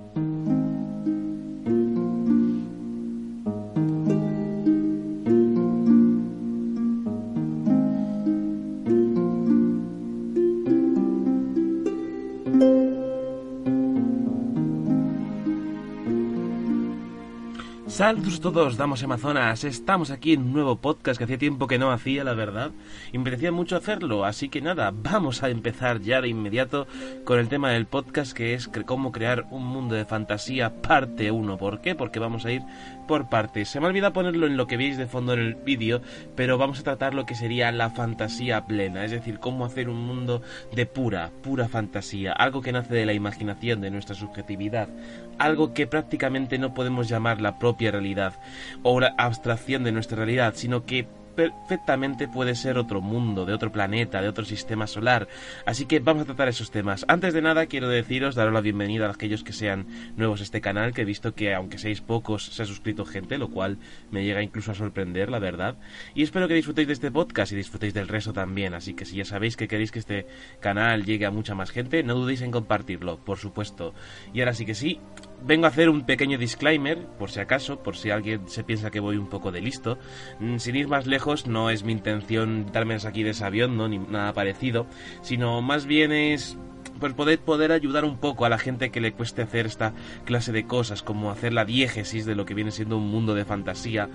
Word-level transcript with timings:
thank 0.00 0.16
you 0.16 0.33
Saludos 18.04 18.38
todos, 18.42 18.76
damos 18.76 19.02
Amazonas. 19.02 19.64
Estamos 19.64 20.10
aquí 20.10 20.34
en 20.34 20.42
un 20.42 20.52
nuevo 20.52 20.76
podcast 20.76 21.16
que 21.16 21.24
hacía 21.24 21.38
tiempo 21.38 21.66
que 21.66 21.78
no 21.78 21.90
hacía, 21.90 22.22
la 22.22 22.34
verdad. 22.34 22.72
Y 23.14 23.16
me 23.16 23.24
parecía 23.24 23.50
mucho 23.50 23.76
hacerlo, 23.76 24.26
así 24.26 24.50
que 24.50 24.60
nada, 24.60 24.92
vamos 24.94 25.42
a 25.42 25.48
empezar 25.48 26.02
ya 26.02 26.20
de 26.20 26.28
inmediato 26.28 26.86
con 27.24 27.38
el 27.38 27.48
tema 27.48 27.70
del 27.70 27.86
podcast 27.86 28.34
que 28.34 28.52
es 28.52 28.68
cómo 28.84 29.10
crear 29.10 29.46
un 29.50 29.64
mundo 29.64 29.94
de 29.94 30.04
fantasía 30.04 30.82
parte 30.82 31.30
1. 31.30 31.56
¿Por 31.56 31.80
qué? 31.80 31.94
Porque 31.94 32.18
vamos 32.18 32.44
a 32.44 32.52
ir 32.52 32.60
por 33.08 33.30
partes. 33.30 33.70
Se 33.70 33.80
me 33.80 33.86
olvida 33.86 34.12
ponerlo 34.12 34.46
en 34.46 34.58
lo 34.58 34.66
que 34.66 34.76
veis 34.76 34.98
de 34.98 35.06
fondo 35.06 35.32
en 35.32 35.40
el 35.40 35.54
vídeo, 35.54 36.02
pero 36.36 36.58
vamos 36.58 36.80
a 36.80 36.84
tratar 36.84 37.14
lo 37.14 37.24
que 37.24 37.34
sería 37.34 37.72
la 37.72 37.88
fantasía 37.88 38.66
plena, 38.66 39.06
es 39.06 39.12
decir, 39.12 39.38
cómo 39.38 39.64
hacer 39.64 39.88
un 39.88 40.06
mundo 40.06 40.42
de 40.74 40.84
pura, 40.84 41.30
pura 41.42 41.68
fantasía, 41.68 42.32
algo 42.32 42.60
que 42.60 42.72
nace 42.72 42.94
de 42.94 43.06
la 43.06 43.14
imaginación, 43.14 43.80
de 43.80 43.90
nuestra 43.90 44.14
subjetividad, 44.14 44.88
algo 45.38 45.72
que 45.72 45.86
prácticamente 45.86 46.58
no 46.58 46.74
podemos 46.74 47.08
llamar 47.08 47.40
la 47.40 47.58
propia 47.58 47.93
realidad 47.94 48.38
o 48.82 49.00
la 49.00 49.14
abstracción 49.18 49.84
de 49.84 49.92
nuestra 49.92 50.16
realidad, 50.16 50.54
sino 50.56 50.84
que 50.84 51.06
perfectamente 51.34 52.28
puede 52.28 52.54
ser 52.54 52.78
otro 52.78 53.00
mundo, 53.00 53.44
de 53.44 53.52
otro 53.52 53.72
planeta, 53.72 54.22
de 54.22 54.28
otro 54.28 54.44
sistema 54.44 54.86
solar. 54.86 55.28
Así 55.66 55.86
que 55.86 56.00
vamos 56.00 56.22
a 56.22 56.26
tratar 56.26 56.48
esos 56.48 56.70
temas. 56.70 57.04
Antes 57.08 57.34
de 57.34 57.42
nada, 57.42 57.66
quiero 57.66 57.88
deciros, 57.88 58.34
daros 58.34 58.54
la 58.54 58.60
bienvenida 58.60 59.06
a 59.06 59.10
aquellos 59.10 59.44
que 59.44 59.52
sean 59.52 59.86
nuevos 60.16 60.40
a 60.40 60.44
este 60.44 60.60
canal, 60.60 60.92
que 60.92 61.02
he 61.02 61.04
visto 61.04 61.34
que 61.34 61.54
aunque 61.54 61.78
seáis 61.78 62.00
pocos, 62.00 62.46
se 62.46 62.62
ha 62.62 62.66
suscrito 62.66 63.04
gente, 63.04 63.38
lo 63.38 63.50
cual 63.50 63.78
me 64.10 64.24
llega 64.24 64.42
incluso 64.42 64.70
a 64.70 64.74
sorprender, 64.74 65.30
la 65.30 65.38
verdad. 65.38 65.76
Y 66.14 66.22
espero 66.22 66.48
que 66.48 66.54
disfrutéis 66.54 66.88
de 66.88 66.94
este 66.94 67.10
podcast 67.10 67.52
y 67.52 67.56
disfrutéis 67.56 67.94
del 67.94 68.08
resto 68.08 68.32
también. 68.32 68.74
Así 68.74 68.94
que 68.94 69.04
si 69.04 69.16
ya 69.16 69.24
sabéis 69.24 69.56
que 69.56 69.68
queréis 69.68 69.90
que 69.90 69.98
este 69.98 70.26
canal 70.60 71.04
llegue 71.04 71.26
a 71.26 71.30
mucha 71.30 71.54
más 71.54 71.70
gente, 71.70 72.02
no 72.02 72.14
dudéis 72.14 72.42
en 72.42 72.50
compartirlo, 72.50 73.18
por 73.18 73.38
supuesto. 73.38 73.94
Y 74.32 74.40
ahora 74.40 74.54
sí 74.54 74.64
que 74.64 74.74
sí, 74.74 75.00
vengo 75.44 75.66
a 75.66 75.68
hacer 75.68 75.88
un 75.88 76.04
pequeño 76.04 76.38
disclaimer, 76.38 77.06
por 77.18 77.30
si 77.30 77.40
acaso, 77.40 77.82
por 77.82 77.96
si 77.96 78.10
alguien 78.10 78.48
se 78.48 78.64
piensa 78.64 78.90
que 78.90 79.00
voy 79.00 79.16
un 79.16 79.28
poco 79.28 79.52
de 79.52 79.60
listo. 79.60 79.98
Mm, 80.40 80.58
sin 80.58 80.76
ir 80.76 80.88
más 80.88 81.06
lejos, 81.06 81.46
no 81.46 81.70
es 81.70 81.84
mi 81.84 81.92
intención 81.92 82.66
darme 82.72 82.94
aquí 82.94 83.22
de 83.22 83.34
sabión, 83.34 83.76
¿no? 83.76 83.88
ni 83.88 83.98
nada 83.98 84.32
parecido, 84.32 84.86
sino 85.20 85.60
más 85.62 85.86
bien 85.86 86.12
es 86.12 86.56
pues 87.00 87.14
poder, 87.14 87.38
poder 87.38 87.72
ayudar 87.72 88.04
un 88.04 88.18
poco 88.18 88.44
a 88.44 88.48
la 88.48 88.58
gente 88.58 88.90
que 88.90 89.00
le 89.00 89.12
cueste 89.12 89.42
hacer 89.42 89.66
esta 89.66 89.92
clase 90.24 90.52
de 90.52 90.66
cosas, 90.66 91.02
como 91.02 91.30
hacer 91.30 91.52
la 91.52 91.64
diégesis 91.64 92.26
de 92.26 92.34
lo 92.34 92.44
que 92.44 92.54
viene 92.54 92.70
siendo 92.70 92.96
un 92.96 93.08
mundo 93.08 93.34
de 93.34 93.44
fantasía, 93.44 94.08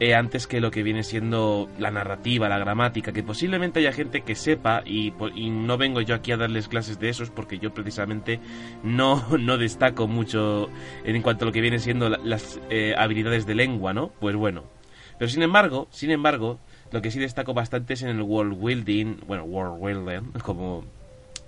eh, 0.00 0.14
antes 0.14 0.46
que 0.46 0.60
lo 0.60 0.70
que 0.70 0.82
viene 0.82 1.02
siendo 1.02 1.68
la 1.78 1.90
narrativa, 1.90 2.48
la 2.48 2.58
gramática, 2.58 3.12
que 3.12 3.22
posiblemente 3.22 3.80
haya 3.80 3.92
gente 3.92 4.22
que 4.22 4.34
sepa, 4.34 4.82
y, 4.84 5.12
no 5.50 5.78
vengo 5.78 6.00
yo 6.00 6.14
aquí 6.14 6.32
a 6.32 6.36
darles 6.36 6.68
clases 6.68 6.98
de 6.98 7.08
esos, 7.08 7.30
porque 7.30 7.58
yo 7.58 7.72
precisamente 7.72 8.40
no, 8.82 9.26
no 9.38 9.58
destaco 9.58 10.06
mucho 10.06 10.68
en 11.04 11.22
cuanto 11.22 11.44
a 11.44 11.46
lo 11.46 11.52
que 11.52 11.60
viene 11.60 11.78
siendo 11.78 12.08
las 12.08 12.60
eh, 12.70 12.94
habilidades 12.96 13.46
de 13.46 13.54
lengua, 13.54 13.92
¿no? 13.92 14.08
Pues 14.20 14.36
bueno. 14.36 14.64
Pero 15.18 15.30
sin 15.30 15.42
embargo, 15.42 15.86
sin 15.90 16.10
embargo, 16.10 16.58
lo 16.90 17.02
que 17.02 17.10
sí 17.10 17.18
destaco 17.18 17.54
bastante 17.54 17.94
es 17.94 18.02
en 18.02 18.10
el 18.10 18.22
world 18.22 18.60
building, 18.60 19.16
bueno, 19.26 19.44
world 19.44 19.80
building, 19.80 20.32
como 20.42 20.84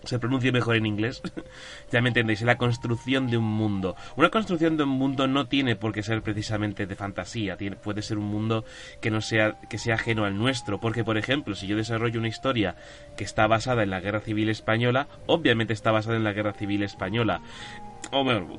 se 0.07 0.19
pronuncie 0.19 0.53
mejor 0.53 0.77
en 0.77 0.87
inglés, 0.87 1.23
ya 1.93 2.01
me 2.01 2.09
entendéis, 2.09 2.43
la 2.43 2.57
construcción 2.57 3.29
de 3.29 3.37
un 3.37 3.45
mundo. 3.45 3.97
Una 4.17 4.31
construcción 4.31 4.77
de 4.77 4.85
un 4.85 4.91
mundo 4.91 5.27
no 5.27 5.47
tiene 5.47 5.77
por 5.77 5.93
qué 5.93 6.03
ser 6.03 6.23
precisamente 6.23 6.87
de 6.87 6.95
fantasía, 6.95 7.57
puede 7.83 8.03
ser 8.03 8.19
un 8.19 8.27
mundo 8.27 8.65
que 9.01 9.11
no 9.11 9.21
sea, 9.21 9.59
que 9.69 9.79
sea 9.79 9.95
ajeno 9.95 10.25
al 10.25 10.37
nuestro, 10.37 10.81
porque 10.81 11.05
por 11.05 11.19
ejemplo, 11.19 11.55
si 11.55 11.67
yo 11.67 11.77
desarrollo 11.77 12.19
una 12.19 12.29
historia 12.29 12.77
que 13.17 13.25
está 13.25 13.47
basada 13.47 13.83
en 13.83 13.91
la 13.91 14.01
Guerra 14.01 14.21
Civil 14.21 14.49
Española, 14.49 15.09
obviamente 15.27 15.73
está 15.73 15.91
basada 15.91 16.17
en 16.17 16.25
la 16.25 16.33
Guerra 16.33 16.53
Civil 16.53 16.83
Española 16.83 17.43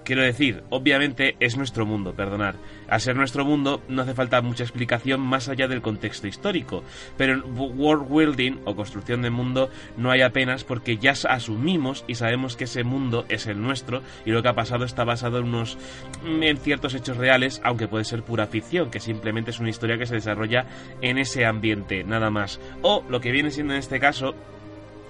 quiero 0.04 0.22
decir, 0.22 0.64
obviamente 0.70 1.36
es 1.40 1.58
nuestro 1.58 1.86
mundo, 1.86 2.14
perdonar. 2.14 2.56
Al 2.90 3.02
ser 3.02 3.16
nuestro 3.16 3.46
mundo 3.46 3.82
no 3.88 4.02
hace 4.02 4.14
falta 4.14 4.42
mucha 4.42 4.64
explicación 4.64 5.20
más 5.22 5.50
allá 5.50 5.68
del 5.68 5.82
contexto 5.82 6.28
histórico, 6.28 6.84
pero 7.18 7.34
en 7.34 7.44
world 7.58 8.10
building 8.10 8.60
o 8.66 8.76
construcción 8.76 9.22
de 9.22 9.30
mundo 9.30 9.70
no 9.98 10.12
hay 10.12 10.22
apenas 10.22 10.64
porque 10.64 10.98
ya 10.98 11.14
asumimos 11.30 12.04
y 12.08 12.16
sabemos 12.16 12.56
que 12.56 12.66
ese 12.66 12.84
mundo 12.84 13.26
es 13.30 13.48
el 13.48 13.62
nuestro 13.62 14.02
y 14.26 14.32
lo 14.32 14.42
que 14.42 14.50
ha 14.50 14.56
pasado 14.56 14.86
está 14.86 15.04
basado 15.04 15.40
en 15.40 15.46
unos 15.46 15.78
en 16.26 16.58
ciertos 16.58 16.94
hechos 16.94 17.18
reales, 17.18 17.62
aunque 17.64 17.88
puede 17.88 18.06
ser 18.06 18.24
pura 18.24 18.48
ficción, 18.48 18.92
que 18.92 19.00
simplemente 19.00 19.52
es 19.52 19.60
una 19.60 19.70
historia 19.70 19.98
que 19.98 20.06
se 20.06 20.16
desarrolla 20.16 20.66
en 21.02 21.18
ese 21.18 21.46
ambiente, 21.46 22.04
nada 22.04 22.30
más. 22.30 22.60
O 22.82 23.04
lo 23.10 23.22
que 23.22 23.32
viene 23.32 23.52
siendo 23.52 23.74
en 23.74 23.80
este 23.80 24.00
caso 24.00 24.36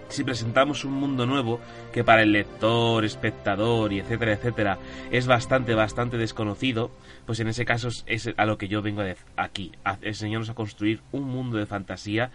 si 0.10 0.24
presentamos 0.24 0.86
un 0.86 0.94
mundo 0.94 1.26
nuevo 1.26 1.60
que 1.94 2.04
para 2.04 2.24
el 2.24 2.32
lector, 2.32 3.04
espectador 3.06 3.94
y 3.94 4.00
etcétera, 4.00 4.34
etcétera, 4.34 4.78
es 5.12 5.28
bastante, 5.28 5.74
bastante 5.74 6.18
desconocido, 6.18 6.92
pues 7.26 7.40
en 7.40 7.48
ese 7.48 7.66
caso 7.66 7.90
es 8.06 8.30
a 8.36 8.46
lo 8.46 8.58
que 8.58 8.68
yo 8.68 8.82
vengo 8.82 9.04
aquí, 9.36 9.72
enseñarnos 10.02 10.50
a 10.50 10.56
construir 10.56 11.02
un 11.12 11.24
mundo 11.24 11.58
de 11.58 11.66
fantasía 11.66 12.32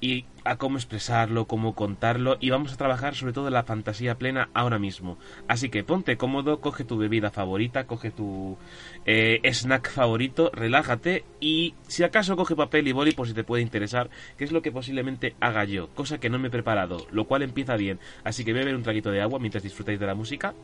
y 0.00 0.26
a 0.44 0.56
cómo 0.56 0.76
expresarlo, 0.76 1.46
cómo 1.46 1.74
contarlo 1.74 2.36
y 2.40 2.50
vamos 2.50 2.72
a 2.72 2.76
trabajar 2.76 3.14
sobre 3.14 3.32
todo 3.32 3.50
la 3.50 3.64
fantasía 3.64 4.16
plena 4.16 4.48
ahora 4.54 4.78
mismo. 4.78 5.18
Así 5.48 5.70
que 5.70 5.84
ponte 5.84 6.16
cómodo, 6.16 6.60
coge 6.60 6.84
tu 6.84 6.96
bebida 6.96 7.30
favorita, 7.30 7.86
coge 7.86 8.10
tu 8.10 8.56
eh, 9.04 9.40
snack 9.52 9.90
favorito, 9.90 10.50
relájate 10.52 11.24
y 11.40 11.74
si 11.88 12.04
acaso 12.04 12.36
coge 12.36 12.54
papel 12.54 12.86
y 12.88 12.92
boli 12.92 13.12
por 13.12 13.26
si 13.26 13.34
te 13.34 13.44
puede 13.44 13.62
interesar, 13.62 14.10
que 14.36 14.44
es 14.44 14.52
lo 14.52 14.62
que 14.62 14.72
posiblemente 14.72 15.34
haga 15.40 15.64
yo, 15.64 15.88
cosa 15.88 16.18
que 16.18 16.30
no 16.30 16.38
me 16.38 16.48
he 16.48 16.50
preparado, 16.50 17.06
lo 17.10 17.24
cual 17.24 17.42
empieza 17.42 17.76
bien. 17.76 17.98
Así 18.22 18.44
que 18.44 18.52
bebe 18.52 18.74
un 18.74 18.82
traguito 18.82 19.10
de 19.10 19.22
agua 19.22 19.38
mientras 19.38 19.64
disfrutáis 19.64 19.98
de 19.98 20.06
la 20.06 20.14
música 20.14 20.54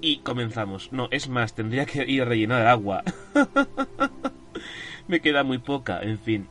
y 0.00 0.18
comenzamos. 0.18 0.92
No, 0.92 1.08
es 1.10 1.28
más, 1.28 1.54
tendría 1.54 1.84
que 1.84 2.04
ir 2.04 2.22
a 2.22 2.26
rellenar 2.26 2.66
agua. 2.66 3.02
me 5.08 5.20
queda 5.20 5.42
muy 5.42 5.58
poca, 5.58 6.00
en 6.02 6.18
fin. 6.18 6.48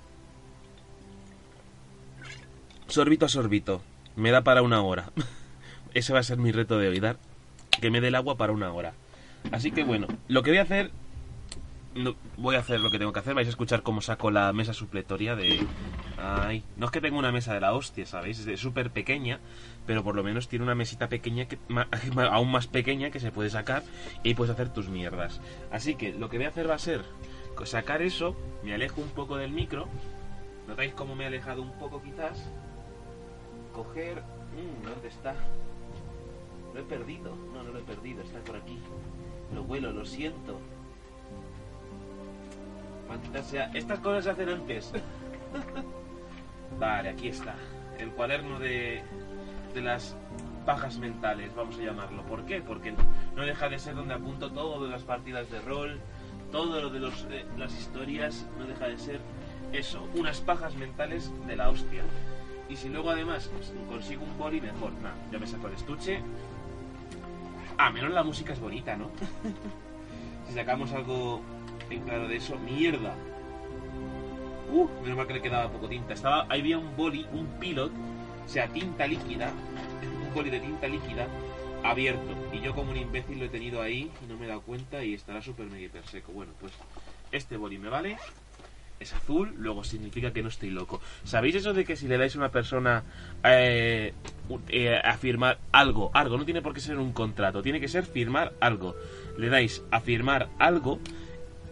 Sorbito 2.90 3.26
a 3.26 3.30
sorbito. 3.30 3.82
Me 4.16 4.32
da 4.32 4.42
para 4.42 4.62
una 4.62 4.82
hora. 4.82 5.12
Ese 5.94 6.12
va 6.12 6.20
a 6.20 6.24
ser 6.24 6.38
mi 6.38 6.52
reto 6.52 6.78
de 6.78 6.90
hoy, 6.90 7.00
dar 7.00 7.18
que 7.80 7.92
me 7.92 8.02
dé 8.02 8.10
el 8.10 8.16
agua 8.16 8.36
para 8.36 8.52
una 8.52 8.74
hora. 8.74 8.94
Así 9.52 9.72
que 9.72 9.84
bueno, 9.84 10.08
lo 10.28 10.44
que 10.44 10.52
voy 10.52 10.58
a 10.58 10.64
hacer... 10.64 10.92
No, 11.96 12.16
voy 12.38 12.56
a 12.56 12.60
hacer 12.60 12.80
lo 12.80 12.92
que 12.92 13.00
tengo 13.00 13.14
que 13.14 13.20
hacer. 13.20 13.34
Vais 13.34 13.48
a 13.48 13.52
escuchar 13.52 13.84
cómo 13.84 14.02
saco 14.02 14.32
la 14.32 14.52
mesa 14.54 14.74
supletoria 14.74 15.36
de... 15.36 15.66
Ay, 16.18 16.64
no 16.78 16.88
es 16.88 16.92
que 16.92 17.00
tenga 17.00 17.18
una 17.18 17.32
mesa 17.32 17.54
de 17.54 17.62
la 17.62 17.74
hostia, 17.74 18.06
¿sabéis? 18.06 18.46
Es 18.46 18.60
súper 18.60 18.92
pequeña, 18.92 19.40
pero 19.86 20.04
por 20.04 20.16
lo 20.16 20.24
menos 20.24 20.50
tiene 20.50 20.66
una 20.66 20.76
mesita 20.76 21.08
pequeña, 21.10 21.46
que 21.46 21.58
aún 22.32 22.52
más 22.52 22.68
pequeña, 22.68 23.12
que 23.12 23.20
se 23.20 23.32
puede 23.32 23.50
sacar 23.50 23.84
y 24.24 24.34
puedes 24.34 24.54
hacer 24.54 24.74
tus 24.74 24.90
mierdas. 24.90 25.40
Así 25.72 25.96
que 25.96 26.14
lo 26.14 26.30
que 26.30 26.38
voy 26.38 26.46
a 26.48 26.50
hacer 26.50 26.70
va 26.70 26.76
a 26.76 26.80
ser 26.80 27.04
sacar 27.66 28.02
eso, 28.02 28.36
me 28.64 28.74
alejo 28.74 29.02
un 29.02 29.10
poco 29.10 29.38
del 29.38 29.52
micro. 29.52 29.88
¿Notáis 30.68 30.94
cómo 30.94 31.16
me 31.16 31.24
he 31.24 31.28
alejado 31.28 31.62
un 31.62 31.72
poco 31.80 32.02
quizás? 32.02 32.50
Coger... 33.74 34.22
Mm, 34.22 34.88
¿Dónde 34.88 35.08
está? 35.08 35.36
Lo 36.74 36.80
he 36.80 36.84
perdido. 36.84 37.36
No, 37.54 37.64
no 37.64 37.72
lo 37.72 37.80
he 37.80 37.84
perdido. 37.84 38.22
Está 38.22 38.40
por 38.40 38.58
aquí. 38.58 38.80
Lo 39.54 39.64
vuelo, 39.64 39.92
lo 39.92 40.06
siento. 40.06 40.60
sea. 43.44 43.72
Estas 43.74 44.00
cosas 44.00 44.24
se 44.26 44.30
hacen 44.32 44.50
antes. 44.50 44.92
vale, 46.80 47.10
aquí 47.10 47.30
está. 47.30 47.56
El 47.98 48.12
cuaderno 48.12 48.60
de, 48.60 49.02
de 49.74 49.82
las 49.82 50.16
pajas 50.66 50.98
mentales, 51.00 51.54
vamos 51.56 51.78
a 51.80 51.82
llamarlo. 51.82 52.24
¿Por 52.24 52.46
qué? 52.46 52.62
Porque 52.62 52.94
no 53.36 53.44
deja 53.44 53.70
de 53.70 53.80
ser 53.80 53.96
donde 53.96 54.14
apunto 54.14 54.52
todo 54.52 54.84
de 54.84 54.90
las 54.92 55.04
partidas 55.04 55.50
de 55.50 55.60
rol, 55.62 56.00
todo 56.52 56.82
lo 56.82 56.90
de 56.90 57.08
eh, 57.08 57.46
las 57.58 57.74
historias, 57.78 58.46
no 58.58 58.66
deja 58.66 58.88
de 58.88 58.98
ser 58.98 59.20
eso, 59.72 60.08
unas 60.16 60.42
pajas 60.42 60.76
mentales 60.76 61.32
de 61.48 61.56
la 61.56 61.70
hostia. 61.70 62.04
Y 62.70 62.76
si 62.76 62.90
luego 62.90 63.10
además 63.10 63.50
consigo 63.90 64.24
un 64.24 64.38
boli, 64.38 64.62
mejor. 64.62 64.94
Nada, 65.02 65.16
ya 65.32 65.40
me 65.40 65.48
saco 65.48 65.68
el 65.68 65.74
estuche. 65.74 66.22
Ah, 67.78 67.90
menos 67.90 68.12
la 68.12 68.24
música 68.24 68.54
es 68.54 68.60
bonita, 68.60 68.96
¿no? 68.96 69.10
si 70.48 70.54
sacamos 70.54 70.92
algo 70.92 71.42
en 71.90 72.02
claro 72.02 72.28
de 72.28 72.36
eso, 72.36 72.58
¡mierda! 72.60 73.16
Uh, 74.72 74.88
menos 75.02 75.18
mal 75.18 75.26
que 75.26 75.34
le 75.34 75.42
quedaba 75.42 75.72
poco 75.72 75.90
tinta. 75.90 76.14
Estaba, 76.14 76.46
ahí 76.48 76.62
había 76.62 76.78
un 76.78 76.96
boli, 76.96 77.26
un 77.34 77.48
pilot, 77.60 77.92
o 78.46 78.48
sea, 78.48 78.68
tinta 78.68 79.08
líquida, 79.08 79.52
un 80.28 80.34
boli 80.34 80.52
de 80.52 80.60
tinta 80.60 80.88
líquida 80.88 81.28
abierto. 81.84 82.36
Y 82.54 82.60
yo 82.60 82.76
como 82.76 82.92
un 82.92 82.98
imbécil 82.98 83.40
lo 83.40 83.46
he 83.46 83.50
tenido 83.50 83.82
ahí 83.82 84.12
y 84.24 84.28
no 84.28 84.38
me 84.38 84.46
he 84.46 84.50
dado 84.50 84.62
cuenta 84.62 85.04
y 85.04 85.16
estará 85.16 85.42
súper 85.42 85.68
mega 85.68 85.86
hiper 85.86 86.06
seco. 86.06 86.32
Bueno, 86.32 86.54
pues 86.60 86.74
este 87.32 87.58
boli 87.58 87.80
me 87.80 87.90
vale. 87.90 88.18
Es 89.00 89.14
azul, 89.14 89.54
luego 89.58 89.84
significa 89.84 90.32
que 90.32 90.42
no 90.42 90.50
estoy 90.50 90.72
loco. 90.72 91.02
¿Sabéis 91.24 91.56
eso 91.56 91.74
de 91.74 91.86
que 91.86 91.96
si 91.96 92.08
le 92.08 92.18
dais 92.18 92.36
a 92.36 92.40
una 92.40 92.50
persona 92.50 93.04
eh, 93.44 94.14
eh, 94.70 95.02
a 95.04 95.18
firmar 95.18 95.60
algo, 95.72 96.12
algo, 96.14 96.38
no 96.38 96.46
tiene 96.46 96.62
por 96.62 96.74
qué 96.74 96.82
ser 96.82 96.98
un 96.98 97.14
contrato, 97.14 97.62
tiene 97.62 97.80
que 97.80 97.88
ser 97.88 98.06
firmar 98.06 98.54
algo. 98.60 98.96
Le 99.38 99.50
dais 99.50 99.84
a 99.92 100.02
firmar 100.02 100.50
algo 100.60 101.00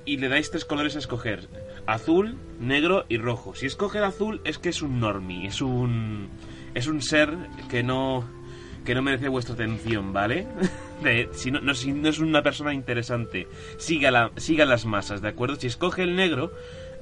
y 0.06 0.18
le 0.18 0.30
dais 0.30 0.50
tres 0.50 0.66
colores 0.66 0.96
a 0.96 1.00
escoger. 1.00 1.50
Azul, 1.86 2.38
negro 2.60 3.06
y 3.10 3.18
rojo. 3.18 3.56
Si 3.56 3.66
escoge 3.66 3.98
el 3.98 4.06
azul 4.06 4.42
es 4.46 4.58
que 4.58 4.70
es 4.70 4.82
un 4.82 5.00
normie, 5.00 5.48
es 5.48 5.62
un... 5.62 6.30
Es 6.74 6.88
un 6.88 7.02
ser 7.02 7.36
que 7.70 7.82
no 7.82 8.24
que 8.86 8.96
no 8.96 9.02
merece 9.02 9.28
vuestra 9.28 9.54
atención, 9.54 10.14
¿vale? 10.14 10.48
si, 11.34 11.52
no, 11.52 11.60
no, 11.60 11.74
si 11.74 11.92
no 11.92 12.08
es 12.08 12.20
una 12.20 12.42
persona 12.42 12.74
interesante, 12.74 13.46
siga, 13.78 14.32
siga 14.38 14.64
las 14.64 14.86
masas, 14.86 15.22
¿de 15.22 15.28
acuerdo? 15.28 15.58
Si 15.58 15.68
escoge 15.68 16.04
el 16.04 16.16
negro, 16.16 16.54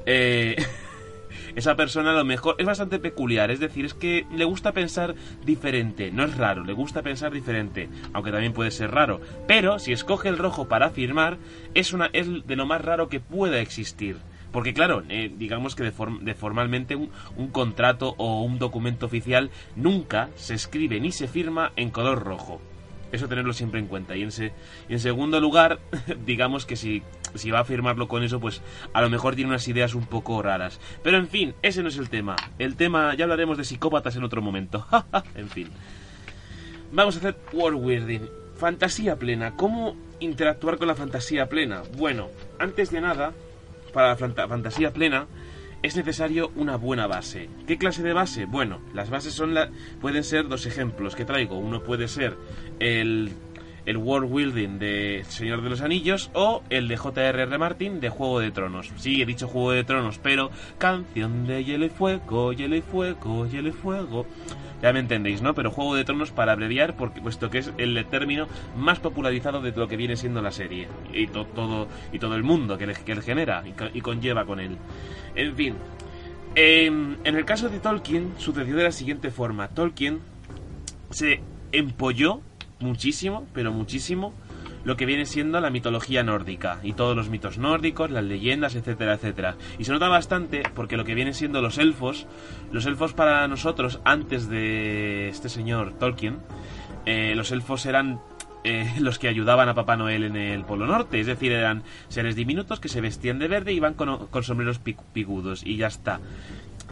eh, 0.06 0.56
esa 1.56 1.76
persona 1.76 2.12
a 2.12 2.16
lo 2.16 2.26
mejor 2.26 2.56
es 2.58 2.66
bastante 2.66 3.00
peculiar, 3.00 3.52
es 3.52 3.60
decir, 3.60 3.86
es 3.86 3.94
que 3.94 4.26
le 4.32 4.46
gusta 4.46 4.74
pensar 4.74 5.16
diferente, 5.46 6.12
no 6.12 6.24
es 6.24 6.38
raro, 6.38 6.64
le 6.64 6.74
gusta 6.74 7.02
pensar 7.02 7.32
diferente, 7.32 7.90
aunque 8.14 8.32
también 8.32 8.54
puede 8.54 8.72
ser 8.72 8.92
raro, 8.92 9.22
pero 9.48 9.80
si 9.80 9.92
escoge 9.92 10.30
el 10.30 10.38
rojo 10.38 10.68
para 10.68 10.90
firmar, 10.90 11.38
es, 11.74 11.94
una, 11.94 12.10
es 12.14 12.28
de 12.46 12.56
lo 12.56 12.66
más 12.66 12.82
raro 12.82 13.10
que 13.10 13.20
pueda 13.20 13.60
existir. 13.60 14.18
Porque 14.56 14.74
claro, 14.74 15.04
eh, 15.10 15.30
digamos 15.36 15.76
que 15.76 15.84
de, 15.84 16.34
formalmente 16.34 16.96
un, 16.96 17.10
contrato 17.52 18.16
o 18.18 18.42
un 18.42 18.58
documento 18.58 19.06
oficial 19.06 19.52
nunca 19.76 20.30
se 20.36 20.54
escribe 20.54 21.02
ni 21.02 21.12
se 21.12 21.28
firma 21.28 21.74
en 21.76 21.90
color 21.90 22.24
rojo. 22.24 22.62
Eso 23.12 23.28
tenerlo 23.28 23.52
siempre 23.52 23.82
en 23.82 23.88
cuenta. 23.88 24.16
Y 24.16 24.24
en, 24.24 24.30
en 24.88 25.00
segundo 25.02 25.42
lugar, 25.42 25.82
digamos 26.26 26.66
que 26.66 26.78
si, 26.78 27.04
si 27.36 27.52
va 27.52 27.60
a 27.60 27.66
firmarlo 27.66 28.08
con 28.08 28.24
eso, 28.24 28.40
pues 28.40 28.62
a 28.94 29.02
lo 29.02 29.10
mejor 29.10 29.36
tiene 29.36 29.50
unas 29.50 29.68
ideas 29.68 29.96
un 29.96 30.06
poco 30.06 30.42
raras. 30.42 30.80
Pero 31.04 31.18
en 31.18 31.28
fin, 31.28 31.54
ese 31.62 31.84
no 31.84 31.90
es 31.90 31.98
el 31.98 32.10
tema. 32.10 32.36
El 32.60 32.76
tema, 32.76 33.16
ya 33.16 33.26
hablaremos 33.26 33.58
de 33.58 33.64
psicópatas 33.64 34.16
en 34.16 34.24
otro 34.24 34.42
momento. 34.42 34.86
en 35.36 35.50
fin. 35.50 35.70
Vamos 36.92 37.16
a 37.16 37.20
hacer 37.20 37.38
world 37.54 38.30
Fantasía 38.56 39.18
plena. 39.18 39.56
¿Cómo 39.58 39.98
interactuar 40.20 40.78
con 40.78 40.88
la 40.88 40.96
fantasía 40.96 41.50
plena? 41.50 41.84
Bueno, 41.98 42.30
antes 42.58 42.90
de 42.90 43.02
nada, 43.02 43.34
para 43.94 44.10
la 44.10 44.48
fantasía 44.48 44.94
plena 44.94 45.28
es 45.86 45.96
necesario 45.96 46.52
una 46.56 46.78
buena 46.78 47.06
base. 47.06 47.50
¿Qué 47.68 47.78
clase 47.78 48.02
de 48.02 48.14
base? 48.14 48.46
Bueno, 48.46 48.82
las 48.94 49.10
bases 49.10 49.34
son 49.34 49.54
la, 49.54 49.70
pueden 50.02 50.24
ser 50.24 50.48
dos 50.48 50.66
ejemplos 50.66 51.16
que 51.16 51.26
traigo. 51.26 51.58
Uno 51.58 51.84
puede 51.84 52.08
ser 52.08 52.38
el, 52.80 53.32
el 53.86 53.98
world 53.98 54.34
building 54.34 54.80
de 54.80 55.24
Señor 55.28 55.62
de 55.62 55.70
los 55.70 55.82
Anillos 55.82 56.30
o 56.34 56.64
el 56.70 56.88
de 56.88 56.98
J.R.R. 56.98 57.58
Martin 57.58 58.00
de 58.00 58.10
Juego 58.10 58.40
de 58.40 58.52
Tronos. 58.52 58.92
Sí, 58.98 59.22
he 59.22 59.26
dicho 59.26 59.48
Juego 59.48 59.72
de 59.72 59.84
Tronos, 59.84 60.20
pero 60.20 60.52
canción 60.78 61.46
de 61.46 61.64
hielo 61.64 61.86
y 61.86 61.90
fuego, 61.90 62.54
hielo 62.54 62.76
y 62.76 62.82
fuego, 62.82 63.48
hielo 63.48 63.70
y 63.70 63.74
fuego. 63.74 64.26
Ya 64.82 64.94
me 64.94 65.00
entendéis, 65.00 65.42
¿no? 65.42 65.54
Pero 65.56 65.72
Juego 65.72 65.96
de 65.96 66.04
Tronos 66.04 66.32
para 66.32 66.52
abreviar, 66.52 66.96
porque, 66.96 67.22
puesto 67.22 67.50
que 67.50 67.60
es 67.60 67.72
el 67.78 68.06
término 68.06 68.48
más 68.78 69.00
popularizado 69.00 69.62
de 69.62 69.72
lo 69.72 69.88
que 69.88 69.98
viene 69.98 70.16
siendo 70.16 70.42
la 70.42 70.52
serie. 70.52 70.88
Y, 71.14 71.28
todo, 71.28 71.88
el 72.12 72.44
mundo 72.44 72.78
que, 72.78 72.86
le, 72.86 72.96
genera 72.96 73.64
y, 73.94 74.02
conlleva 74.02 74.46
con 74.46 74.60
él. 74.60 74.78
En 75.36 75.56
fin. 75.56 75.76
En, 76.56 77.18
en 77.24 77.36
el 77.36 77.46
caso 77.46 77.70
de 77.70 77.80
Tolkien 77.80 78.34
sucedió 78.38 78.76
de 78.76 78.84
la 78.84 78.92
siguiente 78.92 79.32
forma. 79.32 79.70
Tolkien 79.70 80.20
se 81.10 81.42
empolló 81.72 82.42
muchísimo, 82.86 83.46
pero 83.54 83.74
muchísimo, 83.74 84.34
lo 84.86 84.96
que 84.96 85.06
viene 85.06 85.26
siendo 85.26 85.60
la 85.60 85.70
mitología 85.72 86.24
nórdica 86.24 86.80
y 86.84 86.94
todos 86.94 87.16
los 87.16 87.30
mitos 87.30 87.58
nórdicos, 87.58 88.12
las 88.12 88.24
leyendas, 88.24 88.76
etcétera, 88.76 89.16
etcétera. 89.16 89.56
Y 89.80 89.84
se 89.84 89.92
nota 89.92 90.08
bastante 90.08 90.64
porque 90.74 90.96
lo 90.96 91.04
que 91.04 91.16
viene 91.16 91.34
siendo 91.34 91.62
los 91.62 91.78
elfos, 91.78 92.28
los 92.72 92.86
elfos 92.86 93.14
para 93.14 93.48
nosotros 93.48 94.00
antes 94.06 94.48
de 94.48 95.28
este 95.28 95.50
señor 95.50 95.98
Tolkien, 95.98 96.38
eh, 97.06 97.34
los 97.36 97.52
elfos 97.52 97.86
eran 97.86 98.22
eh, 98.64 98.94
los 99.00 99.20
que 99.20 99.28
ayudaban 99.28 99.70
a 99.70 99.74
Papá 99.74 99.98
Noel 99.98 100.24
en 100.24 100.36
el 100.36 100.64
Polo 100.66 100.86
Norte, 100.86 101.20
es 101.20 101.28
decir, 101.28 101.52
eran 101.52 101.84
seres 102.08 102.36
diminutos 102.36 102.80
que 102.80 102.90
se 102.90 103.02
vestían 103.02 103.40
de 103.40 103.48
verde 103.48 103.74
y 103.74 103.78
iban 103.78 103.96
con, 103.96 104.28
con 104.28 104.44
sombreros 104.44 104.80
pigudos 104.80 105.64
y 105.66 105.78
ya 105.78 105.88
está. 105.88 106.20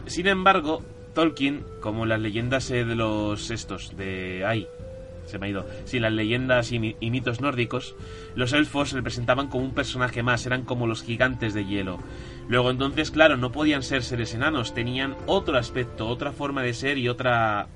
Sin 0.06 0.26
embargo, 0.26 0.84
Tolkien, 1.14 1.64
como 1.80 2.06
las 2.06 2.20
leyendas 2.20 2.70
eh, 2.70 2.84
de 2.84 2.96
los 2.96 3.50
estos, 3.50 3.96
de... 3.96 4.44
¡Ay! 4.44 4.66
Se 5.26 5.38
me 5.38 5.46
ha 5.46 5.50
ido. 5.50 5.66
Sí, 5.84 6.00
las 6.00 6.12
leyendas 6.12 6.72
y, 6.72 6.78
mitos 6.78 7.40
nórdicos, 7.40 7.94
los 8.34 8.52
elfos 8.52 8.90
se 8.90 8.96
representaban 8.96 9.48
como 9.48 9.64
un 9.64 9.74
personaje 9.74 10.22
más, 10.22 10.46
eran 10.46 10.62
como 10.62 10.86
los 10.86 11.02
gigantes 11.02 11.54
de 11.54 11.64
hielo. 11.64 11.98
Luego 12.48 12.70
entonces, 12.70 13.10
claro, 13.10 13.36
no 13.36 13.52
podían 13.52 13.82
ser 13.82 14.02
seres 14.02 14.34
enanos, 14.34 14.74
tenían 14.74 15.16
otro 15.26 15.58
aspecto, 15.58 16.08
otra 16.08 16.32
forma 16.32 16.62
de 16.62 16.74
ser 16.74 16.98
y 16.98 17.08
otra 17.08 17.68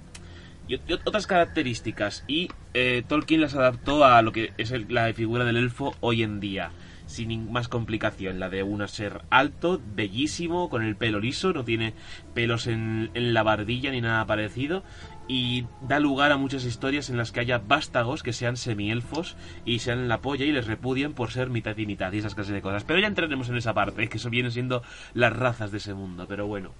y 0.68 0.74
otras 0.92 1.26
características 1.26 2.24
y 2.26 2.50
eh, 2.74 3.02
Tolkien 3.08 3.40
las 3.40 3.54
adaptó 3.54 4.04
a 4.04 4.20
lo 4.20 4.32
que 4.32 4.52
es 4.58 4.70
la 4.90 5.10
figura 5.14 5.46
del 5.46 5.56
elfo 5.56 5.94
hoy 6.00 6.22
en 6.22 6.40
día 6.40 6.72
sin 7.08 7.50
más 7.50 7.68
complicación. 7.68 8.38
La 8.38 8.48
de 8.48 8.62
un 8.62 8.86
ser 8.86 9.22
alto, 9.30 9.80
bellísimo, 9.94 10.70
con 10.70 10.84
el 10.84 10.94
pelo 10.94 11.18
liso, 11.18 11.52
no 11.52 11.64
tiene 11.64 11.94
pelos 12.34 12.66
en, 12.66 13.10
en, 13.14 13.34
la 13.34 13.42
barbilla 13.42 13.90
ni 13.90 14.00
nada 14.00 14.26
parecido 14.26 14.84
y 15.28 15.66
da 15.82 16.00
lugar 16.00 16.32
a 16.32 16.38
muchas 16.38 16.64
historias 16.64 17.10
en 17.10 17.18
las 17.18 17.30
que 17.30 17.40
haya 17.40 17.58
vástagos 17.58 18.22
que 18.22 18.32
sean 18.32 18.56
semielfos 18.56 19.36
y 19.64 19.80
sean 19.80 20.08
la 20.08 20.22
polla 20.22 20.46
y 20.46 20.52
les 20.52 20.66
repudien 20.66 21.12
por 21.12 21.30
ser 21.30 21.50
mitad 21.50 21.76
y 21.76 21.86
mitad 21.86 22.10
y 22.12 22.18
esas 22.18 22.34
clases 22.34 22.54
de 22.54 22.62
cosas. 22.62 22.84
Pero 22.84 22.98
ya 22.98 23.06
entraremos 23.06 23.48
en 23.50 23.56
esa 23.56 23.74
parte, 23.74 24.08
que 24.08 24.16
eso 24.16 24.30
vienen 24.30 24.50
siendo 24.50 24.82
las 25.12 25.34
razas 25.34 25.70
de 25.70 25.78
ese 25.78 25.94
mundo, 25.94 26.26
pero 26.26 26.46
bueno. 26.46 26.72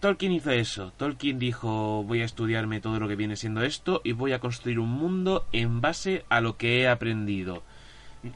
Tolkien 0.00 0.32
hizo 0.32 0.50
eso. 0.50 0.92
Tolkien 0.96 1.38
dijo, 1.38 2.04
voy 2.04 2.20
a 2.20 2.24
estudiarme 2.26 2.80
todo 2.80 3.00
lo 3.00 3.08
que 3.08 3.16
viene 3.16 3.36
siendo 3.36 3.62
esto 3.62 4.00
y 4.04 4.12
voy 4.12 4.32
a 4.32 4.38
construir 4.38 4.78
un 4.78 4.90
mundo 4.90 5.46
en 5.52 5.80
base 5.80 6.24
a 6.28 6.40
lo 6.40 6.56
que 6.56 6.80
he 6.80 6.88
aprendido. 6.88 7.62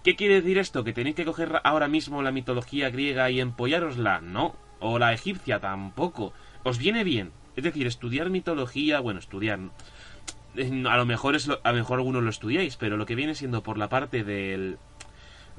¿Qué 0.03 0.17
quiere 0.17 0.37
decir 0.37 0.59
esto? 0.59 0.85
¿Que 0.85 0.93
tenéis 0.93 1.17
que 1.17 1.25
coger 1.25 1.61
ahora 1.65 1.89
mismo 1.89 2.23
la 2.23 2.33
mitología 2.33 2.91
griega 2.91 3.31
y 3.31 3.41
empollárosla? 3.41 4.21
No. 4.21 4.57
O 4.81 4.99
la 4.99 5.13
egipcia 5.13 5.61
tampoco. 5.61 6.33
Os 6.63 6.79
viene 6.79 7.05
bien, 7.05 7.33
es 7.59 7.65
decir, 7.65 7.89
estudiar 7.89 8.31
mitología, 8.31 9.01
bueno, 9.01 9.19
estudiar... 9.19 9.59
A 10.89 10.97
lo 10.97 11.07
mejor 11.07 11.35
es 11.35 11.49
a 11.49 11.73
lo 11.73 11.77
mejor 11.77 11.99
algunos 11.99 12.23
lo 12.23 12.31
estudiáis, 12.31 12.77
pero 12.77 12.97
lo 12.97 13.05
que 13.05 13.17
viene 13.17 13.35
siendo 13.35 13.63
por 13.63 13.79
la 13.79 13.89
parte 13.89 14.23
del 14.25 14.79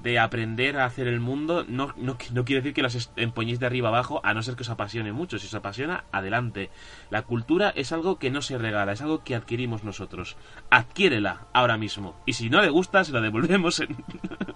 de 0.01 0.18
aprender 0.18 0.78
a 0.78 0.86
hacer 0.86 1.07
el 1.07 1.19
mundo 1.19 1.66
no, 1.68 1.94
quiere 2.18 2.62
decir 2.62 2.74
que 2.74 2.81
las 2.81 3.12
empoñéis 3.18 3.60
de 3.60 3.66
arriba 3.66 3.90
abajo, 3.90 4.22
a 4.24 4.34
no 4.34 4.42
ser 4.42 4.56
que 4.56 4.63
os 4.63 4.69
apasione 4.69 5.12
mucho. 5.12 5.40
Si 5.40 5.48
os 5.48 5.54
apasiona, 5.54 6.06
adelante. 6.13 6.69
La 7.10 7.24
cultura 7.24 7.74
es 7.75 7.92
algo 7.92 8.18
que 8.18 8.31
no 8.31 8.42
se 8.42 8.57
regala, 8.57 8.94
es 8.94 9.01
algo 9.01 9.24
que 9.25 9.36
adquirimos 9.36 9.84
nosotros. 9.84 10.38
Adquiérela 10.69 11.48
ahora 11.54 11.78
mismo. 11.78 12.16
Y 12.25 12.34
si 12.34 12.50
no 12.50 12.62
le 12.62 12.69
gusta, 12.69 13.04
se 13.04 13.12
la 13.12 13.19
devolvemos 13.19 13.81
en. 13.81 13.90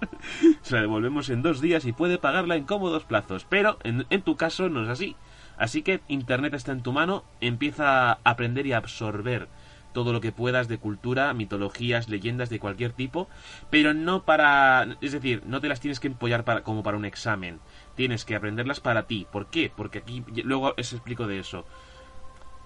se 0.62 0.74
la 0.74 0.80
devolvemos 0.80 1.28
en 1.28 1.42
dos 1.42 1.60
días 1.60 1.84
y 1.84 1.92
puede 1.92 2.16
pagarla 2.16 2.56
en 2.56 2.64
cómodos 2.64 3.04
plazos. 3.04 3.44
Pero 3.44 3.78
en 3.84 4.22
tu 4.22 4.36
caso 4.36 4.70
no 4.70 4.82
es 4.82 4.88
así. 4.88 5.14
Así 5.56 5.82
que 5.82 6.00
Internet 6.08 6.54
está 6.54 6.72
en 6.72 6.82
tu 6.82 6.92
mano, 6.92 7.24
empieza 7.40 8.12
a 8.12 8.18
aprender 8.24 8.66
y 8.66 8.72
a 8.72 8.78
absorber 8.78 9.48
todo 9.92 10.12
lo 10.12 10.20
que 10.20 10.32
puedas 10.32 10.68
de 10.68 10.78
cultura, 10.78 11.32
mitologías, 11.32 12.08
leyendas 12.08 12.50
de 12.50 12.58
cualquier 12.58 12.92
tipo, 12.92 13.28
pero 13.70 13.94
no 13.94 14.24
para, 14.24 14.96
es 15.00 15.12
decir, 15.12 15.42
no 15.46 15.60
te 15.60 15.68
las 15.68 15.80
tienes 15.80 16.00
que 16.00 16.08
empollar 16.08 16.44
para, 16.44 16.62
como 16.62 16.82
para 16.82 16.96
un 16.96 17.04
examen, 17.04 17.60
tienes 17.94 18.24
que 18.24 18.34
aprenderlas 18.34 18.80
para 18.80 19.06
ti. 19.06 19.26
¿Por 19.30 19.46
qué? 19.46 19.70
Porque 19.74 19.98
aquí 19.98 20.24
luego 20.42 20.74
os 20.76 20.92
explico 20.92 21.26
de 21.26 21.38
eso. 21.38 21.64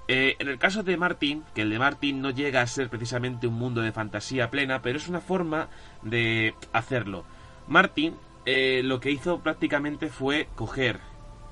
Eh, 0.09 0.37
en 0.39 0.49
el 0.49 0.59
caso 0.59 0.83
de 0.83 0.97
Martin, 0.97 1.45
que 1.55 1.61
el 1.63 1.71
de 1.71 1.79
Martin 1.79 2.23
no 2.23 2.31
llega 2.31 2.63
a 2.63 2.67
ser 2.67 2.89
precisamente 2.89 3.47
un 3.47 3.55
mundo 3.55 3.83
de 3.83 3.93
fantasía 3.93 4.51
plena, 4.51 4.81
pero 4.81 4.97
es 4.97 5.07
una 5.07 5.21
forma 5.21 5.69
de 6.03 6.55
hacerlo. 6.73 7.27
Martin 7.67 8.15
eh, 8.47 8.81
lo 8.83 9.01
que 9.01 9.11
hizo 9.11 9.41
prácticamente 9.41 10.09
fue 10.09 10.49
coger 10.55 11.01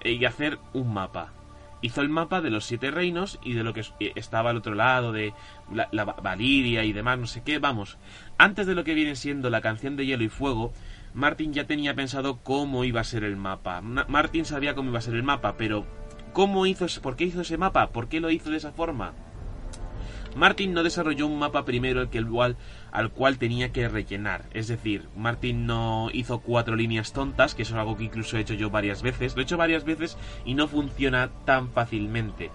y 0.04 0.24
hacer 0.24 0.58
un 0.72 0.92
mapa. 0.92 1.32
Hizo 1.82 2.00
el 2.00 2.08
mapa 2.08 2.40
de 2.40 2.50
los 2.50 2.64
siete 2.64 2.90
reinos 2.90 3.38
y 3.44 3.52
de 3.52 3.62
lo 3.62 3.74
que 3.74 3.84
eh, 4.00 4.12
estaba 4.16 4.50
al 4.50 4.56
otro 4.56 4.74
lado, 4.74 5.12
de 5.12 5.34
la, 5.70 6.04
Valiria 6.04 6.84
y 6.84 6.92
demás, 6.92 7.18
no 7.18 7.26
sé 7.26 7.42
qué. 7.42 7.58
Vamos, 7.58 7.98
antes 8.38 8.66
de 8.66 8.74
lo 8.74 8.82
que 8.82 8.94
viene 8.94 9.14
siendo 9.14 9.50
la 9.50 9.60
canción 9.60 9.96
de 9.96 10.06
Hielo 10.06 10.24
y 10.24 10.28
Fuego, 10.28 10.72
Martin 11.14 11.52
ya 11.52 11.66
tenía 11.66 11.94
pensado 11.94 12.38
cómo 12.42 12.84
iba 12.84 13.00
a 13.00 13.04
ser 13.04 13.24
el 13.24 13.36
mapa. 13.36 13.80
Martin 13.82 14.44
sabía 14.44 14.74
cómo 14.74 14.90
iba 14.90 14.98
a 14.98 15.02
ser 15.02 15.14
el 15.14 15.22
mapa, 15.22 15.56
pero 15.56 15.86
¿cómo 16.32 16.66
hizo, 16.66 16.86
por 17.02 17.16
qué 17.16 17.24
hizo 17.24 17.42
ese 17.42 17.58
mapa? 17.58 17.88
¿Por 17.88 18.08
qué 18.08 18.20
lo 18.20 18.30
hizo 18.30 18.50
de 18.50 18.56
esa 18.56 18.72
forma? 18.72 19.12
Martin 20.34 20.74
no 20.74 20.82
desarrolló 20.82 21.26
un 21.26 21.38
mapa 21.38 21.64
primero 21.64 22.02
el 22.02 22.10
que 22.10 22.18
igual 22.18 22.56
al 22.96 23.10
cual 23.10 23.36
tenía 23.36 23.72
que 23.72 23.88
rellenar. 23.88 24.46
Es 24.54 24.68
decir, 24.68 25.04
Martin 25.14 25.66
no 25.66 26.08
hizo 26.14 26.40
cuatro 26.40 26.76
líneas 26.76 27.12
tontas, 27.12 27.54
que 27.54 27.60
eso 27.60 27.74
es 27.74 27.78
algo 27.78 27.94
que 27.94 28.04
incluso 28.04 28.38
he 28.38 28.40
hecho 28.40 28.54
yo 28.54 28.70
varias 28.70 29.02
veces. 29.02 29.34
Lo 29.34 29.42
he 29.42 29.44
hecho 29.44 29.58
varias 29.58 29.84
veces 29.84 30.16
y 30.46 30.54
no 30.54 30.66
funciona 30.66 31.28
tan 31.44 31.68
fácilmente. 31.68 32.50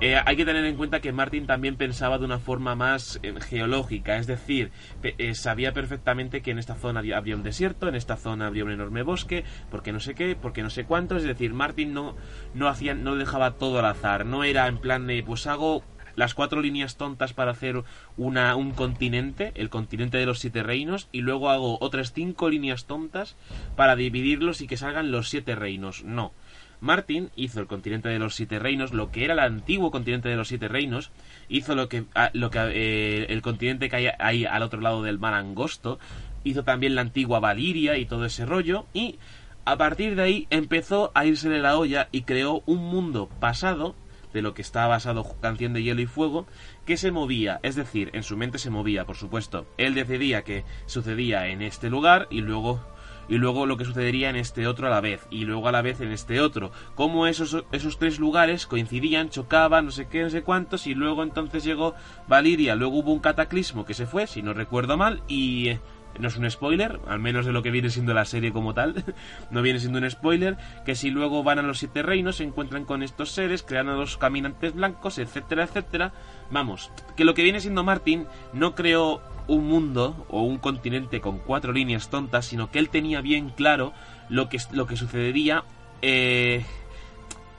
Eh, 0.00 0.16
hay 0.24 0.34
que 0.34 0.46
tener 0.46 0.64
en 0.64 0.76
cuenta 0.76 1.00
que 1.00 1.12
Martin 1.12 1.46
también 1.46 1.76
pensaba 1.76 2.18
de 2.18 2.24
una 2.24 2.38
forma 2.38 2.74
más 2.74 3.20
eh, 3.22 3.34
geológica, 3.40 4.16
es 4.16 4.26
decir, 4.26 4.72
eh, 5.04 5.34
sabía 5.36 5.72
perfectamente 5.72 6.42
que 6.42 6.50
en 6.50 6.58
esta 6.58 6.74
zona 6.74 7.02
habría 7.14 7.36
un 7.36 7.44
desierto, 7.44 7.86
en 7.86 7.94
esta 7.94 8.16
zona 8.16 8.48
habría 8.48 8.64
un 8.64 8.72
enorme 8.72 9.04
bosque, 9.04 9.44
porque 9.70 9.92
no 9.92 10.00
sé 10.00 10.16
qué, 10.16 10.34
porque 10.34 10.64
no 10.64 10.70
sé 10.70 10.86
cuánto, 10.86 11.16
es 11.16 11.22
decir, 11.22 11.54
Martin 11.54 11.94
no, 11.94 12.16
no 12.52 12.66
hacía, 12.66 12.94
no 12.94 13.14
dejaba 13.14 13.52
todo 13.52 13.78
al 13.78 13.84
azar, 13.84 14.26
no 14.26 14.42
era 14.42 14.66
en 14.66 14.78
plan 14.78 15.06
de 15.06 15.22
pues 15.22 15.46
hago 15.46 15.84
las 16.16 16.34
cuatro 16.34 16.60
líneas 16.60 16.96
tontas 16.96 17.32
para 17.32 17.52
hacer 17.52 17.82
una, 18.16 18.56
un 18.56 18.72
continente, 18.72 19.52
el 19.54 19.70
continente 19.70 20.18
de 20.18 20.26
los 20.26 20.38
siete 20.38 20.62
reinos, 20.62 21.08
y 21.12 21.20
luego 21.20 21.50
hago 21.50 21.78
otras 21.80 22.12
cinco 22.12 22.48
líneas 22.48 22.86
tontas 22.86 23.36
para 23.76 23.96
dividirlos 23.96 24.60
y 24.60 24.66
que 24.66 24.76
salgan 24.76 25.10
los 25.10 25.28
siete 25.28 25.54
reinos. 25.54 26.04
No. 26.04 26.32
Martin 26.80 27.30
hizo 27.36 27.60
el 27.60 27.68
continente 27.68 28.08
de 28.08 28.18
los 28.18 28.34
siete 28.34 28.58
reinos, 28.58 28.92
lo 28.92 29.12
que 29.12 29.24
era 29.24 29.34
el 29.34 29.38
antiguo 29.38 29.92
continente 29.92 30.28
de 30.28 30.36
los 30.36 30.48
siete 30.48 30.66
reinos, 30.66 31.12
hizo 31.48 31.76
lo 31.76 31.88
que, 31.88 32.04
ah, 32.16 32.30
lo 32.32 32.50
que 32.50 32.58
eh, 32.58 33.26
el 33.28 33.40
continente 33.40 33.88
que 33.88 33.96
hay 33.96 34.08
ahí 34.18 34.44
al 34.44 34.64
otro 34.64 34.80
lado 34.80 35.02
del 35.02 35.20
mar 35.20 35.34
angosto, 35.34 36.00
hizo 36.42 36.64
también 36.64 36.96
la 36.96 37.02
antigua 37.02 37.38
Valiria 37.38 37.98
y 37.98 38.06
todo 38.06 38.24
ese 38.24 38.46
rollo, 38.46 38.86
y 38.92 39.20
a 39.64 39.76
partir 39.76 40.16
de 40.16 40.22
ahí 40.22 40.46
empezó 40.50 41.12
a 41.14 41.24
irse 41.24 41.48
de 41.48 41.60
la 41.60 41.78
olla 41.78 42.08
y 42.10 42.22
creó 42.22 42.64
un 42.66 42.78
mundo 42.78 43.28
pasado 43.38 43.94
de 44.32 44.42
lo 44.42 44.54
que 44.54 44.62
está 44.62 44.86
basado 44.86 45.24
Canción 45.40 45.72
de 45.72 45.82
Hielo 45.82 46.00
y 46.00 46.06
Fuego, 46.06 46.46
que 46.86 46.96
se 46.96 47.10
movía, 47.10 47.60
es 47.62 47.76
decir, 47.76 48.10
en 48.12 48.22
su 48.22 48.36
mente 48.36 48.58
se 48.58 48.70
movía, 48.70 49.04
por 49.04 49.16
supuesto. 49.16 49.66
Él 49.78 49.94
decidía 49.94 50.42
que 50.42 50.64
sucedía 50.86 51.48
en 51.48 51.62
este 51.62 51.90
lugar 51.90 52.28
y 52.30 52.40
luego 52.40 52.80
y 53.28 53.38
luego 53.38 53.66
lo 53.66 53.76
que 53.76 53.84
sucedería 53.84 54.30
en 54.30 54.36
este 54.36 54.66
otro 54.66 54.88
a 54.88 54.90
la 54.90 55.00
vez, 55.00 55.26
y 55.30 55.44
luego 55.44 55.68
a 55.68 55.72
la 55.72 55.82
vez 55.82 56.00
en 56.00 56.12
este 56.12 56.40
otro. 56.40 56.72
Cómo 56.94 57.26
esos, 57.26 57.64
esos 57.72 57.98
tres 57.98 58.18
lugares 58.18 58.66
coincidían, 58.66 59.30
chocaban, 59.30 59.84
no 59.84 59.90
sé 59.90 60.08
qué, 60.08 60.22
no 60.22 60.30
sé 60.30 60.42
cuántos, 60.42 60.86
y 60.86 60.94
luego 60.94 61.22
entonces 61.22 61.64
llegó 61.64 61.94
Valiria, 62.28 62.74
luego 62.74 62.98
hubo 62.98 63.12
un 63.12 63.20
cataclismo 63.20 63.84
que 63.84 63.94
se 63.94 64.06
fue, 64.06 64.26
si 64.26 64.42
no 64.42 64.52
recuerdo 64.54 64.96
mal, 64.96 65.22
y 65.28 65.78
no 66.18 66.28
es 66.28 66.36
un 66.36 66.50
spoiler, 66.50 67.00
al 67.06 67.18
menos 67.18 67.46
de 67.46 67.52
lo 67.52 67.62
que 67.62 67.70
viene 67.70 67.90
siendo 67.90 68.14
la 68.14 68.24
serie 68.24 68.52
como 68.52 68.74
tal, 68.74 69.04
no 69.50 69.62
viene 69.62 69.78
siendo 69.78 69.98
un 69.98 70.10
spoiler, 70.10 70.56
que 70.84 70.94
si 70.94 71.10
luego 71.10 71.42
van 71.42 71.58
a 71.58 71.62
los 71.62 71.78
siete 71.78 72.02
reinos, 72.02 72.36
se 72.36 72.44
encuentran 72.44 72.84
con 72.84 73.02
estos 73.02 73.30
seres, 73.30 73.62
crean 73.62 73.88
a 73.88 73.94
los 73.94 74.16
caminantes 74.16 74.74
blancos, 74.74 75.18
etcétera, 75.18 75.64
etcétera. 75.64 76.12
Vamos, 76.50 76.90
que 77.16 77.24
lo 77.24 77.34
que 77.34 77.42
viene 77.42 77.60
siendo 77.60 77.84
Martin 77.84 78.26
no 78.52 78.74
creó 78.74 79.22
un 79.48 79.66
mundo 79.66 80.26
o 80.28 80.42
un 80.42 80.58
continente 80.58 81.20
con 81.20 81.38
cuatro 81.38 81.72
líneas 81.72 82.10
tontas, 82.10 82.46
sino 82.46 82.70
que 82.70 82.78
él 82.78 82.88
tenía 82.88 83.20
bien 83.20 83.50
claro 83.50 83.92
lo 84.28 84.48
que, 84.48 84.58
lo 84.72 84.86
que 84.86 84.96
sucedería 84.96 85.64
eh, 86.00 86.64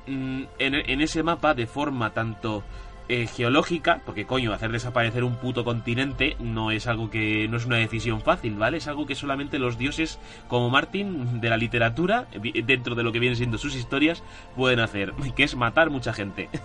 mm, 0.08 0.44
en, 0.60 0.76
en 0.76 1.02
ese 1.02 1.24
mapa 1.24 1.54
de 1.54 1.68
forma 1.68 2.12
tanto 2.12 2.64
eh, 3.10 3.28
geológica, 3.28 4.02
porque 4.06 4.26
coño, 4.26 4.54
hacer 4.54 4.72
desaparecer 4.72 5.24
un 5.24 5.36
puto 5.36 5.66
continente 5.66 6.38
no 6.40 6.72
es 6.72 6.88
algo 6.88 7.10
que 7.10 7.48
no 7.50 7.58
es 7.58 7.66
una 7.66 7.78
decisión 7.78 8.22
fácil, 8.22 8.56
¿vale? 8.56 8.78
Es 8.78 8.88
algo 8.88 9.06
que 9.06 9.16
solamente 9.16 9.60
los 9.60 9.78
dioses 9.78 10.20
como 10.48 10.70
Martin 10.70 11.42
de 11.42 11.50
la 11.50 11.58
literatura, 11.58 12.28
dentro 12.66 12.96
de 12.96 13.04
lo 13.04 13.12
que 13.12 13.20
vienen 13.20 13.36
siendo 13.36 13.58
sus 13.58 13.76
historias, 13.76 14.24
pueden 14.56 14.80
hacer, 14.80 15.14
que 15.36 15.44
es 15.44 15.56
matar 15.56 15.90
mucha 15.90 16.14
gente. 16.14 16.50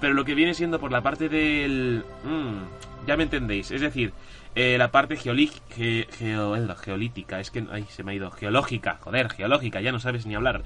Pero 0.00 0.14
lo 0.14 0.24
que 0.24 0.34
viene 0.34 0.54
siendo 0.54 0.78
por 0.78 0.92
la 0.92 1.02
parte 1.02 1.28
del... 1.28 2.04
Mm, 2.24 3.06
ya 3.06 3.16
me 3.16 3.24
entendéis, 3.24 3.70
es 3.70 3.80
decir, 3.80 4.12
eh, 4.54 4.76
la 4.78 4.90
parte 4.90 5.16
geolítica, 5.16 7.40
es 7.40 7.50
que... 7.50 7.64
Ay, 7.70 7.86
se 7.88 8.02
me 8.02 8.12
ha 8.12 8.14
ido. 8.14 8.30
Geológica, 8.30 8.98
joder, 9.00 9.30
geológica, 9.30 9.80
ya 9.80 9.92
no 9.92 10.00
sabes 10.00 10.26
ni 10.26 10.34
hablar. 10.34 10.64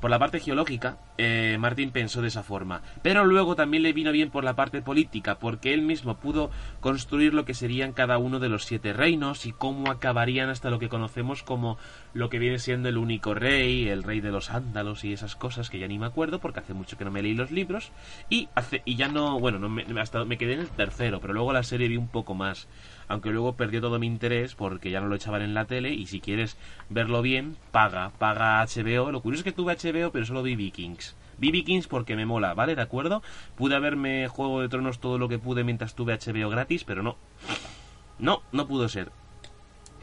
Por 0.00 0.10
la 0.10 0.18
parte 0.18 0.40
geológica, 0.40 0.98
eh, 1.18 1.56
Martín 1.58 1.90
pensó 1.90 2.22
de 2.22 2.28
esa 2.28 2.42
forma, 2.42 2.82
pero 3.02 3.24
luego 3.24 3.54
también 3.54 3.82
le 3.82 3.92
vino 3.92 4.12
bien 4.12 4.30
por 4.30 4.44
la 4.44 4.56
parte 4.56 4.80
política, 4.80 5.38
porque 5.38 5.74
él 5.74 5.82
mismo 5.82 6.16
pudo 6.16 6.50
construir 6.80 7.34
lo 7.34 7.44
que 7.44 7.54
serían 7.54 7.92
cada 7.92 8.18
uno 8.18 8.40
de 8.40 8.48
los 8.48 8.64
siete 8.64 8.92
reinos 8.92 9.46
y 9.46 9.52
cómo 9.52 9.90
acabarían 9.90 10.48
hasta 10.48 10.70
lo 10.70 10.78
que 10.78 10.88
conocemos 10.88 11.42
como 11.42 11.76
lo 12.14 12.30
que 12.30 12.38
viene 12.38 12.58
siendo 12.58 12.88
el 12.88 12.96
único 12.96 13.34
rey, 13.34 13.88
el 13.88 14.02
rey 14.02 14.20
de 14.20 14.32
los 14.32 14.50
ándalos 14.50 15.04
y 15.04 15.12
esas 15.12 15.36
cosas 15.36 15.70
que 15.70 15.78
ya 15.78 15.86
ni 15.86 15.98
me 15.98 16.06
acuerdo 16.06 16.38
porque 16.38 16.60
hace 16.60 16.74
mucho 16.74 16.96
que 16.96 17.04
no 17.04 17.10
me 17.10 17.22
leí 17.22 17.34
los 17.34 17.50
libros 17.50 17.92
y 18.30 18.48
hace 18.54 18.82
y 18.84 18.96
ya 18.96 19.08
no, 19.08 19.38
bueno, 19.38 19.58
no 19.58 19.68
me, 19.68 19.84
hasta 20.00 20.24
me 20.24 20.38
quedé 20.38 20.54
en 20.54 20.60
el 20.60 20.70
tercero, 20.70 21.20
pero 21.20 21.34
luego 21.34 21.52
la 21.52 21.62
serie 21.62 21.88
vi 21.88 21.96
un 21.96 22.08
poco 22.08 22.34
más 22.34 22.68
aunque 23.12 23.30
luego 23.30 23.56
perdió 23.56 23.82
todo 23.82 23.98
mi 23.98 24.06
interés 24.06 24.54
porque 24.54 24.90
ya 24.90 25.00
no 25.00 25.08
lo 25.08 25.16
echaban 25.16 25.42
en 25.42 25.52
la 25.52 25.66
tele 25.66 25.92
y 25.92 26.06
si 26.06 26.20
quieres 26.20 26.56
verlo 26.88 27.20
bien, 27.20 27.56
paga, 27.70 28.10
paga 28.18 28.64
HBO. 28.64 29.12
Lo 29.12 29.20
curioso 29.20 29.40
es 29.40 29.44
que 29.44 29.52
tuve 29.52 29.76
HBO 29.76 30.10
pero 30.10 30.24
solo 30.24 30.42
vi 30.42 30.56
Vikings. 30.56 31.11
Vikings 31.50 31.88
porque 31.88 32.16
me 32.16 32.26
mola, 32.26 32.54
¿vale? 32.54 32.76
¿De 32.76 32.82
acuerdo? 32.82 33.22
Pude 33.56 33.74
haberme 33.74 34.28
Juego 34.28 34.60
de 34.60 34.68
Tronos 34.68 35.00
todo 35.00 35.18
lo 35.18 35.28
que 35.28 35.38
pude 35.38 35.64
mientras 35.64 35.94
tuve 35.94 36.16
HBO 36.16 36.50
gratis, 36.50 36.84
pero 36.84 37.02
no. 37.02 37.16
No, 38.18 38.42
no 38.52 38.66
pudo 38.68 38.88
ser. 38.88 39.10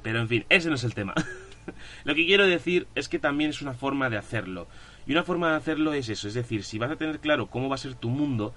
Pero 0.03 0.19
en 0.19 0.27
fin, 0.27 0.45
ese 0.49 0.69
no 0.69 0.75
es 0.75 0.83
el 0.83 0.93
tema. 0.93 1.13
lo 2.03 2.15
que 2.15 2.25
quiero 2.25 2.45
decir 2.45 2.87
es 2.95 3.09
que 3.09 3.19
también 3.19 3.51
es 3.51 3.61
una 3.61 3.73
forma 3.73 4.09
de 4.09 4.17
hacerlo. 4.17 4.67
Y 5.07 5.13
una 5.13 5.23
forma 5.23 5.51
de 5.51 5.57
hacerlo 5.57 5.93
es 5.93 6.09
eso, 6.09 6.27
es 6.27 6.33
decir, 6.33 6.63
si 6.63 6.77
vas 6.77 6.91
a 6.91 6.95
tener 6.95 7.19
claro 7.19 7.47
cómo 7.47 7.69
va 7.69 7.75
a 7.75 7.79
ser 7.79 7.95
tu 7.95 8.09
mundo, 8.09 8.53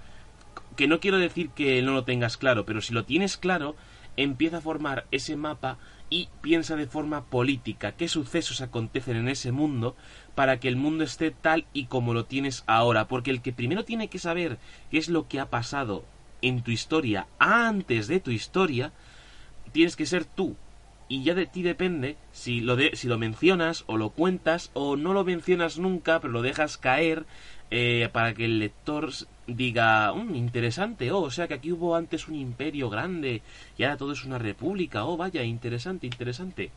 que 0.77 0.87
no 0.87 1.01
quiero 1.01 1.19
decir 1.19 1.51
que 1.51 1.81
no 1.83 1.93
lo 1.93 2.05
tengas 2.05 2.37
claro, 2.37 2.67
pero 2.67 2.81
si 2.81 2.93
lo 2.93 3.05
tienes 3.05 3.37
claro, 3.37 3.75
empieza 4.17 4.59
a 4.59 4.61
formar 4.61 5.07
ese 5.11 5.37
mapa 5.37 5.79
y 6.13 6.29
piensa 6.43 6.77
de 6.77 6.87
forma 6.87 7.25
política 7.25 7.93
qué 7.93 8.07
sucesos 8.07 8.61
acontecen 8.61 9.17
en 9.17 9.29
ese 9.31 9.51
mundo 9.51 9.97
para 10.35 10.61
que 10.61 10.69
el 10.69 10.77
mundo 10.77 11.05
esté 11.05 11.31
tal 11.31 11.65
y 11.73 11.87
como 11.87 12.13
lo 12.13 12.27
tienes 12.27 12.65
ahora, 12.67 13.09
porque 13.09 13.31
el 13.31 13.41
que 13.41 13.55
primero 13.55 13.87
tiene 13.87 14.09
que 14.09 14.19
saber 14.19 14.59
qué 14.91 14.99
es 14.99 15.09
lo 15.09 15.27
que 15.27 15.41
ha 15.41 15.49
pasado 15.49 16.05
en 16.43 16.61
tu 16.61 16.71
historia 16.71 17.29
antes 17.39 18.09
de 18.09 18.21
tu 18.21 18.31
historia, 18.31 18.93
tienes 19.73 19.97
que 19.97 20.05
ser 20.05 20.27
tú. 20.27 20.55
Y 21.09 21.23
ya 21.23 21.33
de 21.33 21.47
ti 21.47 21.63
depende 21.63 22.19
si 22.31 22.61
lo, 22.61 22.77
de, 22.77 22.95
si 22.95 23.09
lo 23.09 23.17
mencionas 23.17 23.85
o 23.87 23.97
lo 23.97 24.11
cuentas 24.11 24.71
o 24.75 24.97
no 24.97 25.15
lo 25.15 25.25
mencionas 25.25 25.79
nunca, 25.79 26.21
pero 26.21 26.35
lo 26.35 26.43
dejas 26.43 26.77
caer 26.77 27.25
eh, 27.71 28.11
para 28.13 28.35
que 28.35 28.45
el 28.45 28.59
lector 28.59 29.13
diga, 29.47 30.13
mm, 30.13 30.35
interesante, 30.35 31.11
oh, 31.11 31.23
o 31.23 31.31
sea 31.31 31.49
que 31.49 31.55
aquí 31.55 31.73
hubo 31.73 31.97
antes 31.97 32.29
un 32.29 32.35
imperio 32.35 32.89
grande 32.91 33.43
y 33.77 33.83
ahora 33.83 33.97
todo 33.97 34.13
es 34.13 34.25
una 34.25 34.39
república, 34.39 35.05
oh, 35.05 35.17
vaya, 35.17 35.43
interesante, 35.43 36.07
interesante. 36.07 36.71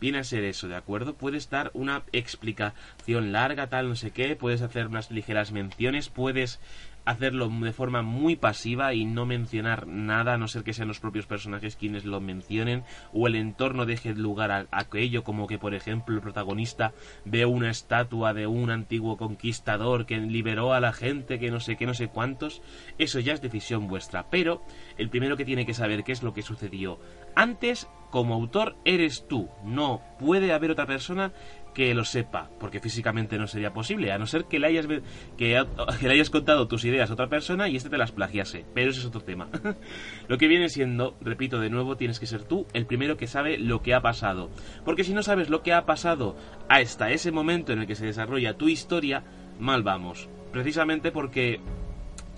Viene 0.00 0.18
a 0.18 0.24
ser 0.24 0.44
eso, 0.44 0.68
¿de 0.68 0.76
acuerdo? 0.76 1.14
Puedes 1.14 1.48
dar 1.50 1.70
una 1.72 2.02
explicación 2.12 3.32
larga, 3.32 3.68
tal, 3.68 3.88
no 3.88 3.96
sé 3.96 4.10
qué, 4.10 4.36
puedes 4.36 4.60
hacer 4.60 4.88
unas 4.88 5.10
ligeras 5.10 5.52
menciones, 5.52 6.08
puedes 6.08 6.60
hacerlo 7.04 7.48
de 7.48 7.72
forma 7.72 8.02
muy 8.02 8.36
pasiva 8.36 8.94
y 8.94 9.04
no 9.04 9.26
mencionar 9.26 9.86
nada, 9.86 10.34
a 10.34 10.38
no 10.38 10.48
ser 10.48 10.64
que 10.64 10.72
sean 10.72 10.88
los 10.88 11.00
propios 11.00 11.26
personajes 11.26 11.76
quienes 11.76 12.04
lo 12.04 12.20
mencionen 12.20 12.84
o 13.12 13.26
el 13.26 13.36
entorno 13.36 13.86
deje 13.86 14.14
lugar 14.14 14.50
a, 14.50 14.66
aquello, 14.70 15.24
como 15.24 15.46
que 15.46 15.58
por 15.58 15.74
ejemplo 15.74 16.14
el 16.14 16.22
protagonista 16.22 16.92
ve 17.24 17.44
una 17.46 17.70
estatua 17.70 18.34
de 18.34 18.46
un 18.46 18.70
antiguo 18.70 19.16
conquistador 19.16 20.06
que 20.06 20.18
liberó 20.18 20.72
a 20.72 20.80
la 20.80 20.92
gente, 20.92 21.38
que 21.38 21.50
no 21.50 21.60
sé 21.60 21.76
qué, 21.76 21.86
no 21.86 21.94
sé 21.94 22.08
cuántos, 22.08 22.62
eso 22.98 23.20
ya 23.20 23.32
es 23.32 23.42
decisión 23.42 23.88
vuestra, 23.88 24.30
pero 24.30 24.62
el 24.96 25.10
primero 25.10 25.36
que 25.36 25.44
tiene 25.44 25.66
que 25.66 25.74
saber 25.74 26.04
qué 26.04 26.12
es 26.12 26.22
lo 26.22 26.34
que 26.34 26.42
sucedió 26.42 26.98
antes 27.34 27.88
como 28.10 28.34
autor 28.34 28.76
eres 28.84 29.26
tú, 29.26 29.48
no 29.64 30.00
puede 30.20 30.52
haber 30.52 30.70
otra 30.70 30.86
persona 30.86 31.32
que 31.74 31.92
lo 31.92 32.04
sepa, 32.04 32.48
porque 32.58 32.80
físicamente 32.80 33.36
no 33.36 33.46
sería 33.46 33.72
posible, 33.72 34.12
a 34.12 34.18
no 34.18 34.26
ser 34.26 34.44
que 34.44 34.58
le 34.58 34.68
hayas, 34.68 34.86
que, 35.36 35.66
le 36.02 36.10
hayas 36.10 36.30
contado 36.30 36.68
tus 36.68 36.84
ideas 36.84 37.10
a 37.10 37.14
otra 37.14 37.28
persona 37.28 37.68
y 37.68 37.76
este 37.76 37.90
te 37.90 37.98
las 37.98 38.12
plagiase, 38.12 38.64
pero 38.72 38.90
ese 38.90 39.00
es 39.00 39.06
otro 39.06 39.20
tema. 39.20 39.48
lo 40.28 40.38
que 40.38 40.48
viene 40.48 40.68
siendo, 40.68 41.16
repito 41.20 41.60
de 41.60 41.70
nuevo, 41.70 41.96
tienes 41.96 42.20
que 42.20 42.26
ser 42.26 42.44
tú 42.44 42.66
el 42.72 42.86
primero 42.86 43.16
que 43.16 43.26
sabe 43.26 43.58
lo 43.58 43.82
que 43.82 43.92
ha 43.92 44.00
pasado, 44.00 44.50
porque 44.84 45.04
si 45.04 45.12
no 45.12 45.22
sabes 45.22 45.50
lo 45.50 45.62
que 45.62 45.72
ha 45.72 45.84
pasado 45.84 46.36
hasta 46.68 47.10
ese 47.10 47.32
momento 47.32 47.72
en 47.72 47.80
el 47.80 47.86
que 47.86 47.96
se 47.96 48.06
desarrolla 48.06 48.56
tu 48.56 48.68
historia, 48.68 49.24
mal 49.58 49.82
vamos, 49.82 50.28
precisamente 50.52 51.10
porque, 51.10 51.60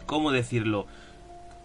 ¿cómo 0.06 0.32
decirlo? 0.32 0.86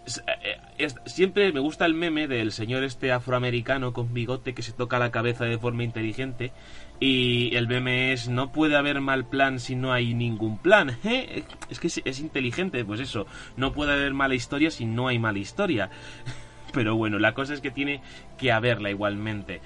Eh, 0.04 0.88
siempre 1.06 1.52
me 1.52 1.60
gusta 1.60 1.86
el 1.86 1.94
meme 1.94 2.26
del 2.26 2.50
señor 2.50 2.82
este 2.82 3.12
afroamericano 3.12 3.92
con 3.92 4.12
bigote 4.12 4.52
que 4.52 4.62
se 4.62 4.72
toca 4.72 4.98
la 4.98 5.12
cabeza 5.12 5.44
de 5.44 5.58
forma 5.58 5.84
inteligente 5.84 6.52
y 6.98 7.54
el 7.54 7.68
meme 7.68 8.12
es 8.12 8.28
no 8.28 8.50
puede 8.50 8.76
haber 8.76 9.00
mal 9.00 9.24
plan 9.28 9.60
si 9.60 9.76
no 9.76 9.92
hay 9.92 10.14
ningún 10.14 10.58
plan. 10.58 10.98
¿Eh? 11.04 11.44
Es 11.70 11.78
que 11.78 11.86
es, 11.86 12.20
inteligente, 12.20 12.84
pues 12.84 13.00
eso, 13.00 13.26
no 13.56 13.72
puede 13.72 13.92
haber 13.92 14.12
mala 14.12 14.34
historia 14.34 14.70
si 14.70 14.86
no 14.86 15.08
hay 15.08 15.18
mala 15.18 15.38
historia. 15.38 15.90
Pero 16.72 16.96
bueno, 16.96 17.18
la 17.18 17.34
cosa 17.34 17.54
es 17.54 17.60
que 17.60 17.70
tiene 17.70 18.00
que 18.38 18.50
haberla 18.50 18.90
igualmente. 18.90 19.60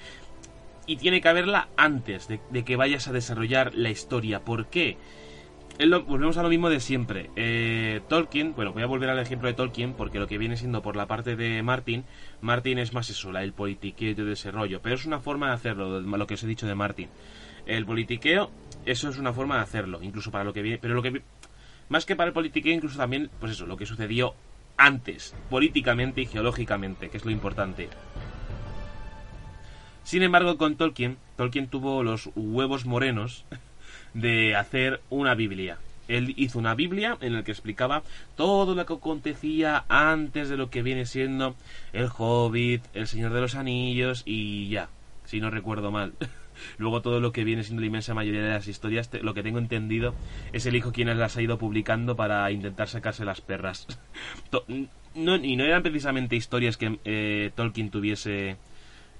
Y 0.85 0.97
tiene 0.97 1.21
que 1.21 1.29
haberla 1.29 1.67
antes 1.77 2.27
de, 2.27 2.39
de 2.49 2.63
que 2.63 2.75
vayas 2.75 3.07
a 3.07 3.11
desarrollar 3.11 3.73
la 3.75 3.89
historia. 3.89 4.41
¿Por 4.41 4.67
qué? 4.67 4.97
Volvemos 5.85 6.37
a 6.37 6.43
lo 6.43 6.49
mismo 6.49 6.69
de 6.69 6.79
siempre. 6.79 7.29
Eh, 7.35 8.01
Tolkien, 8.09 8.55
bueno, 8.55 8.73
voy 8.73 8.81
a 8.81 8.87
volver 8.87 9.09
al 9.09 9.19
ejemplo 9.19 9.47
de 9.47 9.53
Tolkien 9.53 9.93
porque 9.93 10.19
lo 10.19 10.27
que 10.27 10.37
viene 10.37 10.57
siendo 10.57 10.81
por 10.81 10.95
la 10.95 11.05
parte 11.05 11.35
de 11.35 11.61
Martin, 11.61 12.03
Martin 12.41 12.79
es 12.79 12.93
más 12.93 13.09
eso, 13.09 13.29
el 13.37 13.53
politiqueo 13.53 14.11
y 14.11 14.15
todo 14.15 14.31
ese 14.31 14.51
rollo, 14.51 14.81
pero 14.81 14.95
es 14.95 15.05
una 15.05 15.19
forma 15.19 15.49
de 15.49 15.53
hacerlo, 15.53 16.01
lo 16.01 16.27
que 16.27 16.33
os 16.33 16.43
he 16.43 16.47
dicho 16.47 16.65
de 16.65 16.75
Martin. 16.75 17.09
El 17.67 17.85
politiqueo, 17.85 18.49
eso 18.85 19.09
es 19.09 19.17
una 19.19 19.33
forma 19.33 19.57
de 19.57 19.63
hacerlo, 19.63 20.01
incluso 20.01 20.31
para 20.31 20.43
lo 20.43 20.53
que 20.53 20.61
viene, 20.61 20.79
pero 20.79 20.95
lo 20.95 21.03
que 21.03 21.21
Más 21.89 22.05
que 22.05 22.15
para 22.15 22.29
el 22.29 22.33
politiqueo, 22.33 22.73
incluso 22.73 22.97
también, 22.97 23.29
pues 23.39 23.51
eso, 23.51 23.67
lo 23.67 23.77
que 23.77 23.85
sucedió 23.85 24.33
antes, 24.77 25.35
políticamente 25.49 26.21
y 26.21 26.25
geológicamente, 26.25 27.09
que 27.09 27.17
es 27.17 27.25
lo 27.25 27.31
importante. 27.31 27.89
Sin 30.03 30.23
embargo, 30.23 30.57
con 30.57 30.77
Tolkien, 30.77 31.17
Tolkien 31.35 31.67
tuvo 31.67 32.01
los 32.01 32.29
huevos 32.35 32.85
morenos 32.85 33.45
de 34.17 34.55
hacer 34.55 35.01
una 35.09 35.35
Biblia. 35.35 35.77
Él 36.07 36.33
hizo 36.37 36.57
una 36.57 36.73
Biblia 36.73 37.17
en 37.21 37.33
la 37.33 37.43
que 37.43 37.51
explicaba 37.51 38.01
todo 38.35 38.75
lo 38.75 38.85
que 38.85 38.93
acontecía 38.93 39.83
antes 39.89 40.49
de 40.49 40.57
lo 40.57 40.69
que 40.69 40.81
viene 40.81 41.05
siendo 41.05 41.55
el 41.93 42.09
Hobbit, 42.17 42.83
el 42.93 43.07
Señor 43.07 43.33
de 43.33 43.41
los 43.41 43.55
Anillos 43.55 44.23
y 44.25 44.69
ya, 44.69 44.89
si 45.25 45.39
no 45.39 45.49
recuerdo 45.49 45.91
mal. 45.91 46.13
Luego 46.79 47.01
todo 47.01 47.19
lo 47.19 47.31
que 47.31 47.43
viene 47.43 47.63
siendo 47.63 47.81
la 47.81 47.87
inmensa 47.87 48.15
mayoría 48.15 48.41
de 48.41 48.49
las 48.49 48.67
historias, 48.67 49.11
lo 49.21 49.33
que 49.35 49.43
tengo 49.43 49.59
entendido, 49.59 50.15
es 50.53 50.65
el 50.65 50.75
hijo 50.75 50.91
quien 50.91 51.15
las 51.19 51.37
ha 51.37 51.41
ido 51.41 51.59
publicando 51.59 52.15
para 52.15 52.49
intentar 52.51 52.87
sacarse 52.87 53.25
las 53.25 53.41
perras. 53.41 53.85
y 55.13 55.55
no 55.55 55.63
eran 55.63 55.83
precisamente 55.83 56.35
historias 56.35 56.77
que 56.77 56.99
eh, 57.05 57.51
Tolkien 57.53 57.91
tuviese 57.91 58.57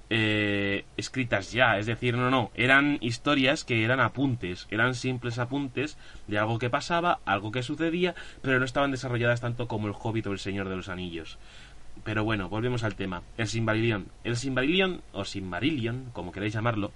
eh, 0.10 0.86
escritas 0.96 1.52
ya, 1.52 1.78
es 1.78 1.86
decir, 1.86 2.16
no, 2.16 2.30
no, 2.30 2.52
eran 2.56 2.98
historias 3.02 3.64
que 3.64 3.84
eran 3.84 4.00
apuntes, 4.00 4.68
eran 4.72 4.96
simples 4.96 5.38
apuntes 5.40 5.98
de 6.28 6.38
algo 6.38 6.60
que 6.60 6.70
pasaba, 6.70 7.20
algo 7.26 7.52
que 7.52 7.64
sucedía, 7.64 8.16
pero 8.42 8.60
no 8.60 8.66
estaban 8.66 8.92
desarrolladas 8.92 9.42
tanto 9.42 9.68
como 9.68 9.88
el 9.88 9.94
Hobbit 9.98 10.28
o 10.28 10.32
el 10.32 10.40
Señor 10.40 10.70
de 10.70 10.76
los 10.76 10.90
Anillos. 10.90 11.38
Pero 12.04 12.24
bueno, 12.24 12.48
volvemos 12.48 12.84
al 12.84 12.96
tema. 12.96 13.24
El 13.38 13.48
Simbarillion. 13.48 14.08
El 14.24 14.38
Simbarillion, 14.38 15.02
o 15.14 15.26
Simbarillion, 15.26 16.12
como 16.14 16.32
queráis 16.32 16.54
llamarlo, 16.54 16.92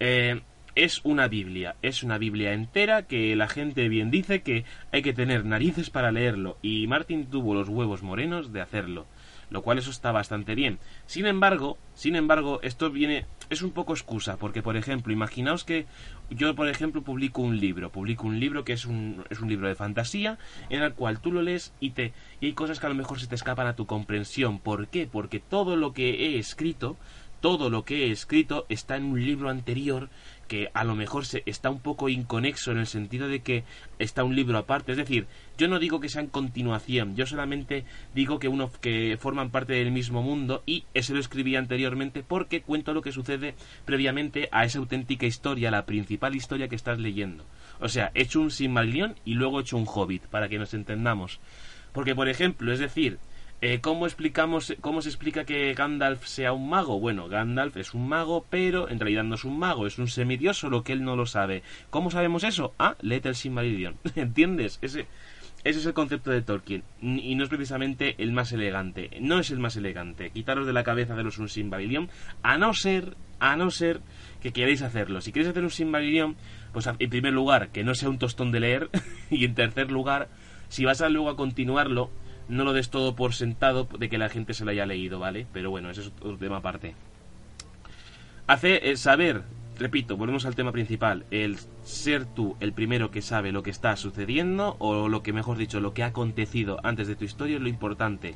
eh, 0.00 0.40
es 0.74 1.00
una 1.04 1.28
Biblia. 1.28 1.76
Es 1.82 2.02
una 2.02 2.18
Biblia 2.18 2.52
entera 2.52 3.02
que 3.02 3.36
la 3.36 3.48
gente 3.48 3.88
bien 3.88 4.10
dice 4.10 4.42
que 4.42 4.64
hay 4.92 5.02
que 5.02 5.12
tener 5.12 5.44
narices 5.44 5.88
para 5.88 6.12
leerlo. 6.12 6.58
Y 6.62 6.86
Martin 6.88 7.26
tuvo 7.26 7.54
los 7.54 7.68
huevos 7.68 8.02
morenos 8.02 8.52
de 8.52 8.60
hacerlo 8.60 9.06
lo 9.50 9.62
cual 9.62 9.78
eso 9.78 9.90
está 9.90 10.12
bastante 10.12 10.54
bien. 10.54 10.78
Sin 11.06 11.26
embargo, 11.26 11.78
sin 11.94 12.16
embargo, 12.16 12.60
esto 12.62 12.90
viene 12.90 13.26
es 13.50 13.62
un 13.62 13.72
poco 13.72 13.92
excusa, 13.92 14.36
porque 14.36 14.62
por 14.62 14.76
ejemplo, 14.76 15.12
imaginaos 15.12 15.64
que 15.64 15.86
yo 16.30 16.54
por 16.54 16.68
ejemplo 16.68 17.02
publico 17.02 17.42
un 17.42 17.58
libro, 17.58 17.90
publico 17.90 18.26
un 18.26 18.38
libro 18.38 18.64
que 18.64 18.72
es 18.72 18.86
un, 18.86 19.24
es 19.28 19.40
un 19.40 19.48
libro 19.48 19.68
de 19.68 19.74
fantasía 19.74 20.38
en 20.68 20.82
el 20.82 20.94
cual 20.94 21.20
tú 21.20 21.32
lo 21.32 21.42
lees 21.42 21.72
y 21.80 21.90
te 21.90 22.12
y 22.40 22.46
hay 22.46 22.52
cosas 22.52 22.78
que 22.78 22.86
a 22.86 22.90
lo 22.90 22.94
mejor 22.94 23.20
se 23.20 23.26
te 23.26 23.34
escapan 23.34 23.66
a 23.66 23.76
tu 23.76 23.86
comprensión. 23.86 24.60
¿Por 24.60 24.88
qué? 24.88 25.08
Porque 25.10 25.40
todo 25.40 25.76
lo 25.76 25.92
que 25.92 26.10
he 26.10 26.38
escrito 26.38 26.96
todo 27.40 27.70
lo 27.70 27.84
que 27.84 28.06
he 28.06 28.10
escrito 28.10 28.66
está 28.68 28.96
en 28.96 29.04
un 29.04 29.24
libro 29.24 29.48
anterior 29.48 30.10
que 30.50 30.68
a 30.74 30.82
lo 30.82 30.96
mejor 30.96 31.26
se, 31.26 31.44
está 31.46 31.70
un 31.70 31.78
poco 31.78 32.08
inconexo 32.08 32.72
en 32.72 32.78
el 32.78 32.88
sentido 32.88 33.28
de 33.28 33.38
que 33.38 33.62
está 34.00 34.24
un 34.24 34.34
libro 34.34 34.58
aparte. 34.58 34.90
Es 34.90 34.98
decir, 34.98 35.28
yo 35.56 35.68
no 35.68 35.78
digo 35.78 36.00
que 36.00 36.08
sean 36.08 36.26
continuación, 36.26 37.14
yo 37.14 37.24
solamente 37.24 37.84
digo 38.16 38.40
que 38.40 38.48
uno 38.48 38.68
que 38.80 39.16
forman 39.16 39.50
parte 39.50 39.74
del 39.74 39.92
mismo 39.92 40.22
mundo 40.22 40.64
y 40.66 40.86
ese 40.92 41.14
lo 41.14 41.20
escribí 41.20 41.54
anteriormente 41.54 42.24
porque 42.26 42.62
cuento 42.62 42.92
lo 42.92 43.00
que 43.00 43.12
sucede 43.12 43.54
previamente 43.84 44.48
a 44.50 44.64
esa 44.64 44.80
auténtica 44.80 45.24
historia, 45.24 45.70
la 45.70 45.86
principal 45.86 46.34
historia 46.34 46.66
que 46.66 46.74
estás 46.74 46.98
leyendo. 46.98 47.44
O 47.78 47.88
sea, 47.88 48.10
he 48.14 48.22
hecho 48.22 48.40
un 48.40 48.50
Silmarillion 48.50 49.14
y 49.24 49.34
luego 49.34 49.60
he 49.60 49.62
hecho 49.62 49.76
un 49.76 49.86
Hobbit, 49.86 50.26
para 50.26 50.48
que 50.48 50.58
nos 50.58 50.74
entendamos. 50.74 51.38
Porque, 51.92 52.16
por 52.16 52.28
ejemplo, 52.28 52.72
es 52.72 52.80
decir, 52.80 53.20
eh, 53.62 53.80
¿cómo, 53.82 54.06
explicamos, 54.06 54.74
¿Cómo 54.80 55.02
se 55.02 55.10
explica 55.10 55.44
que 55.44 55.74
Gandalf 55.74 56.24
sea 56.24 56.54
un 56.54 56.70
mago? 56.70 56.98
Bueno, 56.98 57.28
Gandalf 57.28 57.76
es 57.76 57.92
un 57.92 58.08
mago, 58.08 58.46
pero 58.48 58.88
en 58.88 58.98
realidad 58.98 59.24
no 59.24 59.34
es 59.34 59.44
un 59.44 59.58
mago, 59.58 59.86
es 59.86 59.98
un 59.98 60.08
semidios, 60.08 60.58
solo 60.58 60.82
que 60.82 60.94
él 60.94 61.04
no 61.04 61.14
lo 61.14 61.26
sabe. 61.26 61.62
¿Cómo 61.90 62.10
sabemos 62.10 62.42
eso? 62.42 62.74
Ah, 62.78 62.96
léete 63.02 63.28
el 63.28 63.34
Silmarillion. 63.34 63.98
¿Entiendes? 64.14 64.78
Ese, 64.80 65.06
es 65.62 65.84
el 65.84 65.92
concepto 65.92 66.30
de 66.30 66.40
Tolkien. 66.40 66.84
Y 67.02 67.34
no 67.34 67.44
es 67.44 67.50
precisamente 67.50 68.14
el 68.16 68.32
más 68.32 68.50
elegante. 68.52 69.10
No 69.20 69.38
es 69.38 69.50
el 69.50 69.58
más 69.58 69.76
elegante. 69.76 70.30
Quitaros 70.30 70.66
de 70.66 70.72
la 70.72 70.84
cabeza 70.84 71.14
de 71.14 71.22
los 71.22 71.36
un 71.36 71.50
Silmarillion, 71.50 72.08
a 72.42 72.56
no 72.56 72.72
ser, 72.72 73.14
a 73.40 73.56
no 73.56 73.70
ser 73.70 74.00
que 74.40 74.54
queréis 74.54 74.80
hacerlo. 74.80 75.20
Si 75.20 75.32
queréis 75.32 75.50
hacer 75.50 75.64
un 75.64 75.70
Silmarillion, 75.70 76.34
pues 76.72 76.86
en 76.86 77.10
primer 77.10 77.34
lugar, 77.34 77.68
que 77.68 77.84
no 77.84 77.94
sea 77.94 78.08
un 78.08 78.18
tostón 78.18 78.52
de 78.52 78.60
leer. 78.60 78.88
y 79.30 79.44
en 79.44 79.54
tercer 79.54 79.90
lugar, 79.90 80.30
si 80.68 80.86
vas 80.86 81.02
a 81.02 81.10
luego 81.10 81.28
a 81.28 81.36
continuarlo, 81.36 82.10
no 82.50 82.64
lo 82.64 82.72
des 82.72 82.90
todo 82.90 83.14
por 83.14 83.32
sentado 83.32 83.88
de 83.98 84.08
que 84.08 84.18
la 84.18 84.28
gente 84.28 84.54
se 84.54 84.64
lo 84.64 84.72
haya 84.72 84.84
leído, 84.84 85.18
¿vale? 85.18 85.46
Pero 85.52 85.70
bueno, 85.70 85.88
eso 85.88 86.02
es 86.02 86.08
otro 86.08 86.36
tema 86.36 86.58
aparte. 86.58 86.94
Hace 88.46 88.90
eh, 88.90 88.96
saber, 88.96 89.44
repito, 89.78 90.16
volvemos 90.16 90.44
al 90.44 90.56
tema 90.56 90.72
principal, 90.72 91.24
el 91.30 91.58
ser 91.84 92.24
tú 92.24 92.56
el 92.58 92.72
primero 92.72 93.12
que 93.12 93.22
sabe 93.22 93.52
lo 93.52 93.62
que 93.62 93.70
está 93.70 93.96
sucediendo 93.96 94.76
o 94.80 95.08
lo 95.08 95.22
que 95.22 95.32
mejor 95.32 95.56
dicho, 95.56 95.80
lo 95.80 95.94
que 95.94 96.02
ha 96.02 96.06
acontecido 96.06 96.80
antes 96.82 97.06
de 97.06 97.14
tu 97.14 97.24
historia 97.24 97.56
es 97.56 97.62
lo 97.62 97.68
importante. 97.68 98.34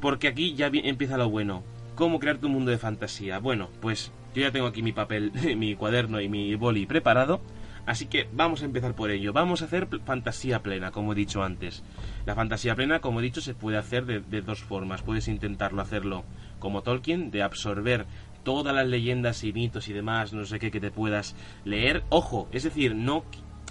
Porque 0.00 0.26
aquí 0.26 0.54
ya 0.54 0.66
empieza 0.66 1.16
lo 1.16 1.30
bueno. 1.30 1.62
¿Cómo 1.94 2.18
crear 2.18 2.38
tu 2.38 2.48
mundo 2.48 2.72
de 2.72 2.78
fantasía? 2.78 3.38
Bueno, 3.38 3.68
pues 3.80 4.10
yo 4.34 4.42
ya 4.42 4.50
tengo 4.50 4.66
aquí 4.66 4.82
mi 4.82 4.92
papel, 4.92 5.30
mi 5.56 5.76
cuaderno 5.76 6.20
y 6.20 6.28
mi 6.28 6.56
boli 6.56 6.86
preparado. 6.86 7.40
Así 7.84 8.06
que 8.06 8.28
vamos 8.32 8.62
a 8.62 8.64
empezar 8.64 8.94
por 8.94 9.10
ello. 9.10 9.32
Vamos 9.32 9.62
a 9.62 9.64
hacer 9.64 9.88
fantasía 10.04 10.62
plena, 10.62 10.92
como 10.92 11.12
he 11.12 11.16
dicho 11.16 11.42
antes. 11.42 11.82
La 12.26 12.34
fantasía 12.34 12.76
plena, 12.76 13.00
como 13.00 13.20
he 13.20 13.22
dicho, 13.22 13.40
se 13.40 13.54
puede 13.54 13.76
hacer 13.76 14.04
de, 14.06 14.42
dos 14.42 14.60
formas. 14.62 15.02
Puedes 15.02 15.28
intentarlo 15.28 15.82
hacerlo 15.82 16.24
como 16.60 16.82
Tolkien, 16.82 17.30
de 17.30 17.42
absorber 17.42 18.06
todas 18.44 18.74
las 18.74 18.86
leyendas 18.86 19.42
y 19.44 19.52
mitos 19.52 19.88
y 19.88 19.92
demás, 19.92 20.32
no 20.32 20.44
sé 20.44 20.58
qué, 20.58 20.70
que 20.70 20.80
te 20.80 20.90
puedas 20.90 21.34
leer. 21.64 22.04
Ojo, 22.08 22.48
es 22.52 22.62
decir, 22.62 22.94
no... 22.94 23.24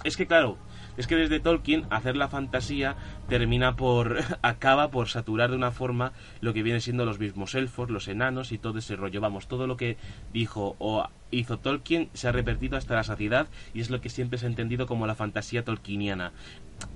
Es 0.04 0.16
que 0.16 0.26
claro, 0.26 0.58
es 0.96 1.06
que 1.06 1.16
desde 1.16 1.40
Tolkien 1.40 1.86
hacer 1.90 2.16
la 2.16 2.28
fantasía 2.28 2.96
termina 3.28 3.76
por 3.76 4.18
acaba 4.42 4.90
por 4.90 5.08
saturar 5.08 5.50
de 5.50 5.56
una 5.56 5.70
forma 5.70 6.12
lo 6.40 6.52
que 6.52 6.62
viene 6.62 6.80
siendo 6.80 7.04
los 7.04 7.18
mismos 7.18 7.54
elfos, 7.54 7.90
los 7.90 8.08
enanos 8.08 8.52
y 8.52 8.58
todo 8.58 8.78
ese 8.78 8.96
rollo. 8.96 9.20
Vamos, 9.20 9.48
todo 9.48 9.66
lo 9.66 9.76
que 9.76 9.96
dijo 10.32 10.76
o 10.78 11.08
hizo 11.30 11.58
Tolkien 11.58 12.10
se 12.12 12.28
ha 12.28 12.32
repetido 12.32 12.76
hasta 12.76 12.94
la 12.94 13.04
saciedad 13.04 13.48
y 13.74 13.80
es 13.80 13.90
lo 13.90 14.00
que 14.00 14.10
siempre 14.10 14.38
se 14.38 14.46
ha 14.46 14.50
entendido 14.50 14.86
como 14.86 15.06
la 15.06 15.14
fantasía 15.14 15.64
tolkieniana. 15.64 16.32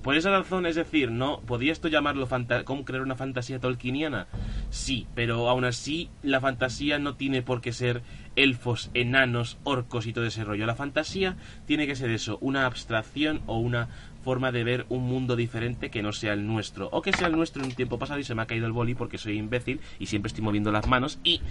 Por 0.03 0.15
esa 0.15 0.31
razón, 0.31 0.65
es 0.65 0.75
decir, 0.75 1.11
no 1.11 1.39
podía 1.41 1.71
esto 1.71 1.87
llamarlo 1.87 2.27
cómo 2.65 2.85
crear 2.85 3.01
una 3.01 3.15
fantasía 3.15 3.59
tolkieniana. 3.59 4.27
Sí, 4.69 5.07
pero 5.15 5.49
aún 5.49 5.65
así 5.65 6.09
la 6.23 6.41
fantasía 6.41 6.99
no 6.99 7.15
tiene 7.15 7.41
por 7.41 7.61
qué 7.61 7.71
ser 7.71 8.01
elfos, 8.35 8.91
enanos, 8.93 9.57
orcos 9.63 10.05
y 10.05 10.13
todo 10.13 10.25
ese 10.25 10.43
rollo. 10.43 10.65
La 10.65 10.75
fantasía 10.75 11.37
tiene 11.65 11.87
que 11.87 11.95
ser 11.95 12.11
eso, 12.11 12.37
una 12.41 12.65
abstracción 12.65 13.41
o 13.47 13.57
una 13.57 13.87
forma 14.23 14.51
de 14.51 14.63
ver 14.63 14.85
un 14.89 15.03
mundo 15.03 15.35
diferente 15.35 15.89
que 15.89 16.03
no 16.03 16.11
sea 16.11 16.33
el 16.33 16.45
nuestro. 16.45 16.89
O 16.91 17.01
que 17.01 17.13
sea 17.13 17.27
el 17.27 17.35
nuestro 17.35 17.61
en 17.61 17.69
un 17.69 17.75
tiempo 17.75 17.97
pasado 17.99 18.19
y 18.19 18.23
se 18.23 18.35
me 18.35 18.41
ha 18.41 18.47
caído 18.47 18.65
el 18.65 18.73
boli 18.73 18.95
porque 18.95 19.17
soy 19.17 19.37
imbécil 19.37 19.79
y 19.99 20.07
siempre 20.07 20.27
estoy 20.27 20.43
moviendo 20.43 20.71
las 20.71 20.87
manos 20.87 21.19
y... 21.23 21.41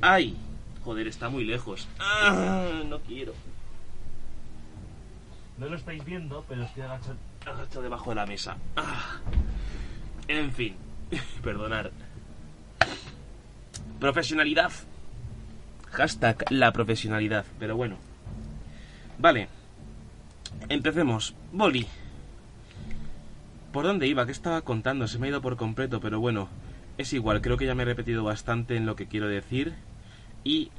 ¡Ay! 0.00 0.36
Joder, 0.84 1.06
está 1.06 1.28
muy 1.28 1.44
lejos. 1.44 1.88
¡Ah! 1.98 2.82
No 2.86 3.00
quiero. 3.00 3.34
No 5.58 5.68
lo 5.68 5.76
estáis 5.76 6.02
viendo, 6.04 6.44
pero 6.48 6.62
estoy 6.64 6.82
agachado, 6.82 7.16
agachado 7.44 7.82
debajo 7.82 8.10
de 8.10 8.16
la 8.16 8.26
mesa. 8.26 8.56
¡Ah! 8.76 9.18
En 10.26 10.52
fin, 10.52 10.74
perdonar. 11.42 11.90
Profesionalidad. 13.98 14.72
Hashtag 15.90 16.50
la 16.50 16.72
profesionalidad. 16.72 17.44
Pero 17.58 17.76
bueno. 17.76 17.96
Vale. 19.18 19.48
Empecemos. 20.68 21.34
Boli. 21.52 21.86
¿Por 23.72 23.84
dónde 23.84 24.08
iba? 24.08 24.26
¿Qué 24.26 24.32
estaba 24.32 24.62
contando? 24.62 25.06
Se 25.06 25.18
me 25.18 25.26
ha 25.26 25.30
ido 25.30 25.42
por 25.42 25.56
completo, 25.56 26.00
pero 26.00 26.18
bueno. 26.18 26.48
Es 26.98 27.12
igual, 27.12 27.40
creo 27.40 27.56
que 27.56 27.66
ya 27.66 27.74
me 27.74 27.84
he 27.84 27.86
repetido 27.86 28.24
bastante 28.24 28.76
en 28.76 28.84
lo 28.84 28.96
que 28.96 29.06
quiero 29.06 29.28
decir. 29.28 29.74
Y 30.42 30.70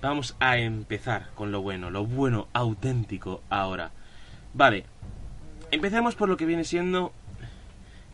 vamos 0.00 0.36
a 0.38 0.56
empezar 0.58 1.30
con 1.34 1.50
lo 1.50 1.60
bueno, 1.60 1.90
lo 1.90 2.06
bueno 2.06 2.46
auténtico 2.52 3.42
ahora. 3.50 3.90
Vale. 4.54 4.84
Empecemos 5.72 6.14
por 6.14 6.28
lo 6.28 6.36
que 6.36 6.46
viene 6.46 6.64
siendo... 6.64 7.12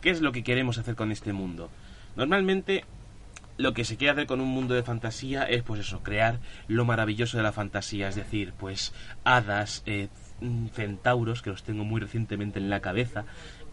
¿Qué 0.00 0.10
es 0.10 0.22
lo 0.22 0.32
que 0.32 0.42
queremos 0.42 0.78
hacer 0.78 0.96
con 0.96 1.12
este 1.12 1.32
mundo? 1.32 1.68
Normalmente 2.16 2.84
lo 3.58 3.74
que 3.74 3.84
se 3.84 3.96
quiere 3.96 4.12
hacer 4.12 4.26
con 4.26 4.40
un 4.40 4.48
mundo 4.48 4.74
de 4.74 4.82
fantasía 4.82 5.44
es 5.44 5.62
pues 5.62 5.80
eso, 5.80 6.02
crear 6.02 6.40
lo 6.68 6.84
maravilloso 6.84 7.36
de 7.36 7.42
la 7.42 7.52
fantasía, 7.52 8.08
es 8.08 8.16
decir, 8.16 8.54
pues 8.58 8.92
hadas, 9.24 9.82
eh, 9.86 10.08
centauros, 10.72 11.42
que 11.42 11.50
los 11.50 11.62
tengo 11.62 11.84
muy 11.84 12.00
recientemente 12.00 12.58
en 12.58 12.70
la 12.70 12.80
cabeza, 12.80 13.24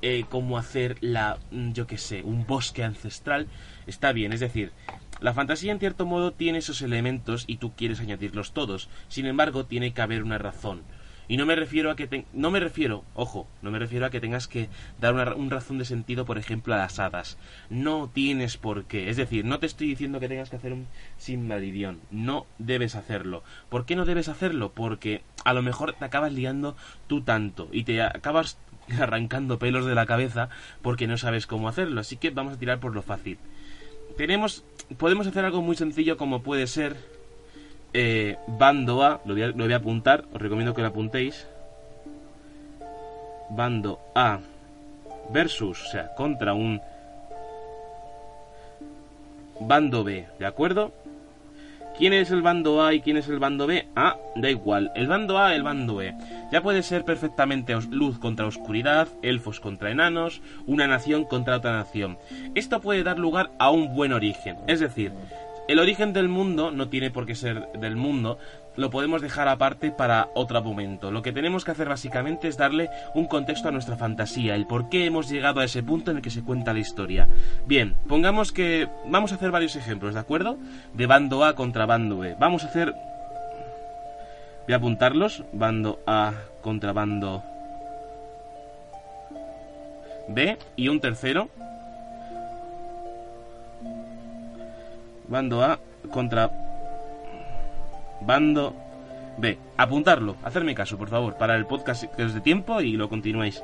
eh, 0.01 0.25
cómo 0.29 0.57
hacer 0.57 0.97
la, 1.01 1.37
mm, 1.51 1.71
yo 1.71 1.87
qué 1.87 1.97
sé, 1.97 2.23
un 2.23 2.45
bosque 2.45 2.83
ancestral, 2.83 3.47
está 3.87 4.11
bien, 4.11 4.33
es 4.33 4.39
decir, 4.39 4.71
la 5.19 5.33
fantasía 5.33 5.71
en 5.71 5.79
cierto 5.79 6.05
modo 6.05 6.31
tiene 6.31 6.59
esos 6.59 6.81
elementos 6.81 7.43
y 7.47 7.57
tú 7.57 7.73
quieres 7.75 7.99
añadirlos 7.99 8.53
todos, 8.53 8.89
sin 9.07 9.25
embargo 9.25 9.65
tiene 9.65 9.93
que 9.93 10.01
haber 10.01 10.23
una 10.23 10.37
razón. 10.37 10.83
Y 11.29 11.37
no 11.37 11.45
me 11.45 11.55
refiero 11.55 11.91
a 11.91 11.95
que 11.95 12.25
no 12.33 12.49
me 12.49 12.59
refiero, 12.59 13.05
ojo, 13.13 13.47
no 13.61 13.69
me 13.69 13.77
refiero 13.77 14.07
a 14.07 14.09
que 14.09 14.19
tengas 14.19 14.47
que 14.47 14.67
dar 14.99 15.13
una 15.13 15.35
un 15.35 15.51
razón 15.51 15.77
de 15.77 15.85
sentido, 15.85 16.25
por 16.25 16.39
ejemplo, 16.39 16.73
a 16.73 16.79
las 16.79 16.97
hadas. 16.97 17.37
No 17.69 18.09
tienes 18.11 18.57
por 18.57 18.85
qué. 18.85 19.11
Es 19.11 19.17
decir, 19.17 19.45
no 19.45 19.59
te 19.59 19.67
estoy 19.67 19.85
diciendo 19.85 20.19
que 20.19 20.27
tengas 20.27 20.49
que 20.49 20.55
hacer 20.55 20.73
un 20.73 20.87
Silmarillion. 21.17 21.99
No 22.09 22.47
debes 22.57 22.95
hacerlo. 22.95 23.43
¿Por 23.69 23.85
qué 23.85 23.95
no 23.95 24.05
debes 24.05 24.27
hacerlo? 24.27 24.71
Porque 24.73 25.21
a 25.45 25.53
lo 25.53 25.61
mejor 25.61 25.93
te 25.93 26.03
acabas 26.03 26.33
liando 26.33 26.75
tú 27.05 27.21
tanto 27.21 27.69
y 27.71 27.83
te 27.83 28.01
acabas 28.01 28.57
arrancando 28.99 29.59
pelos 29.59 29.85
de 29.85 29.95
la 29.95 30.05
cabeza 30.05 30.49
porque 30.81 31.07
no 31.07 31.17
sabes 31.17 31.47
cómo 31.47 31.67
hacerlo. 31.67 32.01
Así 32.01 32.17
que 32.17 32.29
vamos 32.29 32.53
a 32.53 32.59
tirar 32.59 32.79
por 32.79 32.93
lo 32.95 33.01
fácil. 33.01 33.37
Tenemos, 34.17 34.63
podemos 34.97 35.27
hacer 35.27 35.45
algo 35.45 35.61
muy 35.61 35.75
sencillo 35.75 36.17
como 36.17 36.41
puede 36.41 36.67
ser 36.67 36.97
eh, 37.93 38.37
bando 38.47 39.03
A, 39.03 39.21
lo 39.25 39.33
voy, 39.33 39.43
a, 39.43 39.47
lo 39.47 39.63
voy 39.63 39.73
a 39.73 39.77
apuntar, 39.77 40.25
os 40.33 40.41
recomiendo 40.41 40.73
que 40.73 40.81
lo 40.81 40.87
apuntéis. 40.87 41.47
Bando 43.49 43.99
A 44.13 44.39
versus, 45.31 45.81
o 45.81 45.91
sea, 45.91 46.13
contra 46.15 46.53
un 46.53 46.81
bando 49.59 50.03
B, 50.03 50.27
¿de 50.37 50.45
acuerdo? 50.45 50.91
¿Quién 51.99 52.13
es 52.13 52.31
el 52.31 52.41
bando 52.41 52.81
A 52.81 52.93
y 52.93 53.01
quién 53.01 53.17
es 53.17 53.27
el 53.27 53.39
bando 53.39 53.67
B? 53.67 53.85
Ah, 53.93 54.15
da 54.37 54.49
igual. 54.49 54.89
El 54.95 55.07
bando 55.07 55.37
A, 55.37 55.53
el 55.53 55.63
bando 55.63 55.97
B. 55.97 56.15
Ya 56.49 56.61
puede 56.61 56.81
ser 56.81 57.03
perfectamente 57.03 57.75
luz 57.91 58.17
contra 58.19 58.45
oscuridad, 58.45 59.09
elfos 59.21 59.59
contra 59.59 59.91
enanos, 59.91 60.41
una 60.65 60.87
nación 60.87 61.25
contra 61.25 61.57
otra 61.57 61.73
nación. 61.73 62.17
Esto 62.55 62.79
puede 62.79 63.03
dar 63.03 63.19
lugar 63.19 63.51
a 63.59 63.69
un 63.69 63.93
buen 63.95 64.13
origen. 64.13 64.55
Es 64.67 64.79
decir, 64.79 65.11
el 65.67 65.77
origen 65.77 66.13
del 66.13 66.29
mundo 66.29 66.71
no 66.71 66.87
tiene 66.87 67.11
por 67.11 67.25
qué 67.25 67.35
ser 67.35 67.69
del 67.73 67.97
mundo, 67.97 68.39
lo 68.75 68.89
podemos 68.89 69.21
dejar 69.21 69.47
aparte 69.47 69.91
para 69.91 70.29
otro 70.35 70.61
momento. 70.63 71.11
Lo 71.11 71.21
que 71.21 71.33
tenemos 71.33 71.65
que 71.65 71.71
hacer 71.71 71.89
básicamente 71.89 72.47
es 72.47 72.57
darle 72.57 72.89
un 73.13 73.27
contexto 73.27 73.67
a 73.67 73.71
nuestra 73.71 73.97
fantasía, 73.97 74.55
el 74.55 74.67
por 74.67 74.89
qué 74.89 75.05
hemos 75.05 75.29
llegado 75.29 75.59
a 75.59 75.65
ese 75.65 75.83
punto 75.83 76.11
en 76.11 76.17
el 76.17 76.23
que 76.23 76.29
se 76.29 76.43
cuenta 76.43 76.73
la 76.73 76.79
historia. 76.79 77.27
Bien, 77.65 77.95
pongamos 78.07 78.51
que 78.51 78.87
vamos 79.05 79.31
a 79.31 79.35
hacer 79.35 79.51
varios 79.51 79.75
ejemplos, 79.75 80.13
¿de 80.13 80.19
acuerdo? 80.19 80.57
De 80.93 81.07
bando 81.07 81.43
A 81.43 81.55
contra 81.55 81.85
bando 81.85 82.19
B. 82.19 82.35
Vamos 82.39 82.63
a 82.63 82.67
hacer... 82.67 82.93
Voy 84.65 84.73
a 84.73 84.77
apuntarlos. 84.77 85.43
Bando 85.51 85.99
A 86.05 86.33
contra 86.61 86.93
bando 86.93 87.43
B. 90.27 90.57
Y 90.75 90.89
un 90.89 90.99
tercero. 90.99 91.49
Bando 95.27 95.63
A 95.63 95.79
contra 96.11 96.68
bando 98.21 98.75
B. 99.37 99.57
Apuntarlo, 99.77 100.35
hacerme 100.43 100.75
caso, 100.75 100.97
por 100.97 101.09
favor, 101.09 101.35
para 101.35 101.55
el 101.55 101.65
podcast 101.65 102.03
que 102.03 102.23
es 102.23 102.33
de 102.33 102.41
tiempo 102.41 102.81
y 102.81 102.93
lo 102.93 103.09
continuáis 103.09 103.63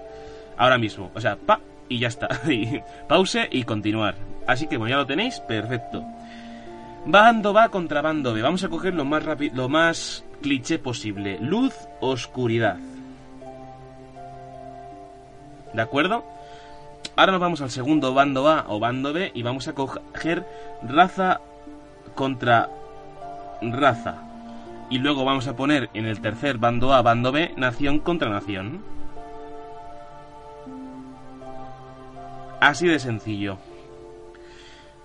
ahora 0.57 0.77
mismo. 0.77 1.11
O 1.13 1.21
sea, 1.21 1.35
pa 1.35 1.59
y 1.89 1.99
ya 1.99 2.07
está. 2.07 2.29
pause 3.07 3.47
y 3.51 3.63
continuar. 3.63 4.15
Así 4.47 4.67
que, 4.67 4.77
bueno, 4.77 4.91
ya 4.91 4.97
lo 4.97 5.05
tenéis, 5.05 5.39
perfecto. 5.41 6.03
Bando 7.05 7.53
va 7.53 7.69
contra 7.69 8.01
bando 8.01 8.33
B. 8.33 8.41
Vamos 8.41 8.63
a 8.63 8.69
coger 8.69 8.93
lo 8.93 9.05
más 9.05 9.23
rápido, 9.23 9.55
lo 9.55 9.69
más 9.69 10.23
cliché 10.41 10.79
posible. 10.79 11.37
Luz, 11.39 11.73
oscuridad. 11.99 12.77
¿De 15.73 15.81
acuerdo? 15.81 16.23
Ahora 17.15 17.33
nos 17.33 17.41
vamos 17.41 17.61
al 17.61 17.69
segundo 17.69 18.13
bando 18.13 18.47
A 18.47 18.65
o 18.67 18.79
bando 18.79 19.13
B 19.13 19.31
y 19.33 19.43
vamos 19.43 19.67
a 19.67 19.73
coger 19.73 20.45
raza 20.83 21.41
contra 22.15 22.69
raza. 23.61 24.24
Y 24.89 24.99
luego 24.99 25.25
vamos 25.25 25.47
a 25.47 25.55
poner 25.55 25.89
en 25.93 26.05
el 26.05 26.21
tercer 26.21 26.57
bando 26.57 26.93
A, 26.93 27.01
bando 27.01 27.31
B, 27.31 27.53
nación 27.57 27.99
contra 27.99 28.29
nación. 28.29 28.83
Así 32.59 32.87
de 32.87 32.99
sencillo. 32.99 33.57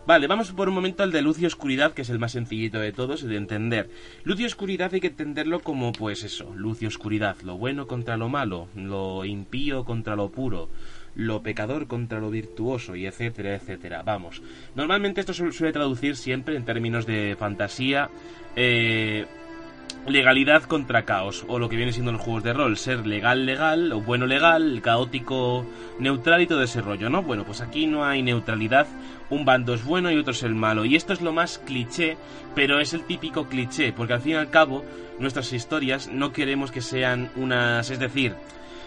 Vale, 0.06 0.26
vamos 0.26 0.50
por 0.52 0.68
un 0.68 0.74
momento 0.74 1.02
al 1.02 1.12
de 1.12 1.22
luz 1.22 1.38
y 1.40 1.46
oscuridad, 1.46 1.92
que 1.92 2.02
es 2.02 2.10
el 2.10 2.18
más 2.18 2.32
sencillito 2.32 2.80
de 2.80 2.90
todos 2.90 3.22
de 3.22 3.36
entender. 3.36 3.90
Luz 4.24 4.40
y 4.40 4.44
oscuridad 4.44 4.92
hay 4.92 5.00
que 5.00 5.08
entenderlo 5.08 5.60
como, 5.60 5.92
pues 5.92 6.24
eso, 6.24 6.52
luz 6.56 6.82
y 6.82 6.86
oscuridad, 6.86 7.36
lo 7.44 7.58
bueno 7.58 7.86
contra 7.86 8.16
lo 8.16 8.28
malo, 8.28 8.68
lo 8.74 9.24
impío 9.24 9.84
contra 9.84 10.16
lo 10.16 10.30
puro, 10.30 10.68
lo 11.14 11.42
pecador 11.42 11.86
contra 11.86 12.18
lo 12.18 12.30
virtuoso 12.30 12.96
y 12.96 13.06
etcétera, 13.06 13.54
etcétera. 13.54 14.02
Vamos, 14.02 14.42
normalmente 14.74 15.20
esto 15.20 15.34
suele 15.34 15.72
traducir 15.72 16.16
siempre 16.16 16.56
en 16.56 16.64
términos 16.64 17.06
de 17.06 17.36
fantasía, 17.38 18.10
eh, 18.56 19.26
legalidad 20.06 20.62
contra 20.64 21.04
caos, 21.04 21.44
o 21.48 21.58
lo 21.58 21.68
que 21.68 21.76
viene 21.76 21.92
siendo 21.92 22.12
los 22.12 22.20
juegos 22.20 22.42
de 22.42 22.52
rol, 22.52 22.76
ser 22.76 23.06
legal, 23.06 23.46
legal, 23.46 23.92
o 23.92 24.00
bueno, 24.00 24.26
legal, 24.26 24.80
caótico, 24.82 25.64
neutral 25.98 26.42
y 26.42 26.46
todo 26.46 26.62
ese 26.62 26.80
rollo, 26.80 27.10
¿no? 27.10 27.22
Bueno, 27.22 27.44
pues 27.44 27.60
aquí 27.60 27.86
no 27.86 28.04
hay 28.04 28.22
neutralidad, 28.22 28.86
un 29.28 29.44
bando 29.44 29.74
es 29.74 29.84
bueno 29.84 30.10
y 30.10 30.16
otro 30.16 30.32
es 30.32 30.42
el 30.42 30.54
malo, 30.54 30.84
y 30.84 30.96
esto 30.96 31.12
es 31.12 31.20
lo 31.20 31.32
más 31.32 31.58
cliché, 31.58 32.16
pero 32.54 32.80
es 32.80 32.94
el 32.94 33.04
típico 33.04 33.46
cliché, 33.46 33.92
porque 33.92 34.14
al 34.14 34.20
fin 34.20 34.32
y 34.32 34.36
al 34.36 34.50
cabo, 34.50 34.84
nuestras 35.18 35.52
historias 35.52 36.08
no 36.08 36.32
queremos 36.32 36.70
que 36.70 36.80
sean 36.80 37.30
unas, 37.36 37.90
es 37.90 37.98
decir, 37.98 38.34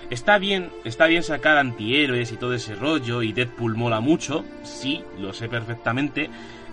Está 0.09 0.37
bien, 0.37 0.69
está 0.83 1.07
bien 1.07 1.23
sacar 1.23 1.57
antihéroes 1.57 2.31
y 2.31 2.37
todo 2.37 2.53
ese 2.53 2.75
rollo, 2.75 3.23
y 3.23 3.31
Deadpool 3.31 3.75
mola 3.75 3.99
mucho, 3.99 4.45
sí, 4.61 5.01
lo 5.17 5.33
sé 5.33 5.47
perfectamente, 5.49 6.29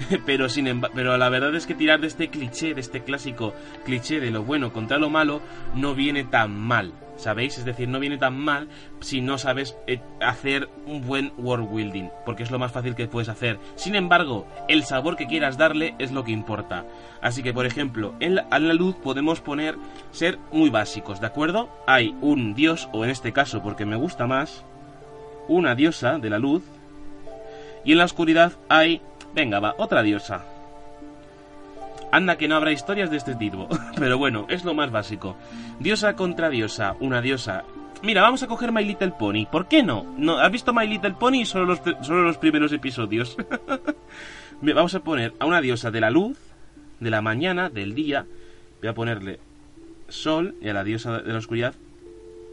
pero, 0.26 0.48
sin 0.48 0.80
pero 0.94 1.16
la 1.16 1.28
verdad 1.28 1.54
es 1.54 1.66
que 1.66 1.74
tirar 1.74 2.00
de 2.00 2.06
este 2.06 2.28
cliché, 2.28 2.74
de 2.74 2.80
este 2.80 3.02
clásico 3.02 3.54
cliché 3.84 4.20
de 4.20 4.30
lo 4.30 4.42
bueno 4.42 4.72
contra 4.72 4.98
lo 4.98 5.10
malo, 5.10 5.40
no 5.74 5.94
viene 5.94 6.24
tan 6.24 6.58
mal. 6.58 6.92
¿sabéis? 7.20 7.58
Es 7.58 7.64
decir, 7.64 7.88
no 7.88 8.00
viene 8.00 8.18
tan 8.18 8.36
mal 8.36 8.68
si 9.00 9.20
no 9.20 9.38
sabes 9.38 9.76
eh, 9.86 10.00
hacer 10.20 10.68
un 10.86 11.06
buen 11.06 11.32
world 11.36 11.70
building, 11.70 12.08
porque 12.24 12.42
es 12.42 12.50
lo 12.50 12.58
más 12.58 12.72
fácil 12.72 12.94
que 12.94 13.06
puedes 13.06 13.28
hacer. 13.28 13.58
Sin 13.76 13.94
embargo, 13.94 14.46
el 14.68 14.84
sabor 14.84 15.16
que 15.16 15.26
quieras 15.26 15.56
darle 15.56 15.94
es 15.98 16.12
lo 16.12 16.24
que 16.24 16.32
importa. 16.32 16.86
Así 17.20 17.42
que, 17.42 17.52
por 17.52 17.66
ejemplo, 17.66 18.14
en 18.20 18.34
la, 18.34 18.46
la 18.50 18.74
luz 18.74 18.96
podemos 18.96 19.40
poner 19.40 19.76
ser 20.10 20.38
muy 20.52 20.70
básicos, 20.70 21.20
¿de 21.20 21.26
acuerdo? 21.26 21.68
Hay 21.86 22.16
un 22.20 22.54
dios, 22.54 22.88
o 22.92 23.04
en 23.04 23.10
este 23.10 23.32
caso, 23.32 23.62
porque 23.62 23.84
me 23.84 23.96
gusta 23.96 24.26
más, 24.26 24.64
una 25.48 25.74
diosa 25.74 26.18
de 26.18 26.30
la 26.30 26.38
luz, 26.38 26.62
y 27.84 27.92
en 27.92 27.98
la 27.98 28.04
oscuridad 28.04 28.52
hay, 28.68 29.00
venga, 29.34 29.60
va, 29.60 29.74
otra 29.78 30.02
diosa. 30.02 30.44
Anda 32.12 32.36
que 32.36 32.48
no 32.48 32.56
habrá 32.56 32.72
historias 32.72 33.10
de 33.10 33.16
este 33.16 33.34
tipo. 33.34 33.68
Pero 33.96 34.18
bueno, 34.18 34.46
es 34.48 34.64
lo 34.64 34.74
más 34.74 34.90
básico. 34.90 35.36
Diosa 35.78 36.16
contra 36.16 36.50
diosa, 36.50 36.96
una 37.00 37.20
diosa. 37.20 37.64
Mira, 38.02 38.22
vamos 38.22 38.42
a 38.42 38.46
coger 38.46 38.72
My 38.72 38.84
Little 38.84 39.12
Pony. 39.12 39.46
¿Por 39.50 39.68
qué 39.68 39.82
no? 39.82 40.06
¿No 40.16 40.38
¿Has 40.38 40.50
visto 40.50 40.72
My 40.72 40.86
Little 40.86 41.12
Pony? 41.12 41.44
Solo 41.44 41.66
los, 41.66 41.80
solo 42.02 42.22
los 42.22 42.38
primeros 42.38 42.72
episodios. 42.72 43.36
vamos 44.62 44.94
a 44.94 45.00
poner 45.00 45.34
a 45.38 45.46
una 45.46 45.60
diosa 45.60 45.90
de 45.90 46.00
la 46.00 46.10
luz, 46.10 46.38
de 46.98 47.10
la 47.10 47.20
mañana, 47.20 47.68
del 47.68 47.94
día. 47.94 48.26
Voy 48.80 48.88
a 48.88 48.94
ponerle 48.94 49.38
sol 50.08 50.54
y 50.60 50.68
a 50.68 50.74
la 50.74 50.84
diosa 50.84 51.18
de 51.18 51.32
la 51.32 51.38
oscuridad, 51.38 51.74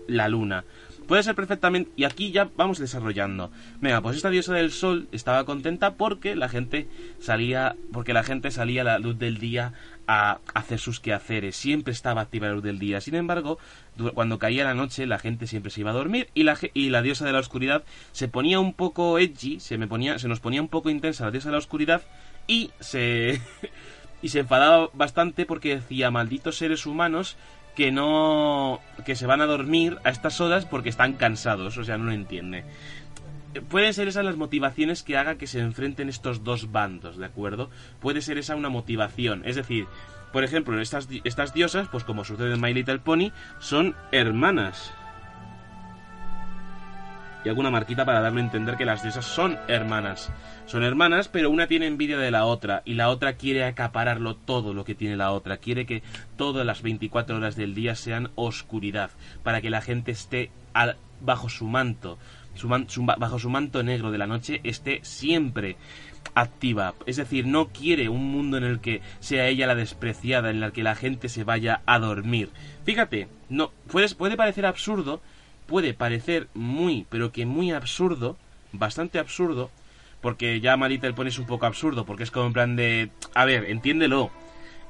la 0.07 0.27
luna. 0.27 0.65
Puede 1.07 1.23
ser 1.23 1.35
perfectamente... 1.35 1.91
Y 1.95 2.03
aquí 2.03 2.31
ya 2.31 2.49
vamos 2.55 2.79
desarrollando. 2.79 3.51
Venga, 3.79 4.01
pues 4.01 4.17
esta 4.17 4.29
diosa 4.29 4.53
del 4.53 4.71
sol 4.71 5.07
estaba 5.11 5.45
contenta 5.45 5.95
porque 5.95 6.35
la 6.35 6.49
gente 6.49 6.87
salía... 7.19 7.75
Porque 7.93 8.13
la 8.13 8.23
gente 8.23 8.51
salía 8.51 8.81
a 8.81 8.85
la 8.85 8.99
luz 8.99 9.17
del 9.17 9.37
día 9.37 9.73
a 10.07 10.39
hacer 10.53 10.79
sus 10.79 10.99
quehaceres. 10.99 11.55
Siempre 11.55 11.93
estaba 11.93 12.21
activa 12.21 12.47
la 12.47 12.53
luz 12.53 12.63
del 12.63 12.79
día. 12.79 13.01
Sin 13.01 13.15
embargo, 13.15 13.57
cuando 14.13 14.39
caía 14.39 14.63
la 14.63 14.73
noche, 14.73 15.05
la 15.05 15.19
gente 15.19 15.47
siempre 15.47 15.71
se 15.71 15.81
iba 15.81 15.91
a 15.91 15.93
dormir 15.93 16.29
y 16.33 16.43
la, 16.43 16.57
y 16.73 16.89
la 16.89 17.01
diosa 17.01 17.25
de 17.25 17.33
la 17.33 17.39
oscuridad 17.39 17.83
se 18.11 18.27
ponía 18.27 18.59
un 18.59 18.73
poco 18.73 19.17
edgy, 19.19 19.59
se, 19.59 19.77
me 19.77 19.87
ponía, 19.87 20.19
se 20.19 20.27
nos 20.27 20.39
ponía 20.39 20.61
un 20.61 20.69
poco 20.69 20.89
intensa 20.89 21.25
la 21.25 21.31
diosa 21.31 21.49
de 21.49 21.53
la 21.53 21.59
oscuridad 21.59 22.01
y 22.47 22.71
se... 22.79 23.41
y 24.21 24.29
se 24.29 24.39
enfadaba 24.39 24.89
bastante 24.93 25.45
porque 25.45 25.75
decía, 25.75 26.09
malditos 26.09 26.57
seres 26.57 26.85
humanos 26.85 27.37
que 27.77 27.91
no 27.91 28.81
que 29.05 29.15
se 29.15 29.27
van 29.27 29.39
a 29.39 29.45
dormir 29.45 29.99
a 30.03 30.09
estas 30.09 30.41
horas 30.41 30.65
porque 30.65 30.89
están 30.89 31.13
cansados, 31.13 31.77
o 31.77 31.83
sea, 31.83 31.99
no 31.99 32.05
lo 32.05 32.11
entiende. 32.11 32.65
Pueden 33.69 33.93
ser 33.93 34.07
esas 34.07 34.25
las 34.25 34.35
motivaciones 34.35 35.03
que 35.03 35.15
haga 35.15 35.35
que 35.35 35.45
se 35.45 35.59
enfrenten 35.59 36.09
estos 36.09 36.43
dos 36.43 36.71
bandos, 36.71 37.17
¿de 37.17 37.25
acuerdo? 37.25 37.69
Puede 37.99 38.21
ser 38.23 38.39
esa 38.39 38.55
una 38.55 38.69
motivación, 38.69 39.43
es 39.45 39.55
decir, 39.55 39.85
por 40.33 40.43
ejemplo, 40.43 40.81
estas, 40.81 41.07
estas 41.23 41.53
diosas, 41.53 41.87
pues 41.89 42.03
como 42.03 42.25
sucede 42.25 42.55
en 42.55 42.61
My 42.61 42.73
Little 42.73 42.97
Pony, 42.97 43.31
son 43.59 43.95
hermanas, 44.11 44.91
y 47.45 47.49
alguna 47.49 47.69
marquita 47.69 48.05
para 48.05 48.21
darle 48.21 48.41
a 48.41 48.43
entender 48.43 48.75
que 48.75 48.85
las 48.85 49.03
diosas 49.03 49.23
son 49.23 49.57
hermanas. 49.67 50.31
Son 50.67 50.84
hermanas, 50.84 51.30
pero 51.30 51.49
una 51.49 51.67
tiene 51.67 51.88
envidia 51.88 52.17
de 52.17 52.30
la 52.30 52.43
otra 52.43 52.82
y 52.84 52.95
la 52.95 53.08
otra 53.08 53.38
quiere 53.38 53.63
acapararlo 53.63 54.36
todo 54.36 54.73
lo 54.73 54.84
que 54.84 54.95
tiene 54.95 55.15
la 55.15 55.32
otra. 55.32 55.58
Quiere 55.58 55.86
que 55.86 56.03
todas 56.36 56.65
las 56.65 56.82
24 56.82 57.38
horas 57.38 57.56
del 57.56 57.73
día 57.73 57.95
sean 57.95 58.32
oscuridad, 58.36 59.12
para 59.43 59.62
que 59.62 59.69
la 59.69 59.80
gente 59.80 60.12
esté 60.12 60.51
bajo 61.21 61.47
su 61.47 61.67
manto, 61.67 62.17
bajo 63.17 63.39
su 63.39 63.49
manto 63.49 63.82
negro 63.82 64.12
de 64.12 64.17
la 64.17 64.27
noche, 64.27 64.60
esté 64.65 64.99
siempre 65.03 65.77
activa. 66.36 66.95
Es 67.06 67.15
decir, 67.15 67.47
no 67.47 67.69
quiere 67.69 68.10
un 68.10 68.30
mundo 68.30 68.58
en 68.58 68.65
el 68.65 68.82
que 68.82 69.01
sea 69.21 69.47
ella 69.47 69.67
la 69.67 69.75
despreciada, 69.75 70.49
en 70.49 70.62
el 70.62 70.73
que 70.73 70.84
la 70.84 70.95
gente 70.95 71.30
se 71.30 71.45
vaya 71.45 71.82
a 71.86 71.97
dormir. 71.97 72.49
Fíjate, 72.84 73.30
no 73.47 73.71
puede, 73.89 74.13
puede 74.15 74.36
parecer 74.36 74.65
absurdo, 74.65 75.21
puede 75.65 75.93
parecer 75.93 76.49
muy, 76.53 77.06
pero 77.10 77.32
que 77.32 77.45
muy 77.45 77.71
absurdo, 77.71 78.36
bastante 78.73 79.17
absurdo, 79.17 79.71
porque 80.21 80.60
ya 80.60 80.77
Marita 80.77 81.08
el 81.08 81.13
pone 81.13 81.30
es 81.30 81.39
un 81.39 81.45
poco 81.45 81.65
absurdo, 81.65 82.06
porque 82.06 82.23
es 82.23 82.32
como 82.32 82.47
en 82.47 82.53
plan 82.53 82.75
de, 82.75 83.12
a 83.34 83.45
ver, 83.45 83.65
entiéndelo, 83.69 84.32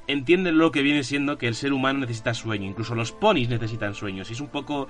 entiende 0.06 0.52
lo 0.52 0.72
que 0.72 0.82
viene 0.82 1.04
siendo 1.04 1.38
que 1.38 1.48
el 1.48 1.54
ser 1.54 1.72
humano 1.72 2.00
necesita 2.00 2.34
sueño, 2.34 2.66
incluso 2.66 2.94
los 2.94 3.12
ponis 3.12 3.48
necesitan 3.48 3.94
sueños, 3.94 4.30
y 4.30 4.32
es 4.32 4.40
un 4.40 4.48
poco, 4.48 4.88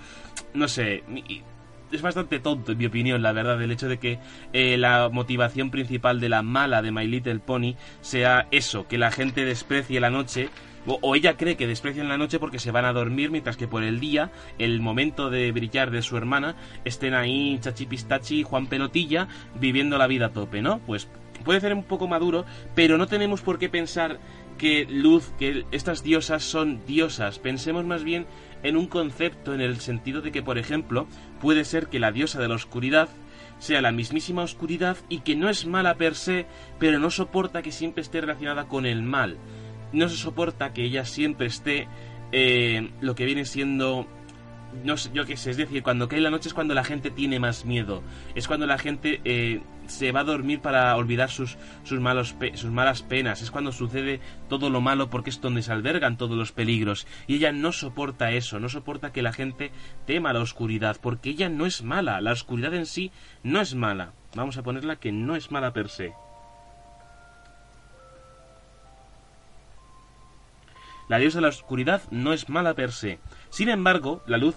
no 0.54 0.68
sé, 0.68 1.02
es 1.90 2.02
bastante 2.02 2.38
tonto, 2.38 2.72
en 2.72 2.78
mi 2.78 2.86
opinión, 2.86 3.22
la 3.22 3.32
verdad, 3.32 3.60
el 3.60 3.70
hecho 3.70 3.88
de 3.88 3.98
que 3.98 4.18
eh, 4.52 4.76
la 4.76 5.08
motivación 5.10 5.70
principal 5.70 6.20
de 6.20 6.28
la 6.28 6.42
mala 6.42 6.82
de 6.82 6.92
My 6.92 7.06
Little 7.06 7.40
Pony 7.40 7.74
sea 8.00 8.46
eso, 8.50 8.86
que 8.86 8.98
la 8.98 9.10
gente 9.10 9.44
desprecie 9.44 10.00
la 10.00 10.10
noche 10.10 10.50
o, 10.88 11.14
ella 11.14 11.36
cree 11.36 11.56
que 11.56 11.66
desprecian 11.66 12.08
la 12.08 12.18
noche 12.18 12.38
porque 12.38 12.58
se 12.58 12.70
van 12.70 12.84
a 12.84 12.92
dormir, 12.92 13.30
mientras 13.30 13.56
que 13.56 13.68
por 13.68 13.82
el 13.82 14.00
día, 14.00 14.30
el 14.58 14.80
momento 14.80 15.30
de 15.30 15.52
brillar 15.52 15.90
de 15.90 16.02
su 16.02 16.16
hermana, 16.16 16.56
estén 16.84 17.14
ahí 17.14 17.58
Chachi 17.60 17.86
Pistachi 17.86 18.40
y 18.40 18.42
Juan 18.42 18.66
Pelotilla 18.66 19.28
viviendo 19.60 19.98
la 19.98 20.06
vida 20.06 20.26
a 20.26 20.32
tope, 20.32 20.62
¿no? 20.62 20.80
Pues 20.80 21.08
puede 21.44 21.60
ser 21.60 21.74
un 21.74 21.84
poco 21.84 22.08
maduro, 22.08 22.44
pero 22.74 22.98
no 22.98 23.06
tenemos 23.06 23.42
por 23.42 23.58
qué 23.58 23.68
pensar 23.68 24.18
que 24.56 24.86
Luz, 24.90 25.32
que 25.38 25.64
estas 25.70 26.02
diosas 26.02 26.42
son 26.42 26.84
diosas. 26.84 27.38
Pensemos 27.38 27.84
más 27.84 28.02
bien 28.02 28.26
en 28.62 28.76
un 28.76 28.86
concepto 28.86 29.54
en 29.54 29.60
el 29.60 29.80
sentido 29.80 30.20
de 30.20 30.32
que, 30.32 30.42
por 30.42 30.58
ejemplo, 30.58 31.06
puede 31.40 31.64
ser 31.64 31.86
que 31.86 32.00
la 32.00 32.12
diosa 32.12 32.40
de 32.40 32.48
la 32.48 32.56
oscuridad 32.56 33.08
sea 33.60 33.80
la 33.80 33.92
mismísima 33.92 34.42
oscuridad 34.42 34.96
y 35.08 35.20
que 35.20 35.36
no 35.36 35.48
es 35.48 35.66
mala 35.66 35.94
per 35.94 36.14
se, 36.14 36.46
pero 36.78 36.98
no 36.98 37.10
soporta 37.10 37.62
que 37.62 37.72
siempre 37.72 38.02
esté 38.02 38.20
relacionada 38.20 38.66
con 38.66 38.86
el 38.86 39.02
mal 39.02 39.38
no 39.92 40.08
se 40.08 40.16
soporta 40.16 40.72
que 40.72 40.84
ella 40.84 41.04
siempre 41.04 41.46
esté 41.46 41.88
eh, 42.32 42.90
lo 43.00 43.14
que 43.14 43.24
viene 43.24 43.44
siendo 43.44 44.06
no 44.84 44.96
sé, 44.96 45.10
yo 45.12 45.24
qué 45.24 45.36
sé, 45.36 45.50
es 45.50 45.56
decir, 45.56 45.82
cuando 45.82 46.08
cae 46.08 46.20
la 46.20 46.30
noche 46.30 46.48
es 46.48 46.54
cuando 46.54 46.74
la 46.74 46.84
gente 46.84 47.10
tiene 47.10 47.38
más 47.38 47.64
miedo, 47.64 48.02
es 48.34 48.46
cuando 48.46 48.66
la 48.66 48.78
gente 48.78 49.20
eh, 49.24 49.62
se 49.86 50.12
va 50.12 50.20
a 50.20 50.24
dormir 50.24 50.60
para 50.60 50.94
olvidar 50.96 51.30
sus, 51.30 51.56
sus, 51.84 52.00
malos 52.00 52.36
sus 52.54 52.70
malas 52.70 53.02
penas, 53.02 53.42
es 53.42 53.50
cuando 53.50 53.72
sucede 53.72 54.20
todo 54.48 54.70
lo 54.70 54.80
malo 54.80 55.08
porque 55.08 55.30
es 55.30 55.40
donde 55.40 55.62
se 55.62 55.72
albergan 55.72 56.18
todos 56.18 56.36
los 56.36 56.52
peligros, 56.52 57.06
y 57.26 57.36
ella 57.36 57.52
no 57.52 57.72
soporta 57.72 58.32
eso, 58.32 58.60
no 58.60 58.68
soporta 58.68 59.12
que 59.12 59.22
la 59.22 59.32
gente 59.32 59.72
tema 60.06 60.32
la 60.32 60.40
oscuridad, 60.40 60.98
porque 61.00 61.30
ella 61.30 61.48
no 61.48 61.66
es 61.66 61.82
mala, 61.82 62.20
la 62.20 62.32
oscuridad 62.32 62.74
en 62.74 62.86
sí 62.86 63.10
no 63.42 63.60
es 63.60 63.74
mala, 63.74 64.12
vamos 64.34 64.58
a 64.58 64.62
ponerla 64.62 64.96
que 64.96 65.12
no 65.12 65.36
es 65.36 65.50
mala 65.50 65.72
per 65.72 65.88
se. 65.88 66.12
La 71.08 71.18
diosa 71.18 71.38
de 71.38 71.42
la 71.42 71.48
oscuridad 71.48 72.02
no 72.10 72.32
es 72.32 72.48
mala 72.48 72.74
per 72.74 72.92
se. 72.92 73.18
Sin 73.50 73.68
embargo, 73.68 74.22
la 74.26 74.38
luz, 74.38 74.56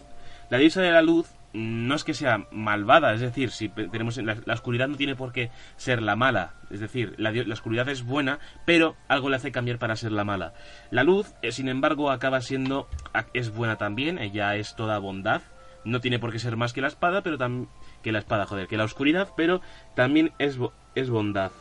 la 0.50 0.58
diosa 0.58 0.82
de 0.82 0.92
la 0.92 1.02
luz 1.02 1.28
no 1.54 1.96
es 1.96 2.04
que 2.04 2.14
sea 2.14 2.48
malvada, 2.52 3.14
es 3.14 3.20
decir, 3.20 3.52
si 3.52 3.70
tenemos 3.70 4.18
la, 4.18 4.38
oscuridad 4.54 4.88
no 4.88 4.96
tiene 4.96 5.16
por 5.16 5.34
qué 5.34 5.52
ser 5.76 6.02
la 6.02 6.16
mala, 6.16 6.54
es 6.70 6.80
decir, 6.80 7.14
la, 7.18 7.32
oscuridad 7.52 7.90
es 7.90 8.04
buena, 8.04 8.40
pero 8.66 8.96
algo 9.08 9.30
le 9.30 9.36
hace 9.36 9.52
cambiar 9.52 9.78
para 9.78 9.96
ser 9.96 10.12
la 10.12 10.24
mala. 10.24 10.54
La 10.92 11.04
luz, 11.04 11.34
eh, 11.42 11.52
sin 11.52 11.68
embargo, 11.68 12.10
acaba 12.10 12.42
siendo 12.42 12.88
es 13.34 13.54
buena 13.54 13.78
también, 13.78 14.18
ella 14.18 14.56
es 14.56 14.76
toda 14.76 14.98
bondad, 15.00 15.42
no 15.84 16.00
tiene 16.00 16.20
por 16.20 16.32
qué 16.32 16.40
ser 16.40 16.56
más 16.56 16.74
que 16.74 16.82
la 16.82 16.88
espada, 16.88 17.22
pero 17.22 17.38
también 17.38 17.68
que 18.02 18.12
la 18.12 18.20
espada, 18.20 18.46
joder, 18.46 18.68
que 18.68 18.78
la 18.78 18.86
oscuridad, 18.86 19.30
pero 19.36 19.62
también 19.96 20.32
es, 20.40 20.58
es 20.96 21.10
bondad. 21.10 21.52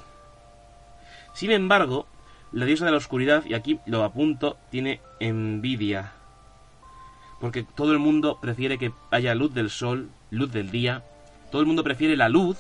Sin 1.33 1.51
embargo, 1.51 2.07
la 2.53 2.65
diosa 2.65 2.85
de 2.85 2.91
la 2.91 2.97
oscuridad, 2.97 3.45
y 3.47 3.55
aquí 3.55 3.79
lo 3.87 4.05
apunto, 4.05 4.57
tiene 4.71 5.01
envidia. 5.21 6.13
Porque 7.41 7.63
todo 7.63 7.93
el 7.93 7.99
mundo 7.99 8.39
prefiere 8.41 8.79
que 8.79 8.93
haya 9.11 9.35
luz 9.35 9.55
del 9.55 9.71
sol, 9.71 10.11
luz 10.31 10.53
del 10.53 10.71
día. 10.71 11.05
Todo 11.51 11.63
el 11.63 11.67
mundo 11.67 11.83
prefiere 11.83 12.17
la 12.17 12.29
luz 12.29 12.59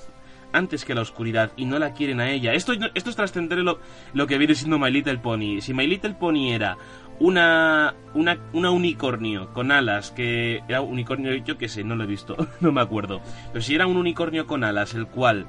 antes 0.52 0.84
que 0.84 0.94
la 0.94 1.02
oscuridad 1.02 1.52
y 1.56 1.64
no 1.64 1.78
la 1.78 1.92
quieren 1.92 2.20
a 2.20 2.30
ella. 2.30 2.54
Esto, 2.54 2.72
esto 2.94 3.10
es 3.10 3.16
trascender 3.16 3.58
lo, 3.58 3.78
lo, 4.14 4.26
que 4.26 4.38
viene 4.38 4.54
siendo 4.54 4.78
My 4.78 4.90
Little 4.90 5.18
Pony. 5.18 5.60
Si 5.60 5.74
My 5.74 5.86
Little 5.86 6.14
Pony 6.14 6.52
era 6.52 6.76
una, 7.18 7.94
una, 8.14 8.38
una 8.52 8.70
unicornio 8.70 9.52
con 9.52 9.70
alas, 9.70 10.10
que 10.10 10.62
era 10.66 10.80
unicornio, 10.80 11.34
yo 11.34 11.58
qué 11.58 11.68
sé, 11.68 11.84
no 11.84 11.94
lo 11.94 12.04
he 12.04 12.08
visto, 12.08 12.36
no 12.60 12.72
me 12.72 12.80
acuerdo. 12.80 13.20
Pero 13.52 13.62
si 13.62 13.74
era 13.74 13.86
un 13.86 13.96
unicornio 13.96 14.46
con 14.46 14.64
alas, 14.64 14.94
el 14.94 15.06
cual 15.06 15.46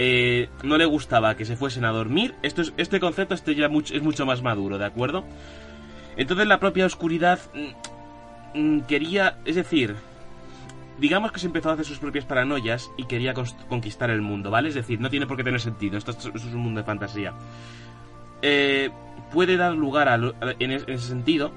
eh, 0.00 0.48
no 0.62 0.78
le 0.78 0.84
gustaba 0.84 1.36
que 1.36 1.44
se 1.44 1.56
fuesen 1.56 1.84
a 1.84 1.90
dormir, 1.90 2.36
es, 2.42 2.54
este 2.76 3.00
concepto 3.00 3.34
este 3.34 3.56
ya 3.56 3.66
es 3.66 4.00
mucho 4.00 4.24
más 4.26 4.42
maduro, 4.42 4.78
¿de 4.78 4.84
acuerdo? 4.84 5.24
Entonces 6.16 6.46
la 6.46 6.60
propia 6.60 6.86
oscuridad 6.86 7.40
mm, 8.54 8.60
mm, 8.60 8.80
quería, 8.82 9.38
es 9.44 9.56
decir, 9.56 9.96
digamos 11.00 11.32
que 11.32 11.40
se 11.40 11.48
empezó 11.48 11.70
a 11.70 11.72
hacer 11.72 11.84
sus 11.84 11.98
propias 11.98 12.24
paranoias 12.24 12.92
y 12.96 13.06
quería 13.06 13.34
conquistar 13.34 14.10
el 14.10 14.22
mundo, 14.22 14.52
¿vale? 14.52 14.68
Es 14.68 14.76
decir, 14.76 15.00
no 15.00 15.10
tiene 15.10 15.26
por 15.26 15.36
qué 15.36 15.42
tener 15.42 15.60
sentido, 15.60 15.98
esto, 15.98 16.12
es 16.12 16.44
un 16.44 16.60
mundo 16.60 16.78
de 16.78 16.86
fantasía. 16.86 17.34
Eh, 18.40 18.90
puede 19.32 19.56
dar 19.56 19.74
lugar 19.74 20.32
en 20.60 20.70
ese 20.70 20.98
sentido 20.98 21.50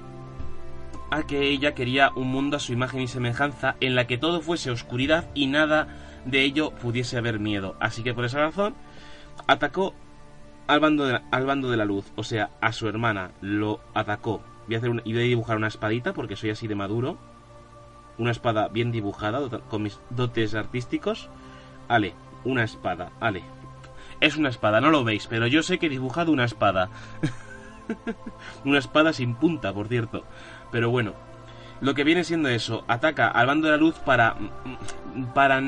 a 1.12 1.22
que 1.22 1.48
ella 1.48 1.76
quería 1.76 2.10
un 2.16 2.26
mundo 2.26 2.56
a 2.56 2.60
su 2.60 2.72
imagen 2.72 3.02
y 3.02 3.06
semejanza 3.06 3.76
en 3.78 3.94
la 3.94 4.08
que 4.08 4.18
todo 4.18 4.40
fuese 4.40 4.72
oscuridad 4.72 5.30
y 5.32 5.46
nada 5.46 5.86
de 6.24 6.42
ello 6.42 6.70
pudiese 6.70 7.18
haber 7.18 7.38
miedo. 7.38 7.76
Así 7.80 8.02
que 8.02 8.14
por 8.14 8.24
esa 8.24 8.38
razón 8.38 8.74
atacó 9.46 9.94
al 10.66 10.80
bando 10.80 11.06
de 11.06 11.14
la, 11.14 11.22
al 11.30 11.46
bando 11.46 11.70
de 11.70 11.76
la 11.76 11.84
luz, 11.84 12.12
o 12.16 12.24
sea, 12.24 12.50
a 12.60 12.72
su 12.72 12.88
hermana, 12.88 13.32
lo 13.40 13.80
atacó. 13.94 14.42
Voy 14.66 14.76
a, 14.76 14.78
hacer 14.78 14.90
y 15.04 15.12
voy 15.12 15.22
a 15.22 15.26
dibujar 15.26 15.56
una 15.56 15.66
espadita 15.66 16.12
porque 16.12 16.36
soy 16.36 16.50
así 16.50 16.66
de 16.68 16.74
maduro. 16.74 17.18
Una 18.18 18.30
espada 18.30 18.68
bien 18.68 18.92
dibujada 18.92 19.40
con 19.68 19.82
mis 19.82 19.98
dotes 20.10 20.54
artísticos. 20.54 21.28
Ale, 21.88 22.14
una 22.44 22.62
espada, 22.62 23.10
ale. 23.20 23.42
Es 24.20 24.36
una 24.36 24.50
espada, 24.50 24.80
no 24.80 24.90
lo 24.90 25.02
veis, 25.02 25.26
pero 25.26 25.46
yo 25.46 25.62
sé 25.62 25.78
que 25.78 25.86
he 25.86 25.90
dibujado 25.90 26.30
una 26.30 26.44
espada. 26.44 26.90
una 28.64 28.78
espada 28.78 29.12
sin 29.12 29.34
punta, 29.34 29.72
por 29.72 29.88
cierto. 29.88 30.24
Pero 30.70 30.90
bueno, 30.90 31.14
lo 31.82 31.94
que 31.94 32.04
viene 32.04 32.22
siendo 32.22 32.48
eso, 32.48 32.84
ataca 32.86 33.28
al 33.28 33.48
bando 33.48 33.66
de 33.66 33.72
la 33.72 33.76
luz 33.76 33.96
para, 33.96 34.36
para 35.34 35.60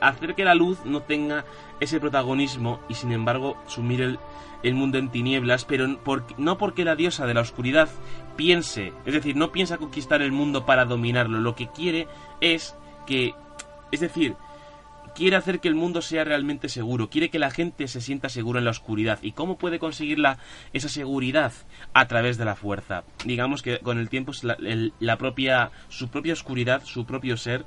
hacer 0.00 0.36
que 0.36 0.44
la 0.44 0.54
luz 0.54 0.78
no 0.84 1.00
tenga 1.02 1.44
ese 1.80 1.98
protagonismo 1.98 2.80
y 2.88 2.94
sin 2.94 3.10
embargo 3.10 3.56
sumir 3.66 4.00
el, 4.00 4.18
el 4.62 4.74
mundo 4.74 4.98
en 4.98 5.10
tinieblas, 5.10 5.64
pero 5.64 5.98
no 6.38 6.56
porque 6.56 6.84
la 6.84 6.94
diosa 6.94 7.26
de 7.26 7.34
la 7.34 7.40
oscuridad 7.40 7.88
piense, 8.36 8.92
es 9.04 9.12
decir, 9.12 9.34
no 9.34 9.50
piensa 9.50 9.76
conquistar 9.76 10.22
el 10.22 10.30
mundo 10.30 10.64
para 10.64 10.84
dominarlo, 10.84 11.40
lo 11.40 11.56
que 11.56 11.66
quiere 11.66 12.06
es 12.40 12.76
que, 13.04 13.34
es 13.90 14.00
decir, 14.00 14.36
quiere 15.14 15.36
hacer 15.36 15.60
que 15.60 15.68
el 15.68 15.74
mundo 15.74 16.02
sea 16.02 16.24
realmente 16.24 16.68
seguro, 16.68 17.10
quiere 17.10 17.30
que 17.30 17.38
la 17.38 17.50
gente 17.50 17.88
se 17.88 18.00
sienta 18.00 18.28
segura 18.28 18.58
en 18.58 18.64
la 18.64 18.70
oscuridad. 18.70 19.18
¿Y 19.22 19.32
cómo 19.32 19.58
puede 19.58 19.78
conseguir 19.78 20.18
esa 20.72 20.88
seguridad? 20.88 21.52
A 21.92 22.06
través 22.06 22.38
de 22.38 22.44
la 22.44 22.56
fuerza. 22.56 23.04
Digamos 23.24 23.62
que 23.62 23.78
con 23.78 23.98
el 23.98 24.08
tiempo 24.08 24.32
la, 24.42 25.16
propia, 25.16 25.70
su 25.88 26.08
propia 26.08 26.32
oscuridad, 26.32 26.82
su 26.84 27.04
propio 27.06 27.36
ser, 27.36 27.64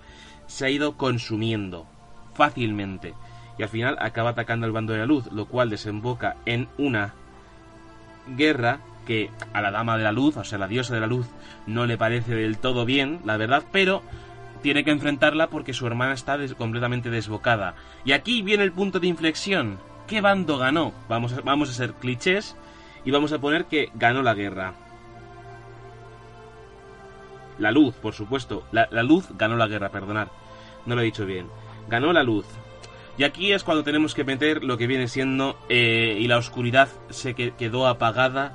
se 0.48 0.66
ha 0.66 0.70
ido 0.70 0.98
consumiendo 0.98 1.88
fácilmente. 2.34 3.14
Y 3.58 3.64
al 3.64 3.70
final 3.70 3.98
acaba 4.00 4.32
atacando 4.32 4.66
al 4.66 4.72
bando 4.72 4.94
de 4.94 5.00
la 5.00 5.06
luz, 5.06 5.32
lo 5.32 5.46
cual 5.46 5.70
desemboca 5.70 6.38
en 6.46 6.68
una 6.78 7.14
guerra 8.36 8.80
que 9.06 9.30
a 9.54 9.62
la 9.62 9.72
dama 9.72 9.98
de 9.98 10.04
la 10.04 10.12
luz, 10.12 10.38
o 10.38 10.44
sea, 10.44 10.58
la 10.58 10.68
diosa 10.68 10.94
de 10.94 11.02
la 11.02 11.08
luz, 11.08 11.28
no 11.68 11.86
le 11.86 11.98
parece 11.98 12.36
del 12.36 12.58
todo 12.58 12.86
bien, 12.86 13.20
la 13.26 13.38
verdad, 13.38 13.64
pero 13.72 14.02
tiene 14.64 14.84
que 14.84 14.92
enfrentarla 14.92 15.48
porque 15.48 15.74
su 15.74 15.86
hermana 15.86 16.14
está 16.14 16.40
completamente 16.58 17.12
desbocada. 17.12 17.76
Y 18.06 18.14
aquí 18.14 18.42
viene 18.42 18.64
el 18.64 18.72
punto 18.72 19.00
de 19.00 19.08
inflexión. 19.08 19.78
¿Qué 20.08 20.22
bando 20.22 20.58
ganó? 20.58 20.94
Vamos 21.10 21.34
a, 21.34 21.42
vamos 21.42 21.70
a 21.70 21.74
ser 21.74 21.94
clichés 21.94 22.56
y 23.06 23.12
vamos 23.12 23.34
a 23.34 23.40
poner 23.40 23.66
que 23.66 23.90
ganó 23.94 24.24
la 24.24 24.34
guerra. 24.34 24.74
La 27.60 27.72
luz, 27.72 27.94
por 27.96 28.14
supuesto. 28.14 28.66
La, 28.72 28.88
luz 29.04 29.28
ganó 29.38 29.58
la 29.58 29.68
guerra, 29.68 29.90
perdonar. 29.90 30.30
No 30.86 30.96
lo 30.96 31.02
he 31.02 31.06
dicho 31.06 31.26
bien. 31.26 31.48
Ganó 31.90 32.14
la 32.14 32.24
luz. 32.24 32.46
Y 33.18 33.26
aquí 33.26 33.52
es 33.52 33.64
cuando 33.64 33.84
tenemos 33.84 34.16
que 34.16 34.24
meter 34.24 34.64
lo 34.64 34.78
que 34.78 34.88
viene 34.88 35.08
siendo 35.08 35.60
eh, 35.70 36.18
y 36.20 36.28
la 36.28 36.38
oscuridad 36.38 36.88
se 37.10 37.36
quedó 37.36 37.86
apagada, 37.88 38.54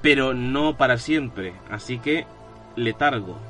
pero 0.00 0.32
no 0.32 0.76
para 0.76 0.96
siempre. 0.96 1.54
Así 1.70 1.98
que 1.98 2.24
letargo. 2.76 3.49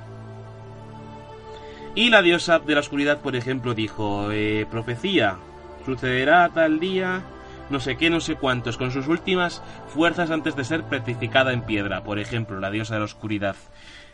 Y 1.94 2.10
la 2.10 2.22
diosa 2.22 2.60
de 2.60 2.74
la 2.74 2.80
oscuridad, 2.80 3.18
por 3.18 3.34
ejemplo, 3.34 3.74
dijo, 3.74 4.30
eh, 4.30 4.64
profecía, 4.70 5.36
sucederá 5.84 6.48
tal 6.48 6.78
día, 6.78 7.22
no 7.68 7.80
sé 7.80 7.96
qué, 7.96 8.10
no 8.10 8.20
sé 8.20 8.36
cuántos, 8.36 8.76
con 8.76 8.92
sus 8.92 9.08
últimas 9.08 9.60
fuerzas 9.92 10.30
antes 10.30 10.54
de 10.54 10.64
ser 10.64 10.84
petrificada 10.84 11.52
en 11.52 11.62
piedra, 11.62 12.04
por 12.04 12.20
ejemplo, 12.20 12.60
la 12.60 12.70
diosa 12.70 12.94
de 12.94 13.00
la 13.00 13.06
oscuridad. 13.06 13.56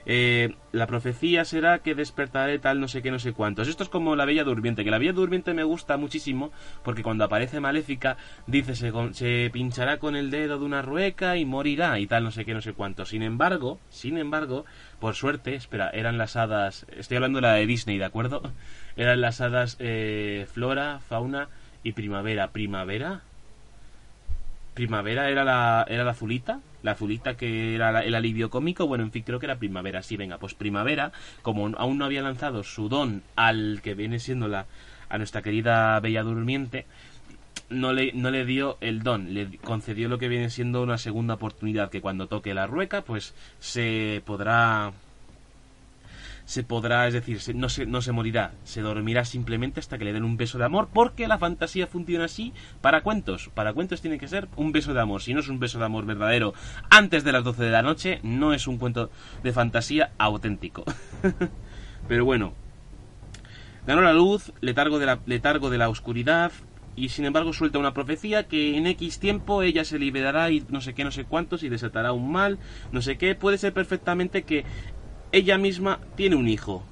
Eh, 0.08 0.54
la 0.70 0.86
profecía 0.86 1.44
será 1.44 1.80
que 1.80 1.96
despertaré 1.96 2.60
tal 2.60 2.80
no 2.80 2.86
sé 2.86 3.02
qué, 3.02 3.10
no 3.10 3.18
sé 3.18 3.32
cuántos. 3.32 3.66
Esto 3.66 3.82
es 3.82 3.88
como 3.88 4.14
la 4.14 4.24
Bella 4.24 4.44
Durmiente, 4.44 4.84
que 4.84 4.90
la 4.90 4.98
Bella 4.98 5.12
Durmiente 5.12 5.52
me 5.52 5.64
gusta 5.64 5.96
muchísimo 5.96 6.52
porque 6.84 7.02
cuando 7.02 7.24
aparece 7.24 7.58
Maléfica 7.58 8.16
dice 8.46 8.76
se, 8.76 8.92
se 9.12 9.50
pinchará 9.52 9.98
con 9.98 10.14
el 10.14 10.30
dedo 10.30 10.58
de 10.58 10.64
una 10.64 10.80
rueca 10.82 11.36
y 11.36 11.44
morirá 11.44 11.98
y 11.98 12.06
tal 12.06 12.22
no 12.22 12.30
sé 12.30 12.44
qué, 12.44 12.54
no 12.54 12.60
sé 12.60 12.72
cuántos. 12.72 13.08
Sin 13.08 13.22
embargo, 13.22 13.80
sin 13.90 14.16
embargo, 14.16 14.64
por 15.00 15.16
suerte, 15.16 15.56
espera, 15.56 15.90
eran 15.90 16.18
las 16.18 16.36
hadas, 16.36 16.86
estoy 16.96 17.16
hablando 17.16 17.38
de 17.38 17.42
la 17.42 17.54
de 17.54 17.66
Disney, 17.66 17.98
¿de 17.98 18.04
acuerdo? 18.04 18.42
Eran 18.96 19.20
las 19.20 19.42
hadas 19.42 19.76
eh, 19.78 20.46
Flora, 20.50 21.00
Fauna 21.00 21.48
y 21.82 21.92
Primavera. 21.92 22.48
¿Primavera? 22.48 23.20
¿Primavera 24.72 25.28
era 25.30 25.44
la, 25.44 25.84
era 25.88 26.04
la 26.04 26.12
azulita? 26.12 26.60
La 26.86 26.92
azulita 26.92 27.36
que 27.36 27.74
era 27.74 28.00
el 28.00 28.14
alivio 28.14 28.48
cómico, 28.48 28.86
bueno, 28.86 29.04
en 29.04 29.10
fin, 29.10 29.24
creo 29.24 29.38
que 29.38 29.46
era 29.46 29.58
primavera, 29.58 30.02
sí, 30.02 30.16
venga, 30.16 30.38
pues 30.38 30.54
primavera, 30.54 31.12
como 31.42 31.66
aún 31.76 31.98
no 31.98 32.04
había 32.04 32.22
lanzado 32.22 32.62
su 32.62 32.88
don 32.88 33.22
al 33.34 33.80
que 33.82 33.94
viene 33.94 34.18
siendo 34.20 34.48
la 34.48 34.66
a 35.08 35.18
nuestra 35.18 35.42
querida 35.42 36.00
Bella 36.00 36.22
Durmiente, 36.22 36.86
no 37.68 37.92
le, 37.92 38.12
no 38.12 38.30
le 38.30 38.44
dio 38.44 38.76
el 38.80 39.02
don, 39.02 39.34
le 39.34 39.58
concedió 39.58 40.08
lo 40.08 40.18
que 40.18 40.28
viene 40.28 40.50
siendo 40.50 40.82
una 40.82 40.98
segunda 40.98 41.34
oportunidad, 41.34 41.90
que 41.90 42.00
cuando 42.00 42.28
toque 42.28 42.54
la 42.54 42.66
rueca, 42.66 43.02
pues 43.02 43.34
se 43.58 44.22
podrá 44.24 44.92
se 46.46 46.62
podrá, 46.62 47.06
es 47.08 47.12
decir, 47.12 47.40
no, 47.56 47.68
se, 47.68 47.86
no 47.86 48.00
se 48.00 48.12
morirá, 48.12 48.52
se 48.62 48.80
dormirá 48.80 49.24
simplemente 49.24 49.80
hasta 49.80 49.98
que 49.98 50.04
le 50.04 50.12
den 50.12 50.24
un 50.24 50.36
beso 50.36 50.58
de 50.58 50.64
amor, 50.64 50.88
porque 50.92 51.26
la 51.26 51.38
fantasía 51.38 51.88
funciona 51.88 52.24
así 52.24 52.54
para 52.80 53.02
cuentos. 53.02 53.50
Para 53.52 53.74
cuentos 53.74 54.00
tiene 54.00 54.18
que 54.18 54.28
ser 54.28 54.48
un 54.56 54.70
beso 54.70 54.94
de 54.94 55.00
amor. 55.00 55.20
Si 55.20 55.34
no 55.34 55.40
es 55.40 55.48
un 55.48 55.58
beso 55.58 55.80
de 55.80 55.84
amor 55.84 56.06
verdadero 56.06 56.54
antes 56.88 57.24
de 57.24 57.32
las 57.32 57.42
12 57.42 57.64
de 57.64 57.70
la 57.70 57.82
noche, 57.82 58.20
no 58.22 58.54
es 58.54 58.68
un 58.68 58.78
cuento 58.78 59.10
de 59.42 59.52
fantasía 59.52 60.12
auténtico. 60.18 60.84
Pero 62.08 62.24
bueno, 62.24 62.54
ganó 63.84 64.02
la 64.02 64.12
luz, 64.12 64.52
letargo 64.60 65.00
de 65.00 65.06
la, 65.06 65.18
letargo 65.26 65.68
de 65.68 65.78
la 65.78 65.88
oscuridad, 65.88 66.52
y 66.96 67.10
sin 67.10 67.26
embargo 67.26 67.52
suelta 67.52 67.78
una 67.78 67.92
profecía 67.92 68.48
que 68.48 68.76
en 68.76 68.86
X 68.86 69.20
tiempo 69.20 69.62
ella 69.62 69.84
se 69.84 69.98
liberará 69.98 70.50
y 70.50 70.64
no 70.70 70.80
sé 70.80 70.94
qué, 70.94 71.04
no 71.04 71.10
sé 71.10 71.24
cuántos 71.24 71.62
y 71.62 71.68
desatará 71.68 72.12
un 72.12 72.32
mal, 72.32 72.58
no 72.90 73.02
sé 73.02 73.18
qué. 73.18 73.34
Puede 73.34 73.58
ser 73.58 73.74
perfectamente 73.74 74.42
que 74.44 74.64
ella 75.36 75.58
misma 75.58 76.00
tiene 76.16 76.34
un 76.34 76.48
hijo. 76.48 76.82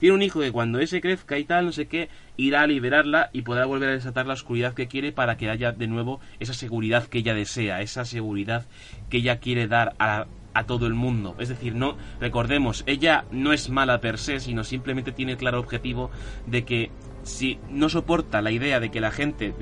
Tiene 0.00 0.16
un 0.16 0.22
hijo 0.22 0.40
que 0.40 0.50
cuando 0.50 0.80
ese 0.80 1.00
crezca 1.00 1.38
y 1.38 1.44
tal, 1.44 1.66
no 1.66 1.72
sé 1.72 1.86
qué, 1.86 2.08
irá 2.36 2.62
a 2.62 2.66
liberarla 2.66 3.30
y 3.32 3.42
podrá 3.42 3.64
volver 3.64 3.90
a 3.90 3.92
desatar 3.92 4.26
la 4.26 4.34
oscuridad 4.34 4.74
que 4.74 4.88
quiere 4.88 5.12
para 5.12 5.36
que 5.36 5.48
haya 5.48 5.70
de 5.70 5.86
nuevo 5.86 6.20
esa 6.40 6.52
seguridad 6.52 7.06
que 7.06 7.18
ella 7.18 7.32
desea, 7.32 7.80
esa 7.80 8.04
seguridad 8.04 8.66
que 9.08 9.18
ella 9.18 9.38
quiere 9.38 9.68
dar 9.68 9.94
a, 10.00 10.26
a 10.52 10.64
todo 10.64 10.88
el 10.88 10.94
mundo. 10.94 11.36
Es 11.38 11.48
decir, 11.48 11.76
no 11.76 11.96
recordemos, 12.20 12.82
ella 12.86 13.24
no 13.30 13.52
es 13.52 13.70
mala 13.70 14.00
per 14.00 14.18
se, 14.18 14.40
sino 14.40 14.64
simplemente 14.64 15.12
tiene 15.12 15.32
el 15.32 15.38
claro 15.38 15.60
objetivo 15.60 16.10
de 16.46 16.64
que 16.64 16.90
si 17.26 17.58
no 17.68 17.88
soporta 17.88 18.40
la 18.40 18.52
idea 18.52 18.78
de 18.80 18.90
que 18.90 19.00
la 19.00 19.10
gente 19.10 19.52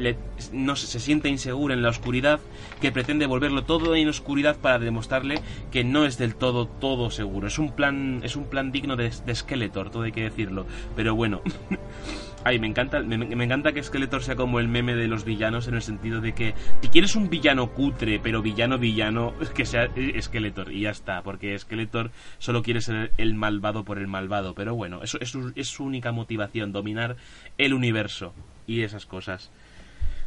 no 0.53 0.77
se, 0.77 1.01
sienta 1.01 1.29
insegura 1.29 1.75
en 1.75 1.83
la 1.83 1.89
oscuridad, 1.89 2.39
que 2.81 2.93
pretende 2.93 3.27
volverlo 3.27 3.65
todo 3.65 3.97
en 3.97 4.09
oscuridad 4.09 4.57
para 4.57 4.79
demostrarle 4.79 5.41
que 5.73 5.83
no 5.83 6.05
es 6.05 6.19
del 6.19 6.35
todo 6.35 6.67
todo 6.67 7.11
seguro. 7.11 7.49
Es 7.49 7.59
un 7.59 7.73
plan 7.73 8.21
es 8.23 8.37
un 8.37 8.45
plan 8.45 8.71
digno 8.71 8.97
de, 8.97 9.11
de 9.25 9.35
Skeletor, 9.35 9.91
todo 9.91 10.03
hay 10.03 10.13
que 10.13 10.23
decirlo. 10.23 10.67
Pero 10.95 11.15
bueno, 11.15 11.41
Ay, 12.47 12.59
me 12.59 12.67
encanta, 12.67 13.01
me, 13.01 13.45
encanta 13.45 13.73
que 13.73 13.83
Skeletor 13.83 14.23
sea 14.23 14.37
como 14.37 14.61
el 14.61 14.69
meme 14.69 14.95
de 14.95 15.09
los 15.09 15.25
villanos 15.25 15.67
en 15.67 15.75
el 15.75 15.83
sentido 15.83 16.21
de 16.21 16.35
que 16.35 16.55
si 16.83 16.89
quieres 16.89 17.17
un 17.17 17.31
villano 17.31 17.71
cutre, 17.71 18.21
pero 18.23 18.43
villano 18.43 18.77
villano, 18.79 19.33
que 19.55 19.65
sea 19.65 19.89
Skeletor 20.21 20.71
y 20.71 20.83
ya 20.83 20.91
está, 20.91 21.23
porque 21.23 21.59
Skeletor 21.59 22.11
solo 22.39 22.63
quiere 22.63 22.83
ser 22.83 23.13
el 23.17 23.35
malvado 23.35 23.85
por 23.85 23.99
el 23.99 24.09
malvado, 24.09 24.55
pero 24.55 24.75
bueno, 24.75 25.03
eso 25.03 25.19
es 25.23 25.31
su, 25.31 25.55
es 25.57 25.69
su 25.69 25.85
única 25.85 26.13
motivación, 26.13 26.73
dominar 26.73 27.17
el 27.57 27.73
universo 27.73 28.35
y 28.67 28.83
esas 28.83 29.07
cosas. 29.07 29.51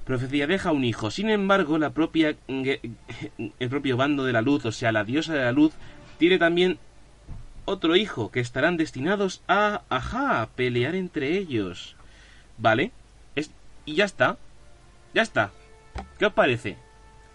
Profecía 0.04 0.48
deja 0.48 0.72
un 0.72 0.86
hijo. 0.86 1.12
Sin 1.12 1.30
embargo, 1.30 1.78
la 1.78 1.92
propia 1.92 2.36
el 2.48 3.70
propio 3.70 3.96
bando 3.96 4.24
de 4.24 4.34
la 4.34 4.42
luz, 4.42 4.66
o 4.66 4.72
sea, 4.72 4.92
la 4.92 5.04
diosa 5.04 5.34
de 5.34 5.44
la 5.44 5.52
luz, 5.52 5.74
tiene 6.18 6.40
también 6.40 6.80
otro 7.66 7.96
hijo 7.96 8.32
que 8.32 8.40
estarán 8.40 8.78
destinados 8.78 9.44
a, 9.48 9.82
ajá, 9.90 10.50
pelear 10.56 10.96
entre 10.96 11.38
ellos. 11.38 11.97
¿Vale? 12.58 12.92
Es, 13.36 13.52
y 13.86 13.96
ya 13.96 14.06
está. 14.06 14.38
Ya 15.14 15.22
está. 15.22 15.52
¿Qué 16.20 16.26
os 16.26 16.34
parece? 16.34 16.78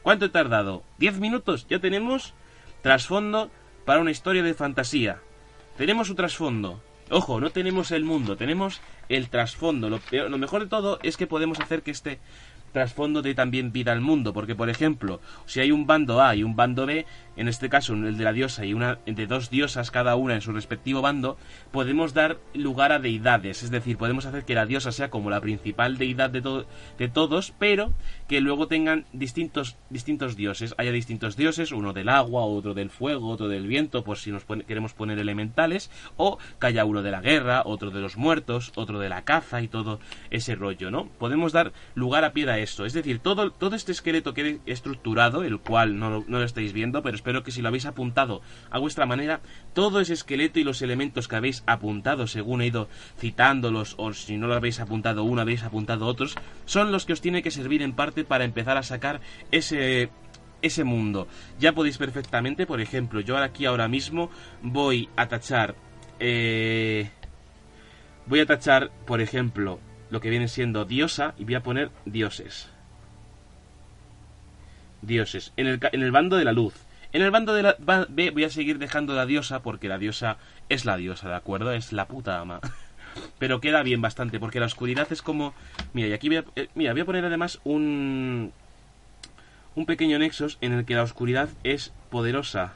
¿Cuánto 0.03 0.27
he 0.27 0.29
tardado? 0.29 0.83
¿10 0.99 1.15
minutos? 1.15 1.67
Ya 1.69 1.79
tenemos 1.79 2.35
trasfondo 2.83 3.51
para 3.85 4.01
una 4.01 4.11
historia 4.11 4.43
de 4.43 4.55
fantasía. 4.55 5.21
Tenemos 5.77 6.11
un 6.11 6.17
trasfondo. 6.17 6.83
Ojo, 7.11 7.41
no 7.41 7.51
tenemos 7.51 7.91
el 7.91 8.05
mundo, 8.05 8.37
tenemos 8.37 8.81
el 9.09 9.29
trasfondo. 9.29 9.91
Lo, 9.91 10.01
lo 10.29 10.39
mejor 10.39 10.63
de 10.63 10.69
todo 10.69 10.99
es 11.03 11.17
que 11.17 11.27
podemos 11.27 11.61
hacer 11.61 11.83
que 11.83 11.91
este 11.91 12.19
trasfondo 12.73 13.23
de 13.23 13.35
también 13.35 13.73
vida 13.73 13.93
al 13.93 14.01
mundo, 14.01 14.33
porque 14.33 14.55
por 14.55 14.71
ejemplo, 14.71 15.21
si 15.47 15.61
hay 15.61 15.71
un 15.71 15.87
bando 15.87 16.23
A 16.23 16.35
y 16.35 16.43
un 16.43 16.57
bando 16.57 16.87
B, 16.87 17.07
en 17.37 17.49
este 17.49 17.69
caso 17.69 17.95
el 17.95 18.17
de 18.17 18.25
la 18.25 18.33
diosa 18.33 18.65
y 18.65 18.75
una 18.75 18.99
de 19.07 19.27
dos 19.27 19.51
diosas 19.51 19.91
cada 19.91 20.17
una 20.17 20.35
en 20.35 20.41
su 20.41 20.53
respectivo 20.53 21.03
bando, 21.03 21.37
podemos 21.71 22.15
dar 22.15 22.39
lugar 22.55 22.93
a 22.93 22.99
deidades, 22.99 23.63
es 23.63 23.71
decir, 23.71 23.97
podemos 23.97 24.27
hacer 24.27 24.45
que 24.45 24.55
la 24.55 24.67
diosa 24.67 24.93
sea 24.93 25.11
como 25.11 25.31
la 25.31 25.41
principal 25.41 25.99
deidad 25.99 26.31
de, 26.31 26.65
de 26.99 27.09
todos, 27.09 27.53
pero 27.59 27.93
que 28.33 28.41
luego 28.41 28.67
tengan 28.67 29.05
distintos 29.13 29.77
distintos 29.91 30.37
dioses, 30.37 30.75
haya 30.79 30.91
distintos 30.91 31.37
dioses, 31.37 31.71
uno 31.71 31.93
del 31.93 32.09
agua, 32.09 32.47
otro 32.47 32.73
del 32.73 32.89
fuego, 32.89 33.29
otro 33.29 33.47
del 33.47 33.67
viento, 33.67 34.05
por 34.05 34.17
si 34.17 34.33
nos 34.33 34.47
queremos 34.67 34.95
poner 34.95 35.19
elementales, 35.19 35.91
o 36.17 36.39
que 36.59 36.69
haya 36.69 36.87
uno 36.87 37.03
de 37.03 37.11
la 37.11 37.21
guerra, 37.21 37.61
otro 37.67 37.91
de 37.91 38.01
los 38.01 38.17
muertos, 38.17 38.73
otro 38.75 39.01
de 39.01 39.11
la 39.11 39.27
caza 39.27 39.61
y 39.61 39.69
todo 39.69 40.01
ese 40.31 40.55
rollo, 40.55 40.91
¿no? 40.91 41.09
Podemos 41.19 41.53
dar 41.53 41.75
lugar 41.95 42.25
a 42.25 42.33
piedra 42.33 42.59
esto. 42.59 42.87
Es 42.87 42.95
decir, 42.95 43.19
todo, 43.19 43.51
todo 43.51 43.77
este 43.77 43.93
esqueleto 43.93 44.33
que 44.33 44.61
estructurado, 44.65 45.43
el 45.43 45.59
cual 45.59 45.99
no, 45.99 46.25
no 46.27 46.39
lo 46.39 46.45
estáis 46.45 46.73
viendo, 46.73 47.03
pero 47.03 47.17
espero 47.17 47.43
que 47.43 47.51
si 47.51 47.61
lo 47.61 47.69
habéis 47.69 47.85
apuntado 47.85 48.41
a 48.71 48.79
vuestra 48.79 49.05
manera, 49.05 49.43
todo 49.75 50.01
ese 50.01 50.15
esqueleto 50.15 50.59
y 50.59 50.65
los 50.65 50.81
elementos 50.81 51.29
que 51.29 51.37
habéis 51.37 51.65
apuntado 51.67 52.27
según 52.27 52.63
he 52.63 52.69
ido 52.69 52.89
citándolos, 53.19 53.95
o 53.99 54.15
si 54.15 54.39
no 54.39 54.47
lo 54.47 54.55
habéis 54.55 54.81
apuntado 54.81 55.23
uno, 55.23 55.43
habéis 55.43 55.65
apuntado 55.65 56.07
otros, 56.07 56.35
son 56.65 56.93
los 56.93 57.05
que 57.05 57.13
os 57.13 57.21
tiene 57.21 57.43
que 57.43 57.51
servir 57.51 57.83
en 57.83 57.93
parte 57.93 58.22
para 58.25 58.45
empezar 58.45 58.77
a 58.77 58.83
sacar 58.83 59.21
ese 59.51 60.11
ese 60.63 60.85
mundo. 60.85 61.29
Ya 61.59 61.73
podéis 61.73 61.99
perfectamente, 61.99 62.67
por 62.67 62.81
ejemplo, 62.81 63.21
yo 63.21 63.37
aquí 63.37 63.67
ahora 63.67 63.89
mismo 63.89 64.31
voy 64.63 65.11
a 65.17 65.29
tachar... 65.29 65.75
Eh, 66.21 67.11
voy 68.27 68.41
a 68.41 68.47
tachar, 68.47 68.91
por 69.07 69.21
ejemplo, 69.21 69.81
lo 70.11 70.21
que 70.21 70.31
viene 70.31 70.49
siendo 70.49 70.85
diosa 70.85 71.35
y 71.37 71.45
voy 71.45 71.57
a 71.57 71.63
poner 71.63 71.91
dioses. 72.05 72.71
Dioses. 75.03 75.53
En 75.57 75.67
el, 75.67 75.81
en 75.91 76.03
el 76.03 76.13
bando 76.13 76.37
de 76.37 76.45
la 76.45 76.53
luz. 76.53 76.75
En 77.13 77.23
el 77.23 77.31
bando 77.31 77.53
de 77.53 77.63
la 77.63 77.77
B 78.09 78.31
voy 78.31 78.45
a 78.45 78.51
seguir 78.51 78.79
dejando 78.79 79.15
la 79.15 79.27
diosa 79.27 79.63
porque 79.63 79.89
la 79.89 79.99
diosa 79.99 80.39
es 80.69 80.85
la 80.85 80.97
diosa, 80.97 81.29
¿de 81.29 81.35
acuerdo? 81.35 81.73
Es 81.73 81.93
la 81.93 82.07
puta 82.07 82.39
ama. 82.39 82.61
Pero 83.39 83.61
queda 83.61 83.83
bien 83.83 84.01
bastante 84.01 84.41
porque 84.41 84.61
la 84.61 84.67
oscuridad 84.67 85.09
es 85.11 85.23
como... 85.23 85.55
Mira, 85.93 86.09
y 86.09 86.13
aquí 86.13 86.29
voy 86.29 86.39
a, 86.39 86.45
eh, 86.57 86.69
mira, 86.75 86.93
voy 86.93 87.03
a 87.03 87.07
poner 87.07 87.25
además 87.25 87.61
un... 87.65 88.53
Un 89.75 89.87
pequeño 89.87 90.19
nexus 90.19 90.59
en 90.61 90.73
el 90.73 90.85
que 90.85 90.95
la 90.95 91.03
oscuridad 91.03 91.49
es 91.65 91.93
poderosa 92.11 92.75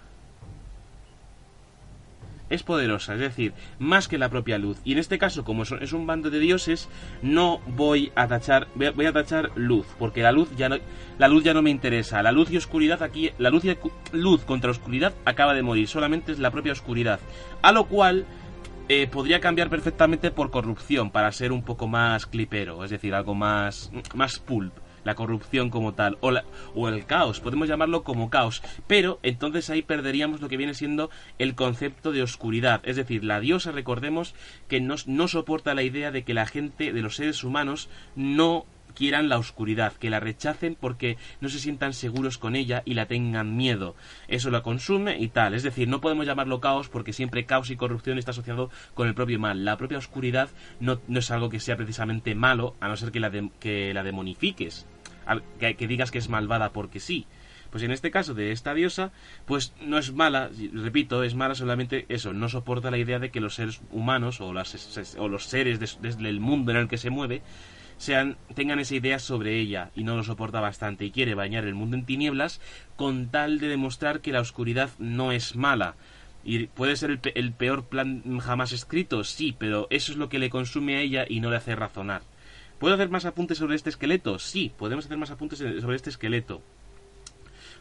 es 2.49 2.63
poderosa, 2.63 3.15
es 3.15 3.21
decir, 3.21 3.53
más 3.79 4.09
que 4.09 4.19
la 4.19 4.29
propia 4.29 4.59
luz. 4.59 4.79
Y 4.85 4.93
en 4.93 4.99
este 4.99 5.19
caso, 5.19 5.45
como 5.45 5.65
es 5.65 5.93
un 5.93 6.07
bando 6.07 6.31
de 6.31 6.39
dioses, 6.39 6.89
no 7.23 7.61
voy 7.67 8.13
a 8.15 8.29
tachar, 8.29 8.69
voy 8.75 9.07
a 9.07 9.13
tachar 9.13 9.51
luz, 9.57 9.87
porque 9.99 10.23
la 10.23 10.33
luz 10.33 10.49
ya 10.57 10.69
no, 10.69 10.77
la 11.19 11.29
luz 11.29 11.45
ya 11.45 11.55
no 11.55 11.63
me 11.63 11.71
interesa. 11.71 12.23
La 12.23 12.33
luz 12.33 12.51
y 12.51 12.57
oscuridad 12.57 13.03
aquí, 13.03 13.31
la 13.39 13.51
luz 13.51 13.65
y 13.65 13.77
luz 14.13 14.45
contra 14.45 14.71
oscuridad 14.71 15.15
acaba 15.25 15.55
de 15.55 15.63
morir, 15.63 15.89
solamente 15.89 16.33
es 16.33 16.39
la 16.39 16.51
propia 16.51 16.73
oscuridad. 16.73 17.21
A 17.63 17.73
lo 17.73 17.87
cual 17.87 18.27
eh, 18.89 19.07
podría 19.07 19.41
cambiar 19.41 19.69
perfectamente 19.69 20.31
por 20.31 20.51
corrupción 20.51 21.11
para 21.11 21.33
ser 21.33 21.53
un 21.53 21.63
poco 21.63 21.89
más 21.89 22.27
clipero, 22.27 22.85
es 22.85 22.91
decir, 22.91 23.15
algo 23.15 23.35
más, 23.35 23.91
más 24.15 24.39
pulp 24.39 24.73
la 25.07 25.15
corrupción 25.15 25.71
como 25.71 25.95
tal, 25.95 26.19
o, 26.21 26.33
o 26.75 26.89
el 26.89 27.07
caos, 27.07 27.39
podemos 27.39 27.69
llamarlo 27.69 28.03
como 28.03 28.29
caos, 28.29 28.61
pero 28.89 29.21
entonces 29.23 29.71
ahí 29.71 29.83
perderíamos 29.83 30.41
lo 30.41 30.49
que 30.49 30.57
viene 30.57 30.75
siendo 30.75 31.11
el 31.39 31.55
concepto 31.55 32.11
de 32.11 32.23
oscuridad, 32.23 32.81
es 32.83 32.97
decir, 32.97 33.23
la 33.23 33.39
diosa, 33.39 33.71
recordemos, 33.71 34.35
que 34.67 34.81
no, 34.81 34.97
no 35.07 35.29
soporta 35.29 35.75
la 35.75 35.85
idea 35.85 36.11
de 36.11 36.25
que 36.25 36.35
la 36.35 36.45
gente, 36.45 36.93
de 36.93 37.03
los 37.03 37.15
seres 37.15 37.45
humanos, 37.45 37.89
no 38.17 38.67
quieran 38.97 39.29
la 39.29 39.39
oscuridad, 39.39 39.93
que 39.93 40.11
la 40.11 40.19
rechacen 40.19 40.77
porque 40.79 41.17
no 41.41 41.49
se 41.49 41.61
sientan 41.61 41.93
seguros 41.93 42.39
con 42.39 42.57
ella 42.57 42.83
y 42.85 42.95
la 42.95 43.07
tengan 43.07 43.57
miedo. 43.57 43.95
Eso 44.27 44.51
la 44.51 44.63
consume 44.63 45.19
y 45.19 45.29
tal. 45.29 45.55
Es 45.55 45.63
decir, 45.63 45.87
no 45.87 46.01
podemos 46.01 46.27
llamarlo 46.27 46.61
caos 46.61 46.89
porque 46.89 47.13
siempre 47.13 47.47
caos 47.47 47.71
y 47.71 47.77
corrupción 47.77 48.19
está 48.19 48.33
asociado 48.33 48.71
con 48.95 49.07
el 49.07 49.15
propio 49.15 49.39
mal. 49.39 49.65
La 49.65 49.77
propia 49.77 49.99
oscuridad 49.99 50.49
no, 50.81 51.01
no 51.07 51.21
es 51.21 51.31
algo 51.31 51.51
que 51.51 51.61
sea 51.61 51.77
precisamente 51.77 52.35
malo, 52.35 52.75
a 52.81 52.89
no 52.89 52.97
ser 52.97 53.13
que 53.13 53.21
la, 53.21 53.31
que 53.61 53.95
la 53.95 54.03
demonifiques 54.03 54.87
que, 55.59 55.87
digas 55.87 56.11
que 56.11 56.19
es 56.19 56.29
malvada 56.29 56.71
porque 56.73 57.01
sí. 57.01 57.27
Pues 57.71 57.83
en 57.83 57.91
este 57.91 58.11
caso 58.11 58.33
de 58.33 58.53
esta 58.53 58.75
diosa, 58.75 59.13
pues 59.45 59.75
no 59.81 59.99
es 59.99 60.13
mala, 60.13 60.51
repito, 60.73 61.25
es 61.25 61.35
mala 61.35 61.55
solamente 61.55 62.07
eso, 62.09 62.33
no 62.33 62.49
soporta 62.49 62.91
la 62.91 62.99
idea 62.99 63.19
de 63.19 63.31
que 63.31 63.41
los 63.41 63.57
seres 63.57 63.83
humanos 63.91 64.41
o, 64.41 64.53
las, 64.53 65.17
o 65.19 65.29
los 65.29 65.47
seres 65.47 65.81
desde 65.81 66.29
el 66.29 66.41
mundo 66.41 66.71
en 66.71 66.79
el 66.79 66.89
que 66.89 66.97
se 66.97 67.11
mueve 67.11 67.43
sean, 67.99 68.37
tengan 68.55 68.79
esa 68.79 68.95
idea 68.95 69.19
sobre 69.19 69.59
ella 69.59 69.91
y 69.95 70.05
no 70.05 70.17
lo 70.17 70.23
soporta 70.23 70.61
bastante 70.61 71.05
y 71.05 71.11
quiere 71.11 71.35
bañar 71.35 71.65
el 71.65 71.75
mundo 71.75 71.97
en 71.97 72.07
tinieblas 72.07 72.61
con 72.97 73.29
tal 73.29 73.59
de 73.59 73.69
demostrar 73.69 74.21
que 74.21 74.33
la 74.33 74.41
oscuridad 74.41 74.91
no 74.99 75.33
es 75.33 75.57
mala. 75.57 75.95
Y 76.45 76.67
puede 76.67 76.97
ser 76.97 77.11
el, 77.11 77.21
el 77.35 77.53
peor 77.53 77.87
plan 77.87 78.39
jamás 78.39 78.73
escrito, 78.73 79.25
sí, 79.25 79.55
pero 79.59 79.89
eso 79.91 80.13
es 80.13 80.19
lo 80.19 80.29
que 80.29 80.39
le 80.39 80.51
consume 80.51 80.97
a 80.97 81.01
ella 81.01 81.25
y 81.29 81.41
no 81.41 81.51
le 81.51 81.57
hace 81.57 81.75
razonar. 81.75 82.23
¿Puedo 82.79 82.95
hacer 82.95 83.09
más 83.09 83.25
apuntes 83.25 83.59
sobre 83.59 83.75
este 83.75 83.91
esqueleto? 83.91 84.39
Sí, 84.39 84.71
podemos 84.77 85.07
hacer 85.07 85.17
más 85.17 85.31
apuntes 85.31 85.59
sobre 85.59 85.97
este 85.97 86.11
esqueleto. 86.11 86.63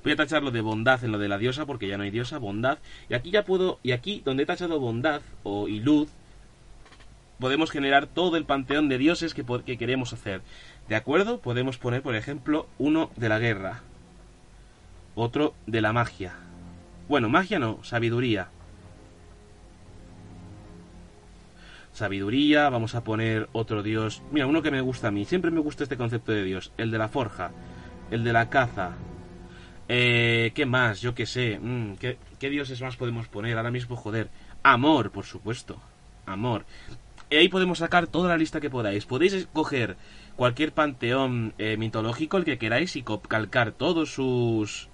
Voy 0.03 0.13
a 0.13 0.15
tacharlo 0.15 0.51
de 0.51 0.61
bondad 0.61 1.03
en 1.03 1.11
lo 1.11 1.17
de 1.17 1.27
la 1.27 1.37
diosa 1.37 1.65
porque 1.65 1.87
ya 1.87 1.97
no 1.97 2.03
hay 2.03 2.11
diosa, 2.11 2.37
bondad. 2.37 2.77
Y 3.09 3.15
aquí 3.15 3.31
ya 3.31 3.43
puedo, 3.43 3.79
y 3.83 3.91
aquí 3.91 4.21
donde 4.23 4.43
he 4.43 4.45
tachado 4.45 4.79
bondad 4.79 5.21
o 5.43 5.67
y 5.67 5.79
luz, 5.79 6.09
podemos 7.39 7.71
generar 7.71 8.07
todo 8.07 8.37
el 8.37 8.45
panteón 8.45 8.89
de 8.89 8.97
dioses 8.97 9.33
que, 9.33 9.45
que 9.65 9.77
queremos 9.77 10.13
hacer. 10.13 10.41
¿De 10.87 10.95
acuerdo? 10.95 11.39
Podemos 11.39 11.77
poner, 11.77 12.01
por 12.01 12.15
ejemplo, 12.15 12.67
uno 12.77 13.09
de 13.15 13.29
la 13.29 13.39
guerra, 13.39 13.81
otro 15.15 15.53
de 15.65 15.81
la 15.81 15.93
magia. 15.93 16.33
Bueno, 17.07 17.29
magia 17.29 17.59
no, 17.59 17.83
sabiduría. 17.83 18.49
Sabiduría, 21.93 22.69
vamos 22.69 22.93
a 22.93 23.03
poner 23.03 23.47
otro 23.53 23.81
dios. 23.81 24.21
Mira, 24.31 24.47
uno 24.47 24.61
que 24.61 24.71
me 24.71 24.81
gusta 24.81 25.07
a 25.07 25.11
mí, 25.11 25.25
siempre 25.25 25.49
me 25.49 25.61
gusta 25.61 25.83
este 25.83 25.97
concepto 25.97 26.33
de 26.33 26.43
dios, 26.43 26.71
el 26.77 26.91
de 26.91 26.97
la 26.97 27.07
forja, 27.07 27.51
el 28.11 28.23
de 28.23 28.33
la 28.33 28.49
caza. 28.49 28.91
Eh, 29.87 30.51
¿Qué 30.55 30.65
más? 30.65 30.99
Yo 30.99 31.15
qué 31.15 31.25
sé. 31.25 31.59
Mm, 31.59 31.93
¿qué, 31.95 32.17
¿Qué 32.39 32.49
dioses 32.49 32.81
más 32.81 32.97
podemos 32.97 33.27
poner? 33.27 33.57
Ahora 33.57 33.71
mismo, 33.71 33.95
joder. 33.95 34.29
Amor, 34.63 35.11
por 35.11 35.25
supuesto. 35.25 35.79
Amor. 36.25 36.65
Y 37.29 37.35
ahí 37.37 37.49
podemos 37.49 37.79
sacar 37.79 38.07
toda 38.07 38.29
la 38.29 38.37
lista 38.37 38.61
que 38.61 38.69
podáis. 38.69 39.05
Podéis 39.05 39.33
escoger 39.33 39.97
cualquier 40.35 40.73
panteón 40.73 41.53
eh, 41.57 41.77
mitológico, 41.77 42.37
el 42.37 42.45
que 42.45 42.57
queráis, 42.57 42.95
y 42.95 43.03
calcar 43.03 43.71
todos 43.71 44.13
sus 44.13 44.89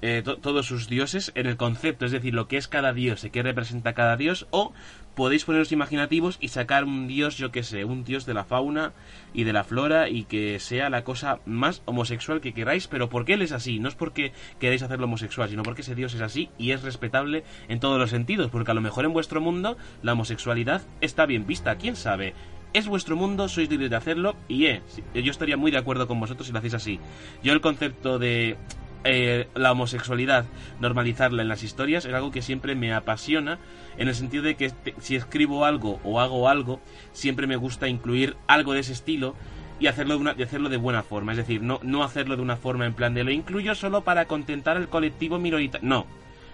eh, 0.00 0.22
todos 0.22 0.66
sus 0.66 0.88
dioses 0.88 1.32
en 1.34 1.46
el 1.46 1.56
concepto, 1.56 2.06
es 2.06 2.12
decir, 2.12 2.32
lo 2.32 2.46
que 2.46 2.56
es 2.56 2.68
cada 2.68 2.92
dios 2.92 3.24
y 3.24 3.30
qué 3.30 3.42
representa 3.42 3.94
cada 3.94 4.16
dios, 4.16 4.46
o 4.50 4.72
podéis 5.18 5.44
poneros 5.44 5.72
imaginativos 5.72 6.38
y 6.40 6.46
sacar 6.46 6.84
un 6.84 7.08
dios, 7.08 7.36
yo 7.36 7.50
que 7.50 7.64
sé, 7.64 7.84
un 7.84 8.04
dios 8.04 8.24
de 8.24 8.34
la 8.34 8.44
fauna 8.44 8.92
y 9.34 9.42
de 9.42 9.52
la 9.52 9.64
flora 9.64 10.08
y 10.08 10.22
que 10.22 10.60
sea 10.60 10.90
la 10.90 11.02
cosa 11.02 11.40
más 11.44 11.82
homosexual 11.86 12.40
que 12.40 12.54
queráis, 12.54 12.86
pero 12.86 13.08
porque 13.08 13.32
él 13.32 13.42
es 13.42 13.50
así, 13.50 13.80
no 13.80 13.88
es 13.88 13.96
porque 13.96 14.30
queréis 14.60 14.84
hacerlo 14.84 15.06
homosexual, 15.06 15.48
sino 15.48 15.64
porque 15.64 15.82
ese 15.82 15.96
dios 15.96 16.14
es 16.14 16.20
así 16.20 16.50
y 16.56 16.70
es 16.70 16.82
respetable 16.82 17.42
en 17.66 17.80
todos 17.80 17.98
los 17.98 18.10
sentidos, 18.10 18.48
porque 18.52 18.70
a 18.70 18.74
lo 18.74 18.80
mejor 18.80 19.06
en 19.06 19.12
vuestro 19.12 19.40
mundo 19.40 19.76
la 20.04 20.12
homosexualidad 20.12 20.82
está 21.00 21.26
bien 21.26 21.48
vista, 21.48 21.74
quién 21.74 21.96
sabe. 21.96 22.34
Es 22.72 22.86
vuestro 22.86 23.16
mundo, 23.16 23.48
sois 23.48 23.68
libres 23.68 23.90
de 23.90 23.96
hacerlo 23.96 24.36
y 24.46 24.66
eh, 24.66 24.82
yo 25.14 25.32
estaría 25.32 25.56
muy 25.56 25.72
de 25.72 25.78
acuerdo 25.78 26.06
con 26.06 26.20
vosotros 26.20 26.46
si 26.46 26.52
lo 26.52 26.60
hacéis 26.60 26.74
así. 26.74 27.00
Yo 27.42 27.52
el 27.54 27.60
concepto 27.60 28.20
de 28.20 28.56
eh, 29.04 29.48
la 29.54 29.72
homosexualidad, 29.72 30.46
normalizarla 30.80 31.42
en 31.42 31.48
las 31.48 31.62
historias, 31.62 32.04
es 32.04 32.14
algo 32.14 32.30
que 32.30 32.42
siempre 32.42 32.74
me 32.74 32.92
apasiona, 32.92 33.58
en 33.96 34.08
el 34.08 34.14
sentido 34.14 34.42
de 34.42 34.56
que 34.56 34.72
si 35.00 35.16
escribo 35.16 35.64
algo 35.64 36.00
o 36.04 36.20
hago 36.20 36.48
algo, 36.48 36.80
siempre 37.12 37.46
me 37.46 37.56
gusta 37.56 37.88
incluir 37.88 38.36
algo 38.46 38.72
de 38.72 38.80
ese 38.80 38.92
estilo 38.92 39.34
y 39.80 39.86
hacerlo 39.86 40.14
de, 40.14 40.20
una, 40.20 40.30
hacerlo 40.32 40.68
de 40.68 40.76
buena 40.76 41.02
forma, 41.02 41.32
es 41.32 41.38
decir, 41.38 41.62
no, 41.62 41.80
no 41.82 42.02
hacerlo 42.02 42.36
de 42.36 42.42
una 42.42 42.56
forma 42.56 42.86
en 42.86 42.94
plan 42.94 43.14
de 43.14 43.24
lo 43.24 43.30
incluyo 43.30 43.74
solo 43.74 44.02
para 44.02 44.26
contentar 44.26 44.76
al 44.76 44.88
colectivo 44.88 45.38
minoritario, 45.38 45.88
no, 45.88 46.06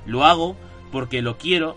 lo 0.07 0.25
hago 0.25 0.57
porque 0.93 1.23
lo 1.23 1.39
quiero 1.39 1.77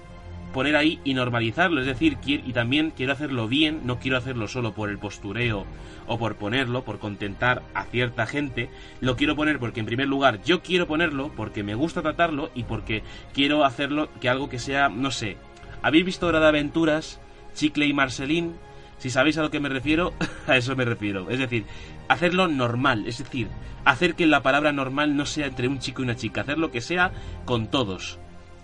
poner 0.58 0.76
ahí 0.76 1.00
y 1.04 1.14
normalizarlo. 1.14 1.82
Es 1.82 1.86
decir, 1.86 2.18
y 2.26 2.52
también 2.52 2.90
quiero 2.90 3.14
hacerlo 3.14 3.48
bien, 3.48 3.82
no 3.84 4.00
quiero 4.00 4.18
hacerlo 4.18 4.48
solo 4.48 4.74
por 4.74 4.90
el 4.90 4.98
postureo 4.98 5.68
o 6.08 6.18
por 6.18 6.36
ponerlo, 6.38 6.84
por 6.84 6.98
contentar 6.98 7.62
a 7.76 7.84
cierta 7.84 8.26
gente. 8.26 8.72
Lo 9.00 9.16
quiero 9.16 9.36
poner 9.36 9.60
porque 9.60 9.82
en 9.82 9.86
primer 9.86 10.08
lugar 10.08 10.42
yo 10.42 10.64
quiero 10.64 10.88
ponerlo, 10.88 11.32
porque 11.36 11.62
me 11.62 11.76
gusta 11.76 12.02
tratarlo 12.02 12.50
y 12.56 12.64
porque 12.64 13.04
quiero 13.36 13.66
hacerlo 13.66 14.10
que 14.20 14.30
algo 14.30 14.50
que 14.50 14.58
sea, 14.58 14.90
no 14.90 15.12
sé. 15.12 15.38
¿Habéis 15.84 16.06
visto 16.06 16.26
Hora 16.26 16.40
de 16.40 16.48
Aventuras, 16.48 17.22
Chicle 17.54 17.86
y 17.86 17.94
Marcelín? 17.94 18.56
Si 18.98 19.12
sabéis 19.12 19.38
a 19.38 19.44
lo 19.44 19.52
que 19.52 19.60
me 19.60 19.70
refiero, 19.70 20.14
a 20.48 20.58
eso 20.58 20.76
me 20.76 20.86
refiero. 20.86 21.30
Es 21.30 21.38
decir, 21.38 21.66
hacerlo 22.08 22.48
normal, 22.48 23.06
es 23.06 23.20
decir, 23.20 23.48
hacer 23.86 24.16
que 24.16 24.26
la 24.26 24.42
palabra 24.42 24.72
normal 24.72 25.16
no 25.16 25.28
sea 25.28 25.46
entre 25.46 25.68
un 25.68 25.78
chico 25.78 26.02
y 26.02 26.06
una 26.06 26.16
chica, 26.16 26.42
hacer 26.42 26.58
lo 26.58 26.72
que 26.72 26.82
sea 26.82 27.12
con 27.46 27.68
todos 27.68 28.18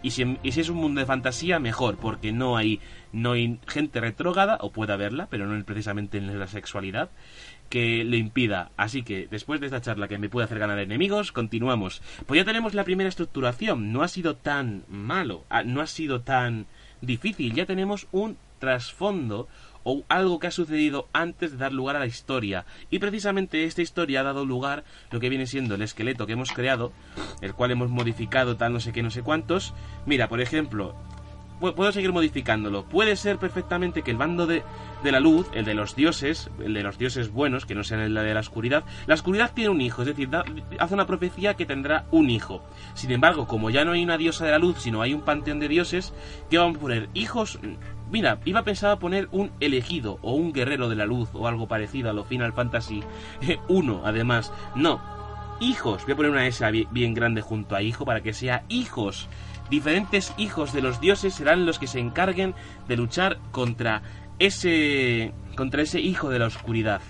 y 0.04 0.12
si, 0.12 0.38
es 0.43 0.70
un 0.70 0.78
mundo 0.78 0.99
de 0.99 1.08
fantasía, 1.08 1.60
mejor, 1.60 1.95
porque 1.95 2.34
no 2.34 2.58
hay, 2.58 2.82
no 3.14 3.32
hay 3.32 3.58
gente 3.66 4.01
retrógada, 4.01 4.58
o 4.60 4.72
puede 4.72 4.93
haberla, 4.93 5.28
pero 5.28 5.47
no 5.47 5.64
precisamente 5.64 6.18
en 6.18 6.38
la 6.38 6.47
sexualidad, 6.47 7.10
que 7.70 8.04
le 8.04 8.18
impida. 8.18 8.72
Así 8.78 9.04
que, 9.04 9.28
después 9.32 9.62
de 9.62 9.68
esta 9.68 9.82
charla 9.82 10.10
que 10.10 10.18
me 10.18 10.30
puede 10.30 10.45
hacer 10.45 10.60
ganar 10.60 10.78
enemigos, 10.78 11.32
continuamos. 11.32 12.01
Pues 12.28 12.38
ya 12.38 12.45
tenemos 12.45 12.74
la 12.74 12.84
primera 12.84 13.10
estructuración. 13.10 13.93
No 13.93 14.04
ha 14.04 14.10
sido 14.10 14.36
tan 14.36 14.84
malo, 14.89 15.45
ah, 15.49 15.64
no 15.64 15.82
ha 15.82 15.88
sido 15.88 16.22
tan 16.22 16.68
difícil. 17.01 17.54
Ya 17.54 17.66
tenemos 17.66 18.08
un 18.12 18.38
trasfondo 18.60 19.47
o 19.84 20.04
algo 20.10 20.40
que 20.40 20.48
ha 20.48 20.52
sucedido 20.52 21.08
antes 21.14 21.52
de 21.52 21.58
dar 21.58 21.74
lugar 21.74 21.96
a 21.96 22.00
la 22.00 22.06
historia. 22.06 22.66
Y 22.90 23.00
precisamente 23.00 23.66
esta 23.66 23.82
historia 23.82 24.22
ha 24.22 24.24
dado 24.24 24.46
lugar 24.46 24.84
lo 25.12 25.20
que 25.20 25.30
viene 25.30 25.48
siendo 25.48 25.76
el 25.76 25.82
esqueleto 25.82 26.26
que 26.26 26.34
hemos 26.34 26.52
creado, 26.52 26.92
el 27.42 27.54
cual 27.54 27.72
hemos 27.72 27.90
modificado 27.90 28.58
tal 28.58 28.74
no 28.74 28.80
sé 28.80 28.92
qué, 28.92 29.04
no 29.04 29.12
sé 29.12 29.22
cuántos. 29.22 29.74
Mira, 30.06 30.30
por 30.30 30.42
ejemplo, 30.42 30.96
puedo 31.72 31.92
seguir 31.92 32.12
modificándolo. 32.12 32.84
Puede 32.84 33.16
ser 33.16 33.38
perfectamente 33.38 34.02
que 34.02 34.12
el 34.12 34.18
bando 34.18 34.46
de, 34.46 34.64
de, 35.04 35.12
la 35.12 35.20
luz, 35.20 35.48
el 35.54 35.64
de 35.64 35.74
los 35.74 35.96
dioses, 35.96 36.50
el 36.64 36.74
de 36.74 36.84
los 36.84 36.98
dioses 36.98 37.32
buenos, 37.32 37.66
que 37.66 37.76
no 37.76 37.84
sean 37.84 38.02
el 38.02 38.14
de 38.14 38.34
la 38.34 38.40
oscuridad, 38.40 38.84
la 39.08 39.14
oscuridad 39.14 39.52
tiene 39.54 39.70
un 39.70 39.80
hijo, 39.80 40.02
es 40.02 40.10
decir, 40.10 40.30
hace 40.80 40.94
una 40.94 41.08
profecía 41.08 41.54
que 41.54 41.66
tendrá 41.66 42.06
un 42.12 42.30
hijo. 42.30 42.64
Sin 42.96 43.12
embargo, 43.12 43.48
como 43.48 43.70
ya 43.70 43.86
no 43.86 43.94
hay 43.94 44.04
una 44.04 44.18
diosa 44.18 44.46
de 44.46 44.52
la 44.52 44.60
luz, 44.60 44.80
sino 44.80 45.02
hay 45.02 45.14
un 45.14 45.22
panteón 45.22 45.60
de 45.60 45.70
dioses, 45.70 46.14
¿qué 46.50 46.58
vamos 46.58 46.78
a 46.78 46.82
poner? 46.82 47.10
Hijos 47.14 47.60
Mira, 48.14 48.38
iba 48.45 48.61
pensado 48.61 48.99
poner 48.99 49.28
un 49.32 49.51
elegido 49.59 50.20
o 50.22 50.34
un 50.34 50.53
guerrero 50.53 50.88
de 50.88 50.95
la 50.95 51.07
luz 51.07 51.30
o 51.34 51.47
algo 51.47 51.68
parecido 51.68 52.11
a 52.11 52.14
lo 52.14 52.24
Final 52.24 52.53
Fantasy 52.53 53.03
1, 53.68 54.01
además. 54.05 54.53
No, 54.76 55.01
hijos. 55.59 56.03
Voy 56.03 56.14
a 56.14 56.16
poner 56.16 56.32
una 56.32 56.45
S 56.45 56.64
bien 56.91 57.16
grande 57.16 57.41
junto 57.41 57.76
a 57.76 57.82
hijo 57.82 58.05
para 58.05 58.22
que 58.22 58.34
sea 58.34 58.66
hijos. 58.70 59.28
Diferentes 59.72 60.32
hijos 60.38 60.74
de 60.74 60.84
los 60.84 61.01
dioses 61.01 61.34
serán 61.34 61.66
los 61.66 61.80
que 61.80 61.88
se 61.88 61.99
encarguen 61.99 62.53
de 62.88 62.97
luchar 62.97 63.39
contra 63.49 64.03
ese 64.38 65.34
contra 65.55 65.82
ese 65.82 65.99
hijo 65.99 66.30
de 66.30 66.38
la 66.38 66.45
oscuridad. 66.45 67.01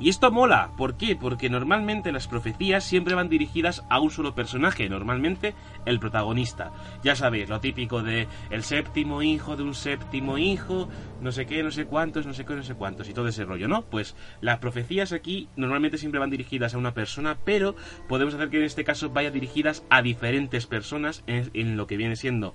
Y 0.00 0.10
esto 0.10 0.30
mola, 0.30 0.70
¿por 0.76 0.96
qué? 0.96 1.16
Porque 1.16 1.50
normalmente 1.50 2.12
las 2.12 2.28
profecías 2.28 2.84
siempre 2.84 3.16
van 3.16 3.28
dirigidas 3.28 3.84
a 3.88 3.98
un 3.98 4.12
solo 4.12 4.32
personaje, 4.32 4.88
normalmente 4.88 5.54
el 5.86 5.98
protagonista. 5.98 6.72
Ya 7.02 7.16
sabéis, 7.16 7.48
lo 7.48 7.58
típico 7.58 8.02
de 8.02 8.28
el 8.50 8.62
séptimo 8.62 9.22
hijo 9.22 9.56
de 9.56 9.64
un 9.64 9.74
séptimo 9.74 10.38
hijo, 10.38 10.88
no 11.20 11.32
sé 11.32 11.46
qué, 11.46 11.64
no 11.64 11.72
sé 11.72 11.86
cuántos, 11.86 12.26
no 12.26 12.32
sé 12.32 12.44
qué, 12.44 12.54
no 12.54 12.62
sé 12.62 12.74
cuántos, 12.74 13.08
y 13.08 13.14
todo 13.14 13.26
ese 13.26 13.44
rollo, 13.44 13.66
¿no? 13.66 13.82
Pues 13.82 14.14
las 14.40 14.58
profecías 14.58 15.12
aquí 15.12 15.48
normalmente 15.56 15.98
siempre 15.98 16.20
van 16.20 16.30
dirigidas 16.30 16.74
a 16.74 16.78
una 16.78 16.94
persona, 16.94 17.36
pero 17.44 17.74
podemos 18.06 18.34
hacer 18.34 18.50
que 18.50 18.58
en 18.58 18.64
este 18.64 18.84
caso 18.84 19.10
vaya 19.10 19.32
dirigidas 19.32 19.84
a 19.90 20.00
diferentes 20.00 20.66
personas 20.66 21.24
en, 21.26 21.50
en 21.54 21.76
lo 21.76 21.88
que 21.88 21.96
viene 21.96 22.14
siendo 22.14 22.54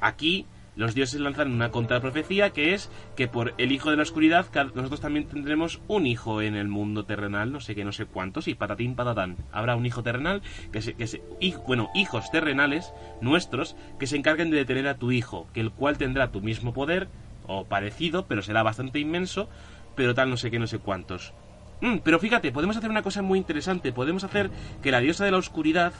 aquí 0.00 0.46
los 0.76 0.94
dioses 0.94 1.20
lanzan 1.20 1.52
una 1.52 1.70
contraprofecía 1.70 2.50
que 2.50 2.74
es 2.74 2.90
que 3.16 3.28
por 3.28 3.54
el 3.58 3.72
hijo 3.72 3.90
de 3.90 3.96
la 3.96 4.02
oscuridad 4.02 4.46
nosotros 4.74 5.00
también 5.00 5.26
tendremos 5.26 5.80
un 5.88 6.06
hijo 6.06 6.42
en 6.42 6.54
el 6.54 6.68
mundo 6.68 7.04
terrenal, 7.04 7.50
no 7.50 7.60
sé 7.60 7.74
qué, 7.74 7.84
no 7.84 7.92
sé 7.92 8.04
cuántos, 8.04 8.46
y 8.46 8.54
patatín 8.54 8.94
patatán. 8.94 9.36
Habrá 9.52 9.74
un 9.74 9.86
hijo 9.86 10.02
terrenal, 10.02 10.42
que 10.72 10.82
se, 10.82 10.94
que 10.94 11.06
se, 11.06 11.22
bueno, 11.66 11.88
hijos 11.94 12.30
terrenales 12.30 12.92
nuestros 13.20 13.74
que 13.98 14.06
se 14.06 14.16
encarguen 14.16 14.50
de 14.50 14.58
detener 14.58 14.86
a 14.86 14.98
tu 14.98 15.12
hijo, 15.12 15.48
que 15.54 15.60
el 15.60 15.72
cual 15.72 15.96
tendrá 15.96 16.30
tu 16.30 16.42
mismo 16.42 16.72
poder, 16.72 17.08
o 17.46 17.64
parecido, 17.64 18.26
pero 18.26 18.42
será 18.42 18.62
bastante 18.62 18.98
inmenso, 18.98 19.48
pero 19.94 20.14
tal 20.14 20.30
no 20.30 20.36
sé 20.36 20.50
qué, 20.50 20.58
no 20.58 20.66
sé 20.66 20.78
cuántos. 20.78 21.32
Mm, 21.80 21.98
pero 21.98 22.18
fíjate, 22.18 22.52
podemos 22.52 22.76
hacer 22.76 22.90
una 22.90 23.02
cosa 23.02 23.22
muy 23.22 23.38
interesante, 23.38 23.92
podemos 23.92 24.24
hacer 24.24 24.50
que 24.82 24.90
la 24.90 25.00
diosa 25.00 25.24
de 25.24 25.30
la 25.30 25.38
oscuridad... 25.38 25.92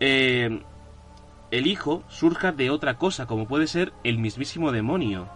Eh, 0.00 0.62
el 1.50 1.66
hijo 1.66 2.02
surja 2.08 2.52
de 2.52 2.70
otra 2.70 2.96
cosa, 2.98 3.26
como 3.26 3.46
puede 3.46 3.66
ser 3.66 3.92
el 4.04 4.18
mismísimo 4.18 4.72
demonio 4.72 5.28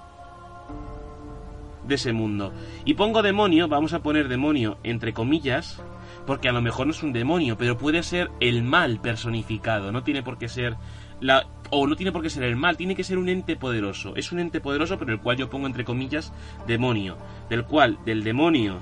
de 1.86 1.94
ese 1.94 2.12
mundo. 2.12 2.52
Y 2.84 2.94
pongo 2.94 3.22
demonio, 3.22 3.68
vamos 3.68 3.92
a 3.92 4.02
poner 4.02 4.28
demonio 4.28 4.78
entre 4.82 5.12
comillas, 5.12 5.82
porque 6.26 6.48
a 6.48 6.52
lo 6.52 6.62
mejor 6.62 6.86
no 6.86 6.92
es 6.92 7.02
un 7.02 7.12
demonio, 7.12 7.56
pero 7.56 7.78
puede 7.78 8.02
ser 8.02 8.30
el 8.40 8.62
mal 8.62 9.00
personificado, 9.00 9.90
no 9.92 10.02
tiene 10.02 10.22
por 10.22 10.38
qué 10.38 10.48
ser 10.48 10.76
la 11.20 11.46
o 11.70 11.86
no 11.86 11.96
tiene 11.96 12.12
por 12.12 12.22
qué 12.22 12.28
ser 12.28 12.42
el 12.42 12.56
mal, 12.56 12.76
tiene 12.76 12.94
que 12.94 13.04
ser 13.04 13.16
un 13.16 13.30
ente 13.30 13.56
poderoso. 13.56 14.14
Es 14.14 14.30
un 14.30 14.40
ente 14.40 14.60
poderoso, 14.60 14.98
pero 14.98 15.12
el 15.12 15.20
cual 15.20 15.38
yo 15.38 15.48
pongo 15.48 15.66
entre 15.66 15.84
comillas 15.84 16.30
demonio, 16.66 17.16
del 17.48 17.64
cual 17.64 17.98
del 18.04 18.22
demonio 18.24 18.80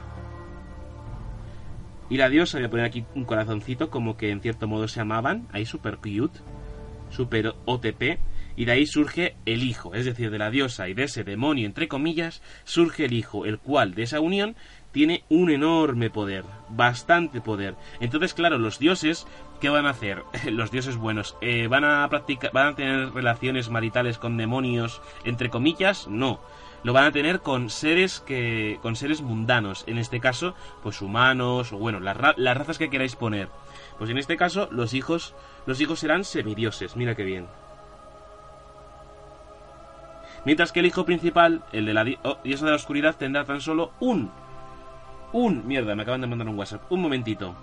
y 2.10 2.16
la 2.16 2.28
diosa 2.28 2.58
voy 2.58 2.66
a 2.66 2.70
poner 2.70 2.86
aquí 2.86 3.04
un 3.14 3.24
corazoncito 3.24 3.88
como 3.88 4.16
que 4.16 4.30
en 4.30 4.40
cierto 4.40 4.66
modo 4.66 4.88
se 4.88 5.00
amaban, 5.00 5.46
ahí 5.52 5.64
super 5.64 5.98
cute 5.98 6.40
super 7.10 7.54
OTP, 7.66 8.18
y 8.56 8.64
de 8.64 8.72
ahí 8.72 8.86
surge 8.86 9.36
el 9.46 9.62
hijo, 9.62 9.94
es 9.94 10.04
decir, 10.04 10.30
de 10.30 10.38
la 10.38 10.50
diosa 10.50 10.88
y 10.88 10.94
de 10.94 11.04
ese 11.04 11.24
demonio, 11.24 11.66
entre 11.66 11.88
comillas, 11.88 12.42
surge 12.64 13.06
el 13.06 13.12
hijo, 13.12 13.46
el 13.46 13.58
cual 13.58 13.94
de 13.94 14.02
esa 14.02 14.20
unión 14.20 14.56
tiene 14.92 15.24
un 15.28 15.50
enorme 15.50 16.10
poder, 16.10 16.44
bastante 16.68 17.40
poder. 17.40 17.76
Entonces, 18.00 18.34
claro, 18.34 18.58
los 18.58 18.78
dioses, 18.78 19.26
¿qué 19.60 19.68
van 19.68 19.86
a 19.86 19.90
hacer? 19.90 20.24
los 20.50 20.70
dioses 20.70 20.96
buenos, 20.96 21.36
eh, 21.40 21.68
¿van 21.68 21.84
a 21.84 22.06
practicar, 22.08 22.50
van 22.52 22.68
a 22.68 22.76
tener 22.76 23.12
relaciones 23.12 23.70
maritales 23.70 24.18
con 24.18 24.36
demonios, 24.36 25.00
entre 25.24 25.48
comillas? 25.48 26.08
No. 26.08 26.40
Lo 26.82 26.92
van 26.92 27.04
a 27.04 27.12
tener 27.12 27.40
con 27.40 27.70
seres 27.70 28.20
que 28.20 28.78
con 28.82 28.96
seres 28.96 29.20
mundanos. 29.20 29.84
En 29.86 29.98
este 29.98 30.20
caso 30.20 30.54
pues 30.82 31.02
humanos 31.02 31.72
o 31.72 31.78
bueno 31.78 32.00
las, 32.00 32.16
las 32.36 32.56
razas 32.56 32.78
que 32.78 32.90
queráis 32.90 33.16
poner. 33.16 33.48
Pues 33.98 34.10
en 34.10 34.18
este 34.18 34.36
caso 34.36 34.68
los 34.70 34.94
hijos 34.94 35.34
los 35.66 35.80
hijos 35.80 36.00
serán 36.00 36.24
semidioses. 36.24 36.96
Mira 36.96 37.14
qué 37.14 37.24
bien. 37.24 37.46
Mientras 40.44 40.72
que 40.72 40.80
el 40.80 40.86
hijo 40.86 41.04
principal 41.04 41.62
el 41.72 41.86
de 41.86 41.94
la 41.94 42.06
oh, 42.22 42.38
diosa 42.42 42.64
de 42.64 42.70
la 42.70 42.76
oscuridad 42.76 43.16
tendrá 43.16 43.44
tan 43.44 43.60
solo 43.60 43.92
un 44.00 44.30
un 45.32 45.66
mierda 45.66 45.94
me 45.94 46.02
acaban 46.02 46.20
de 46.20 46.26
mandar 46.26 46.48
un 46.48 46.58
WhatsApp. 46.58 46.90
Un 46.90 47.02
momentito. 47.02 47.54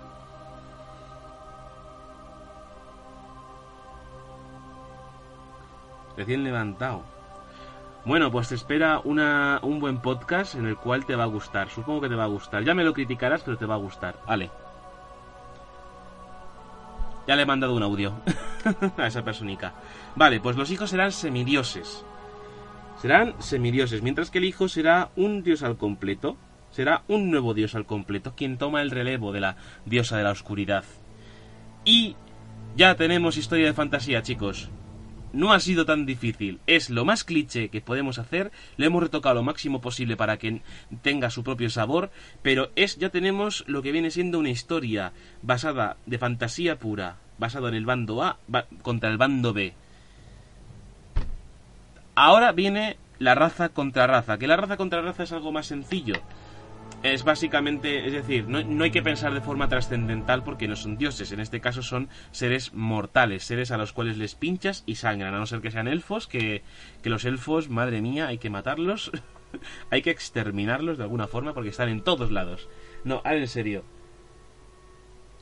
Recién 6.16 6.42
levantado 6.42 7.17
bueno, 8.08 8.32
pues 8.32 8.48
te 8.48 8.54
espera 8.54 9.00
un 9.00 9.80
buen 9.80 10.00
podcast 10.00 10.54
en 10.54 10.64
el 10.64 10.78
cual 10.78 11.04
te 11.04 11.14
va 11.14 11.24
a 11.24 11.26
gustar. 11.26 11.68
Supongo 11.68 12.00
que 12.00 12.08
te 12.08 12.14
va 12.14 12.24
a 12.24 12.28
gustar. 12.28 12.64
Ya 12.64 12.72
me 12.72 12.82
lo 12.82 12.94
criticarás, 12.94 13.42
pero 13.42 13.58
te 13.58 13.66
va 13.66 13.74
a 13.74 13.78
gustar. 13.78 14.18
Vale. 14.26 14.50
Ya 17.26 17.36
le 17.36 17.42
he 17.42 17.46
mandado 17.46 17.74
un 17.74 17.82
audio 17.82 18.14
a 18.96 19.06
esa 19.06 19.22
personita. 19.22 19.74
Vale, 20.16 20.40
pues 20.40 20.56
los 20.56 20.70
hijos 20.70 20.88
serán 20.88 21.12
semidioses. 21.12 22.02
Serán 22.96 23.34
semidioses, 23.40 24.00
mientras 24.00 24.30
que 24.30 24.38
el 24.38 24.44
hijo 24.44 24.68
será 24.68 25.10
un 25.14 25.42
dios 25.42 25.62
al 25.62 25.76
completo. 25.76 26.38
Será 26.70 27.02
un 27.08 27.30
nuevo 27.30 27.52
dios 27.52 27.74
al 27.74 27.84
completo, 27.84 28.32
quien 28.34 28.56
toma 28.56 28.80
el 28.80 28.90
relevo 28.90 29.32
de 29.32 29.40
la 29.40 29.56
diosa 29.84 30.16
de 30.16 30.24
la 30.24 30.30
oscuridad. 30.30 30.84
Y 31.84 32.16
ya 32.74 32.94
tenemos 32.94 33.36
historia 33.36 33.66
de 33.66 33.74
fantasía, 33.74 34.22
chicos 34.22 34.70
no 35.38 35.52
ha 35.52 35.60
sido 35.60 35.86
tan 35.86 36.04
difícil. 36.04 36.58
Es 36.66 36.90
lo 36.90 37.04
más 37.04 37.22
cliché 37.22 37.68
que 37.68 37.80
podemos 37.80 38.18
hacer. 38.18 38.50
Le 38.76 38.86
hemos 38.86 39.04
retocado 39.04 39.36
lo 39.36 39.44
máximo 39.44 39.80
posible 39.80 40.16
para 40.16 40.36
que 40.36 40.62
tenga 41.00 41.30
su 41.30 41.44
propio 41.44 41.70
sabor. 41.70 42.10
Pero 42.42 42.70
es, 42.74 42.96
ya 42.96 43.10
tenemos 43.10 43.62
lo 43.68 43.80
que 43.80 43.92
viene 43.92 44.10
siendo 44.10 44.40
una 44.40 44.50
historia 44.50 45.12
basada 45.42 45.96
de 46.06 46.18
fantasía 46.18 46.80
pura, 46.80 47.18
basado 47.38 47.68
en 47.68 47.74
el 47.74 47.86
bando 47.86 48.24
A 48.24 48.38
contra 48.82 49.10
el 49.10 49.16
bando 49.16 49.52
B. 49.52 49.74
Ahora 52.16 52.50
viene 52.50 52.96
la 53.20 53.36
raza 53.36 53.68
contra 53.68 54.08
raza. 54.08 54.38
Que 54.38 54.48
la 54.48 54.56
raza 54.56 54.76
contra 54.76 55.02
raza 55.02 55.22
es 55.22 55.30
algo 55.30 55.52
más 55.52 55.66
sencillo 55.66 56.16
es 57.02 57.24
básicamente, 57.24 58.06
es 58.06 58.12
decir, 58.12 58.48
no, 58.48 58.84
hay 58.84 58.90
que 58.90 59.02
pensar 59.02 59.32
de 59.32 59.40
forma 59.40 59.68
trascendental 59.68 60.42
porque 60.42 60.66
no 60.66 60.76
son 60.76 60.98
dioses, 60.98 61.30
en 61.32 61.40
este 61.40 61.60
caso 61.60 61.82
son 61.82 62.08
seres 62.32 62.74
mortales, 62.74 63.44
seres 63.44 63.70
a 63.70 63.78
los 63.78 63.92
cuales 63.92 64.18
les 64.18 64.34
pinchas 64.34 64.82
y 64.86 64.96
sangran, 64.96 65.34
a 65.34 65.38
no 65.38 65.46
ser 65.46 65.60
que 65.60 65.70
sean 65.70 65.88
elfos, 65.88 66.26
que, 66.26 66.62
que 67.02 67.10
los 67.10 67.24
elfos, 67.24 67.68
madre 67.68 68.02
mía, 68.02 68.26
hay 68.26 68.38
que 68.38 68.50
matarlos, 68.50 69.12
hay 69.90 70.02
que 70.02 70.10
exterminarlos 70.10 70.98
de 70.98 71.04
alguna 71.04 71.28
forma 71.28 71.54
porque 71.54 71.70
están 71.70 71.88
en 71.88 72.02
todos 72.02 72.30
lados. 72.30 72.68
No, 73.04 73.16
ahora 73.24 73.38
en 73.38 73.48
serio. 73.48 73.84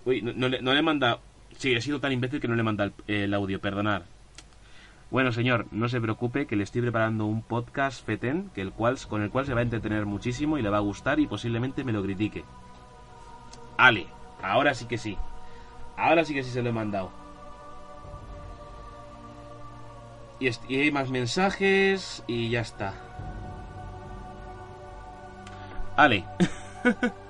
Uy, 0.05 0.23
no, 0.23 0.49
le, 0.49 0.61
no 0.63 0.75
le 0.75 0.83
manda... 0.83 1.21
Sí, 1.57 1.73
he 1.73 1.81
sido 1.81 2.01
tan 2.01 2.13
imbécil 2.13 2.39
que 2.39 2.49
no 2.49 2.55
le 2.55 2.63
manda 2.63 2.85
el, 2.85 2.93
el 3.07 3.35
audio, 3.35 3.61
perdonar. 3.61 4.16
Bueno, 5.11 5.31
señor, 5.31 5.67
no 5.71 5.89
se 5.89 6.01
preocupe 6.01 6.47
que 6.47 6.57
le 6.57 6.65
estoy 6.65 6.83
preparando 6.83 7.27
un 7.27 7.43
podcast 7.43 8.05
feten 8.05 8.51
que 8.55 8.61
el 8.61 8.73
cual, 8.73 8.99
con 9.09 9.23
el 9.23 9.31
cual 9.31 9.47
se 9.47 9.55
va 9.55 9.61
a 9.61 9.63
entretener 9.63 10.05
muchísimo 10.05 10.59
y 10.59 10.63
le 10.63 10.69
va 10.69 10.79
a 10.79 10.81
gustar 10.81 11.21
y 11.21 11.29
posiblemente 11.29 11.85
me 11.85 11.93
lo 11.93 12.03
critique. 12.03 12.45
Ale, 13.77 14.09
ahora 14.43 14.75
sí 14.75 14.87
que 14.87 14.99
sí. 14.99 15.17
Ahora 15.97 16.25
sí 16.25 16.35
que 16.35 16.43
sí 16.43 16.51
se 16.51 16.63
lo 16.63 16.71
he 16.71 16.73
mandado. 16.73 17.11
Y, 20.41 20.49
y 20.69 20.81
hay 20.81 20.91
más 20.91 21.09
mensajes 21.09 22.25
y 22.27 22.51
ya 22.51 22.61
está. 22.61 22.95
Ale. 25.97 26.25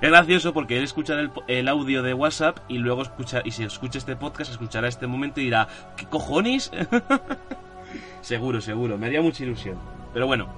Es 0.00 0.08
gracioso 0.08 0.54
porque 0.54 0.78
él 0.78 0.84
escuchará 0.84 1.30
el, 1.46 1.68
audio 1.68 2.02
de 2.02 2.14
WhatsApp 2.14 2.58
y 2.68 2.78
luego 2.78 3.02
escucha, 3.02 3.42
y 3.44 3.50
si 3.50 3.64
escucha 3.64 3.98
este 3.98 4.16
podcast, 4.16 4.50
escuchará 4.50 4.88
este 4.88 5.06
momento 5.06 5.40
y 5.40 5.44
dirá, 5.44 5.68
¿qué 5.96 6.06
cojones? 6.06 6.70
seguro, 8.22 8.62
seguro, 8.62 8.96
me 8.96 9.06
haría 9.06 9.20
mucha 9.20 9.44
ilusión. 9.44 9.76
Pero 10.14 10.26
bueno, 10.26 10.48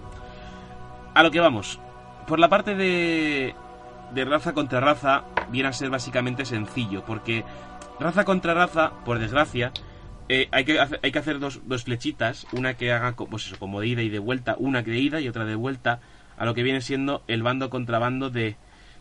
a 1.14 1.22
lo 1.24 1.30
que 1.32 1.40
vamos. 1.40 1.80
Por 2.28 2.38
la 2.38 2.48
parte 2.48 2.76
de, 2.76 3.56
de 4.14 4.24
raza 4.24 4.52
contra 4.52 4.78
raza, 4.78 5.24
viene 5.50 5.68
a 5.68 5.72
ser 5.72 5.90
básicamente 5.90 6.44
sencillo, 6.44 7.04
porque 7.04 7.44
raza 7.98 8.24
contra 8.24 8.54
raza, 8.54 8.92
por 9.04 9.18
desgracia, 9.18 9.72
eh, 10.28 10.48
hay, 10.52 10.64
que 10.64 10.78
hacer, 10.78 11.00
hay 11.02 11.10
que 11.10 11.18
hacer 11.18 11.40
dos, 11.40 11.60
dos, 11.66 11.82
flechitas, 11.82 12.46
una 12.52 12.74
que 12.74 12.92
haga 12.92 13.16
pues 13.16 13.46
eso, 13.46 13.58
como 13.58 13.80
de 13.80 13.88
ida 13.88 14.02
y 14.02 14.08
de 14.08 14.20
vuelta, 14.20 14.54
una 14.56 14.82
de 14.82 14.96
ida 14.96 15.20
y 15.20 15.28
otra 15.28 15.44
de 15.44 15.56
vuelta, 15.56 15.98
a 16.38 16.46
lo 16.46 16.54
que 16.54 16.62
viene 16.62 16.80
siendo 16.80 17.24
el 17.26 17.42
bando 17.42 17.70
contra 17.70 17.98
bando 17.98 18.30
de 18.30 18.56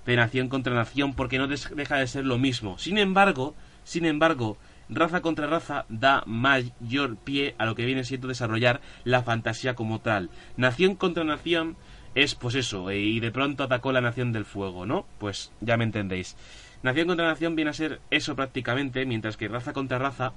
de 0.06 0.16
nación 0.16 0.49
contra 0.49 0.74
nación 0.74 1.14
porque 1.14 1.38
no 1.38 1.47
deja 1.47 1.97
de 1.97 2.08
ser 2.08 2.26
lo 2.26 2.38
mismo. 2.38 2.78
Sin 2.78 2.97
embargo, 2.97 3.56
sin 3.84 4.06
embargo, 4.06 4.58
raza 4.89 5.22
contra 5.22 5.47
raza 5.47 5.86
da 5.89 6.24
mayor 6.26 7.18
pie 7.18 7.56
a 7.58 7.66
lo 7.66 7.76
que 7.76 7.86
viene 7.86 8.04
siendo 8.04 8.28
desarrollar 8.28 8.82
la 9.04 9.24
fantasía 9.24 9.74
como 9.76 10.02
tal. 10.02 10.30
Nación 10.58 10.95
contra 10.95 11.24
nación 11.24 11.78
es 12.14 12.36
pues 12.36 12.56
eso, 12.56 12.89
eh, 12.89 12.99
y 12.99 13.20
de 13.20 13.32
pronto 13.32 13.64
atacó 13.64 13.91
la 13.91 14.02
nación 14.02 14.34
del 14.34 14.45
fuego, 14.45 14.86
¿no? 14.86 15.06
Pues 15.18 15.52
ya 15.62 15.78
me 15.78 15.86
entendéis. 15.86 16.36
Nación 16.84 17.08
contra 17.08 17.28
nación 17.28 17.56
viene 17.56 17.72
a 17.72 17.74
ser 17.74 18.02
eso 18.10 18.36
prácticamente, 18.36 19.06
mientras 19.06 19.38
que 19.38 19.47
raza 19.47 19.72
contra 19.72 19.99
raza 19.99 20.34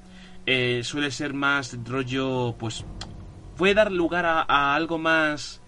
eh, 0.46 0.82
suele 0.84 1.10
ser 1.10 1.34
más 1.34 1.76
rollo, 1.84 2.54
pues 2.58 2.84
puede 3.56 3.74
dar 3.74 3.90
lugar 3.90 4.26
a 4.26 4.74
algo 4.74 4.98
más 4.98 5.63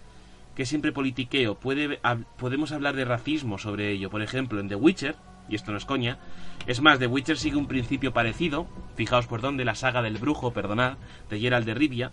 que 0.57 0.65
siempre 0.65 0.91
politiqueo. 0.91 1.53
Puede, 1.53 1.99
podemos 2.39 2.71
hablar 2.71 2.95
de 2.95 3.05
racismo 3.05 3.59
sobre 3.59 3.91
ello. 3.91 4.09
Por 4.09 4.23
ejemplo, 4.23 4.59
en 4.59 4.67
The 4.67 4.75
Witcher, 4.75 5.15
y 5.47 5.53
esto 5.53 5.71
no 5.71 5.77
es 5.77 5.85
coña, 5.85 6.17
es 6.65 6.81
más, 6.81 6.97
The 6.97 7.05
Witcher 7.05 7.37
sigue 7.37 7.57
un 7.57 7.67
principio 7.67 8.11
parecido. 8.11 8.67
Fijaos 8.95 9.27
por 9.27 9.39
dónde, 9.39 9.65
la 9.65 9.75
saga 9.75 10.01
del 10.01 10.17
brujo, 10.17 10.53
perdonad, 10.53 10.97
de 11.29 11.39
Gerald 11.39 11.67
de 11.67 11.75
Rivia. 11.75 12.11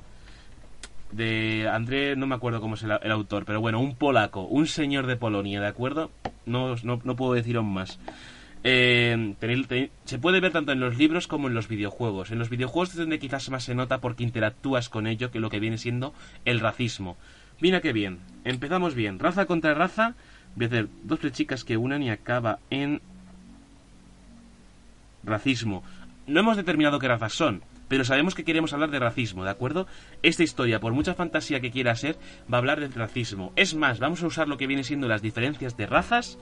De 1.11 1.67
André, 1.73 2.17
no 2.17 2.27
me 2.27 2.35
acuerdo 2.35 2.61
cómo 2.61 2.75
es 2.75 2.83
el, 2.83 3.11
autor, 3.11 3.47
pero 3.47 3.63
bueno, 3.63 3.81
un 3.81 3.97
polaco, 3.97 4.43
un 4.43 4.67
señor 4.67 5.07
de 5.07 5.17
Polonia, 5.17 5.63
¿de 5.63 5.69
acuerdo? 5.69 6.11
No, 6.45 6.77
no, 6.83 7.17
puedo 7.17 7.33
deciros 7.33 7.65
más. 7.65 7.99
Eh, 8.63 9.35
se 10.05 10.19
puede 10.19 10.41
ver 10.41 10.53
tanto 10.53 10.73
en 10.73 10.81
los 10.81 10.99
libros 10.99 11.29
como 11.29 11.49
en 11.49 11.55
los 11.55 11.69
videojuegos. 11.69 12.31
En 12.31 12.39
los 12.39 12.51
videojuegos 12.51 12.91
es 12.91 12.97
donde 12.97 13.19
quizás 13.19 13.49
más 13.49 13.65
se 13.65 13.75
nota 13.75 14.03
porque 14.03 14.23
interactúas 14.23 14.91
con 14.91 15.07
ello 15.07 15.31
que 15.31 15.41
lo 15.41 15.49
que 15.49 15.61
viene 15.61 15.79
siendo 15.79 16.13
el 16.45 16.61
racismo. 16.61 17.17
Mira 17.61 17.81
qué 17.81 17.93
bien. 17.93 18.21
Empezamos 18.45 18.95
bien. 18.95 19.19
Raza 19.19 19.47
contra 19.47 19.75
raza. 19.75 20.15
Voy 20.57 20.65
a 20.65 20.69
hacer 20.69 20.89
dos 21.03 21.21
flechicas 21.21 21.65
que 21.65 21.77
unan 21.77 22.03
y 22.03 22.11
acaba 22.11 22.59
en 22.71 23.01
racismo. 25.25 25.83
No 26.27 26.41
hemos 26.41 26.57
determinado 26.57 26.99
qué 26.99 27.09
razas 27.09 27.33
son, 27.33 27.63
pero 27.89 28.05
sabemos 28.05 28.35
que 28.35 28.45
queremos 28.45 28.73
hablar 28.73 28.91
de 28.91 28.99
racismo, 28.99 29.45
¿de 29.45 29.51
acuerdo? 29.51 29.87
Esta 30.23 30.43
historia, 30.43 30.81
por 30.81 30.93
mucha 30.93 31.15
fantasía 31.15 31.61
que 31.61 31.71
quiera 31.71 31.95
ser, 31.97 32.17
va 32.53 32.57
a 32.57 32.61
hablar 32.61 32.81
de 32.81 32.89
racismo. 32.89 33.53
Es 33.57 33.75
más, 33.75 33.99
vamos 33.99 34.23
a 34.23 34.27
usar 34.27 34.49
lo 34.49 34.57
que 34.57 34.67
viene 34.67 34.85
siendo 34.85 35.09
las 35.09 35.23
diferencias 35.23 35.77
de 35.77 35.87
razas 35.87 36.39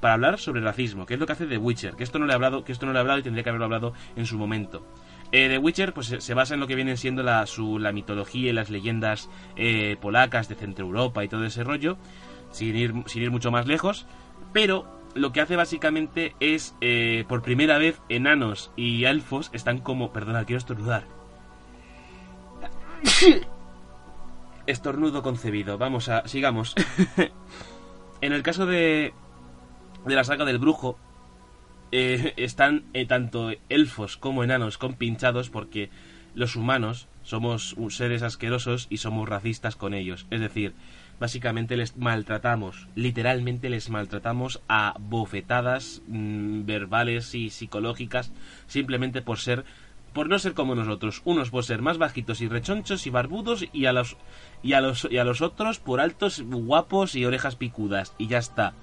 para 0.00 0.14
hablar 0.14 0.38
sobre 0.38 0.60
racismo, 0.60 1.06
que 1.06 1.14
es 1.14 1.20
lo 1.20 1.26
que 1.26 1.32
hace 1.32 1.46
The 1.46 1.58
Witcher, 1.58 1.94
que 1.94 2.04
esto 2.04 2.18
no 2.18 2.26
le 2.26 2.32
he 2.32 2.34
hablado, 2.34 2.64
que 2.64 2.72
esto 2.72 2.86
no 2.86 2.92
le 2.92 2.98
he 2.98 3.00
hablado 3.00 3.20
y 3.20 3.22
tendría 3.22 3.42
que 3.42 3.50
haberlo 3.50 3.64
hablado 3.64 3.94
en 4.16 4.26
su 4.26 4.38
momento. 4.38 4.86
Eh, 5.36 5.48
The 5.48 5.58
Witcher 5.58 5.92
pues, 5.92 6.14
se 6.16 6.34
basa 6.34 6.54
en 6.54 6.60
lo 6.60 6.68
que 6.68 6.76
viene 6.76 6.96
siendo 6.96 7.24
la, 7.24 7.44
su, 7.46 7.80
la 7.80 7.90
mitología 7.90 8.50
y 8.50 8.52
las 8.52 8.70
leyendas 8.70 9.28
eh, 9.56 9.96
polacas 10.00 10.48
de 10.48 10.54
Centro 10.54 10.86
Europa 10.86 11.24
y 11.24 11.28
todo 11.28 11.44
ese 11.44 11.64
rollo, 11.64 11.96
sin 12.52 12.76
ir, 12.76 12.94
sin 13.06 13.24
ir 13.24 13.32
mucho 13.32 13.50
más 13.50 13.66
lejos, 13.66 14.06
pero 14.52 14.86
lo 15.16 15.32
que 15.32 15.40
hace 15.40 15.56
básicamente 15.56 16.36
es, 16.38 16.76
eh, 16.80 17.24
por 17.26 17.42
primera 17.42 17.78
vez, 17.78 18.00
enanos 18.08 18.70
y 18.76 19.06
elfos 19.06 19.50
están 19.52 19.78
como... 19.78 20.12
Perdona, 20.12 20.44
quiero 20.44 20.58
estornudar. 20.58 21.02
Estornudo 24.68 25.24
concebido. 25.24 25.78
Vamos 25.78 26.08
a... 26.10 26.28
Sigamos. 26.28 26.76
en 28.20 28.32
el 28.32 28.44
caso 28.44 28.66
de... 28.66 29.12
De 30.06 30.14
la 30.14 30.22
saga 30.22 30.44
del 30.44 30.60
brujo, 30.60 30.96
eh, 31.96 32.34
están 32.38 32.82
eh, 32.92 33.06
tanto 33.06 33.52
elfos 33.68 34.16
como 34.16 34.42
enanos 34.42 34.78
compinchados 34.78 35.48
porque 35.48 35.90
los 36.34 36.56
humanos 36.56 37.06
somos 37.22 37.76
seres 37.90 38.24
asquerosos 38.24 38.88
y 38.90 38.96
somos 38.96 39.28
racistas 39.28 39.76
con 39.76 39.94
ellos. 39.94 40.26
Es 40.30 40.40
decir, 40.40 40.74
básicamente 41.20 41.76
les 41.76 41.96
maltratamos, 41.96 42.88
literalmente 42.96 43.70
les 43.70 43.90
maltratamos 43.90 44.60
a 44.68 44.96
bofetadas 44.98 46.02
mm, 46.08 46.66
verbales 46.66 47.32
y 47.36 47.50
psicológicas 47.50 48.32
simplemente 48.66 49.22
por 49.22 49.38
ser 49.38 49.64
por 50.12 50.28
no 50.28 50.40
ser 50.40 50.54
como 50.54 50.74
nosotros, 50.74 51.22
unos 51.24 51.50
por 51.50 51.64
ser 51.64 51.80
más 51.80 51.98
bajitos 51.98 52.40
y 52.40 52.48
rechonchos 52.48 53.06
y 53.06 53.10
barbudos 53.10 53.66
y 53.72 53.86
a 53.86 53.92
los 53.92 54.16
y 54.64 54.72
a 54.72 54.80
los 54.80 55.06
y 55.08 55.18
a 55.18 55.24
los 55.24 55.42
otros 55.42 55.78
por 55.78 56.00
altos, 56.00 56.42
guapos 56.42 57.14
y 57.14 57.24
orejas 57.24 57.54
picudas 57.54 58.14
y 58.18 58.26
ya 58.26 58.38
está 58.38 58.74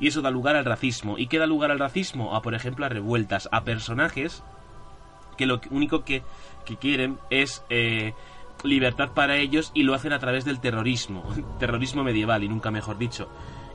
y 0.00 0.08
eso 0.08 0.22
da 0.22 0.30
lugar 0.30 0.56
al 0.56 0.64
racismo. 0.64 1.18
¿Y 1.18 1.26
qué 1.26 1.38
da 1.38 1.46
lugar 1.46 1.70
al 1.70 1.78
racismo? 1.78 2.34
A, 2.34 2.42
por 2.42 2.54
ejemplo, 2.54 2.86
a 2.86 2.88
revueltas, 2.88 3.48
a 3.52 3.64
personajes 3.64 4.42
que 5.36 5.46
lo 5.46 5.60
único 5.70 6.04
que, 6.04 6.22
quieren 6.80 7.18
es 7.30 7.64
eh, 7.70 8.12
libertad 8.62 9.12
para 9.14 9.38
ellos 9.38 9.70
y 9.72 9.84
lo 9.84 9.94
hacen 9.94 10.12
a 10.12 10.18
través 10.18 10.44
del 10.44 10.60
terrorismo, 10.60 11.24
terrorismo 11.58 12.04
medieval 12.04 12.44
y 12.44 12.48
nunca 12.48 12.70
mejor 12.70 12.98
dicho. 12.98 13.28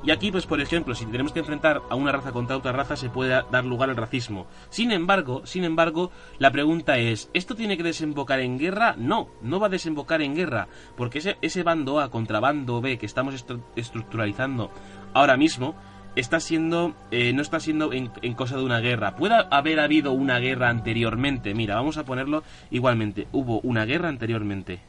Y 0.04 0.12
aquí, 0.12 0.32
pues 0.32 0.46
por 0.46 0.60
ejemplo, 0.60 0.94
si 0.94 1.06
tenemos 1.06 1.32
que 1.32 1.40
enfrentar 1.40 1.82
a 1.90 1.96
una 1.96 2.12
raza 2.12 2.34
contra 2.34 2.58
otra 2.58 2.74
raza, 2.74 2.98
se 2.98 3.10
puede 3.10 3.42
dar 3.50 3.64
lugar 3.64 3.90
al 3.90 3.96
racismo. 3.96 4.48
Sin 4.70 4.92
embargo, 4.92 5.46
sin 5.46 5.64
embargo, 5.64 6.12
la 6.40 6.52
pregunta 6.52 6.98
es, 6.98 7.30
¿esto 7.34 7.56
tiene 7.56 7.78
que 7.78 7.84
desembocar 7.84 8.42
en 8.42 8.60
guerra? 8.60 8.96
No, 8.98 9.30
no 9.42 9.62
va 9.62 9.68
a 9.68 9.70
desembocar 9.70 10.22
en 10.22 10.36
guerra, 10.36 10.68
porque 10.98 11.20
ese, 11.20 11.38
ese 11.42 11.64
bando 11.64 12.02
A 12.02 12.12
contra 12.12 12.42
bando 12.42 12.82
B 12.82 12.98
que 12.98 13.06
estamos 13.06 13.46
estructuralizando 13.78 14.72
ahora 15.14 15.38
mismo, 15.38 15.76
está 16.16 16.40
siendo 16.40 16.96
eh, 17.12 17.34
no 17.34 17.42
está 17.42 17.60
siendo 17.60 17.94
en, 17.94 18.12
en, 18.22 18.34
cosa 18.34 18.58
de 18.58 18.64
una 18.64 18.80
guerra. 18.80 19.16
Puede 19.16 19.36
haber 19.50 19.80
habido 19.80 20.12
una 20.12 20.40
guerra 20.40 20.70
anteriormente. 20.70 21.54
Mira, 21.54 21.76
vamos 21.76 21.98
a 21.98 22.06
ponerlo 22.06 22.44
igualmente. 22.72 23.28
Hubo 23.32 23.60
una 23.62 23.86
guerra 23.86 24.10
anteriormente. 24.10 24.80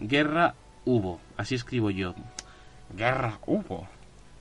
Guerra 0.00 0.54
hubo. 0.84 1.20
Así 1.36 1.54
escribo 1.54 1.90
yo. 1.90 2.14
Guerra 2.96 3.38
hubo. 3.46 3.88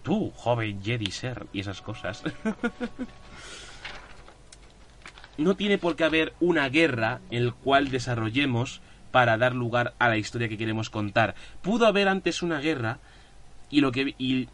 Tú, 0.04 0.32
joven 0.36 0.82
Jedi 0.82 1.12
Ser, 1.12 1.48
y 1.52 1.60
esas 1.60 1.82
cosas. 1.82 2.24
no 5.38 5.56
tiene 5.56 5.78
por 5.78 5.96
qué 5.96 6.06
haber 6.06 6.34
una 6.40 6.68
guerra 6.70 7.20
en 7.30 7.44
el 7.44 7.54
cual 7.54 7.90
desarrollemos 7.90 8.82
para 9.12 9.38
dar 9.38 9.54
lugar 9.54 9.94
a 10.00 10.10
la 10.10 10.18
historia 10.18 10.48
que 10.48 10.58
queremos 10.58 10.90
contar. 10.90 11.36
Pudo 11.62 11.88
haber 11.88 12.08
antes 12.08 12.42
una 12.42 12.60
guerra 12.60 13.00
y 13.70 13.82
lo 13.82 13.92
que 13.92 14.16
y, 14.18 14.48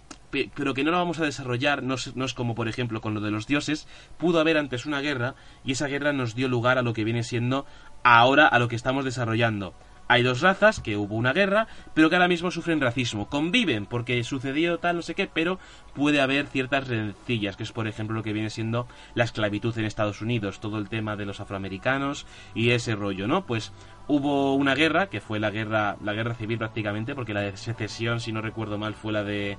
pero 0.55 0.73
que 0.73 0.83
no 0.83 0.91
la 0.91 0.97
vamos 0.97 1.19
a 1.19 1.25
desarrollar, 1.25 1.83
no 1.83 1.95
es, 1.95 2.15
no 2.15 2.25
es, 2.25 2.33
como 2.33 2.55
por 2.55 2.67
ejemplo 2.67 3.01
con 3.01 3.13
lo 3.13 3.21
de 3.21 3.31
los 3.31 3.47
dioses, 3.47 3.87
pudo 4.17 4.39
haber 4.39 4.57
antes 4.57 4.85
una 4.85 5.01
guerra 5.01 5.35
y 5.63 5.73
esa 5.73 5.87
guerra 5.87 6.13
nos 6.13 6.35
dio 6.35 6.47
lugar 6.47 6.77
a 6.77 6.81
lo 6.81 6.93
que 6.93 7.03
viene 7.03 7.23
siendo 7.23 7.65
ahora 8.03 8.47
a 8.47 8.59
lo 8.59 8.67
que 8.67 8.75
estamos 8.75 9.05
desarrollando. 9.05 9.73
Hay 10.07 10.21
dos 10.21 10.41
razas 10.41 10.81
que 10.81 10.97
hubo 10.97 11.15
una 11.15 11.31
guerra, 11.31 11.67
pero 11.93 12.09
que 12.09 12.17
ahora 12.17 12.27
mismo 12.27 12.51
sufren 12.51 12.81
racismo. 12.81 13.29
Conviven 13.29 13.85
porque 13.85 14.21
sucedió 14.23 14.77
tal, 14.77 14.97
no 14.97 15.01
sé 15.01 15.15
qué, 15.15 15.29
pero 15.33 15.59
puede 15.95 16.19
haber 16.19 16.47
ciertas 16.47 16.87
rencillas, 16.87 17.55
que 17.55 17.63
es 17.63 17.71
por 17.71 17.87
ejemplo 17.87 18.15
lo 18.15 18.23
que 18.23 18.33
viene 18.33 18.49
siendo 18.49 18.87
la 19.15 19.23
esclavitud 19.23 19.77
en 19.77 19.85
Estados 19.85 20.21
Unidos, 20.21 20.59
todo 20.59 20.77
el 20.77 20.89
tema 20.89 21.15
de 21.15 21.25
los 21.25 21.39
afroamericanos 21.39 22.27
y 22.53 22.71
ese 22.71 22.95
rollo, 22.95 23.27
¿no? 23.27 23.45
Pues 23.45 23.71
hubo 24.07 24.55
una 24.55 24.75
guerra, 24.75 25.07
que 25.07 25.21
fue 25.21 25.39
la 25.39 25.51
guerra, 25.51 25.95
la 26.03 26.13
guerra 26.13 26.35
civil 26.35 26.57
prácticamente, 26.57 27.15
porque 27.15 27.33
la 27.33 27.41
de 27.41 27.57
secesión, 27.57 28.19
si 28.19 28.33
no 28.33 28.41
recuerdo 28.41 28.77
mal, 28.77 28.95
fue 28.95 29.13
la 29.13 29.23
de 29.23 29.57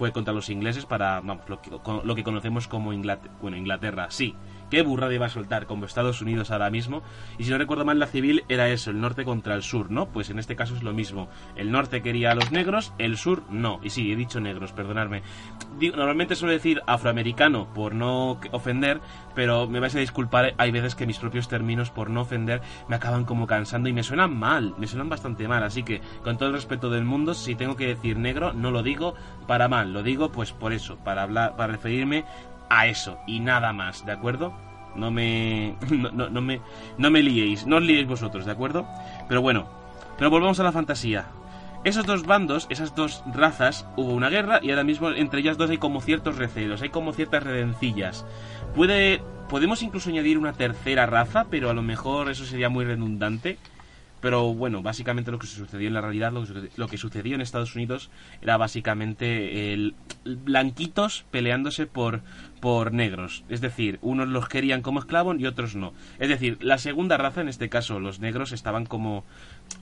fue 0.00 0.12
contra 0.12 0.32
los 0.32 0.48
ingleses 0.48 0.86
para 0.86 1.20
vamos, 1.20 1.46
lo, 1.46 1.60
que, 1.60 1.70
lo 1.70 2.14
que 2.14 2.24
conocemos 2.24 2.66
como 2.66 2.94
Inglaterra, 2.94 3.34
bueno, 3.42 3.58
Inglaterra, 3.58 4.06
sí, 4.08 4.34
qué 4.70 4.82
burrada 4.82 5.14
iba 5.14 5.26
a 5.26 5.30
soltar 5.30 5.66
como 5.66 5.84
Estados 5.84 6.22
Unidos 6.22 6.50
ahora 6.50 6.70
mismo. 6.70 7.02
Y 7.38 7.44
si 7.44 7.50
no 7.50 7.58
recuerdo 7.58 7.84
mal, 7.84 7.98
la 7.98 8.06
civil 8.06 8.44
era 8.48 8.68
eso, 8.68 8.90
el 8.90 9.00
norte 9.00 9.24
contra 9.24 9.54
el 9.54 9.62
sur, 9.62 9.90
¿no? 9.90 10.06
Pues 10.06 10.30
en 10.30 10.38
este 10.38 10.56
caso 10.56 10.74
es 10.74 10.82
lo 10.82 10.92
mismo. 10.92 11.28
El 11.56 11.70
norte 11.70 12.02
quería 12.02 12.32
a 12.32 12.34
los 12.34 12.52
negros, 12.52 12.92
el 12.98 13.16
sur 13.16 13.42
no. 13.50 13.80
Y 13.82 13.90
sí, 13.90 14.10
he 14.12 14.16
dicho 14.16 14.40
negros, 14.40 14.72
perdonadme. 14.72 15.22
Normalmente 15.80 16.36
suelo 16.36 16.52
decir 16.52 16.82
afroamericano 16.86 17.72
por 17.74 17.94
no 17.94 18.40
ofender, 18.52 19.00
pero 19.34 19.66
me 19.68 19.80
vais 19.80 19.94
a 19.94 20.00
disculpar, 20.00 20.54
hay 20.58 20.70
veces 20.70 20.94
que 20.94 21.06
mis 21.06 21.18
propios 21.18 21.48
términos 21.48 21.90
por 21.90 22.10
no 22.10 22.22
ofender 22.22 22.60
me 22.88 22.96
acaban 22.96 23.24
como 23.24 23.46
cansando 23.46 23.88
y 23.88 23.92
me 23.92 24.02
suenan 24.02 24.36
mal, 24.36 24.74
me 24.78 24.86
suenan 24.86 25.08
bastante 25.08 25.48
mal. 25.48 25.62
Así 25.62 25.82
que, 25.82 26.00
con 26.22 26.38
todo 26.38 26.48
el 26.48 26.54
respeto 26.54 26.90
del 26.90 27.04
mundo, 27.04 27.34
si 27.34 27.54
tengo 27.54 27.76
que 27.76 27.86
decir 27.86 28.18
negro, 28.18 28.52
no 28.52 28.70
lo 28.70 28.82
digo 28.82 29.14
para 29.46 29.68
mal, 29.68 29.92
lo 29.92 30.02
digo 30.02 30.30
pues 30.30 30.52
por 30.52 30.72
eso, 30.72 30.96
para 30.98 31.22
hablar, 31.22 31.56
para 31.56 31.72
referirme 31.72 32.24
a 32.70 32.86
eso 32.86 33.18
y 33.26 33.40
nada 33.40 33.74
más, 33.74 34.06
¿de 34.06 34.12
acuerdo? 34.12 34.54
No 34.94 35.10
me, 35.10 35.76
no, 35.90 36.30
no, 36.30 36.40
me, 36.40 36.60
no 36.96 37.10
me 37.10 37.22
liéis, 37.22 37.66
no 37.66 37.76
os 37.76 37.82
liéis 37.82 38.06
vosotros, 38.06 38.46
¿de 38.46 38.52
acuerdo? 38.52 38.86
Pero 39.28 39.42
bueno, 39.42 39.68
pero 40.16 40.30
volvamos 40.30 40.58
a 40.60 40.64
la 40.64 40.72
fantasía. 40.72 41.26
Esos 41.82 42.04
dos 42.04 42.26
bandos, 42.26 42.66
esas 42.68 42.94
dos 42.94 43.24
razas, 43.34 43.86
hubo 43.96 44.12
una 44.12 44.28
guerra 44.28 44.60
y 44.62 44.70
ahora 44.70 44.84
mismo 44.84 45.10
entre 45.10 45.40
ellas 45.40 45.56
dos 45.56 45.70
hay 45.70 45.78
como 45.78 46.02
ciertos 46.02 46.36
recelos, 46.36 46.82
hay 46.82 46.90
como 46.90 47.12
ciertas 47.12 47.42
redencillas. 47.42 48.26
Puede, 48.74 49.22
podemos 49.48 49.82
incluso 49.82 50.10
añadir 50.10 50.36
una 50.36 50.52
tercera 50.52 51.06
raza, 51.06 51.46
pero 51.50 51.70
a 51.70 51.74
lo 51.74 51.82
mejor 51.82 52.30
eso 52.30 52.44
sería 52.44 52.68
muy 52.68 52.84
redundante. 52.84 53.56
Pero 54.20 54.52
bueno, 54.52 54.82
básicamente 54.82 55.30
lo 55.30 55.38
que 55.38 55.46
sucedió 55.46 55.88
en 55.88 55.94
la 55.94 56.02
realidad, 56.02 56.32
lo 56.32 56.88
que, 56.88 56.98
sucedió 56.98 57.34
en 57.34 57.40
Estados 57.40 57.74
Unidos 57.74 58.10
era 58.42 58.56
básicamente 58.58 59.72
el, 59.72 59.94
blanquitos 60.24 61.24
peleándose 61.30 61.86
por, 61.86 62.20
por 62.60 62.92
negros. 62.92 63.44
Es 63.48 63.60
decir, 63.60 63.98
unos 64.02 64.28
los 64.28 64.48
querían 64.48 64.82
como 64.82 65.00
esclavos 65.00 65.36
y 65.38 65.46
otros 65.46 65.74
no. 65.74 65.94
Es 66.18 66.28
decir, 66.28 66.58
la 66.60 66.76
segunda 66.76 67.16
raza, 67.16 67.40
en 67.40 67.48
este 67.48 67.68
caso 67.68 67.98
los 67.98 68.20
negros, 68.20 68.52
estaban 68.52 68.84
como... 68.84 69.24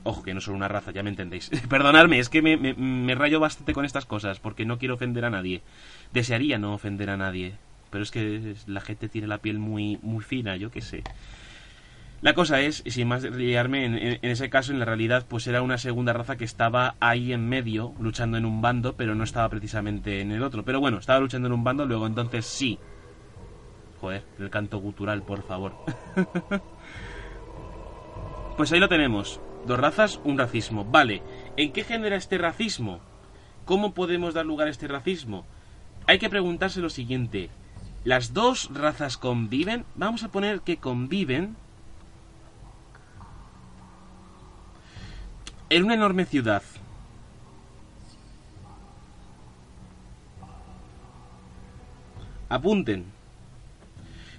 Ojo, 0.04 0.22
que 0.22 0.34
no 0.34 0.40
son 0.40 0.54
una 0.54 0.68
raza, 0.68 0.92
ya 0.92 1.02
me 1.02 1.10
entendéis. 1.10 1.50
Perdonadme, 1.68 2.18
es 2.20 2.28
que 2.28 2.42
me, 2.42 2.56
me, 2.56 3.14
rayo 3.14 3.40
bastante 3.40 3.72
con 3.72 3.84
estas 3.84 4.06
cosas 4.06 4.38
porque 4.38 4.64
no 4.64 4.78
quiero 4.78 4.94
ofender 4.94 5.24
a 5.24 5.30
nadie. 5.30 5.62
Desearía 6.12 6.58
no 6.58 6.74
ofender 6.74 7.10
a 7.10 7.16
nadie. 7.16 7.54
Pero 7.90 8.04
es 8.04 8.10
que 8.10 8.54
la 8.66 8.82
gente 8.82 9.08
tiene 9.08 9.26
la 9.26 9.38
piel 9.38 9.58
muy, 9.58 9.98
muy 10.02 10.22
fina, 10.22 10.56
yo 10.56 10.70
qué 10.70 10.82
sé. 10.82 11.02
La 12.20 12.34
cosa 12.34 12.60
es, 12.60 12.82
sin 12.84 13.06
más 13.06 13.22
liarme, 13.22 13.84
en, 13.84 14.18
ese 14.22 14.50
caso, 14.50 14.72
en 14.72 14.80
la 14.80 14.84
realidad, 14.84 15.26
pues 15.28 15.46
era 15.46 15.62
una 15.62 15.78
segunda 15.78 16.12
raza 16.12 16.36
que 16.36 16.44
estaba 16.44 16.96
ahí 16.98 17.32
en 17.32 17.48
medio, 17.48 17.94
luchando 18.00 18.36
en 18.36 18.44
un 18.44 18.60
bando, 18.60 18.96
pero 18.96 19.14
no 19.14 19.22
estaba 19.22 19.48
precisamente 19.48 20.20
en 20.20 20.32
el 20.32 20.42
otro. 20.42 20.64
Pero 20.64 20.80
bueno, 20.80 20.98
estaba 20.98 21.20
luchando 21.20 21.46
en 21.46 21.52
un 21.52 21.62
bando, 21.62 21.86
luego 21.86 22.08
entonces 22.08 22.44
sí. 22.44 22.78
Joder, 24.00 24.24
el 24.40 24.50
canto 24.50 24.78
gutural, 24.78 25.22
por 25.22 25.44
favor. 25.44 25.76
pues 28.56 28.72
ahí 28.72 28.80
lo 28.80 28.88
tenemos. 28.88 29.40
Dos 29.64 29.78
razas, 29.78 30.20
un 30.24 30.38
racismo. 30.38 30.84
Vale, 30.84 31.22
¿en 31.56 31.72
qué 31.72 31.84
genera 31.84 32.16
este 32.16 32.36
racismo? 32.36 32.98
¿Cómo 33.64 33.94
podemos 33.94 34.34
dar 34.34 34.44
lugar 34.44 34.66
a 34.66 34.70
este 34.72 34.88
racismo? 34.88 35.46
Hay 36.06 36.18
que 36.18 36.30
preguntarse 36.30 36.80
lo 36.80 36.90
siguiente. 36.90 37.50
¿Las 38.02 38.32
dos 38.32 38.70
razas 38.72 39.18
conviven? 39.18 39.84
Vamos 39.94 40.24
a 40.24 40.32
poner 40.32 40.62
que 40.62 40.78
conviven 40.78 41.56
en 45.70 45.84
una 45.84 45.94
enorme 45.94 46.24
ciudad. 46.24 46.62
Apunten. 52.48 53.04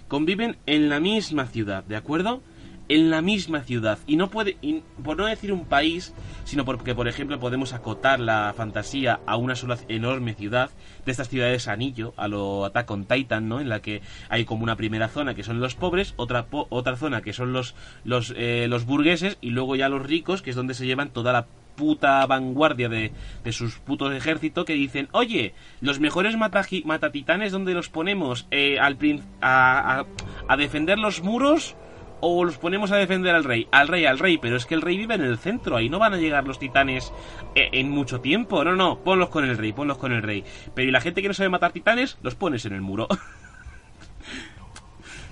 Conviven 0.08 0.58
en 0.66 0.90
la 0.90 1.00
misma 1.00 1.46
ciudad, 1.46 1.84
¿de 1.84 1.96
acuerdo? 1.96 2.42
En 2.90 3.10
la 3.10 3.22
misma 3.22 3.62
ciudad. 3.62 4.00
Y 4.08 4.16
no 4.18 4.30
puede, 4.30 4.58
por 5.04 5.16
no 5.16 5.28
decir 5.28 5.54
un 5.54 5.66
país, 5.66 6.14
sino 6.44 6.66
porque, 6.66 6.96
por 6.96 7.08
ejemplo, 7.08 7.40
podemos 7.40 7.74
acotar 7.74 8.20
la 8.20 8.54
fantasía 8.58 9.20
a 9.26 9.38
una 9.38 9.56
sola 9.56 9.78
enorme 9.88 10.34
ciudad, 10.34 10.72
de 11.06 11.12
estas 11.12 11.30
ciudades 11.30 11.68
anillo, 11.68 12.14
a 12.18 12.28
lo 12.28 12.66
Attack 12.66 12.92
on 12.92 13.06
Titan, 13.06 13.48
¿no? 13.48 13.62
En 13.62 13.70
la 13.70 13.82
que 13.82 14.02
hay 14.28 14.44
como 14.44 14.64
una 14.64 14.76
primera 14.76 15.08
zona 15.08 15.36
que 15.36 15.44
son 15.44 15.60
los 15.60 15.76
pobres, 15.76 16.14
otra, 16.18 16.48
otra 16.52 16.98
zona 16.98 17.22
que 17.22 17.32
son 17.32 17.54
los, 17.54 17.76
los, 18.04 18.34
eh, 18.36 18.66
los 18.68 18.86
burgueses, 18.86 19.38
y 19.40 19.52
luego 19.52 19.76
ya 19.76 19.88
los 19.88 20.06
ricos, 20.06 20.42
que 20.42 20.50
es 20.50 20.56
donde 20.56 20.74
se 20.74 20.86
llevan 20.86 21.12
toda 21.12 21.32
la 21.32 21.46
puta 21.76 22.26
vanguardia 22.26 22.90
de, 22.90 23.14
de 23.44 23.52
sus 23.54 23.76
putos 23.76 24.14
ejércitos 24.14 24.66
que 24.66 24.74
dicen, 24.74 25.08
oye, 25.14 25.54
los 25.80 26.02
mejores 26.02 26.36
matatitanes, 26.36 27.54
¿dónde 27.54 27.74
los 27.74 27.88
ponemos? 27.88 28.48
Eh, 28.52 28.80
al, 28.80 28.98
a, 29.40 30.00
a, 30.00 30.06
a 30.48 30.58
defender 30.58 31.00
los 31.00 31.24
muros 31.24 31.78
o 32.22 32.44
los 32.44 32.58
ponemos 32.58 32.92
a 32.92 32.98
defender 32.98 33.36
al 33.36 33.44
rey, 33.44 33.68
al 33.72 33.88
rey, 33.88 34.06
al 34.06 34.20
rey, 34.20 34.38
pero 34.38 34.56
es 34.56 34.66
que 34.66 34.76
el 34.76 34.82
rey 34.82 34.98
vive 34.98 35.16
en 35.16 35.22
el 35.22 35.38
centro, 35.38 35.78
ahí 35.78 35.90
no 35.90 36.00
van 36.00 36.14
a 36.14 36.18
llegar 36.18 36.48
los 36.48 36.60
titanes 36.60 37.14
eh, 37.56 37.70
en 37.74 37.90
mucho 37.90 38.22
tiempo, 38.22 38.64
no, 38.64 38.76
no, 38.76 39.00
ponlos 39.00 39.30
con 39.30 39.46
el 39.46 39.58
rey, 39.58 39.74
ponlos 39.74 39.98
con 39.98 40.12
el 40.12 40.22
rey. 40.22 40.44
Pero 40.74 40.90
y 40.90 40.92
la 40.92 41.02
gente 41.02 41.22
que 41.22 41.28
no 41.28 41.34
sabe 41.34 41.50
matar 41.50 41.72
titanes, 41.72 42.18
los 42.22 42.36
pones 42.36 42.66
en 42.66 42.74
el 42.74 42.82
muro. 42.82 43.08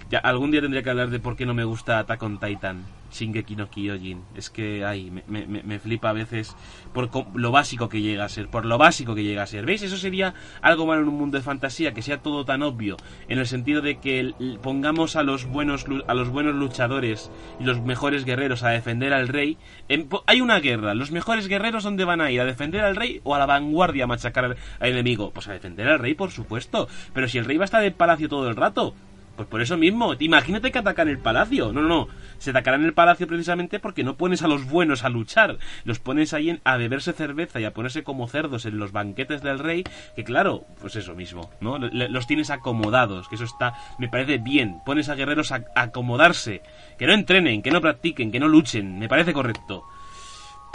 ya, 0.10 0.20
algún 0.20 0.52
día 0.52 0.62
tendría 0.62 0.84
que 0.84 0.90
hablar 0.90 1.10
de 1.10 1.20
por 1.20 1.36
qué 1.36 1.46
no 1.46 1.54
me 1.54 1.64
gusta 1.64 2.00
Attack 2.00 2.24
on 2.24 2.40
Titan. 2.40 2.86
Shingeki 3.12 3.56
no 3.56 3.70
Kyojin. 3.70 4.24
Es 4.36 4.50
que, 4.50 4.86
ay, 4.86 5.12
me, 5.28 5.46
me, 5.48 5.80
flipa 5.80 6.10
a 6.10 6.14
veces 6.14 6.56
por 6.94 7.10
lo 7.36 7.52
básico 7.52 7.90
que 7.90 8.02
llega 8.02 8.26
a 8.26 8.30
ser, 8.30 8.50
por 8.50 8.66
lo 8.66 8.78
básico 8.78 9.16
que 9.16 9.24
llega 9.24 9.44
a 9.44 9.48
ser. 9.48 9.66
¿Veis? 9.66 9.82
Eso 9.82 9.98
sería 9.98 10.34
algo 10.62 10.86
malo 10.86 11.02
en 11.02 11.10
un 11.10 11.16
mundo 11.16 11.38
de 11.38 11.44
fantasía, 11.44 11.94
que 11.94 12.02
sea 12.02 12.22
todo 12.22 12.46
tan 12.46 12.64
obvio, 12.64 12.98
en 13.28 13.40
el 13.40 13.48
sentido 13.48 13.82
de 13.82 14.00
que 14.00 14.34
pongamos 14.62 15.16
a 15.16 15.24
los 15.24 15.46
buenos, 15.46 15.86
a 16.08 16.14
los 16.14 16.30
buenos 16.30 16.56
luchadores 16.56 17.32
y 17.60 17.64
los 17.64 17.82
mejores 17.82 18.26
guerreros 18.26 18.64
a 18.64 18.70
defender 18.70 19.14
al 19.14 19.28
rey. 19.28 19.58
hay 20.26 20.42
una 20.42 20.60
guerra, 20.60 20.94
los 20.94 21.12
mejores 21.12 21.48
guerreros, 21.48 21.84
¿dónde 21.84 22.06
van 22.06 22.22
a 22.22 22.32
ir? 22.32 22.42
¿A 22.42 22.46
defender 22.46 22.82
al 22.82 22.96
rey 22.96 23.22
o 23.24 23.36
a 23.36 23.40
la 23.40 23.46
vanguardia 23.46 24.06
a 24.06 24.08
machacar 24.08 24.46
al, 24.46 24.58
enemigo? 24.80 25.32
Pues 25.32 25.48
a 25.48 25.54
defender 25.54 25.88
al 25.88 26.00
rey, 26.00 26.14
por 26.14 26.32
supuesto. 26.32 26.88
Pero 27.14 27.28
si 27.28 27.38
el 27.38 27.46
rey 27.46 27.58
va 27.58 27.64
a 27.64 27.66
estar 27.66 27.84
en 27.84 27.94
palacio 27.94 28.30
todo 28.30 28.50
el 28.50 28.56
rato, 28.56 28.94
Pues 29.38 29.48
por 29.48 29.62
eso 29.62 29.78
mismo, 29.78 30.16
imagínate 30.18 30.72
que 30.72 30.80
atacan 30.80 31.08
el 31.08 31.20
palacio. 31.20 31.72
No, 31.72 31.84
no, 31.84 31.88
no. 31.88 32.08
Se 32.40 32.50
atacarán 32.50 32.84
el 32.84 32.96
palacio 32.96 33.28
precisamente 33.28 33.80
porque 33.80 34.04
no 34.04 34.18
pones 34.18 34.42
a 34.42 34.48
los 34.48 34.68
buenos 34.68 35.04
a 35.04 35.10
luchar. 35.10 35.60
Los 35.86 36.00
pones 36.00 36.34
ahí 36.34 36.60
a 36.64 36.78
beberse 36.78 37.14
cerveza 37.14 37.60
y 37.60 37.66
a 37.66 37.74
ponerse 37.74 38.04
como 38.04 38.28
cerdos 38.28 38.66
en 38.66 38.80
los 38.80 38.92
banquetes 38.92 39.44
del 39.44 39.60
rey. 39.60 39.84
Que 40.16 40.24
claro, 40.24 40.66
pues 40.82 40.96
eso 40.96 41.14
mismo, 41.14 41.52
¿no? 41.62 41.78
Los 41.78 42.26
tienes 42.26 42.50
acomodados, 42.50 43.30
que 43.30 43.36
eso 43.36 43.44
está, 43.44 43.76
me 44.00 44.10
parece 44.10 44.40
bien. 44.40 44.82
Pones 44.84 45.08
a 45.08 45.14
guerreros 45.14 45.52
a 45.52 45.66
acomodarse. 45.76 46.64
Que 46.98 47.06
no 47.06 47.14
entrenen, 47.14 47.62
que 47.62 47.70
no 47.70 47.80
practiquen, 47.80 48.32
que 48.32 48.40
no 48.40 48.48
luchen. 48.48 48.98
Me 48.98 49.08
parece 49.08 49.34
correcto. 49.34 49.84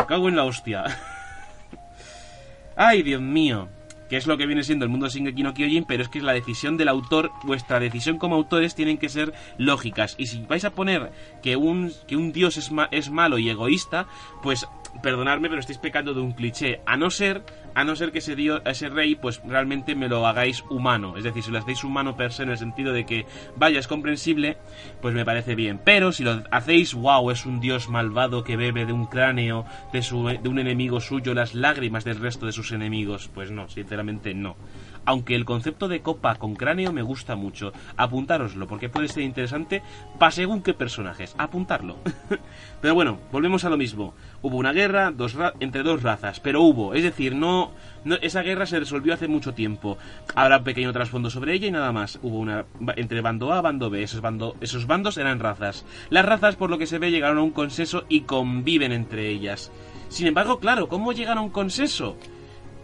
Cago 0.07 0.29
en 0.29 0.37
la 0.37 0.45
hostia. 0.45 0.85
Ay, 2.77 3.03
Dios 3.03 3.21
mío 3.21 3.69
que 4.13 4.19
es 4.19 4.27
lo 4.27 4.37
que 4.37 4.45
viene 4.45 4.63
siendo 4.63 4.85
el 4.85 4.91
mundo 4.91 5.07
de 5.07 5.13
Shingeki 5.13 5.43
no 5.43 5.55
Kyojin, 5.55 5.85
pero 5.85 6.03
es 6.03 6.11
que 6.11 6.19
es 6.19 6.25
la 6.25 6.35
decisión 6.35 6.77
del 6.77 6.89
autor, 6.89 7.33
vuestra 7.45 7.81
decisión 7.81 8.19
como 8.19 8.35
autores 8.35 8.75
tienen 8.75 8.99
que 8.99 9.09
ser 9.09 9.33
lógicas. 9.57 10.17
Y 10.19 10.27
si 10.27 10.43
vais 10.43 10.67
a 10.67 10.75
poner 10.75 11.13
que 11.43 11.57
un, 11.57 11.91
que 12.07 12.17
un 12.17 12.31
dios 12.31 12.59
es, 12.59 12.71
es 12.91 13.11
malo 13.11 13.39
y 13.39 13.49
egoísta, 13.49 14.07
pues 14.43 14.67
perdonadme, 15.01 15.49
pero 15.49 15.61
estáis 15.61 15.79
pecando 15.79 16.15
de 16.15 16.21
un 16.21 16.33
cliché. 16.33 16.81
A 16.87 16.97
no 16.97 17.11
ser, 17.11 17.43
a 17.75 17.85
no 17.85 17.97
ser 17.97 18.13
que 18.13 18.19
ese, 18.19 18.37
dios, 18.37 18.63
ese 18.65 18.89
rey, 18.89 19.15
pues 19.15 19.41
realmente 19.45 19.95
me 19.95 20.09
lo 20.09 20.27
hagáis 20.27 20.65
humano. 20.71 21.17
Es 21.17 21.25
decir, 21.25 21.43
si 21.43 21.51
lo 21.51 21.59
hacéis 21.59 21.85
humano 21.85 22.17
per 22.17 22.33
se 22.33 22.43
en 22.43 22.51
el 22.51 22.59
sentido 22.59 22.93
de 22.93 23.07
que, 23.07 23.27
vaya, 23.57 23.79
es 23.79 23.89
comprensible, 23.89 24.59
pues 25.01 25.15
me 25.15 25.25
parece 25.25 25.55
bien. 25.55 25.81
Pero 25.85 26.13
si 26.13 26.25
lo 26.25 26.43
hacéis, 26.51 26.95
wow, 26.95 27.31
es 27.31 27.47
un 27.47 27.61
dios 27.61 27.89
malvado 27.89 28.45
que 28.45 28.57
bebe 28.57 28.87
de 28.87 28.93
un 28.93 29.07
cráneo 29.07 29.65
de, 29.93 30.03
su, 30.03 30.27
de 30.27 30.49
un 30.49 30.59
enemigo 30.59 31.01
suyo 31.01 31.35
las 31.35 31.55
lágrimas 31.55 32.05
del 32.05 32.19
resto 32.19 32.47
de 32.47 32.53
sus 32.53 32.73
enemigos, 32.73 33.31
pues 33.33 33.51
no, 33.51 33.69
sinceramente 33.69 34.35
no 34.35 34.57
aunque 35.05 35.35
el 35.35 35.45
concepto 35.45 35.89
de 35.89 36.01
copa 36.01 36.37
con 36.37 36.55
cráneo 36.55 36.93
me 36.93 37.03
gusta 37.03 37.37
mucho. 37.37 37.73
Apuntároslo, 37.97 38.67
porque 38.67 38.89
puede 38.89 39.09
ser 39.09 39.23
interesante 39.23 39.83
para 40.19 40.33
según 40.33 40.63
qué 40.63 40.75
personajes. 40.75 41.35
Apuntarlo. 41.39 41.97
pero 42.81 42.95
bueno, 42.95 43.19
volvemos 43.31 43.65
a 43.65 43.71
lo 43.71 43.77
mismo. 43.77 44.15
Hubo 44.43 44.57
una 44.57 44.73
guerra 44.73 45.13
entre 45.61 45.83
dos 45.83 46.03
razas, 46.03 46.41
pero 46.41 46.63
hubo. 46.63 46.95
Es 46.95 47.03
decir, 47.03 47.35
no, 47.35 47.73
esa 48.21 48.43
guerra 48.43 48.67
se 48.67 48.81
resolvió 48.81 49.15
hace 49.15 49.29
mucho 49.29 49.55
tiempo. 49.55 49.99
Habrá 50.35 50.59
un 50.59 50.65
pequeño 50.65 50.93
trasfondo 50.93 51.31
sobre 51.31 51.55
ella 51.55 51.69
y 51.69 51.73
nada 51.73 51.93
más. 51.93 52.19
Hubo 52.23 52.39
una 52.39 52.65
entre 52.97 53.21
bando 53.21 53.53
A 53.53 53.61
bando 53.61 53.91
B. 53.91 54.03
Esos, 54.03 54.21
bando, 54.21 54.57
esos 54.61 54.87
bandos 54.87 55.19
eran 55.19 55.41
razas. 55.41 55.85
Las 56.11 56.25
razas, 56.25 56.57
por 56.57 56.71
lo 56.71 56.79
que 56.79 56.87
se 56.87 56.99
ve, 56.99 57.11
llegaron 57.11 57.39
a 57.39 57.43
un 57.43 57.51
consenso 57.51 58.05
y 58.09 58.23
conviven 58.23 58.93
entre 58.93 59.29
ellas. 59.29 59.71
Sin 60.09 60.27
embargo, 60.27 60.59
claro, 60.59 60.89
¿cómo 60.89 61.13
llegan 61.13 61.39
a 61.39 61.41
un 61.41 61.49
consenso? 61.49 62.17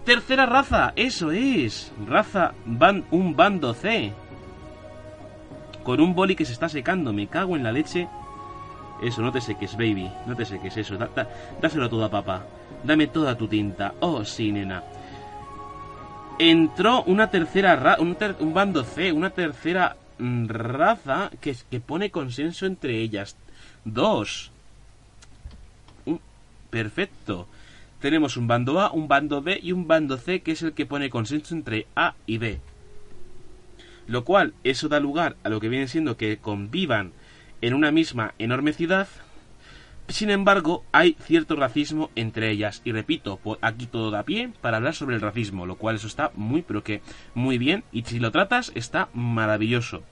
Tercera 0.08 0.46
raza, 0.46 0.94
eso 0.96 1.32
es. 1.32 1.92
Raza, 2.06 2.54
van, 2.64 3.04
un 3.10 3.36
bando 3.36 3.74
C. 3.74 4.10
Con 5.84 6.00
un 6.00 6.14
boli 6.14 6.34
que 6.34 6.46
se 6.46 6.54
está 6.54 6.66
secando, 6.66 7.12
me 7.12 7.26
cago 7.26 7.56
en 7.56 7.62
la 7.62 7.72
leche. 7.72 8.08
Eso, 9.02 9.20
no 9.20 9.30
te 9.30 9.42
seques, 9.42 9.76
baby. 9.76 10.10
No 10.24 10.34
te 10.34 10.46
seques, 10.46 10.78
eso. 10.78 10.96
dáselo 11.60 11.90
todo 11.90 12.06
a 12.06 12.10
papá. 12.10 12.46
Dame 12.84 13.08
toda 13.08 13.36
tu 13.36 13.48
tinta. 13.48 13.92
Oh, 14.00 14.24
sí, 14.24 14.50
nena. 14.50 14.82
Entró 16.38 17.02
una 17.02 17.28
tercera 17.28 17.76
raza, 17.76 18.00
un, 18.00 18.16
un, 18.40 18.54
bando 18.54 18.84
C, 18.84 19.12
una 19.12 19.28
tercera 19.28 19.94
mm, 20.18 20.46
raza 20.48 21.30
que, 21.38 21.54
que 21.70 21.80
pone 21.80 22.10
consenso 22.10 22.64
entre 22.64 22.98
ellas. 22.98 23.36
Dos. 23.84 24.52
perfecto 26.70 27.46
tenemos 28.00 28.36
un 28.36 28.46
bando 28.46 28.80
A, 28.80 28.92
un 28.92 29.08
bando 29.08 29.42
B 29.42 29.58
y 29.62 29.72
un 29.72 29.86
bando 29.86 30.16
C 30.16 30.40
que 30.40 30.52
es 30.52 30.62
el 30.62 30.72
que 30.72 30.86
pone 30.86 31.10
consenso 31.10 31.54
entre 31.54 31.86
A 31.96 32.14
y 32.26 32.38
B. 32.38 32.60
Lo 34.06 34.24
cual, 34.24 34.54
eso 34.64 34.88
da 34.88 35.00
lugar 35.00 35.36
a 35.44 35.48
lo 35.48 35.60
que 35.60 35.68
viene 35.68 35.86
siendo 35.86 36.16
que 36.16 36.38
convivan 36.38 37.12
en 37.60 37.74
una 37.74 37.92
misma 37.92 38.34
enorme 38.38 38.72
ciudad. 38.72 39.08
Sin 40.08 40.30
embargo, 40.30 40.84
hay 40.92 41.16
cierto 41.20 41.56
racismo 41.56 42.10
entre 42.14 42.50
ellas. 42.50 42.80
Y 42.84 42.92
repito, 42.92 43.38
aquí 43.60 43.86
todo 43.86 44.10
da 44.10 44.22
pie 44.22 44.50
para 44.62 44.78
hablar 44.78 44.94
sobre 44.94 45.16
el 45.16 45.20
racismo, 45.20 45.66
lo 45.66 45.76
cual 45.76 45.96
eso 45.96 46.06
está 46.06 46.30
muy, 46.34 46.62
pero 46.62 46.82
que 46.82 47.02
muy 47.34 47.58
bien. 47.58 47.84
Y 47.92 48.02
si 48.04 48.18
lo 48.18 48.32
tratas, 48.32 48.72
está 48.74 49.10
maravilloso. 49.12 50.02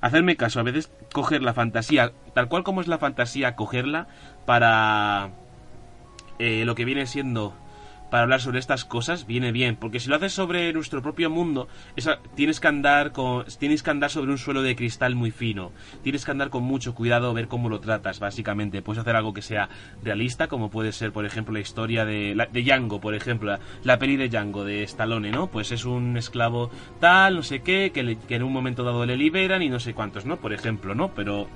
Hacerme 0.00 0.36
caso, 0.36 0.58
a 0.58 0.64
veces 0.64 0.90
coger 1.12 1.42
la 1.42 1.54
fantasía, 1.54 2.12
tal 2.34 2.48
cual 2.48 2.64
como 2.64 2.80
es 2.80 2.88
la 2.88 2.98
fantasía, 2.98 3.54
cogerla 3.54 4.08
para 4.46 5.30
eh, 6.40 6.64
lo 6.64 6.74
que 6.74 6.84
viene 6.84 7.06
siendo 7.06 7.54
para 8.10 8.24
hablar 8.24 8.40
sobre 8.40 8.58
estas 8.58 8.84
cosas 8.84 9.26
viene 9.26 9.52
bien, 9.52 9.76
porque 9.76 10.00
si 10.00 10.08
lo 10.08 10.16
haces 10.16 10.32
sobre 10.32 10.72
nuestro 10.72 11.00
propio 11.00 11.30
mundo, 11.30 11.68
tienes 12.34 12.60
que 12.60 12.68
andar 12.68 13.12
tienes 13.58 13.82
que 13.82 13.90
andar 13.90 14.10
sobre 14.10 14.32
un 14.32 14.38
suelo 14.38 14.62
de 14.62 14.74
cristal 14.74 15.14
muy 15.14 15.30
fino, 15.30 15.70
tienes 16.02 16.24
que 16.24 16.30
andar 16.32 16.50
con 16.50 16.64
mucho 16.64 16.94
cuidado 16.94 17.32
ver 17.32 17.46
cómo 17.46 17.68
lo 17.68 17.80
tratas, 17.80 18.18
básicamente. 18.18 18.82
Puedes 18.82 19.00
hacer 19.00 19.16
algo 19.16 19.32
que 19.32 19.42
sea 19.42 19.68
realista, 20.02 20.48
como 20.48 20.70
puede 20.70 20.92
ser, 20.92 21.12
por 21.12 21.24
ejemplo, 21.24 21.54
la 21.54 21.60
historia 21.60 22.04
de, 22.04 22.34
de 22.52 22.62
Django, 22.62 23.00
por 23.00 23.14
ejemplo, 23.14 23.56
la, 23.84 23.98
peli 23.98 24.16
de 24.16 24.28
Django 24.28 24.64
de 24.64 24.82
Stallone, 24.82 25.30
¿no? 25.30 25.48
Pues 25.48 25.70
es 25.70 25.84
un 25.84 26.16
esclavo 26.16 26.70
tal, 26.98 27.36
no 27.36 27.42
sé 27.42 27.60
qué, 27.60 27.92
que, 27.92 28.16
que 28.16 28.34
en 28.34 28.42
un 28.42 28.52
momento 28.52 28.82
dado 28.82 29.06
le 29.06 29.16
liberan 29.16 29.62
y 29.62 29.68
no 29.68 29.78
sé 29.78 29.94
cuántos, 29.94 30.26
¿no? 30.26 30.38
Por 30.38 30.52
ejemplo, 30.52 30.94
¿no? 30.94 31.14
Pero 31.14 31.48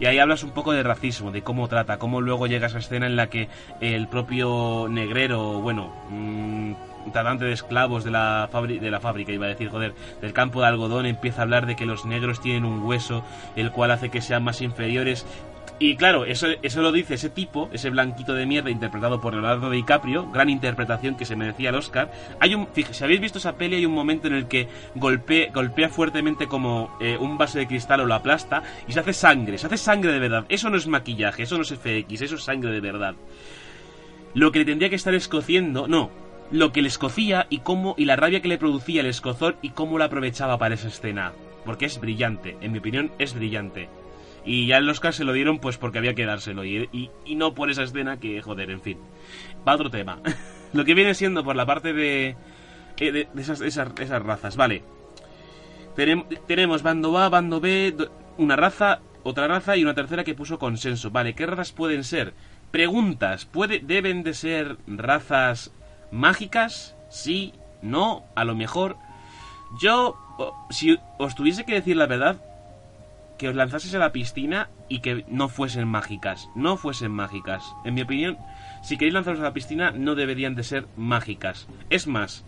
y 0.00 0.06
ahí 0.06 0.18
hablas 0.18 0.42
un 0.42 0.50
poco 0.50 0.72
de 0.72 0.82
racismo, 0.82 1.32
de 1.32 1.42
cómo 1.42 1.68
trata, 1.68 1.98
cómo 1.98 2.20
luego 2.20 2.46
llega 2.46 2.66
esa 2.66 2.78
escena 2.78 3.06
en 3.06 3.16
la 3.16 3.28
que 3.28 3.48
el 3.80 4.08
propio 4.08 4.86
negrero, 4.88 5.60
bueno, 5.60 5.92
mmm, 6.10 6.72
tratante 7.12 7.44
de 7.44 7.52
esclavos 7.52 8.04
de 8.04 8.10
la, 8.10 8.48
de 8.52 8.90
la 8.90 9.00
fábrica, 9.00 9.32
iba 9.32 9.46
a 9.46 9.50
decir, 9.50 9.68
joder, 9.68 9.94
del 10.20 10.32
campo 10.32 10.60
de 10.60 10.66
algodón, 10.66 11.06
empieza 11.06 11.40
a 11.40 11.44
hablar 11.44 11.66
de 11.66 11.76
que 11.76 11.86
los 11.86 12.04
negros 12.04 12.40
tienen 12.40 12.64
un 12.64 12.82
hueso, 12.84 13.24
el 13.54 13.70
cual 13.70 13.90
hace 13.90 14.10
que 14.10 14.20
sean 14.20 14.44
más 14.44 14.60
inferiores, 14.60 15.26
y 15.78 15.96
claro, 15.96 16.24
eso, 16.24 16.46
eso 16.62 16.80
lo 16.80 16.90
dice 16.90 17.14
ese 17.14 17.28
tipo, 17.28 17.68
ese 17.72 17.90
blanquito 17.90 18.32
de 18.32 18.46
mierda 18.46 18.70
interpretado 18.70 19.20
por 19.20 19.34
Leonardo 19.34 19.70
DiCaprio, 19.70 20.30
gran 20.30 20.48
interpretación 20.48 21.16
que 21.16 21.26
se 21.26 21.36
merecía 21.36 21.68
el 21.68 21.74
Oscar. 21.74 22.10
Hay 22.40 22.54
un, 22.54 22.68
si 22.74 23.04
habéis 23.04 23.20
visto 23.20 23.38
esa 23.38 23.56
peli, 23.56 23.76
hay 23.76 23.86
un 23.86 23.92
momento 23.92 24.26
en 24.26 24.34
el 24.34 24.48
que 24.48 24.68
golpea, 24.94 25.52
golpea 25.52 25.88
fuertemente 25.90 26.46
como 26.46 26.96
eh, 27.00 27.18
un 27.18 27.36
vaso 27.36 27.58
de 27.58 27.66
cristal 27.66 28.00
o 28.00 28.06
lo 28.06 28.14
aplasta 28.14 28.62
y 28.88 28.92
se 28.92 29.00
hace 29.00 29.12
sangre, 29.12 29.58
se 29.58 29.66
hace 29.66 29.76
sangre 29.76 30.12
de 30.12 30.18
verdad. 30.18 30.46
Eso 30.48 30.70
no 30.70 30.76
es 30.76 30.86
maquillaje, 30.86 31.42
eso 31.42 31.56
no 31.56 31.62
es 31.62 31.74
FX, 31.74 32.22
eso 32.22 32.36
es 32.36 32.42
sangre 32.42 32.70
de 32.70 32.80
verdad. 32.80 33.14
Lo 34.32 34.52
que 34.52 34.60
le 34.60 34.64
tendría 34.64 34.88
que 34.88 34.96
estar 34.96 35.14
escociendo, 35.14 35.88
no, 35.88 36.10
lo 36.50 36.72
que 36.72 36.82
le 36.82 36.88
escocía 36.88 37.46
y 37.50 37.58
cómo 37.58 37.94
y 37.98 38.06
la 38.06 38.16
rabia 38.16 38.40
que 38.40 38.48
le 38.48 38.58
producía 38.58 39.00
el 39.00 39.06
escozor 39.08 39.56
y 39.62 39.70
cómo 39.70 39.98
la 39.98 40.06
aprovechaba 40.06 40.58
para 40.58 40.74
esa 40.74 40.88
escena, 40.88 41.32
porque 41.64 41.86
es 41.86 42.00
brillante, 42.00 42.56
en 42.60 42.72
mi 42.72 42.78
opinión 42.78 43.12
es 43.18 43.34
brillante. 43.34 43.88
Y 44.46 44.68
ya 44.68 44.76
el 44.78 44.88
Oscar 44.88 45.12
se 45.12 45.24
lo 45.24 45.32
dieron 45.32 45.58
pues 45.58 45.76
porque 45.76 45.98
había 45.98 46.14
que 46.14 46.24
dárselo. 46.24 46.64
Y, 46.64 46.88
y, 47.24 47.34
no 47.34 47.52
por 47.52 47.68
esa 47.68 47.82
escena 47.82 48.18
que, 48.18 48.40
joder, 48.40 48.70
en 48.70 48.80
fin. 48.80 48.98
Va 49.66 49.74
otro 49.74 49.90
tema. 49.90 50.20
lo 50.72 50.84
que 50.84 50.94
viene 50.94 51.14
siendo 51.14 51.44
por 51.44 51.56
la 51.56 51.66
parte 51.66 51.92
de, 51.92 52.36
eh, 52.98 53.12
de, 53.12 53.28
esas, 53.36 53.60
esas, 53.60 53.90
esas, 53.98 54.22
razas. 54.22 54.56
Vale. 54.56 54.84
tenemos 56.46 56.82
bando 56.82 57.18
A, 57.18 57.28
bando 57.28 57.60
B, 57.60 57.94
una 58.38 58.54
raza, 58.54 59.00
otra 59.24 59.48
raza 59.48 59.76
y 59.76 59.82
una 59.82 59.94
tercera 59.94 60.22
que 60.22 60.34
puso 60.34 60.60
consenso. 60.60 61.10
Vale, 61.10 61.34
¿qué 61.34 61.44
razas 61.44 61.72
pueden 61.72 62.04
ser? 62.04 62.32
Preguntas. 62.70 63.46
¿Puede, 63.46 63.80
¿Deben 63.80 64.22
de 64.22 64.32
ser 64.32 64.76
razas 64.86 65.72
mágicas? 66.12 66.96
Sí, 67.10 67.52
no, 67.82 68.24
a 68.36 68.44
lo 68.44 68.54
mejor. 68.54 68.96
Yo, 69.80 70.16
si 70.70 70.96
os 71.18 71.34
tuviese 71.34 71.64
que 71.64 71.74
decir 71.74 71.96
la 71.96 72.06
verdad, 72.06 72.40
que 73.38 73.48
os 73.48 73.54
lanzases 73.54 73.94
a 73.94 73.98
la 73.98 74.12
piscina 74.12 74.70
y 74.88 75.00
que 75.00 75.24
no 75.28 75.48
fuesen 75.48 75.88
mágicas. 75.88 76.48
No 76.54 76.76
fuesen 76.76 77.12
mágicas. 77.12 77.64
En 77.84 77.94
mi 77.94 78.02
opinión, 78.02 78.38
si 78.82 78.96
queréis 78.96 79.14
lanzaros 79.14 79.40
a 79.40 79.44
la 79.44 79.54
piscina, 79.54 79.90
no 79.90 80.14
deberían 80.14 80.54
de 80.54 80.62
ser 80.62 80.86
mágicas. 80.96 81.68
Es 81.90 82.06
más, 82.06 82.44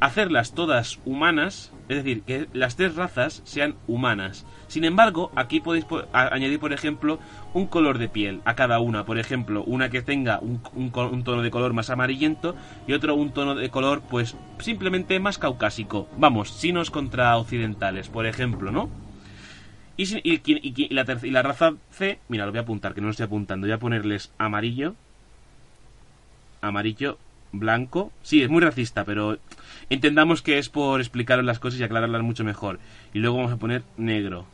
hacerlas 0.00 0.52
todas 0.52 0.98
humanas, 1.04 1.72
es 1.88 1.96
decir, 1.98 2.22
que 2.22 2.48
las 2.52 2.76
tres 2.76 2.96
razas 2.96 3.42
sean 3.44 3.76
humanas. 3.86 4.46
Sin 4.66 4.84
embargo, 4.84 5.30
aquí 5.36 5.60
podéis 5.60 5.86
añadir, 6.12 6.58
por 6.58 6.72
ejemplo, 6.72 7.18
un 7.52 7.66
color 7.66 7.98
de 7.98 8.08
piel 8.08 8.40
a 8.44 8.54
cada 8.54 8.80
una. 8.80 9.04
Por 9.04 9.18
ejemplo, 9.18 9.62
una 9.64 9.90
que 9.90 10.02
tenga 10.02 10.40
un, 10.40 10.62
un, 10.74 11.24
tono 11.24 11.42
de 11.42 11.50
color 11.50 11.72
más 11.74 11.90
amarillento 11.90 12.54
y 12.86 12.94
otro 12.94 13.14
un 13.14 13.32
tono 13.32 13.54
de 13.54 13.70
color, 13.70 14.02
pues, 14.08 14.36
simplemente 14.58 15.20
más 15.20 15.38
caucásico. 15.38 16.08
Vamos, 16.16 16.50
sinos 16.50 16.90
contra 16.90 17.36
occidentales, 17.36 18.08
por 18.08 18.26
ejemplo, 18.26 18.70
¿no? 18.70 18.88
Y, 20.00 20.88
la 20.94 21.04
y, 21.22 21.30
la 21.30 21.42
raza 21.42 21.74
C, 21.90 22.20
mira, 22.28 22.46
lo 22.46 22.52
voy 22.52 22.58
a 22.58 22.62
apuntar, 22.62 22.94
que 22.94 23.02
no 23.02 23.08
lo 23.08 23.10
estoy 23.10 23.26
apuntando. 23.26 23.66
Voy 23.66 23.74
a 23.74 23.78
ponerles 23.78 24.32
amarillo, 24.38 24.94
amarillo, 26.62 27.18
blanco. 27.52 28.10
Sí, 28.22 28.42
es 28.42 28.48
muy 28.48 28.62
racista, 28.62 29.04
pero 29.04 29.38
entendamos 29.90 30.40
que 30.40 30.56
es 30.56 30.70
por 30.70 31.00
explicaros 31.00 31.44
las 31.44 31.58
cosas 31.58 31.80
y 31.80 31.82
aclararlas 31.82 32.22
mucho 32.22 32.44
mejor. 32.44 32.80
Y 33.12 33.18
luego 33.18 33.36
vamos 33.36 33.52
a 33.52 33.58
poner 33.58 33.82
negro. 33.98 34.46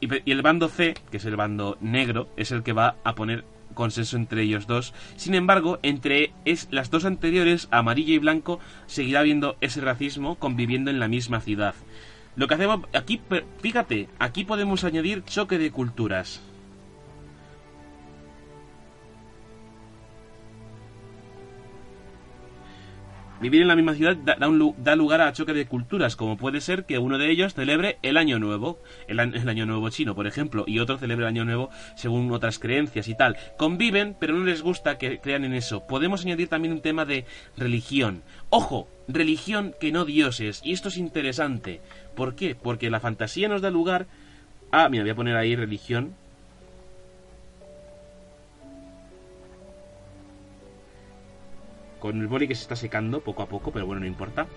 Y, 0.00 0.30
el 0.30 0.42
bando 0.42 0.68
C, 0.68 0.94
que 1.10 1.16
es 1.16 1.24
el 1.24 1.34
bando 1.34 1.76
negro, 1.80 2.28
es 2.36 2.52
el 2.52 2.62
que 2.62 2.72
va 2.72 2.94
a 3.02 3.16
poner 3.16 3.44
consenso 3.74 4.16
entre 4.16 4.42
ellos 4.42 4.68
dos. 4.68 4.94
Sin 5.16 5.34
embargo, 5.34 5.80
entre 5.82 6.32
es, 6.44 6.68
las 6.70 6.92
dos 6.92 7.04
anteriores, 7.04 7.66
amarillo 7.72 8.14
y 8.14 8.18
blanco, 8.18 8.60
seguirá 8.86 9.20
habiendo 9.20 9.56
ese 9.60 9.80
racismo 9.80 10.36
conviviendo 10.36 10.92
en 10.92 11.00
la 11.00 11.08
misma 11.08 11.40
ciudad. 11.40 11.74
Lo 12.34 12.48
que 12.48 12.54
hacemos 12.54 12.80
aquí, 12.94 13.20
fíjate, 13.60 14.08
aquí 14.18 14.44
podemos 14.44 14.84
añadir 14.84 15.24
choque 15.24 15.58
de 15.58 15.70
culturas. 15.70 16.40
Vivir 23.42 23.62
en 23.62 23.66
la 23.66 23.74
misma 23.74 23.94
ciudad 23.94 24.16
da, 24.16 24.94
lugar 24.94 25.20
a 25.20 25.32
choque 25.32 25.52
de 25.52 25.66
culturas, 25.66 26.14
como 26.14 26.36
puede 26.36 26.60
ser 26.60 26.84
que 26.86 26.98
uno 26.98 27.18
de 27.18 27.28
ellos 27.28 27.54
celebre 27.54 27.98
el 28.02 28.16
Año 28.16 28.38
Nuevo, 28.38 28.78
el, 29.08 29.18
Año 29.18 29.66
Nuevo 29.66 29.90
chino, 29.90 30.14
por 30.14 30.28
ejemplo, 30.28 30.62
y 30.68 30.78
otro 30.78 30.96
celebre 30.96 31.24
el 31.24 31.30
Año 31.30 31.44
Nuevo 31.44 31.68
según 31.96 32.30
otras 32.30 32.60
creencias 32.60 33.08
y 33.08 33.16
tal. 33.16 33.36
Conviven, 33.56 34.16
pero 34.20 34.34
no 34.38 34.44
les 34.44 34.62
gusta 34.62 34.96
que 34.96 35.18
crean 35.18 35.44
en 35.44 35.54
eso. 35.54 35.88
Podemos 35.88 36.24
añadir 36.24 36.46
también 36.46 36.72
un 36.72 36.82
tema 36.82 37.04
de 37.04 37.24
religión. 37.56 38.22
Ojo, 38.48 38.86
religión 39.08 39.74
que 39.80 39.90
no 39.90 40.04
dioses, 40.04 40.60
y 40.62 40.72
esto 40.72 40.86
es 40.86 40.96
interesante. 40.96 41.80
¿Por 42.14 42.34
qué? 42.34 42.54
Porque 42.54 42.90
la 42.90 43.00
fantasía 43.00 43.48
nos 43.48 43.62
da 43.62 43.70
lugar 43.70 44.06
a... 44.70 44.88
Mira, 44.88 45.04
voy 45.04 45.10
a 45.10 45.14
poner 45.14 45.36
ahí 45.36 45.56
religión, 45.56 46.14
con 52.02 52.20
el 52.20 52.26
boli 52.26 52.48
que 52.48 52.56
se 52.56 52.62
está 52.62 52.74
secando 52.74 53.20
poco 53.20 53.44
a 53.44 53.46
poco, 53.46 53.70
pero 53.70 53.86
bueno, 53.86 54.00
no 54.00 54.06
importa. 54.06 54.48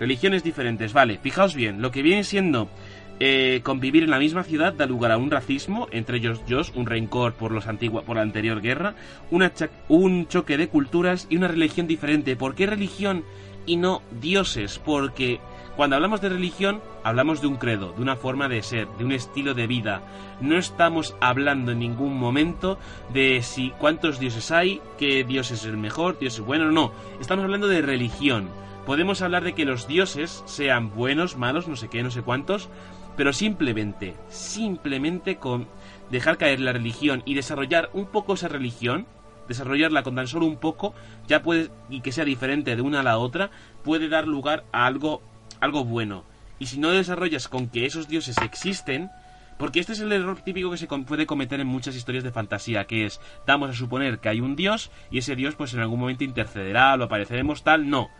Religiones 0.00 0.42
diferentes, 0.42 0.92
vale, 0.92 1.18
fijaos 1.18 1.54
bien, 1.54 1.80
lo 1.80 1.92
que 1.92 2.02
viene 2.02 2.24
siendo 2.24 2.68
eh, 3.20 3.60
convivir 3.62 4.02
en 4.02 4.10
la 4.10 4.18
misma 4.18 4.42
ciudad 4.42 4.72
da 4.72 4.86
lugar 4.86 5.12
a 5.12 5.16
un 5.16 5.30
racismo, 5.30 5.86
entre 5.92 6.16
ellos 6.16 6.40
yo, 6.48 6.60
un 6.74 6.86
rencor 6.86 7.34
por, 7.34 7.52
los 7.52 7.66
por 7.66 8.16
la 8.16 8.22
anterior 8.22 8.60
guerra, 8.60 8.96
un 9.30 10.26
choque 10.26 10.56
de 10.56 10.66
culturas 10.66 11.28
y 11.30 11.36
una 11.36 11.46
religión 11.46 11.86
diferente. 11.86 12.34
¿Por 12.34 12.56
qué 12.56 12.66
religión 12.66 13.24
y 13.64 13.76
no 13.76 14.02
dioses? 14.20 14.80
Porque 14.80 15.38
cuando 15.76 15.96
hablamos 15.96 16.20
de 16.20 16.28
religión, 16.28 16.82
hablamos 17.02 17.40
de 17.40 17.46
un 17.46 17.56
credo, 17.56 17.92
de 17.92 18.02
una 18.02 18.16
forma 18.16 18.48
de 18.48 18.62
ser, 18.62 18.88
de 18.98 19.04
un 19.04 19.12
estilo 19.12 19.54
de 19.54 19.66
vida. 19.66 20.02
No 20.40 20.58
estamos 20.58 21.16
hablando 21.20 21.72
en 21.72 21.78
ningún 21.78 22.18
momento 22.18 22.78
de 23.12 23.42
si 23.42 23.70
cuántos 23.78 24.18
dioses 24.18 24.50
hay, 24.50 24.82
qué 24.98 25.24
dios 25.24 25.50
es 25.50 25.64
el 25.64 25.78
mejor, 25.78 26.18
dios 26.18 26.34
es 26.34 26.40
bueno, 26.40 26.70
no. 26.70 26.92
Estamos 27.20 27.44
hablando 27.44 27.68
de 27.68 27.80
religión. 27.80 28.48
Podemos 28.84 29.22
hablar 29.22 29.44
de 29.44 29.54
que 29.54 29.64
los 29.64 29.86
dioses 29.86 30.42
sean 30.44 30.90
buenos, 30.94 31.36
malos, 31.36 31.68
no 31.68 31.76
sé 31.76 31.88
qué, 31.88 32.02
no 32.02 32.10
sé 32.10 32.22
cuántos, 32.22 32.68
pero 33.16 33.32
simplemente, 33.32 34.14
simplemente 34.28 35.36
con 35.36 35.68
dejar 36.10 36.36
caer 36.36 36.60
la 36.60 36.72
religión 36.72 37.22
y 37.24 37.34
desarrollar 37.34 37.88
un 37.94 38.06
poco 38.06 38.34
esa 38.34 38.48
religión, 38.48 39.06
desarrollarla 39.48 40.02
con 40.02 40.16
tan 40.16 40.26
solo 40.26 40.46
un 40.46 40.56
poco, 40.56 40.94
ya 41.26 41.42
puede, 41.42 41.70
y 41.88 42.00
que 42.02 42.12
sea 42.12 42.24
diferente 42.24 42.76
de 42.76 42.82
una 42.82 43.00
a 43.00 43.04
la 43.04 43.18
otra, 43.18 43.50
puede 43.82 44.08
dar 44.08 44.26
lugar 44.26 44.64
a 44.72 44.86
algo 44.86 45.22
algo 45.62 45.84
bueno. 45.84 46.24
Y 46.58 46.66
si 46.66 46.78
no 46.78 46.90
desarrollas 46.90 47.48
con 47.48 47.68
que 47.68 47.86
esos 47.86 48.08
dioses 48.08 48.36
existen, 48.42 49.10
porque 49.58 49.78
este 49.78 49.92
es 49.92 50.00
el 50.00 50.12
error 50.12 50.40
típico 50.40 50.70
que 50.70 50.76
se 50.76 50.88
puede 50.88 51.24
cometer 51.24 51.60
en 51.60 51.68
muchas 51.68 51.94
historias 51.94 52.24
de 52.24 52.32
fantasía, 52.32 52.84
que 52.84 53.06
es, 53.06 53.20
damos 53.46 53.70
a 53.70 53.74
suponer 53.74 54.18
que 54.18 54.28
hay 54.28 54.40
un 54.40 54.56
dios 54.56 54.90
y 55.10 55.18
ese 55.18 55.36
dios 55.36 55.54
pues 55.54 55.72
en 55.72 55.80
algún 55.80 56.00
momento 56.00 56.24
intercederá, 56.24 56.96
lo 56.96 57.04
apareceremos 57.04 57.62
tal, 57.62 57.88
no. 57.88 58.10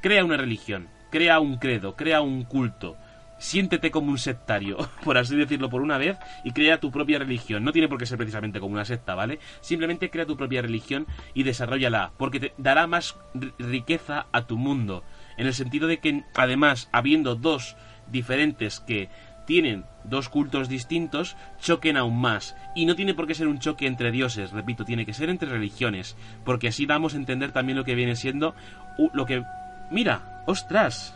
Crea 0.00 0.24
una 0.24 0.38
religión, 0.38 0.88
crea 1.10 1.38
un 1.38 1.58
credo, 1.58 1.96
crea 1.96 2.22
un 2.22 2.44
culto. 2.44 2.96
Siéntete 3.38 3.90
como 3.90 4.10
un 4.10 4.18
sectario, 4.18 4.78
por 5.04 5.18
así 5.18 5.36
decirlo 5.36 5.68
por 5.68 5.82
una 5.82 5.98
vez, 5.98 6.16
y 6.44 6.52
crea 6.52 6.80
tu 6.80 6.90
propia 6.90 7.18
religión. 7.18 7.62
No 7.62 7.72
tiene 7.72 7.88
por 7.88 7.98
qué 7.98 8.06
ser 8.06 8.16
precisamente 8.16 8.58
como 8.58 8.72
una 8.72 8.86
secta, 8.86 9.14
¿vale? 9.14 9.38
Simplemente 9.60 10.08
crea 10.08 10.24
tu 10.24 10.38
propia 10.38 10.62
religión 10.62 11.06
y 11.34 11.42
desarrollala, 11.42 12.12
porque 12.16 12.40
te 12.40 12.54
dará 12.56 12.86
más 12.86 13.16
riqueza 13.58 14.26
a 14.32 14.46
tu 14.46 14.56
mundo 14.56 15.04
en 15.36 15.46
el 15.46 15.54
sentido 15.54 15.86
de 15.86 15.98
que 15.98 16.24
además, 16.34 16.88
habiendo 16.92 17.34
dos 17.34 17.76
diferentes 18.10 18.80
que 18.80 19.08
tienen 19.46 19.84
dos 20.04 20.28
cultos 20.28 20.68
distintos, 20.68 21.36
choquen 21.60 21.96
aún 21.96 22.20
más. 22.20 22.56
Y 22.74 22.84
no 22.84 22.96
tiene 22.96 23.14
por 23.14 23.26
qué 23.26 23.34
ser 23.34 23.48
un 23.48 23.58
choque 23.58 23.86
entre 23.86 24.10
dioses, 24.10 24.50
repito, 24.50 24.84
tiene 24.84 25.06
que 25.06 25.14
ser 25.14 25.30
entre 25.30 25.48
religiones, 25.48 26.16
porque 26.44 26.68
así 26.68 26.84
damos 26.84 27.14
a 27.14 27.18
entender 27.18 27.52
también 27.52 27.78
lo 27.78 27.84
que 27.84 27.94
viene 27.94 28.16
siendo 28.16 28.54
lo 29.14 29.24
que... 29.24 29.44
Mira, 29.90 30.42
ostras. 30.46 31.14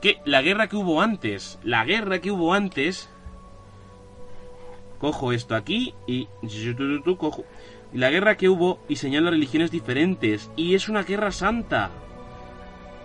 Que 0.00 0.20
la 0.24 0.42
guerra 0.42 0.68
que 0.68 0.76
hubo 0.76 1.02
antes, 1.02 1.58
la 1.64 1.84
guerra 1.84 2.20
que 2.20 2.30
hubo 2.30 2.54
antes... 2.54 3.08
Cojo 4.98 5.32
esto 5.32 5.54
aquí 5.54 5.94
y... 6.06 6.28
Cojo... 7.16 7.44
La 7.92 8.10
guerra 8.10 8.36
que 8.36 8.48
hubo 8.48 8.78
y 8.88 8.96
señala 8.96 9.30
religiones 9.30 9.70
diferentes. 9.70 10.50
Y 10.54 10.74
es 10.74 10.88
una 10.88 11.02
guerra 11.02 11.32
santa. 11.32 11.90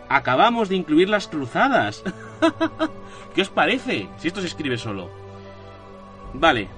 Acabamos 0.10 0.70
de 0.70 0.76
incluir 0.76 1.10
las 1.10 1.28
cruzadas. 1.28 2.04
¿Qué 3.36 3.42
os 3.42 3.50
parece? 3.50 4.08
Si 4.18 4.28
esto 4.28 4.42
se 4.42 4.48
escribe 4.48 4.78
solo. 4.78 5.10
Vale. 6.34 6.70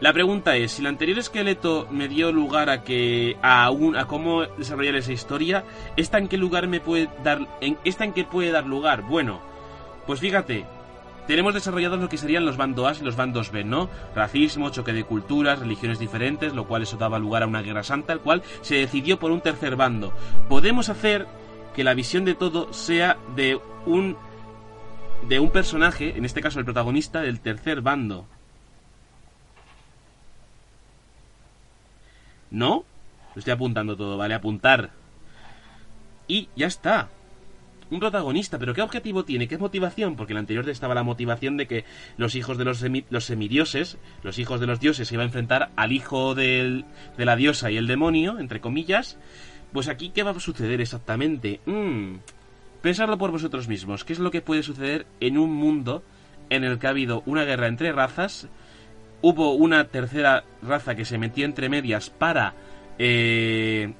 La 0.00 0.14
pregunta 0.14 0.56
es, 0.56 0.72
si 0.72 0.80
el 0.80 0.86
anterior 0.86 1.18
esqueleto 1.18 1.86
me 1.90 2.08
dio 2.08 2.32
lugar 2.32 2.70
a 2.70 2.82
que 2.82 3.36
a 3.42 3.70
un, 3.70 3.96
a 3.96 4.06
cómo 4.06 4.42
desarrollar 4.42 4.94
esa 4.94 5.12
historia, 5.12 5.64
¿esta 5.96 6.16
en 6.16 6.28
qué 6.28 6.38
lugar 6.38 6.68
me 6.68 6.80
puede 6.80 7.10
dar 7.22 7.46
en 7.60 7.76
esta 7.84 8.04
en 8.04 8.14
qué 8.14 8.24
puede 8.24 8.50
dar 8.50 8.64
lugar? 8.64 9.02
Bueno, 9.02 9.42
pues 10.06 10.20
fíjate, 10.20 10.64
tenemos 11.26 11.52
desarrollados 11.52 12.00
lo 12.00 12.08
que 12.08 12.16
serían 12.16 12.46
los 12.46 12.56
bandos 12.56 12.86
A 12.98 13.00
y 13.00 13.04
los 13.04 13.14
bandos 13.14 13.52
B, 13.52 13.62
¿no? 13.62 13.90
Racismo, 14.16 14.70
choque 14.70 14.94
de 14.94 15.04
culturas, 15.04 15.58
religiones 15.58 15.98
diferentes, 15.98 16.54
lo 16.54 16.66
cual 16.66 16.82
eso 16.82 16.96
daba 16.96 17.18
lugar 17.18 17.42
a 17.42 17.46
una 17.46 17.62
guerra 17.62 17.84
santa, 17.84 18.14
el 18.14 18.20
cual 18.20 18.42
se 18.62 18.76
decidió 18.76 19.18
por 19.18 19.30
un 19.30 19.42
tercer 19.42 19.76
bando. 19.76 20.14
Podemos 20.48 20.88
hacer 20.88 21.28
que 21.80 21.84
la 21.84 21.94
visión 21.94 22.26
de 22.26 22.34
todo 22.34 22.74
sea 22.74 23.16
de 23.34 23.58
un 23.86 24.14
de 25.26 25.40
un 25.40 25.48
personaje, 25.50 26.14
en 26.14 26.26
este 26.26 26.42
caso 26.42 26.58
el 26.58 26.66
protagonista 26.66 27.22
del 27.22 27.40
tercer 27.40 27.80
bando. 27.80 28.26
¿No? 32.50 32.84
Lo 33.34 33.38
estoy 33.38 33.54
apuntando 33.54 33.96
todo, 33.96 34.18
¿vale? 34.18 34.34
Apuntar. 34.34 34.90
Y 36.28 36.50
ya 36.54 36.66
está. 36.66 37.08
Un 37.90 37.98
protagonista, 37.98 38.58
pero 38.58 38.74
¿qué 38.74 38.82
objetivo 38.82 39.24
tiene? 39.24 39.48
¿Qué 39.48 39.56
motivación? 39.56 40.16
Porque 40.16 40.34
en 40.34 40.36
el 40.36 40.40
anterior 40.40 40.68
estaba 40.68 40.94
la 40.94 41.02
motivación 41.02 41.56
de 41.56 41.66
que 41.66 41.86
los 42.18 42.34
hijos 42.34 42.58
de 42.58 42.66
los, 42.66 42.84
los 43.08 43.24
semidioses, 43.24 43.96
los 44.22 44.38
hijos 44.38 44.60
de 44.60 44.66
los 44.66 44.80
dioses, 44.80 45.08
se 45.08 45.14
iban 45.14 45.24
a 45.24 45.28
enfrentar 45.28 45.70
al 45.76 45.92
hijo 45.92 46.34
del, 46.34 46.84
de 47.16 47.24
la 47.24 47.36
diosa 47.36 47.70
y 47.70 47.78
el 47.78 47.86
demonio, 47.86 48.38
entre 48.38 48.60
comillas, 48.60 49.16
pues 49.72 49.88
aquí, 49.88 50.10
¿qué 50.10 50.22
va 50.22 50.32
a 50.32 50.40
suceder 50.40 50.80
exactamente? 50.80 51.60
Mm, 51.66 52.16
pensadlo 52.82 53.18
por 53.18 53.30
vosotros 53.30 53.68
mismos. 53.68 54.04
¿Qué 54.04 54.12
es 54.12 54.18
lo 54.18 54.30
que 54.30 54.42
puede 54.42 54.62
suceder 54.62 55.06
en 55.20 55.38
un 55.38 55.52
mundo 55.52 56.02
en 56.48 56.64
el 56.64 56.78
que 56.78 56.86
ha 56.86 56.90
habido 56.90 57.22
una 57.26 57.44
guerra 57.44 57.68
entre 57.68 57.92
razas? 57.92 58.48
Hubo 59.22 59.54
una 59.54 59.88
tercera 59.88 60.44
raza 60.62 60.94
que 60.94 61.04
se 61.04 61.18
metió 61.18 61.44
entre 61.44 61.68
medias 61.68 62.10
para 62.10 62.54
eh, 62.98 63.92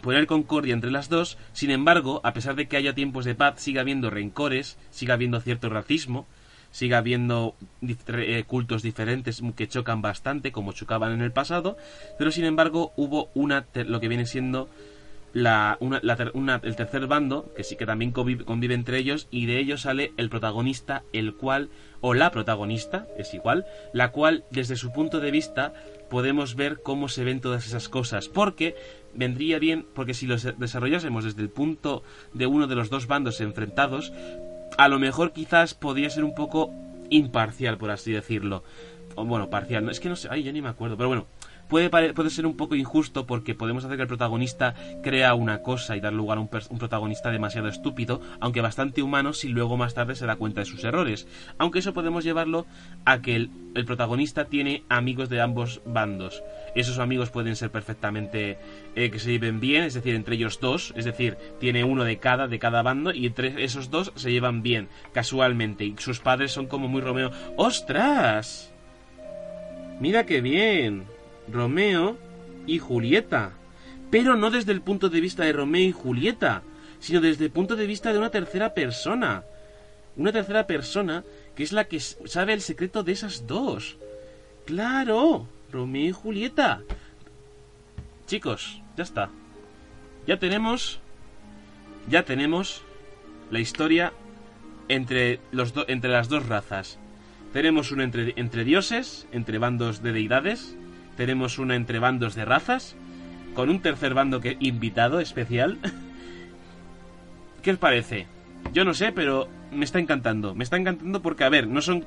poner 0.00 0.26
concordia 0.26 0.74
entre 0.74 0.90
las 0.90 1.08
dos. 1.08 1.38
Sin 1.52 1.70
embargo, 1.70 2.20
a 2.24 2.32
pesar 2.32 2.54
de 2.54 2.68
que 2.68 2.76
haya 2.76 2.94
tiempos 2.94 3.24
de 3.24 3.34
paz, 3.34 3.60
sigue 3.60 3.80
habiendo 3.80 4.10
rencores, 4.10 4.78
sigue 4.90 5.12
habiendo 5.12 5.40
cierto 5.40 5.70
racismo 5.70 6.26
siga 6.74 6.98
habiendo 6.98 7.54
eh, 7.86 8.42
cultos 8.48 8.82
diferentes 8.82 9.40
que 9.54 9.68
chocan 9.68 10.02
bastante, 10.02 10.50
como 10.50 10.72
chocaban 10.72 11.12
en 11.12 11.22
el 11.22 11.30
pasado, 11.30 11.76
pero 12.18 12.32
sin 12.32 12.44
embargo 12.44 12.92
hubo 12.96 13.30
una 13.34 13.64
lo 13.86 14.00
que 14.00 14.08
viene 14.08 14.26
siendo 14.26 14.68
la, 15.32 15.78
el 15.80 16.76
tercer 16.76 17.06
bando, 17.06 17.52
que 17.56 17.62
sí 17.62 17.76
que 17.76 17.86
también 17.86 18.10
convive, 18.10 18.74
entre 18.74 18.98
ellos, 18.98 19.28
y 19.30 19.46
de 19.46 19.60
ellos 19.60 19.82
sale 19.82 20.12
el 20.16 20.28
protagonista, 20.28 21.04
el 21.12 21.34
cual, 21.34 21.70
o 22.00 22.12
la 22.12 22.32
protagonista, 22.32 23.06
es 23.18 23.34
igual, 23.34 23.66
la 23.92 24.10
cual 24.10 24.42
desde 24.50 24.74
su 24.74 24.92
punto 24.92 25.20
de 25.20 25.30
vista 25.30 25.74
podemos 26.10 26.56
ver 26.56 26.80
cómo 26.82 27.08
se 27.08 27.22
ven 27.22 27.40
todas 27.40 27.68
esas 27.68 27.88
cosas, 27.88 28.28
porque 28.28 28.74
vendría 29.14 29.60
bien, 29.60 29.86
porque 29.94 30.14
si 30.14 30.26
lo 30.26 30.36
desarrollásemos 30.36 31.22
desde 31.22 31.42
el 31.42 31.50
punto 31.50 32.02
de 32.32 32.46
uno 32.46 32.66
de 32.66 32.74
los 32.74 32.90
dos 32.90 33.06
bandos 33.06 33.40
enfrentados, 33.40 34.12
a 34.76 34.88
lo 34.88 34.98
mejor 34.98 35.32
quizás 35.32 35.74
podría 35.74 36.10
ser 36.10 36.24
un 36.24 36.34
poco 36.34 36.70
imparcial, 37.10 37.78
por 37.78 37.90
así 37.90 38.12
decirlo. 38.12 38.62
O 39.14 39.24
bueno, 39.24 39.50
parcial, 39.50 39.84
no, 39.84 39.90
es 39.90 40.00
que 40.00 40.08
no 40.08 40.16
sé, 40.16 40.28
ay, 40.30 40.42
ya 40.42 40.52
ni 40.52 40.60
me 40.62 40.68
acuerdo, 40.68 40.96
pero 40.96 41.08
bueno, 41.08 41.26
puede, 41.74 42.30
ser 42.30 42.46
un 42.46 42.56
poco 42.56 42.76
injusto 42.76 43.26
porque 43.26 43.56
podemos 43.56 43.84
hacer 43.84 43.96
que 43.96 44.02
el 44.02 44.08
protagonista 44.08 44.76
crea 45.02 45.34
una 45.34 45.60
cosa 45.60 45.96
y 45.96 46.00
dar 46.00 46.12
lugar 46.12 46.38
a 46.38 46.40
un, 46.40 46.48
protagonista 46.48 47.32
demasiado 47.32 47.66
estúpido, 47.66 48.20
aunque 48.38 48.60
bastante 48.60 49.02
humano, 49.02 49.32
si 49.32 49.48
luego 49.48 49.76
más 49.76 49.92
tarde 49.92 50.14
se 50.14 50.24
da 50.24 50.36
cuenta 50.36 50.60
de 50.60 50.66
sus 50.66 50.84
errores. 50.84 51.26
Aunque 51.58 51.80
eso 51.80 51.92
podemos 51.92 52.22
llevarlo 52.22 52.66
a 53.04 53.22
que 53.22 53.34
el, 53.34 53.50
protagonista 53.86 54.44
tiene 54.44 54.84
amigos 54.88 55.28
de 55.28 55.40
ambos 55.40 55.82
bandos. 55.84 56.44
Esos 56.76 57.00
amigos 57.00 57.30
pueden 57.30 57.56
ser 57.56 57.72
perfectamente 57.72 58.56
eh, 58.94 59.10
que 59.10 59.18
se 59.18 59.32
lleven 59.32 59.58
bien, 59.58 59.82
es 59.82 59.94
decir, 59.94 60.14
entre 60.14 60.36
ellos 60.36 60.60
dos, 60.60 60.94
es 60.96 61.04
decir, 61.04 61.36
tiene 61.58 61.82
uno 61.82 62.04
de 62.04 62.18
cada, 62.18 62.46
de 62.46 62.60
cada 62.60 62.82
bando, 62.82 63.12
y 63.12 63.26
entre 63.26 63.64
esos 63.64 63.90
dos 63.90 64.12
se 64.14 64.30
llevan 64.30 64.62
bien, 64.62 64.88
casualmente, 65.12 65.84
y 65.84 65.96
sus 65.98 66.20
padres 66.20 66.52
son 66.52 66.68
como 66.68 66.86
muy 66.86 67.00
Romeo. 67.00 67.32
¡Ostras! 67.56 68.72
Mira 69.98 70.24
qué 70.24 70.40
bien. 70.40 71.13
Romeo 71.50 72.16
y 72.66 72.78
Julieta. 72.78 73.52
Pero 74.10 74.36
no 74.36 74.50
desde 74.50 74.72
el 74.72 74.80
punto 74.80 75.08
de 75.08 75.20
vista 75.20 75.44
de 75.44 75.52
Romeo 75.52 75.88
y 75.88 75.92
Julieta, 75.92 76.62
sino 77.00 77.20
desde 77.20 77.46
el 77.46 77.50
punto 77.50 77.76
de 77.76 77.86
vista 77.86 78.12
de 78.12 78.18
una 78.18 78.30
tercera 78.30 78.74
persona. 78.74 79.44
una 80.16 80.30
tercera 80.30 80.66
persona 80.66 81.24
que 81.56 81.64
es 81.64 81.72
la 81.72 81.84
que 81.84 81.98
sabe 82.00 82.52
el 82.52 82.60
secreto 82.60 83.02
de 83.02 83.12
esas 83.12 83.46
dos. 83.46 83.96
¡Claro! 84.64 85.48
Romeo 85.72 86.08
y 86.08 86.12
Julieta. 86.12 86.82
Chicos, 88.26 88.80
ya 88.96 89.02
está. 89.02 89.30
Ya 90.26 90.38
tenemos. 90.38 91.00
Ya 92.08 92.24
tenemos 92.24 92.82
la 93.50 93.60
historia 93.60 94.12
entre, 94.88 95.40
los 95.52 95.74
entre 95.88 96.10
las 96.10 96.28
dos 96.28 96.46
razas. 96.46 96.98
Tenemos 97.52 97.92
una 97.92 98.04
entre, 98.04 98.34
entre 98.36 98.64
dioses, 98.64 99.26
entre 99.32 99.58
bandos 99.58 100.02
de 100.02 100.12
deidades. 100.12 100.76
Tenemos 101.16 101.58
una 101.58 101.76
entre 101.76 101.98
bandos 101.98 102.34
de 102.34 102.44
razas. 102.44 102.96
Con 103.54 103.70
un 103.70 103.80
tercer 103.80 104.14
bando 104.14 104.40
que 104.40 104.56
invitado 104.60 105.20
especial. 105.20 105.78
¿Qué 107.62 107.70
os 107.70 107.78
parece? 107.78 108.26
Yo 108.72 108.84
no 108.84 108.94
sé, 108.94 109.12
pero 109.12 109.48
me 109.70 109.84
está 109.84 109.98
encantando. 109.98 110.54
Me 110.54 110.64
está 110.64 110.76
encantando 110.76 111.22
porque, 111.22 111.44
a 111.44 111.48
ver, 111.48 111.68
no 111.68 111.80
son 111.80 112.04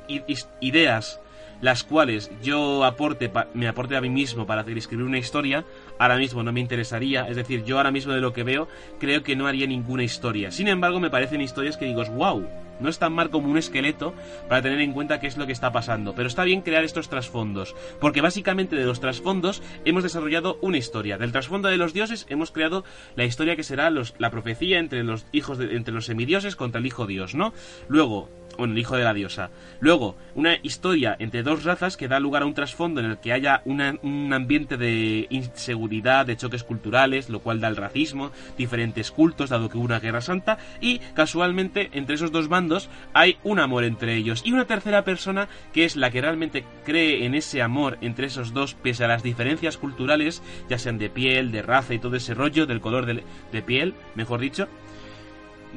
ideas 0.59 1.19
las 1.61 1.83
cuales 1.83 2.31
yo 2.41 2.83
aporte 2.85 3.31
me 3.53 3.67
aporte 3.67 3.95
a 3.95 4.01
mí 4.01 4.09
mismo 4.09 4.45
para 4.45 4.61
escribir 4.61 5.05
una 5.05 5.17
historia, 5.17 5.65
ahora 5.99 6.17
mismo 6.17 6.43
no 6.43 6.51
me 6.51 6.59
interesaría. 6.59 7.27
Es 7.27 7.35
decir, 7.35 7.63
yo 7.63 7.77
ahora 7.77 7.91
mismo 7.91 8.13
de 8.13 8.21
lo 8.21 8.33
que 8.33 8.43
veo, 8.43 8.67
creo 8.99 9.23
que 9.23 9.35
no 9.35 9.47
haría 9.47 9.67
ninguna 9.67 10.03
historia. 10.03 10.51
Sin 10.51 10.67
embargo, 10.67 10.99
me 10.99 11.09
parecen 11.09 11.41
historias 11.41 11.77
que 11.77 11.85
digo, 11.85 12.03
wow, 12.05 12.47
no 12.79 12.89
es 12.89 12.99
tan 12.99 13.13
mal 13.13 13.29
como 13.29 13.49
un 13.49 13.57
esqueleto 13.57 14.13
para 14.47 14.61
tener 14.61 14.81
en 14.81 14.93
cuenta 14.93 15.19
qué 15.19 15.27
es 15.27 15.37
lo 15.37 15.45
que 15.45 15.51
está 15.51 15.71
pasando. 15.71 16.13
Pero 16.13 16.27
está 16.27 16.43
bien 16.43 16.61
crear 16.61 16.83
estos 16.83 17.09
trasfondos, 17.09 17.75
porque 17.99 18.21
básicamente 18.21 18.75
de 18.75 18.85
los 18.85 18.99
trasfondos 18.99 19.61
hemos 19.85 20.03
desarrollado 20.03 20.57
una 20.61 20.77
historia. 20.77 21.17
Del 21.17 21.31
trasfondo 21.31 21.69
de 21.69 21.77
los 21.77 21.93
dioses 21.93 22.25
hemos 22.29 22.51
creado 22.51 22.83
la 23.15 23.25
historia 23.25 23.55
que 23.55 23.63
será 23.63 23.89
la 23.89 24.31
profecía 24.31 24.79
entre 24.79 25.03
los 25.03 25.25
hijos 25.31 25.57
de, 25.57 25.75
entre 25.75 25.93
los 25.93 26.05
semidioses 26.05 26.55
contra 26.55 26.79
el 26.79 26.85
hijo 26.85 27.07
dios, 27.07 27.35
¿no? 27.35 27.53
Luego, 27.87 28.29
bueno, 28.57 28.73
el 28.73 28.79
hijo 28.79 28.97
de 28.97 29.03
la 29.03 29.13
diosa. 29.13 29.49
Luego, 29.79 30.15
una 30.35 30.57
historia 30.61 31.15
entre 31.19 31.43
dos 31.43 31.63
razas 31.63 31.97
que 31.97 32.07
da 32.07 32.19
lugar 32.19 32.43
a 32.43 32.45
un 32.45 32.53
trasfondo 32.53 32.99
en 32.99 33.07
el 33.07 33.19
que 33.19 33.33
haya 33.33 33.61
un 33.65 34.33
ambiente 34.33 34.77
de 34.77 35.27
inseguridad, 35.29 36.25
de 36.25 36.37
choques 36.37 36.63
culturales, 36.63 37.29
lo 37.29 37.39
cual 37.39 37.59
da 37.59 37.67
el 37.67 37.75
racismo, 37.75 38.31
diferentes 38.57 39.11
cultos, 39.11 39.49
dado 39.49 39.69
que 39.69 39.77
hubo 39.77 39.85
una 39.85 39.99
guerra 39.99 40.21
santa, 40.21 40.57
y 40.81 40.99
casualmente 41.13 41.89
entre 41.93 42.15
esos 42.15 42.31
dos 42.31 42.47
bandos 42.47 42.89
hay 43.13 43.37
un 43.43 43.59
amor 43.59 43.83
entre 43.83 44.15
ellos. 44.15 44.41
Y 44.45 44.51
una 44.51 44.65
tercera 44.65 45.03
persona 45.03 45.47
que 45.73 45.85
es 45.85 45.95
la 45.95 46.11
que 46.11 46.21
realmente 46.21 46.65
cree 46.85 47.25
en 47.25 47.35
ese 47.35 47.61
amor 47.61 47.97
entre 48.01 48.27
esos 48.27 48.53
dos, 48.53 48.73
pese 48.73 49.05
a 49.05 49.07
las 49.07 49.23
diferencias 49.23 49.77
culturales, 49.77 50.41
ya 50.69 50.77
sean 50.77 50.97
de 50.97 51.09
piel, 51.09 51.51
de 51.51 51.61
raza 51.61 51.93
y 51.93 51.99
todo 51.99 52.15
ese 52.15 52.33
rollo, 52.33 52.65
del 52.65 52.81
color 52.81 53.05
de, 53.05 53.23
de 53.51 53.61
piel, 53.61 53.93
mejor 54.15 54.39
dicho, 54.39 54.67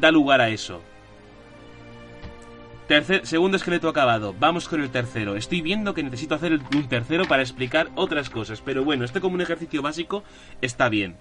da 0.01 0.11
lugar 0.11 0.41
a 0.41 0.49
eso 0.49 0.81
segundo 3.23 3.57
esqueleto 3.57 3.89
acabado. 3.89 4.35
Vamos 4.39 4.69
con 4.69 4.81
el 4.81 4.91
tercero. 4.91 5.37
Estoy 5.37 5.61
viendo 5.61 5.95
que 5.95 6.03
necesito 6.03 6.35
hacer 6.35 6.53
un 6.53 6.89
tercero 6.89 7.25
para 7.27 7.43
explicar 7.43 7.89
otras 7.95 8.31
cosas. 8.31 8.61
Pero 8.61 8.85
bueno, 8.85 9.05
este 9.05 9.21
como 9.21 9.35
un 9.35 9.41
ejercicio 9.41 9.83
básico 9.83 10.25
está 10.61 10.89
bien. 10.89 11.17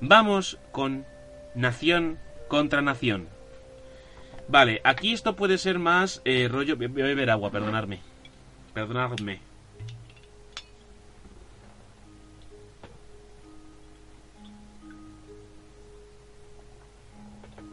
Vamos 0.00 0.58
con 0.70 1.06
nación 1.54 2.18
contra 2.48 2.82
nación. 2.82 3.28
Vale, 4.48 4.80
aquí 4.84 5.12
esto 5.12 5.34
puede 5.36 5.56
ser 5.56 5.78
más 5.78 6.20
eh, 6.24 6.48
rollo... 6.50 6.76
Voy 6.76 7.02
a 7.02 7.06
beber 7.06 7.30
agua, 7.30 7.50
perdonadme. 7.50 8.00
Perdonadme. 8.74 9.40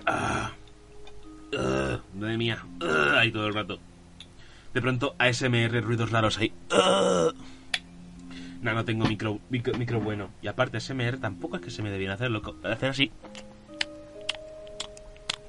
Ah. 0.05 0.51
Madre 2.13 2.37
mía. 2.37 2.63
ahí 3.15 3.31
todo 3.31 3.47
el 3.47 3.53
rato. 3.53 3.79
De 4.73 4.81
pronto, 4.81 5.15
ASMR, 5.17 5.81
ruidos 5.81 6.11
raros 6.11 6.37
ahí. 6.37 6.53
No, 8.61 8.73
no 8.73 8.85
tengo 8.85 9.05
micro, 9.05 9.39
micro, 9.49 9.99
bueno. 9.99 10.29
Y 10.41 10.47
aparte, 10.47 10.77
ASMR 10.77 11.17
tampoco 11.17 11.55
es 11.57 11.61
que 11.63 11.71
se 11.71 11.81
me 11.81 11.89
debiera 11.89 12.13
hacerlo. 12.13 12.41
Hacer 12.63 12.91
así. 12.91 13.11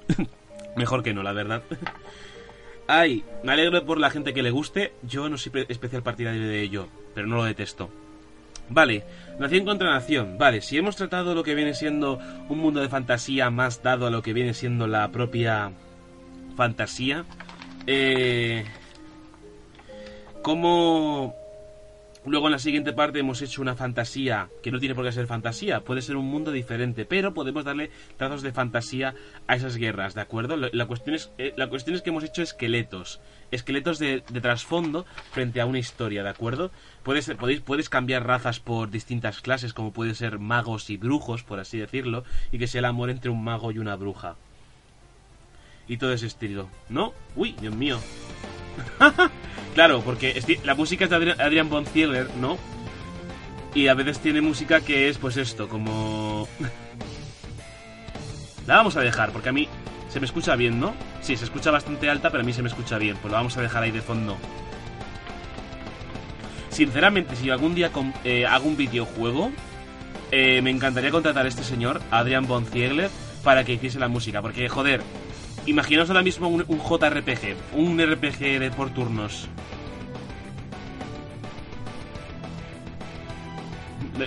Mejor 0.77 1.03
que 1.03 1.13
no, 1.13 1.23
la 1.23 1.33
verdad. 1.33 1.63
Ay, 2.89 3.25
me 3.45 3.53
alegro 3.53 3.85
por 3.85 3.99
la 3.99 4.11
gente 4.11 4.35
que 4.35 4.43
le 4.43 4.51
guste. 4.51 4.93
Yo 5.03 5.29
no 5.29 5.39
soy 5.39 5.67
especial 5.69 6.03
partidario 6.03 6.43
de 6.49 6.63
ello, 6.63 6.89
pero 7.15 7.27
no 7.27 7.37
lo 7.37 7.45
detesto. 7.45 7.91
Vale, 8.69 9.05
nación 9.39 9.65
contra 9.65 9.91
nación. 9.91 10.39
Vale, 10.39 10.63
si 10.63 10.79
hemos 10.79 10.97
tratado 10.97 11.35
lo 11.35 11.43
que 11.43 11.55
viene 11.55 11.75
siendo 11.75 12.19
un 12.49 12.59
mundo 12.59 12.81
de 12.81 12.89
fantasía 12.89 13.51
más 13.51 13.83
dado 13.83 14.07
a 14.07 14.11
lo 14.11 14.23
que 14.23 14.33
viene 14.33 14.55
siendo 14.55 14.87
la 14.87 15.11
propia 15.11 15.73
fantasía. 16.53 17.25
Eh, 17.87 18.65
como 20.43 21.35
luego 22.25 22.47
en 22.47 22.53
la 22.53 22.59
siguiente 22.59 22.93
parte 22.93 23.19
hemos 23.19 23.43
hecho 23.43 23.63
una 23.63 23.75
fantasía 23.75 24.49
que 24.63 24.71
no 24.71 24.79
tiene 24.79 24.95
por 24.95 25.05
qué 25.05 25.13
ser 25.13 25.27
fantasía, 25.27 25.81
puede 25.81 26.03
ser 26.03 26.17
un 26.17 26.27
mundo 26.27 26.53
diferente, 26.53 27.05
pero 27.05 27.35
podemos 27.35 27.65
darle 27.65 27.91
trazos 28.17 28.43
de 28.43 28.53
fantasía 28.53 29.15
a 29.47 29.57
esas 29.57 29.77
guerras, 29.77 30.15
¿de 30.15 30.21
acuerdo? 30.21 30.57
La, 30.57 30.87
cuestión, 30.87 31.17
es, 31.17 31.31
eh, 31.39 31.53
la 31.57 31.69
cuestión 31.69 31.97
es 31.97 32.03
que 32.03 32.11
hemos 32.11 32.25
hecho 32.25 32.43
esqueletos, 32.43 33.21
esqueletos 33.51 33.99
de, 33.99 34.21
trasfondo 34.21 35.05
frente 35.33 35.61
a 35.61 35.67
una 35.67 35.79
historia, 35.79 36.23
¿de 36.23 36.31
acuerdo? 36.31 36.71
Puedes, 37.03 37.29
podéis, 37.31 37.61
puedes 37.61 37.89
cambiar 37.89 38.27
razas 38.27 38.61
por 38.61 38.91
distintas 38.91 39.41
clases, 39.41 39.75
como 39.75 39.93
pueden 39.93 40.15
ser 40.15 40.39
magos 40.39 40.91
y 40.91 40.97
brujos, 40.97 41.43
por 41.43 41.59
así 41.59 41.79
decirlo, 41.79 42.25
y 42.53 42.59
que 42.59 42.69
sea 42.69 42.81
el 42.81 42.85
amor 42.87 43.11
entre 43.11 43.31
un 43.31 43.43
mago 43.43 43.73
y 43.73 43.79
una 43.79 43.97
bruja 43.97 44.37
y 45.93 45.99
todo 45.99 46.15
ese 46.15 46.27
estilo. 46.27 46.69
¿No? 46.89 47.13
Uy, 47.37 47.55
Dios 47.61 47.75
mío. 47.75 47.99
claro, 49.75 50.01
porque 50.01 50.43
la 50.65 50.75
música 50.75 51.05
es 51.05 51.11
de 51.11 51.33
Adrian 51.33 51.69
von 51.69 51.85
Ziegler, 51.85 52.31
¿no? 52.41 52.57
Y 53.75 53.89
a 53.89 53.95
veces 53.95 54.19
tiene 54.19 54.41
música 54.41 54.81
que 54.81 55.11
es 55.11 55.19
pues 55.19 55.37
esto, 55.37 55.69
como... 55.69 56.49
la 58.67 58.77
vamos 58.77 58.97
a 58.97 59.01
dejar, 59.01 59.33
porque 59.33 59.51
a 59.51 59.53
mí 59.53 59.69
se 60.09 60.19
me 60.19 60.25
escucha 60.25 60.57
bien, 60.57 60.81
¿no? 60.81 60.95
Sí, 61.21 61.37
se 61.37 61.45
escucha 61.45 61.71
bastante 61.71 62.09
alta, 62.09 62.31
pero 62.31 62.43
a 62.43 62.47
mí 62.47 62.55
se 62.55 62.63
me 62.63 62.69
escucha 62.69 62.97
bien. 62.97 63.19
Pues 63.21 63.31
lo 63.31 63.37
vamos 63.37 63.55
a 63.59 63.61
dejar 63.61 63.83
ahí 63.83 63.91
de 63.91 64.01
fondo. 64.01 64.39
Sinceramente, 66.71 67.37
si 67.37 67.51
algún 67.51 67.75
día 67.75 67.91
eh, 68.25 68.47
hago 68.47 68.67
un 68.67 68.79
videojuego, 68.79 69.53
eh, 70.31 70.63
me 70.63 70.71
encantaría 70.71 71.11
contratar 71.11 71.45
a 71.45 71.49
este 71.51 71.65
señor, 71.65 72.01
Adrian 72.11 72.47
von 72.47 72.65
Ziegler, 72.65 73.11
para 73.45 73.65
que 73.65 73.75
hiciese 73.75 73.99
la 73.99 74.09
música. 74.09 74.41
Porque, 74.41 74.71
joder, 74.71 75.03
Imaginaos 75.67 76.11
ahora 76.11 76.23
mismo 76.23 76.49
un, 76.49 76.65
JRPG, 76.65 77.57
un 77.75 77.99
RPG 78.01 78.59
de 78.59 78.71
por 78.71 78.91
turnos. 78.91 79.49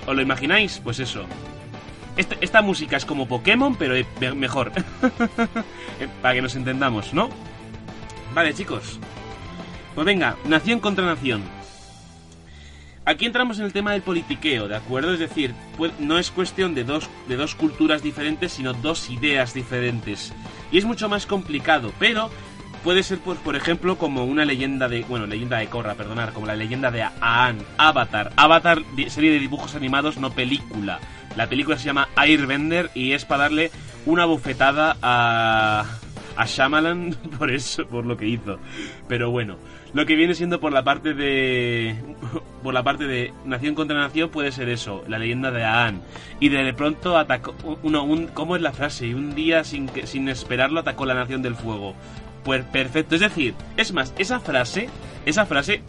¿Os 0.08 0.16
lo 0.16 0.22
imagináis? 0.22 0.80
Pues 0.84 1.00
eso. 1.00 1.26
Este, 2.16 2.38
esta, 2.40 2.62
música 2.62 2.96
es 2.96 3.04
como 3.06 3.28
Pokémon, 3.28 3.76
pero 3.76 3.96
mejor. 4.36 4.72
Eh, 5.98 6.10
para 6.22 6.34
que 6.34 6.42
nos 6.42 6.58
entendamos, 6.58 7.14
¿no? 7.14 7.30
Vale, 8.34 8.54
chicos. 8.54 9.00
Pues 9.94 10.04
venga, 10.04 10.36
nación 10.44 10.82
contra 10.82 11.06
nación. 11.06 11.42
Aquí 13.06 13.26
entramos 13.26 13.60
en 13.60 13.66
el 13.66 13.72
tema 13.72 13.94
del 13.94 14.02
politiqueo, 14.02 14.68
¿de 14.68 14.76
acuerdo? 14.76 15.14
Es 15.14 15.20
decir, 15.20 15.56
no 16.00 16.20
es 16.20 16.32
cuestión 16.32 16.76
de 16.76 16.84
dos, 16.84 17.10
de 17.30 17.38
dos 17.38 17.56
culturas 17.56 18.04
diferentes, 18.04 18.52
sino 18.52 18.74
dos 18.74 19.10
ideas 19.10 19.54
diferentes. 19.54 20.34
Y 20.76 20.80
es 20.80 20.84
mucho 20.84 21.08
más 21.08 21.26
complicado, 21.26 21.94
pero 22.00 22.30
puede 22.84 23.02
ser, 23.02 23.20
pues, 23.20 23.40
por 23.40 23.56
ejemplo, 23.56 23.98
como 23.98 24.26
una 24.26 24.44
leyenda 24.44 24.90
de. 24.90 25.04
Bueno, 25.04 25.26
leyenda 25.26 25.60
de 25.60 25.68
Korra, 25.68 25.94
perdonar, 25.94 26.34
como 26.34 26.48
la 26.48 26.56
leyenda 26.58 26.92
de 26.92 27.02
Aan, 27.22 27.60
Avatar. 27.78 28.34
Avatar, 28.36 28.82
serie 29.08 29.32
de 29.32 29.40
dibujos 29.40 29.76
animados, 29.76 30.18
no 30.18 30.32
película. 30.32 31.00
La 31.38 31.48
película 31.48 31.78
se 31.78 31.86
llama 31.86 32.10
Airbender 32.18 32.92
y 32.94 33.14
es 33.14 33.24
para 33.24 33.44
darle 33.44 33.72
una 34.06 34.26
bufetada 34.26 34.98
a. 35.02 35.86
a 36.36 36.46
Shyamalan 36.46 37.16
por 37.40 37.52
eso, 37.52 37.88
por 37.88 38.06
lo 38.06 38.18
que 38.18 38.28
hizo. 38.28 38.60
Pero 39.08 39.32
bueno 39.32 39.56
lo 39.96 40.06
que 40.06 40.18
viene 40.18 40.36
siendo 40.36 40.60
por 40.60 40.74
la 40.74 40.84
parte 40.84 41.14
de 41.14 41.96
por 42.64 42.74
la 42.74 42.84
parte 42.84 43.06
de 43.06 43.34
nación 43.46 43.76
contra 43.76 43.98
nación 43.98 44.30
puede 44.30 44.52
ser 44.52 44.68
eso 44.68 45.06
la 45.08 45.18
leyenda 45.18 45.52
de 45.52 45.64
Aan. 45.64 46.02
Y 46.42 46.50
de 46.50 46.74
pronto 46.74 47.18
atacó 47.18 47.56
uno 47.82 48.04
un, 48.04 48.28
cómo 48.28 48.58
es 48.58 48.62
la 48.62 48.74
frase 48.74 49.08
y 49.08 49.14
un 49.14 49.34
día 49.36 49.64
sin 49.64 49.90
sin 50.04 50.28
esperarlo 50.28 50.82
atacó 50.82 51.06
la 51.06 51.14
nación 51.14 51.42
del 51.42 51.56
fuego. 51.56 51.96
Pues 52.44 52.66
perfecto 52.66 53.16
es 53.16 53.22
decir 53.22 53.56
es 53.78 53.94
más 53.94 54.14
esa 54.18 54.42
frase 54.42 54.90
esa 55.26 55.46
frase 55.46 55.82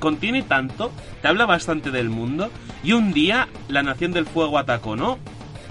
contiene 0.00 0.42
tanto 0.42 0.90
te 1.22 1.28
habla 1.28 1.46
bastante 1.46 1.92
del 1.92 2.10
mundo 2.10 2.50
y 2.82 2.94
un 2.94 3.12
día 3.12 3.46
la 3.68 3.84
nación 3.84 4.12
del 4.12 4.26
fuego 4.26 4.58
atacó 4.58 4.96
no 4.96 5.20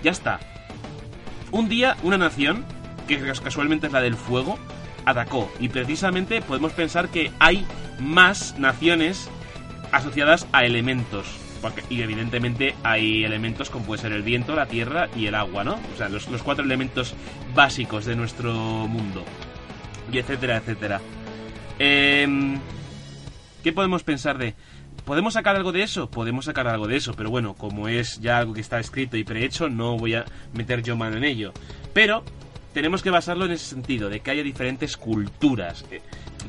ya 0.01 0.11
está. 0.11 0.39
Un 1.51 1.67
día 1.67 1.97
una 2.03 2.17
nación 2.17 2.63
que 3.09 3.19
casualmente 3.43 3.87
es 3.87 3.93
la 3.93 3.99
del 3.99 4.15
fuego 4.15 4.57
atacó. 5.05 5.51
Y 5.59 5.69
precisamente 5.69 6.41
podemos 6.41 6.73
pensar 6.73 7.09
que 7.09 7.31
hay 7.39 7.65
más 7.99 8.57
naciones 8.57 9.29
asociadas 9.91 10.47
a 10.51 10.65
elementos. 10.65 11.25
Y 11.89 12.01
evidentemente 12.01 12.75
hay 12.83 13.23
elementos 13.23 13.69
como 13.69 13.85
puede 13.85 14.01
ser 14.01 14.13
el 14.13 14.23
viento, 14.23 14.55
la 14.55 14.65
tierra 14.65 15.09
y 15.15 15.27
el 15.27 15.35
agua, 15.35 15.63
¿no? 15.63 15.79
O 15.93 15.97
sea, 15.97 16.09
los, 16.09 16.25
cuatro 16.43 16.65
elementos 16.65 17.13
básicos 17.53 18.05
de 18.05 18.15
nuestro 18.15 18.53
mundo. 18.53 19.23
y 20.11 20.17
etcétera, 20.17 20.57
etcétera. 20.57 20.99
Em, 21.77 22.59
¿Qué 23.63 23.71
podemos 23.71 24.03
pensar 24.03 24.37
de...? 24.37 24.55
¿Podemos 25.05 25.33
sacar 25.33 25.55
algo 25.55 25.71
de 25.71 25.83
eso? 25.83 26.09
Podemos 26.09 26.45
sacar 26.45 26.67
algo 26.67 26.87
de 26.87 26.97
eso, 26.97 27.13
pero 27.13 27.29
bueno, 27.29 27.53
como 27.55 27.87
es 27.87 28.19
ya 28.21 28.37
algo 28.37 28.53
que 28.53 28.61
está 28.61 28.79
escrito 28.79 29.17
y 29.17 29.23
prehecho, 29.23 29.69
no 29.69 29.97
voy 29.97 30.15
a 30.15 30.25
meter 30.53 30.83
yo 30.83 30.95
mano 30.95 31.17
en 31.17 31.23
ello. 31.23 31.53
Pero 31.93 32.23
tenemos 32.73 33.01
que 33.01 33.09
basarlo 33.09 33.45
en 33.45 33.51
ese 33.51 33.65
sentido, 33.65 34.09
de 34.09 34.19
que 34.19 34.31
haya 34.31 34.43
diferentes 34.43 34.97
culturas. 34.97 35.85
Eh, 35.91 36.01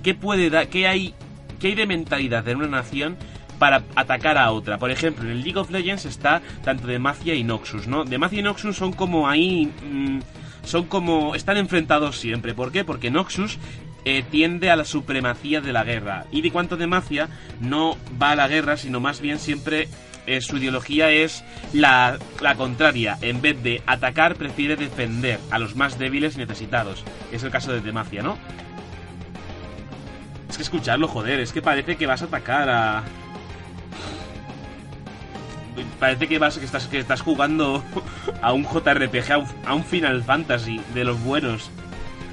¿Qué 0.02 0.14
puede 0.14 0.50
dar, 0.50 0.68
qué 0.68 0.86
hay, 0.86 1.14
qué 1.60 1.68
hay 1.68 1.74
de 1.74 1.86
mentalidad 1.86 2.46
en 2.48 2.58
una 2.58 2.68
nación 2.68 3.16
para 3.58 3.82
atacar 3.94 4.38
a 4.38 4.50
otra? 4.52 4.78
Por 4.78 4.90
ejemplo, 4.90 5.24
en 5.24 5.30
el 5.30 5.42
League 5.42 5.58
of 5.58 5.70
Legends 5.70 6.04
está 6.04 6.42
tanto 6.64 6.86
Demacia 6.86 7.34
y 7.34 7.44
Noxus, 7.44 7.86
¿no? 7.86 8.04
Demacia 8.04 8.40
y 8.40 8.42
Noxus 8.42 8.76
son 8.76 8.92
como 8.92 9.28
ahí, 9.28 9.66
mm, 9.66 10.20
son 10.64 10.86
como, 10.86 11.34
están 11.34 11.56
enfrentados 11.56 12.18
siempre. 12.18 12.54
¿Por 12.54 12.72
qué? 12.72 12.84
Porque 12.84 13.10
Noxus 13.10 13.58
eh, 14.04 14.24
tiende 14.28 14.70
a 14.70 14.76
la 14.76 14.84
supremacía 14.84 15.60
de 15.60 15.72
la 15.72 15.84
guerra. 15.84 16.26
Y 16.32 16.42
de 16.42 16.50
cuanto 16.50 16.76
Demacia 16.76 17.28
no 17.60 17.96
va 18.20 18.32
a 18.32 18.36
la 18.36 18.48
guerra, 18.48 18.76
sino 18.76 18.98
más 18.98 19.20
bien 19.20 19.38
siempre 19.38 19.88
eh, 20.26 20.40
su 20.40 20.56
ideología 20.56 21.10
es 21.10 21.44
la, 21.72 22.18
la, 22.40 22.54
contraria. 22.54 23.18
En 23.20 23.40
vez 23.40 23.62
de 23.62 23.82
atacar, 23.86 24.36
prefiere 24.36 24.76
defender 24.76 25.40
a 25.50 25.58
los 25.58 25.74
más 25.74 25.98
débiles 25.98 26.36
y 26.36 26.38
necesitados. 26.38 27.04
Es 27.32 27.42
el 27.42 27.50
caso 27.50 27.72
de 27.72 27.80
Demacia, 27.80 28.22
¿no? 28.22 28.38
Es 30.48 30.56
que 30.56 30.62
escucharlo, 30.62 31.08
joder, 31.08 31.40
es 31.40 31.52
que 31.52 31.62
parece 31.62 31.96
que 31.96 32.06
vas 32.06 32.22
a 32.22 32.26
atacar 32.26 32.68
a... 32.68 33.02
Parece 35.98 36.28
que 36.28 36.38
vas 36.38 36.58
que 36.58 36.64
estás, 36.64 36.86
que 36.88 36.98
estás 36.98 37.22
jugando 37.22 37.82
a 38.42 38.52
un 38.52 38.64
JRPG, 38.64 39.32
a 39.32 39.38
un, 39.38 39.46
a 39.64 39.74
un 39.74 39.84
Final 39.84 40.22
Fantasy 40.22 40.80
de 40.94 41.04
los 41.04 41.18
buenos. 41.22 41.70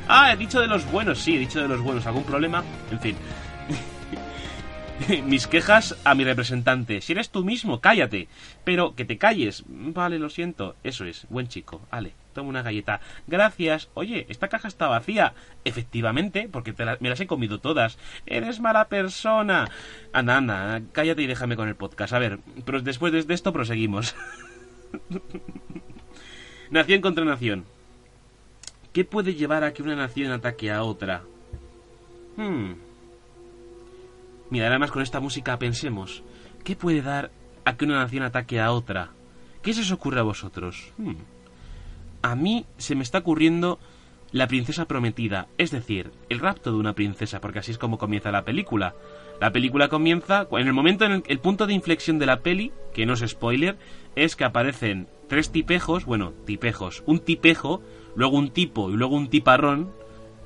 Ah, 0.08 0.34
he 0.34 0.38
dicho 0.38 0.60
de 0.60 0.68
los 0.68 0.90
buenos, 0.92 1.20
sí, 1.20 1.36
he 1.36 1.40
dicho 1.40 1.62
de 1.62 1.68
los 1.68 1.82
buenos. 1.82 2.06
¿Algún 2.06 2.24
problema? 2.24 2.64
En 2.92 3.00
fin. 3.00 3.16
mis 5.26 5.47
quejas 5.47 5.97
a 6.04 6.16
mi 6.16 6.24
representante. 6.24 7.02
Si 7.02 7.14
eres 7.14 7.30
tú 7.30 7.43
mismo, 7.43 7.80
cállate. 7.80 8.28
Pero 8.64 8.95
que 8.95 9.06
te 9.06 9.18
calles. 9.18 9.64
Vale, 9.68 10.20
lo 10.20 10.30
siento. 10.30 10.76
Eso 10.84 11.06
es, 11.06 11.26
buen 11.30 11.47
chico. 11.47 11.82
Vale, 11.91 12.14
toma 12.34 12.50
una 12.50 12.62
galleta. 12.62 13.02
Gracias. 13.28 13.89
Oye, 13.93 14.26
esta 14.30 14.47
caja 14.47 14.68
está 14.68 14.88
vacía. 14.88 15.34
Efectivamente, 15.66 16.50
porque 16.52 16.74
me 17.00 17.10
las 17.10 17.20
he 17.20 17.28
comido 17.28 17.60
todas. 17.60 17.97
Eres 18.26 18.60
mala 18.60 18.88
persona. 18.88 19.70
Anda, 20.14 20.38
anda, 20.38 20.82
cállate 20.91 21.22
y 21.22 21.28
déjame 21.28 21.56
con 21.56 21.68
el 21.68 21.76
podcast. 21.76 22.14
A 22.14 22.20
ver, 22.20 22.39
pero 22.66 22.82
después 22.82 23.28
de 23.28 23.34
esto 23.34 23.54
proseguimos. 23.54 24.16
nación 26.72 27.02
contra 27.02 27.26
nación. 27.26 27.66
¿Qué 28.93 29.06
puede 29.06 29.36
llevar 29.36 29.64
a 29.64 29.74
que 29.74 29.84
una 29.84 29.95
nación 29.95 30.32
ataque 30.32 30.72
a 30.72 30.84
otra? 30.84 31.22
Hmm. 32.38 32.89
Mira, 34.50 34.68
además 34.68 34.91
con 34.91 35.02
esta 35.02 35.20
música 35.20 35.60
pensemos, 35.60 36.24
¿qué 36.64 36.76
puede 36.76 37.02
dar 37.02 37.32
a 37.66 37.76
que 37.78 37.86
una 37.86 38.00
nación 38.00 38.24
ataque 38.24 38.60
a 38.60 38.72
otra? 38.72 39.12
¿Qué 39.62 39.74
se 39.74 39.82
os 39.82 39.91
ocurre 39.91 40.20
a 40.20 40.24
vosotros? 40.24 40.91
Hmm. 40.97 41.16
A 42.22 42.36
mí 42.36 42.66
se 42.78 42.95
me 42.95 43.04
está 43.04 43.20
ocurriendo 43.20 43.80
la 44.32 44.47
princesa 44.47 44.86
prometida, 44.86 45.47
es 45.58 45.72
decir, 45.72 46.12
el 46.30 46.39
rapto 46.39 46.72
de 46.72 46.78
una 46.78 46.93
princesa, 46.93 47.39
porque 47.39 47.60
así 47.60 47.72
es 47.72 47.78
como 47.78 47.97
comienza 47.97 48.32
la 48.32 48.43
película. 48.43 48.95
La 49.39 49.52
película 49.52 49.88
comienza 49.88 50.47
en 50.52 50.68
el 50.68 50.74
momento 50.74 51.06
en 51.06 51.12
el, 51.14 51.24
el 51.28 51.39
punto 51.39 51.66
de 51.66 51.74
inflexión 51.74 52.20
de 52.20 52.26
la 52.26 52.41
peli, 52.41 52.72
que 52.93 53.06
no 53.06 53.14
es 53.14 53.24
spoiler, 53.28 53.78
es 54.16 54.36
que 54.36 54.43
aparecen 54.45 55.08
tres 55.28 55.52
tipejos, 55.52 56.06
bueno, 56.06 56.34
tipejos, 56.45 57.04
un 57.06 57.20
tipejo, 57.20 57.82
luego 58.16 58.38
un 58.38 58.52
tipo 58.52 58.89
y 58.89 58.97
luego 58.97 59.16
un 59.16 59.30
tiparrón, 59.30 59.91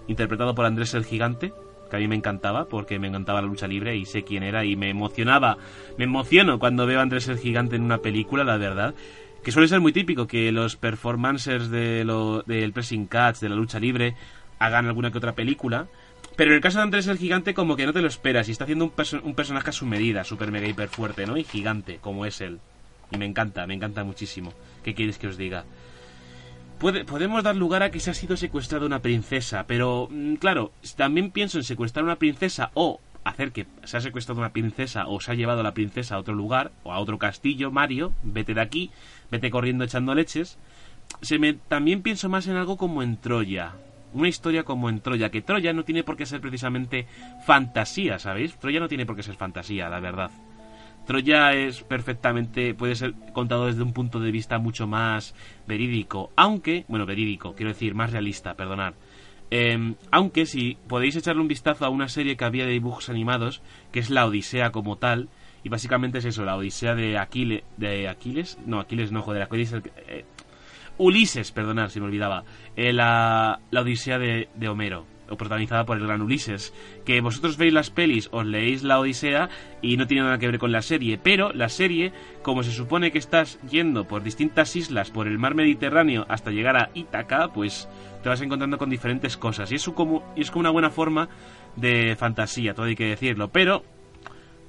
interpretado 0.07 0.55
por 0.55 0.65
Andrés 0.65 0.93
el 0.93 1.05
Gigante, 1.05 1.53
que 1.89 1.95
a 1.95 1.99
mí 1.99 2.07
me 2.07 2.15
encantaba 2.15 2.65
porque 2.65 2.99
me 2.99 3.07
encantaba 3.07 3.41
la 3.41 3.47
lucha 3.47 3.67
libre 3.67 3.95
y 3.95 4.05
sé 4.05 4.23
quién 4.23 4.43
era 4.43 4.65
y 4.65 4.75
me 4.75 4.89
emocionaba, 4.89 5.57
me 5.97 6.05
emociono 6.05 6.59
cuando 6.59 6.85
veo 6.85 6.99
a 6.99 7.03
Andrés 7.03 7.27
el 7.27 7.37
Gigante 7.37 7.75
en 7.75 7.83
una 7.83 7.99
película, 7.99 8.43
la 8.43 8.57
verdad. 8.57 8.95
Que 9.43 9.51
suele 9.51 9.67
ser 9.67 9.81
muy 9.81 9.91
típico 9.91 10.25
que 10.25 10.51
los 10.51 10.77
performancers 10.77 11.69
de 11.69 12.05
lo, 12.05 12.43
del 12.43 12.71
pressing 12.71 13.07
catch, 13.07 13.39
de 13.39 13.49
la 13.49 13.55
lucha 13.55 13.79
libre, 13.79 14.15
hagan 14.57 14.85
alguna 14.85 15.11
que 15.11 15.17
otra 15.17 15.33
película. 15.33 15.87
Pero 16.35 16.51
en 16.51 16.55
el 16.55 16.61
caso 16.61 16.77
de 16.77 16.83
Andrés 16.83 17.07
el 17.07 17.17
Gigante, 17.17 17.53
como 17.53 17.75
que 17.75 17.85
no 17.85 17.93
te 17.93 18.01
lo 18.01 18.07
esperas 18.07 18.47
y 18.47 18.51
está 18.51 18.63
haciendo 18.63 18.85
un, 18.85 18.93
un 19.23 19.35
personaje 19.35 19.69
a 19.69 19.73
su 19.73 19.85
medida, 19.85 20.23
super 20.23 20.51
mega 20.51 20.67
hiper 20.67 20.87
fuerte, 20.87 21.27
¿no? 21.27 21.37
Y 21.37 21.43
gigante, 21.43 21.99
como 22.01 22.25
es 22.25 22.41
él. 22.41 22.59
Y 23.11 23.17
me 23.17 23.25
encanta, 23.25 23.67
me 23.67 23.75
encanta 23.75 24.03
muchísimo. 24.03 24.53
¿Qué 24.83 24.95
quieres 24.95 25.17
que 25.17 25.27
os 25.27 25.37
diga? 25.37 25.65
Podemos 26.79 27.43
dar 27.43 27.55
lugar 27.55 27.83
a 27.83 27.91
que 27.91 27.99
se 27.99 28.11
ha 28.11 28.13
sido 28.13 28.37
secuestrada 28.37 28.85
una 28.85 28.99
princesa, 28.99 29.65
pero 29.67 30.07
mm, 30.11 30.35
claro, 30.35 30.71
también 30.95 31.31
pienso 31.31 31.57
en 31.57 31.63
secuestrar 31.63 32.03
una 32.03 32.17
princesa 32.17 32.71
o 32.73 32.99
hacer 33.23 33.51
que 33.51 33.65
se 33.83 33.97
ha 33.97 34.01
secuestrado 34.01 34.39
una 34.41 34.51
princesa 34.51 35.07
o 35.07 35.19
se 35.21 35.31
ha 35.31 35.35
llevado 35.35 35.61
a 35.61 35.63
la 35.63 35.73
princesa 35.73 36.15
a 36.15 36.19
otro 36.19 36.33
lugar 36.33 36.71
o 36.83 36.91
a 36.91 36.99
otro 36.99 37.17
castillo, 37.17 37.71
Mario, 37.71 38.13
vete 38.23 38.53
de 38.53 38.61
aquí, 38.61 38.91
vete 39.31 39.49
corriendo 39.49 39.83
echando 39.83 40.13
leches. 40.13 40.57
Se 41.21 41.39
me, 41.39 41.53
también 41.53 42.01
pienso 42.01 42.29
más 42.29 42.47
en 42.47 42.55
algo 42.55 42.77
como 42.77 43.03
en 43.03 43.17
Troya. 43.17 43.73
Una 44.13 44.27
historia 44.27 44.63
como 44.63 44.89
en 44.89 44.99
Troya, 44.99 45.29
que 45.29 45.41
Troya 45.41 45.73
no 45.73 45.83
tiene 45.83 46.03
por 46.03 46.17
qué 46.17 46.25
ser 46.25 46.41
precisamente 46.41 47.07
fantasía, 47.45 48.19
¿sabéis? 48.19 48.55
Troya 48.57 48.79
no 48.79 48.87
tiene 48.87 49.05
por 49.05 49.15
qué 49.15 49.23
ser 49.23 49.35
fantasía, 49.35 49.89
la 49.89 49.99
verdad. 49.99 50.31
Troya 51.05 51.51
es 51.53 51.83
perfectamente, 51.83 52.73
puede 52.73 52.95
ser 52.95 53.13
contado 53.33 53.65
desde 53.65 53.83
un 53.83 53.91
punto 53.91 54.19
de 54.19 54.31
vista 54.31 54.57
mucho 54.57 54.87
más 54.87 55.35
verídico, 55.67 56.31
aunque, 56.35 56.85
bueno, 56.87 57.05
verídico, 57.05 57.55
quiero 57.55 57.73
decir, 57.73 57.93
más 57.93 58.11
realista, 58.11 58.53
perdonad. 58.55 58.93
Em, 59.51 59.95
aunque 60.11 60.45
si 60.45 60.77
podéis 60.87 61.15
echarle 61.15 61.41
un 61.41 61.47
vistazo 61.47 61.85
a 61.85 61.89
una 61.89 62.07
serie 62.07 62.37
que 62.37 62.45
había 62.45 62.65
de 62.65 62.71
dibujos 62.71 63.09
animados, 63.09 63.61
que 63.91 63.99
es 63.99 64.09
la 64.09 64.25
Odisea 64.25 64.71
como 64.71 64.97
tal, 64.97 65.29
y 65.63 65.69
básicamente 65.69 66.19
es 66.19 66.25
eso, 66.25 66.45
la 66.45 66.55
Odisea 66.55 66.95
de 66.95 67.17
Aquiles, 67.17 67.63
de 67.77 68.07
Aquiles, 68.07 68.57
no, 68.65 68.79
Aquiles 68.79 69.11
no, 69.11 69.21
joder, 69.21 69.43
Aquiles, 69.43 69.75
eh, 70.07 70.25
Ulises, 70.97 71.51
perdonad, 71.51 71.89
si 71.89 71.99
me 71.99 72.05
olvidaba, 72.05 72.45
eh, 72.75 72.93
la, 72.93 73.59
la 73.71 73.81
Odisea 73.81 74.17
de, 74.17 74.49
de 74.55 74.69
Homero 74.69 75.12
protagonizada 75.37 75.85
por 75.85 75.97
el 75.97 76.05
gran 76.05 76.21
Ulises. 76.21 76.73
Que 77.05 77.21
vosotros 77.21 77.57
veis 77.57 77.73
las 77.73 77.89
pelis, 77.89 78.29
os 78.31 78.45
leéis 78.45 78.83
la 78.83 78.99
Odisea 78.99 79.49
y 79.81 79.97
no 79.97 80.07
tiene 80.07 80.23
nada 80.23 80.37
que 80.37 80.47
ver 80.47 80.59
con 80.59 80.71
la 80.71 80.81
serie, 80.81 81.17
pero 81.17 81.51
la 81.53 81.69
serie, 81.69 82.13
como 82.41 82.63
se 82.63 82.71
supone 82.71 83.11
que 83.11 83.17
estás 83.17 83.59
yendo 83.69 84.07
por 84.07 84.23
distintas 84.23 84.75
islas 84.75 85.11
por 85.11 85.27
el 85.27 85.39
mar 85.39 85.55
Mediterráneo 85.55 86.25
hasta 86.29 86.51
llegar 86.51 86.77
a 86.77 86.89
Ítaca, 86.93 87.49
pues 87.53 87.89
te 88.21 88.29
vas 88.29 88.41
encontrando 88.41 88.77
con 88.77 88.89
diferentes 88.89 89.37
cosas 89.37 89.71
y 89.71 89.75
es 89.75 89.85
como, 89.89 90.23
es 90.35 90.49
como 90.49 90.61
una 90.61 90.69
buena 90.69 90.89
forma 90.89 91.29
de 91.75 92.15
fantasía, 92.15 92.73
todo 92.73 92.85
hay 92.85 92.95
que 92.95 93.07
decirlo, 93.07 93.49
pero 93.49 93.83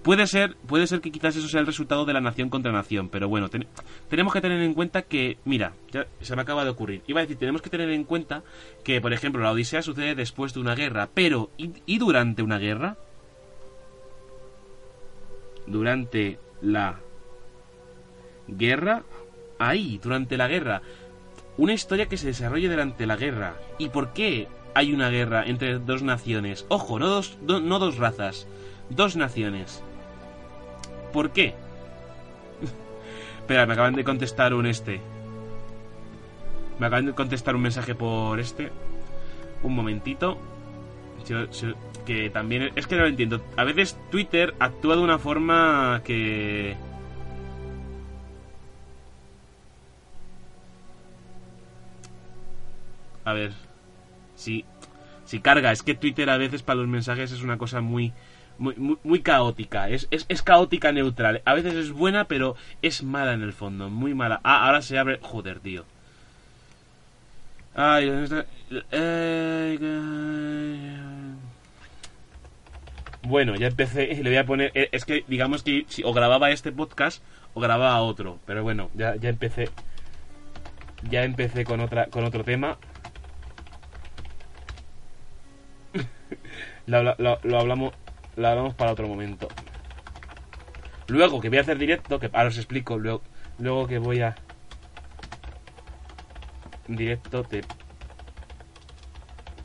Puede 0.04 0.26
ser, 0.26 0.54
puede 0.66 0.86
ser 0.86 1.00
que 1.00 1.10
quizás 1.10 1.34
eso 1.34 1.48
sea 1.48 1.60
el 1.60 1.66
resultado 1.66 2.04
de 2.04 2.12
la 2.12 2.20
nación 2.20 2.50
contra 2.50 2.70
nación, 2.70 3.08
pero 3.08 3.26
bueno, 3.26 3.48
tenemos 4.10 4.34
que 4.34 4.42
tener 4.42 4.60
en 4.60 4.74
cuenta 4.74 5.00
que, 5.00 5.38
mira, 5.46 5.72
ya 5.90 6.06
se 6.20 6.36
me 6.36 6.42
acaba 6.42 6.62
de 6.62 6.68
ocurrir. 6.68 7.00
Iba 7.06 7.20
a 7.20 7.22
decir, 7.22 7.38
tenemos 7.38 7.62
que 7.62 7.70
tener 7.70 7.88
en 7.88 8.04
cuenta 8.04 8.42
que, 8.84 9.00
por 9.00 9.14
ejemplo, 9.14 9.42
la 9.42 9.50
Odisea 9.50 9.80
sucede 9.80 10.14
después 10.14 10.52
de 10.52 10.60
una 10.60 10.74
guerra, 10.74 11.08
pero 11.14 11.48
¿y, 11.56 11.98
durante 11.98 12.42
una 12.42 12.58
guerra? 12.58 12.98
Durante 15.66 16.38
la 16.60 17.00
guerra, 18.46 19.04
ahí, 19.58 19.98
durante 20.02 20.36
la 20.36 20.48
guerra. 20.48 20.82
Una 21.56 21.72
historia 21.72 22.10
que 22.10 22.18
se 22.18 22.26
desarrolle 22.26 22.68
durante 22.68 23.06
la 23.06 23.16
guerra. 23.16 23.54
¿Y 23.78 23.88
por 23.88 24.12
qué 24.12 24.48
hay 24.74 24.92
una 24.92 25.08
guerra 25.08 25.44
entre 25.46 25.78
dos 25.78 26.02
naciones? 26.02 26.66
Ojo, 26.68 26.98
no 26.98 27.08
dos, 27.08 27.38
no 27.40 27.78
dos 27.78 27.96
razas, 27.96 28.46
dos 28.90 29.16
naciones. 29.16 29.82
¿Por 31.14 31.30
qué? 31.30 31.54
Espera, 33.38 33.66
me 33.66 33.74
acaban 33.74 33.94
de 33.94 34.02
contestar 34.02 34.52
un 34.52 34.66
este. 34.66 35.00
Me 36.80 36.86
acaban 36.86 37.06
de 37.06 37.12
contestar 37.12 37.54
un 37.54 37.62
mensaje 37.62 37.94
por 37.94 38.40
este. 38.40 38.72
Un 39.62 39.76
momentito. 39.76 40.36
Que 42.04 42.30
también... 42.30 42.72
Es 42.74 42.88
que 42.88 42.96
no 42.96 43.02
lo 43.02 43.08
entiendo. 43.08 43.40
A 43.56 43.62
veces 43.62 43.96
Twitter 44.10 44.54
actúa 44.58 44.96
de 44.96 45.02
una 45.02 45.20
forma 45.20 46.02
que... 46.04 46.74
A 53.24 53.32
ver. 53.32 53.52
Si, 54.34 54.64
si 55.24 55.38
carga, 55.38 55.70
es 55.70 55.84
que 55.84 55.94
Twitter 55.94 56.28
a 56.28 56.38
veces 56.38 56.64
para 56.64 56.80
los 56.80 56.88
mensajes 56.88 57.30
es 57.30 57.42
una 57.42 57.56
cosa 57.56 57.80
muy 57.80 58.12
muy, 58.58 58.98
muy, 59.02 59.20
caótica. 59.20 59.88
Es, 59.88 60.06
es, 60.10 60.26
es, 60.28 60.42
caótica 60.42 60.92
neutral. 60.92 61.42
A 61.44 61.54
veces 61.54 61.74
es 61.74 61.92
buena, 61.92 62.24
pero 62.26 62.56
es 62.82 63.02
mala 63.02 63.32
en 63.32 63.42
el 63.42 63.52
fondo. 63.52 63.90
Muy 63.90 64.14
mala. 64.14 64.40
Ah, 64.44 64.66
ahora 64.66 64.82
se 64.82 64.98
abre. 64.98 65.18
Joder, 65.20 65.60
tío. 65.60 65.84
Ay, 67.74 68.08
Bueno, 73.22 73.56
ya 73.56 73.66
empecé. 73.66 74.14
Le 74.22 74.30
voy 74.30 74.36
a 74.36 74.46
poner. 74.46 74.70
Eh, 74.74 74.88
es 74.92 75.04
que, 75.04 75.24
digamos 75.26 75.62
que 75.62 75.86
o 76.04 76.12
grababa 76.12 76.50
este 76.50 76.70
podcast 76.72 77.22
o 77.54 77.60
grababa 77.60 78.00
otro. 78.02 78.38
Pero 78.46 78.62
bueno, 78.62 78.90
ya, 78.94 79.16
ya 79.16 79.30
empecé. 79.30 79.70
Ya 81.10 81.24
empecé 81.24 81.64
con, 81.64 81.80
otra, 81.80 82.06
con 82.06 82.24
otro 82.24 82.44
tema. 82.44 82.78
lo, 86.86 87.58
hablamos, 87.58 87.94
lo 88.36 88.48
hablamos 88.48 88.74
para 88.74 88.92
otro 88.92 89.08
momento. 89.08 89.48
Luego 91.08 91.40
que 91.40 91.48
voy 91.48 91.58
a 91.58 91.62
hacer 91.62 91.78
directo, 91.78 92.18
que 92.18 92.30
ahora 92.32 92.48
os 92.48 92.56
explico, 92.56 92.98
luego, 92.98 93.22
luego 93.58 93.86
que 93.86 93.98
voy 93.98 94.20
a... 94.20 94.34
Directo 96.88 97.44
te... 97.44 97.62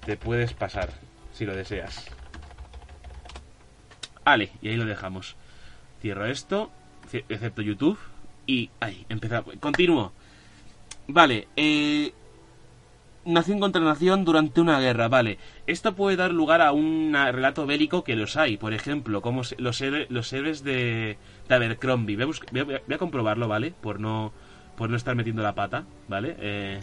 Te 0.05 0.17
puedes 0.17 0.53
pasar, 0.53 0.89
si 1.33 1.45
lo 1.45 1.55
deseas. 1.55 2.05
Vale, 4.23 4.51
y 4.61 4.69
ahí 4.69 4.75
lo 4.75 4.85
dejamos. 4.85 5.35
Cierro 6.01 6.25
esto, 6.25 6.71
excepto 7.11 7.61
YouTube, 7.61 7.97
y 8.45 8.69
ahí, 8.79 9.05
empezamos. 9.09 9.55
Continúo. 9.59 10.11
Vale, 11.07 11.47
eh, 11.55 12.13
nación 13.25 13.59
contra 13.59 13.81
nación 13.81 14.25
durante 14.25 14.61
una 14.61 14.79
guerra, 14.79 15.07
vale. 15.07 15.37
Esto 15.67 15.95
puede 15.95 16.17
dar 16.17 16.31
lugar 16.31 16.61
a 16.61 16.71
un 16.71 17.13
relato 17.13 17.65
bélico 17.65 18.03
que 18.03 18.15
los 18.15 18.37
hay, 18.37 18.57
por 18.57 18.73
ejemplo, 18.73 19.21
como 19.21 19.41
los, 19.57 19.83
los 20.09 20.33
héroes 20.33 20.63
de, 20.63 21.17
de 21.47 21.55
Abercrombie. 21.55 22.15
Voy 22.15 22.35
a, 22.61 22.63
voy, 22.63 22.95
a, 22.95 22.97
comprobarlo, 22.97 23.47
¿vale? 23.47 23.73
Por 23.79 23.99
no, 23.99 24.31
por 24.77 24.89
no 24.89 24.95
estar 24.95 25.15
metiendo 25.15 25.43
la 25.43 25.55
pata, 25.55 25.85
¿vale? 26.07 26.35
Eh, 26.39 26.79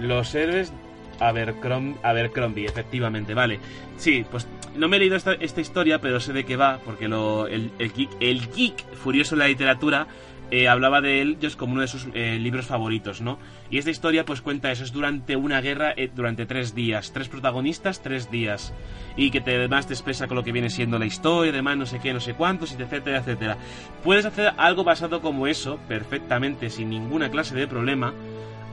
los 0.00 0.34
héroes 0.34 0.72
Abercrombie, 1.20 1.96
Abercrombie, 2.02 2.66
efectivamente, 2.66 3.34
vale. 3.34 3.58
Sí, 3.96 4.24
pues 4.30 4.46
no 4.76 4.88
me 4.88 4.96
he 4.96 5.00
leído 5.00 5.16
esta, 5.16 5.60
historia, 5.60 6.00
pero 6.00 6.20
sé 6.20 6.32
de 6.32 6.44
qué 6.44 6.56
va, 6.56 6.78
porque 6.84 7.08
lo, 7.08 7.48
el, 7.48 7.72
el, 7.78 7.92
el 8.20 8.52
geek 8.52 8.94
furioso 8.94 9.34
en 9.34 9.40
la 9.40 9.48
literatura 9.48 10.06
eh, 10.50 10.68
hablaba 10.68 11.00
de 11.00 11.20
él 11.20 11.38
como 11.56 11.72
uno 11.74 11.82
de 11.82 11.88
sus 11.88 12.08
eh, 12.14 12.38
libros 12.40 12.66
favoritos, 12.66 13.20
¿no? 13.20 13.38
Y 13.70 13.78
esta 13.78 13.90
historia 13.90 14.24
pues 14.24 14.40
cuenta 14.40 14.72
eso, 14.72 14.84
es 14.84 14.92
durante 14.92 15.36
una 15.36 15.60
guerra, 15.60 15.92
eh, 15.96 16.10
durante 16.14 16.46
tres 16.46 16.74
días, 16.74 17.12
tres 17.12 17.28
protagonistas, 17.28 18.02
tres 18.02 18.30
días, 18.30 18.72
y 19.16 19.30
que 19.30 19.40
te, 19.40 19.56
además 19.56 19.86
te 19.86 19.94
expresa 19.94 20.26
con 20.26 20.36
lo 20.36 20.44
que 20.44 20.52
viene 20.52 20.70
siendo 20.70 20.98
la 20.98 21.06
historia, 21.06 21.52
además 21.52 21.76
no 21.76 21.86
sé 21.86 21.98
qué, 21.98 22.14
no 22.14 22.20
sé 22.20 22.34
cuántos, 22.34 22.72
etcétera, 22.72 23.18
etcétera. 23.18 23.58
Puedes 24.02 24.24
hacer 24.24 24.52
algo 24.56 24.84
basado 24.84 25.20
como 25.20 25.46
eso, 25.46 25.78
perfectamente, 25.88 26.70
sin 26.70 26.90
ninguna 26.90 27.30
clase 27.30 27.54
de 27.54 27.66
problema. 27.66 28.14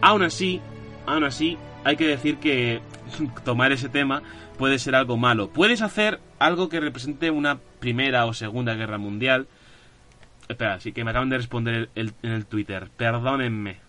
Aún 0.02 0.24
así, 0.24 0.62
aún 1.06 1.24
así, 1.24 1.58
hay 1.84 1.98
que 1.98 2.08
decir 2.08 2.38
que 2.38 2.82
tomar 3.44 3.72
ese 3.72 3.90
tema 3.90 4.24
puede 4.58 4.80
ser 4.80 4.96
algo 4.96 5.18
malo. 5.18 5.50
Puedes 5.50 5.82
hacer 5.82 6.20
algo 6.40 6.70
que 6.70 6.80
represente 6.80 7.32
una 7.32 7.60
primera 7.80 8.26
o 8.26 8.34
segunda 8.34 8.76
guerra 8.76 8.98
mundial, 8.98 9.48
Espera, 10.48 10.80
sí 10.80 10.92
que 10.92 11.04
me 11.04 11.10
acaban 11.10 11.30
de 11.30 11.38
responder 11.38 11.90
en 11.96 12.14
el 12.22 12.46
Twitter. 12.46 12.90
Perdónenme. 12.96 13.80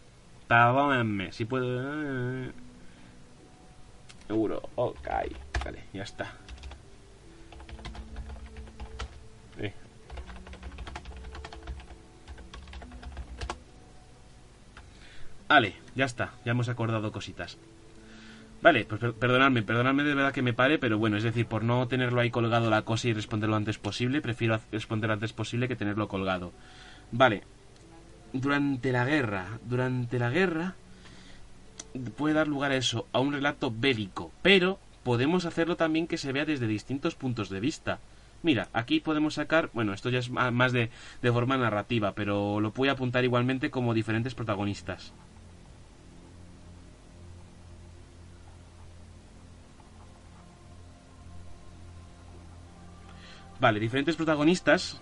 Perdónenme. 0.49 1.33
Si 1.33 1.45
puedo... 1.45 2.51
Euro. 4.29 4.63
Ok. 4.75 5.09
Vale, 5.65 5.85
ya 5.93 6.03
está. 6.03 6.33
Eh. 9.59 9.75
Vale, 15.49 15.77
ya 15.95 16.07
está. 16.07 16.33
Ya 16.45 16.53
hemos 16.53 16.69
acordado 16.69 17.13
cositas. 17.13 17.59
Vale, 18.63 18.85
pues 18.85 19.01
perdonadme, 19.15 19.63
perdonadme 19.63 20.03
de 20.03 20.15
verdad 20.15 20.33
que 20.33 20.43
me 20.43 20.55
pare, 20.55 20.79
pero 20.79 20.99
bueno, 20.99 21.17
es 21.17 21.23
decir, 21.23 21.47
por 21.47 21.63
no 21.63 21.87
tenerlo 21.89 22.21
ahí 22.21 22.31
colgado 22.31 22.71
la 22.71 22.83
cosa 22.83 23.09
y 23.09 23.13
responderlo 23.13 23.55
antes 23.55 23.79
posible, 23.79 24.21
prefiero 24.21 24.59
responder 24.73 25.11
antes 25.11 25.33
posible 25.33 25.69
que 25.69 25.77
tenerlo 25.77 26.09
colgado. 26.09 26.53
Vale, 27.13 27.45
durante 28.33 28.93
la 28.93 29.05
guerra, 29.05 29.59
durante 29.65 30.19
la 30.19 30.31
guerra 30.31 30.75
puede 32.17 32.35
dar 32.35 32.49
lugar 32.49 32.73
a 32.73 32.77
eso, 32.77 33.07
a 33.13 33.21
un 33.21 33.33
relato 33.33 33.73
bélico, 33.75 34.33
pero 34.43 34.79
podemos 35.05 35.45
hacerlo 35.45 35.77
también 35.77 36.07
que 36.07 36.19
se 36.19 36.33
vea 36.33 36.45
desde 36.45 36.67
distintos 36.67 37.15
puntos 37.15 37.49
de 37.49 37.61
vista. 37.61 38.01
Mira, 38.43 38.69
aquí 38.73 39.01
podemos 39.01 39.35
sacar, 39.35 39.71
bueno, 39.73 39.93
esto 39.93 40.11
ya 40.11 40.19
es 40.19 40.31
más 40.31 40.73
de, 40.73 40.91
de 41.23 41.33
forma 41.33 41.57
narrativa, 41.57 42.13
pero 42.13 42.61
lo 42.61 42.73
voy 42.73 42.89
apuntar 42.89 43.25
igualmente 43.25 43.71
como 43.71 43.95
diferentes 43.95 44.35
protagonistas. 44.35 45.13
Vale, 53.61 53.81
diferentes 53.81 54.17
protagonistas. 54.17 55.01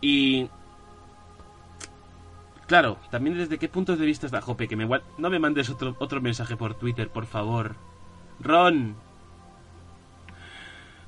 Y... 0.00 0.48
Claro, 2.66 2.98
también 3.10 3.36
desde 3.36 3.58
qué 3.58 3.68
puntos 3.68 3.98
de 3.98 4.06
vista 4.06 4.26
está 4.26 4.40
Jope, 4.40 4.68
que 4.68 4.76
me 4.76 4.86
no 5.18 5.30
me 5.30 5.38
mandes 5.40 5.70
otro, 5.70 5.96
otro 5.98 6.20
mensaje 6.20 6.56
por 6.56 6.74
Twitter, 6.74 7.08
por 7.08 7.26
favor. 7.26 7.74
Ron. 8.40 8.94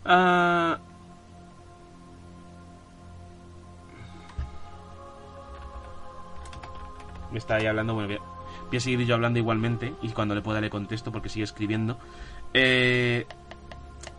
Ah... 0.05 0.79
Me 7.31 7.39
está 7.39 7.55
ahí 7.57 7.67
hablando, 7.67 7.95
bueno, 7.95 8.19
voy 8.69 8.77
a, 8.77 8.81
seguir 8.81 9.07
yo 9.07 9.15
hablando 9.15 9.39
igualmente 9.39 9.95
y 10.03 10.11
cuando 10.11 10.35
le 10.35 10.43
pueda 10.43 10.61
le 10.61 10.69
contesto 10.69 11.11
porque 11.13 11.31
sigue 11.31 11.45
escribiendo. 11.45 11.97
Eh, 12.53 13.27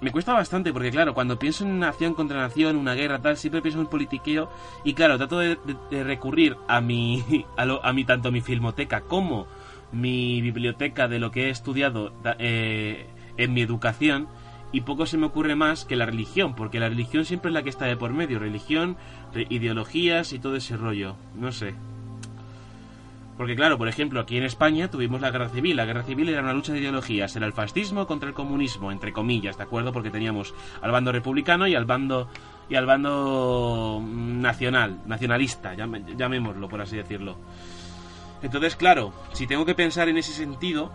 me 0.04 0.12
cuesta 0.12 0.34
bastante 0.34 0.74
porque, 0.74 0.92
claro, 0.92 1.14
cuando 1.14 1.40
pienso 1.40 1.64
en 1.64 1.80
nación 1.80 2.14
contra 2.14 2.42
nación, 2.42 2.76
una 2.76 2.94
guerra, 2.94 3.22
tal, 3.22 3.38
siempre 3.38 3.62
pienso 3.62 3.80
en 3.80 3.88
politiqueo 3.88 4.50
y, 4.84 4.94
claro, 4.94 5.18
trato 5.18 5.40
de, 5.40 5.58
recurrir 6.04 6.58
a 6.68 6.82
mi, 6.82 7.46
a, 7.58 7.64
a 7.82 7.94
mi, 7.94 8.04
tanto 8.04 8.32
mi 8.32 8.42
filmoteca 8.42 9.02
como 9.02 9.48
mi 9.94 10.42
biblioteca 10.42 11.08
de 11.08 11.20
lo 11.20 11.32
que 11.32 11.48
he 11.48 11.50
estudiado 11.50 12.12
eh, 12.40 13.08
en 13.38 13.54
mi 13.54 13.62
educación 13.62 14.28
y 14.74 14.82
poco 14.82 15.06
se 15.06 15.18
me 15.18 15.28
ocurre 15.28 15.56
más 15.56 15.86
que 15.86 15.96
la 15.96 16.06
religión, 16.06 16.56
porque 16.56 16.80
la 16.80 16.90
religión 16.90 17.24
siempre 17.26 17.50
es 17.50 17.54
la 17.54 17.64
que 17.64 17.70
está 17.70 17.86
de 17.86 17.96
por 17.96 18.12
medio, 18.12 18.40
religión, 18.40 18.98
ideologías 19.50 20.34
y 20.34 20.40
todo 20.40 20.56
ese 20.56 20.76
rollo, 20.76 21.16
no 21.36 21.52
sé. 21.52 21.76
Porque 23.44 23.58
claro, 23.58 23.78
por 23.78 23.90
ejemplo, 23.90 24.22
aquí 24.22 24.38
en 24.38 24.44
España 24.44 24.90
tuvimos 24.90 25.20
la 25.20 25.30
guerra 25.30 25.50
civil. 25.50 25.76
La 25.76 25.84
guerra 25.84 26.04
civil 26.04 26.30
era 26.30 26.40
una 26.40 26.54
lucha 26.54 26.72
de 26.72 26.80
ideologías, 26.80 27.36
era 27.36 27.46
el 27.46 27.52
fascismo 27.52 28.08
contra 28.08 28.30
el 28.30 28.34
comunismo, 28.34 28.90
entre 28.90 29.12
comillas, 29.12 29.58
¿de 29.58 29.64
acuerdo? 29.64 29.92
Porque 29.92 30.10
teníamos 30.10 30.54
al 30.82 30.92
bando 30.92 31.12
republicano 31.12 31.68
y 31.68 31.76
al 31.76 31.84
bando 31.84 32.30
y 32.70 32.76
al 32.76 32.86
bando 32.86 34.02
nacional, 34.02 35.02
nacionalista, 35.06 35.74
llamémoslo 35.74 36.70
por 36.70 36.80
así 36.80 36.96
decirlo. 36.96 37.36
Entonces, 38.42 38.78
claro, 38.78 39.12
si 39.34 39.46
tengo 39.46 39.66
que 39.66 39.76
pensar 39.76 40.08
en 40.08 40.16
ese 40.16 40.32
sentido, 40.32 40.94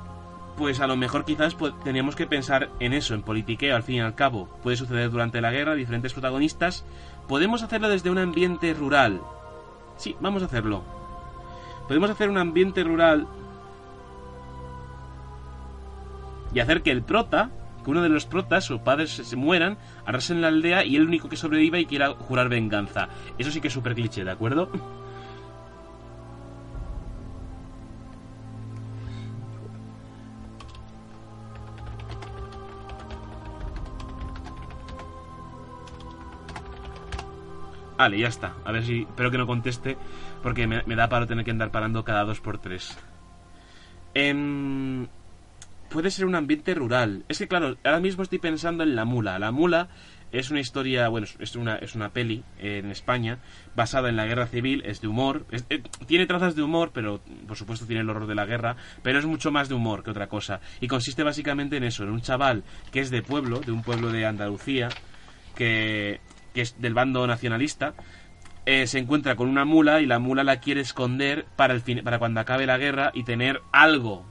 pues 0.56 0.80
a 0.80 0.86
lo 0.86 0.96
mejor 0.96 1.26
quizás 1.26 1.54
teníamos 1.84 2.16
que 2.16 2.26
pensar 2.26 2.70
en 2.80 2.94
eso, 2.94 3.12
en 3.12 3.24
politiqueo, 3.24 3.76
al 3.76 3.82
fin 3.82 3.96
y 3.96 4.00
al 4.00 4.14
cabo. 4.14 4.48
Puede 4.62 4.78
suceder 4.78 5.10
durante 5.10 5.42
la 5.42 5.50
guerra, 5.50 5.74
diferentes 5.74 6.14
protagonistas. 6.14 6.86
Podemos 7.28 7.62
hacerlo 7.62 7.90
desde 7.90 8.08
un 8.08 8.16
ambiente 8.16 8.72
rural. 8.72 9.20
Sí, 9.98 10.16
vamos 10.22 10.42
a 10.42 10.46
hacerlo 10.46 10.96
Podemos 11.89 12.10
hacer 12.10 12.28
un 12.28 12.36
ambiente 12.36 12.85
rural 12.85 13.27
y 16.55 16.60
hacer 16.60 16.82
que 16.82 16.90
el 16.90 17.02
prota, 17.02 17.51
que 17.82 17.90
uno 17.90 18.02
de 18.02 18.10
los 18.10 18.27
protas, 18.27 18.65
sus 18.65 18.81
padres 18.81 19.10
se 19.10 19.36
mueran, 19.36 19.78
arrasen 20.05 20.43
la 20.43 20.48
aldea 20.48 20.85
y 20.85 20.97
el 20.97 21.06
único 21.06 21.31
que 21.31 21.36
sobreviva 21.36 21.78
y 21.78 21.86
quiera 21.86 22.10
jurar 22.10 22.51
venganza. 22.51 23.09
Eso 23.39 23.51
sí 23.51 23.62
que 23.62 23.69
es 23.69 23.74
súper 23.74 23.94
cliché, 23.94 24.23
¿de 24.23 24.31
acuerdo? 24.31 24.70
Vale, 37.98 38.16
ya 38.16 38.28
está. 38.28 38.54
A 38.64 38.70
ver 38.70 38.84
si. 38.84 39.02
Espero 39.02 39.30
que 39.32 39.38
no 39.38 39.46
conteste. 39.46 39.98
Porque 40.42 40.68
me, 40.68 40.82
da 40.94 41.08
para 41.08 41.26
tener 41.26 41.44
que 41.44 41.50
andar 41.50 41.72
parando 41.72 42.04
cada 42.04 42.24
dos 42.24 42.40
por 42.40 42.58
tres. 42.58 42.96
Em, 44.14 45.08
puede 45.90 46.10
ser 46.12 46.24
un 46.24 46.36
ambiente 46.36 46.74
rural. 46.74 47.24
Es 47.28 47.38
que, 47.38 47.48
claro, 47.48 47.76
ahora 47.84 47.98
mismo 47.98 48.22
estoy 48.22 48.38
pensando 48.38 48.84
en 48.84 48.94
La 48.94 49.04
Mula. 49.04 49.40
La 49.40 49.50
Mula 49.50 49.88
es 50.30 50.50
una 50.50 50.60
historia, 50.60 51.08
bueno, 51.08 51.26
es 51.40 51.56
una, 51.56 51.76
es 51.76 51.96
una 51.96 52.10
peli 52.10 52.44
en 52.58 52.90
España 52.90 53.38
basada 53.74 54.10
en 54.10 54.16
la 54.16 54.26
guerra 54.26 54.46
civil, 54.46 54.82
es 54.84 55.00
de 55.00 55.08
humor, 55.08 55.46
eh, 55.70 55.82
tiene 56.06 56.26
trazas 56.26 56.54
de 56.54 56.62
humor, 56.62 56.90
pero 56.92 57.20
por 57.46 57.56
supuesto 57.56 57.86
tiene 57.86 58.02
el 58.02 58.10
horror 58.10 58.26
de 58.26 58.34
la 58.34 58.44
guerra, 58.44 58.76
pero 59.02 59.18
es 59.18 59.24
mucho 59.24 59.50
más 59.50 59.70
de 59.70 59.74
humor 59.74 60.04
que 60.04 60.10
otra 60.10 60.28
cosa. 60.28 60.60
Y 60.80 60.86
consiste 60.86 61.22
básicamente 61.22 61.78
en 61.78 61.84
eso, 61.84 62.04
en 62.04 62.10
un 62.10 62.20
chaval 62.20 62.62
que 62.92 63.00
es 63.00 63.10
de 63.10 63.22
pueblo, 63.22 63.60
de 63.60 63.72
un 63.72 63.82
pueblo 63.82 64.12
de 64.12 64.26
Andalucía, 64.26 64.90
que 65.54 66.20
que 66.54 66.62
es 66.62 66.80
del 66.80 66.94
bando 66.94 67.26
nacionalista, 67.26 67.94
eh, 68.66 68.86
se 68.86 68.98
encuentra 68.98 69.34
con 69.34 69.48
una 69.48 69.64
mula 69.64 70.00
y 70.02 70.06
la 70.06 70.18
mula 70.18 70.44
la 70.44 70.60
quiere 70.60 70.82
esconder 70.82 71.46
para, 71.56 71.72
el 71.72 71.80
fin, 71.80 72.02
para 72.04 72.18
cuando 72.18 72.40
acabe 72.40 72.66
la 72.66 72.76
guerra 72.76 73.10
y 73.14 73.22
tener 73.22 73.62
algo, 73.72 74.26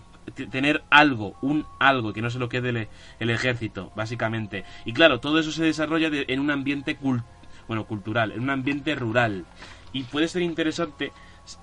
tener 0.52 0.84
algo, 0.90 1.36
un 1.42 1.66
algo, 1.80 2.14
que 2.14 2.22
no 2.22 2.30
se 2.30 2.38
lo 2.38 2.50
quede 2.50 2.88
el, 3.20 3.30
ejército, 3.30 3.92
básicamente. 3.96 4.64
Y 4.86 4.94
claro, 4.94 5.20
todo 5.20 5.40
eso 5.40 5.52
se 5.52 5.64
desarrolla 5.64 6.10
en 6.12 6.40
un 6.40 6.52
ambiente 6.52 6.98
bueno, 7.68 7.88
cultural, 7.88 8.32
en 8.32 8.42
un 8.42 8.50
ambiente 8.50 8.94
rural. 8.94 9.46
Y 9.92 10.04
puede 10.04 10.28
ser 10.28 10.44
interesante 10.44 11.12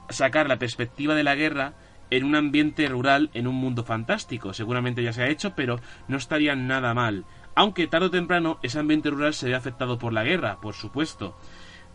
sacar 0.08 0.48
la 0.48 0.58
perspectiva 0.58 1.14
de 1.14 1.24
la 1.24 1.34
guerra 1.34 1.74
en 2.10 2.24
un 2.24 2.34
ambiente 2.34 2.88
rural, 2.88 3.30
en 3.34 3.46
un 3.46 3.54
mundo 3.54 3.84
fantástico. 3.84 4.52
Seguramente 4.52 5.02
ya 5.02 5.12
se 5.12 5.22
ha 5.22 5.28
hecho, 5.28 5.54
pero 5.54 5.80
no 6.08 6.16
estaría 6.16 6.54
nada 6.56 6.94
mal. 6.94 7.24
Aunque 7.54 7.86
tarde 7.86 8.06
o 8.06 8.10
temprano 8.10 8.58
ese 8.62 8.78
ambiente 8.78 9.10
rural 9.10 9.34
se 9.34 9.48
ve 9.48 9.54
afectado 9.54 9.98
por 9.98 10.12
la 10.12 10.24
guerra, 10.24 10.60
por 10.60 10.74
supuesto. 10.74 11.36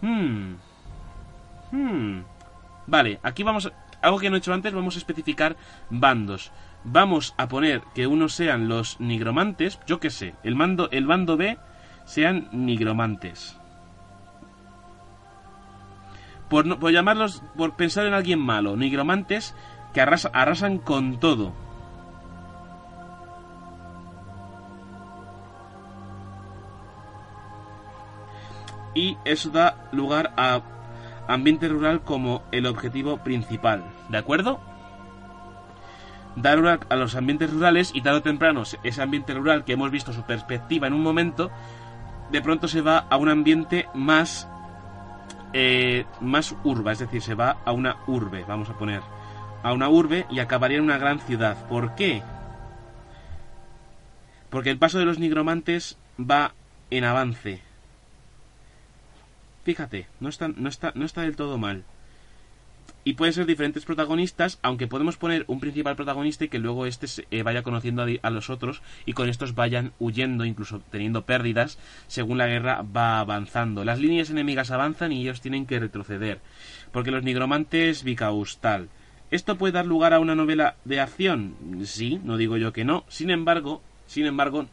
Hmm. 0.01 0.55
Hmm. 1.71 2.23
Vale, 2.87 3.19
aquí 3.23 3.43
vamos... 3.43 3.71
Algo 4.01 4.19
que 4.19 4.29
no 4.29 4.37
he 4.37 4.39
hecho 4.39 4.53
antes, 4.53 4.73
vamos 4.73 4.95
a 4.95 4.99
especificar 4.99 5.57
bandos. 5.89 6.51
Vamos 6.85 7.33
a 7.37 7.49
poner 7.49 7.81
que 7.93 8.07
unos 8.07 8.33
sean 8.33 8.69
los 8.69 8.99
nigromantes, 9.01 9.79
yo 9.85 9.99
qué 9.99 10.09
sé, 10.09 10.35
el, 10.43 10.55
mando, 10.55 10.89
el 10.91 11.05
bando 11.05 11.35
B 11.35 11.57
sean 12.05 12.47
nigromantes. 12.53 13.57
Por, 16.49 16.79
por 16.79 16.91
llamarlos, 16.91 17.43
por 17.57 17.75
pensar 17.75 18.05
en 18.05 18.13
alguien 18.13 18.39
malo, 18.39 18.77
nigromantes 18.77 19.53
que 19.93 19.99
arrasan 20.01 20.77
con 20.77 21.19
todo. 21.19 21.53
Y 28.93 29.17
eso 29.25 29.49
da 29.49 29.87
lugar 29.91 30.33
a 30.37 30.61
ambiente 31.27 31.67
rural 31.67 32.01
como 32.01 32.43
el 32.51 32.65
objetivo 32.65 33.17
principal. 33.17 33.83
¿De 34.09 34.17
acuerdo? 34.17 34.59
Dar 36.35 36.57
lugar 36.57 36.79
a 36.89 36.95
los 36.95 37.15
ambientes 37.15 37.51
rurales 37.51 37.91
y 37.93 38.01
tarde 38.01 38.19
o 38.19 38.23
temprano 38.23 38.63
ese 38.83 39.01
ambiente 39.01 39.33
rural 39.33 39.63
que 39.63 39.73
hemos 39.73 39.91
visto 39.91 40.13
su 40.13 40.23
perspectiva 40.23 40.87
en 40.87 40.93
un 40.93 41.03
momento, 41.03 41.51
de 42.31 42.41
pronto 42.41 42.67
se 42.67 42.81
va 42.81 42.97
a 43.09 43.17
un 43.17 43.29
ambiente 43.29 43.87
más 43.93 44.47
eh, 45.53 46.05
más 46.21 46.55
urba, 46.63 46.91
es 46.91 46.99
decir, 46.99 47.21
se 47.21 47.33
va 47.33 47.57
a 47.65 47.71
una 47.71 47.97
urbe, 48.05 48.45
vamos 48.47 48.69
a 48.69 48.77
poner, 48.77 49.01
a 49.63 49.73
una 49.73 49.89
urbe 49.89 50.27
y 50.29 50.39
acabaría 50.39 50.77
en 50.77 50.83
una 50.83 50.97
gran 50.97 51.19
ciudad. 51.19 51.67
¿Por 51.67 51.95
qué? 51.95 52.21
Porque 54.49 54.69
el 54.69 54.77
paso 54.77 54.99
de 54.99 55.05
los 55.05 55.19
nigromantes 55.19 55.97
va 56.19 56.53
en 56.91 57.03
avance. 57.03 57.61
Fíjate, 59.69 60.07
no 60.19 60.29
está, 60.29 60.47
no 60.47 60.67
está, 60.67 60.93
no 60.95 61.05
está 61.05 61.21
del 61.21 61.35
todo 61.35 61.59
mal 61.59 61.83
y 63.03 63.13
pueden 63.13 63.33
ser 63.35 63.45
diferentes 63.45 63.85
protagonistas, 63.85 64.57
aunque 64.63 64.87
podemos 64.87 65.15
poner 65.15 65.43
un 65.45 65.59
principal 65.59 65.95
protagonista 65.95 66.43
y 66.43 66.49
que 66.49 66.57
luego 66.57 66.87
este 66.87 67.05
eh, 67.29 67.43
vaya 67.43 67.61
conociendo 67.61 68.03
a, 68.23 68.29
los 68.31 68.49
otros 68.49 68.81
y 69.05 69.13
con 69.13 69.29
estos 69.29 69.53
vayan 69.53 69.91
huyendo, 69.99 70.43
incluso 70.43 70.81
teniendo 70.89 71.23
pérdidas, 71.23 71.77
según 72.07 72.39
la 72.39 72.47
guerra 72.47 72.81
va 72.81 73.19
avanzando. 73.19 73.85
Las 73.85 73.99
líneas 73.99 74.31
enemigas 74.31 74.71
avanzan 74.71 75.11
y 75.11 75.21
ellos 75.21 75.39
tienen 75.39 75.67
que 75.67 75.79
retroceder, 75.79 76.39
porque 76.91 77.11
los 77.11 77.21
nigromantes 77.21 78.03
tal. 78.59 78.89
¿Esto 79.29 79.55
puede 79.55 79.73
dar 79.73 79.85
lugar 79.85 80.15
a 80.15 80.19
una 80.19 80.33
novela 80.33 80.77
de 80.83 80.99
acción? 80.99 81.55
Sí, 81.83 82.19
no 82.23 82.37
digo 82.37 82.57
yo 82.57 82.73
que 82.73 82.85
no. 82.85 83.05
Sin 83.07 83.29
embargo, 83.29 83.83
sin 84.07 84.25
embargo, 84.25 84.65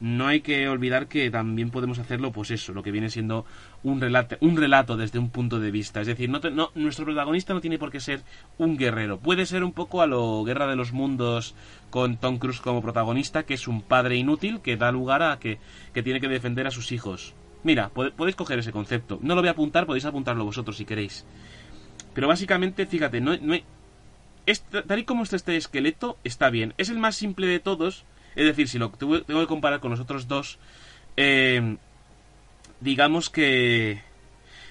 no 0.00 0.26
hay 0.28 0.40
que 0.40 0.68
olvidar 0.68 1.08
que 1.08 1.30
también 1.30 1.70
podemos 1.70 1.98
hacerlo, 1.98 2.32
pues 2.32 2.50
eso, 2.50 2.72
lo 2.72 2.82
que 2.82 2.90
viene 2.90 3.10
siendo 3.10 3.44
un 3.82 4.00
relato, 4.00 4.36
un 4.40 4.56
relato 4.56 4.96
desde 4.96 5.18
un 5.18 5.30
punto 5.30 5.58
de 5.58 5.70
vista. 5.70 6.00
Es 6.00 6.06
decir, 6.06 6.30
no, 6.30 6.40
nuestro 6.74 7.04
protagonista 7.04 7.54
no 7.54 7.60
tiene 7.60 7.78
por 7.78 7.90
qué 7.90 8.00
ser 8.00 8.22
un 8.58 8.76
guerrero. 8.76 9.18
Puede 9.18 9.46
ser 9.46 9.64
un 9.64 9.72
poco 9.72 10.02
a 10.02 10.06
lo 10.06 10.44
Guerra 10.44 10.66
de 10.66 10.76
los 10.76 10.92
Mundos 10.92 11.54
con 11.90 12.16
Tom 12.16 12.38
Cruise 12.38 12.60
como 12.60 12.82
protagonista, 12.82 13.42
que 13.42 13.54
es 13.54 13.66
un 13.66 13.82
padre 13.82 14.16
inútil 14.16 14.60
que 14.60 14.76
da 14.76 14.92
lugar 14.92 15.22
a 15.22 15.38
que, 15.38 15.58
que 15.92 16.02
tiene 16.02 16.20
que 16.20 16.28
defender 16.28 16.66
a 16.66 16.70
sus 16.70 16.92
hijos. 16.92 17.34
Mira, 17.64 17.88
podéis 17.88 18.36
coger 18.36 18.60
ese 18.60 18.72
concepto. 18.72 19.18
No 19.20 19.34
lo 19.34 19.40
voy 19.40 19.48
a 19.48 19.52
apuntar, 19.52 19.86
podéis 19.86 20.04
apuntarlo 20.04 20.44
vosotros 20.44 20.76
si 20.76 20.84
queréis. 20.84 21.24
Pero 22.14 22.28
básicamente, 22.28 22.86
fíjate, 22.86 23.20
no, 23.20 23.36
no 23.36 23.56
tal 24.86 24.98
y 24.98 25.04
como 25.04 25.24
está 25.24 25.36
este 25.36 25.56
esqueleto, 25.56 26.16
está 26.24 26.50
bien. 26.50 26.72
Es 26.78 26.88
el 26.88 26.98
más 26.98 27.16
simple 27.16 27.46
de 27.46 27.58
todos 27.58 28.04
es 28.38 28.44
decir, 28.44 28.68
si 28.68 28.78
lo 28.78 28.90
tengo 28.90 29.24
que 29.24 29.46
comparar 29.48 29.80
con 29.80 29.90
los 29.90 29.98
otros 29.98 30.28
dos, 30.28 30.60
eh, 31.16 31.76
digamos 32.80 33.30
que 33.30 34.00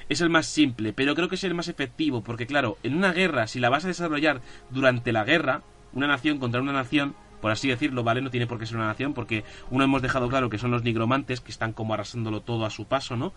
es 0.07 0.21
el 0.21 0.29
más 0.29 0.45
simple, 0.45 0.93
pero 0.93 1.15
creo 1.15 1.27
que 1.27 1.35
es 1.35 1.43
el 1.43 1.53
más 1.53 1.67
efectivo, 1.67 2.23
porque 2.23 2.47
claro, 2.47 2.77
en 2.83 2.95
una 2.95 3.11
guerra, 3.11 3.45
si 3.45 3.59
la 3.59 3.67
vas 3.67 3.83
a 3.83 3.89
desarrollar 3.89 4.39
durante 4.69 5.11
la 5.11 5.25
guerra, 5.25 5.63
una 5.91 6.07
nación 6.07 6.39
contra 6.39 6.61
una 6.61 6.71
nación, 6.71 7.13
por 7.41 7.51
así 7.51 7.67
decirlo, 7.67 8.05
¿vale? 8.05 8.21
No 8.21 8.31
tiene 8.31 8.47
por 8.47 8.57
qué 8.57 8.65
ser 8.65 8.77
una 8.77 8.87
nación, 8.87 9.13
porque 9.13 9.43
uno 9.69 9.83
hemos 9.83 10.01
dejado 10.01 10.29
claro 10.29 10.49
que 10.49 10.57
son 10.57 10.71
los 10.71 10.83
nigromantes, 10.83 11.41
que 11.41 11.51
están 11.51 11.73
como 11.73 11.93
arrasándolo 11.93 12.39
todo 12.39 12.65
a 12.65 12.69
su 12.69 12.85
paso, 12.85 13.17
¿no? 13.17 13.33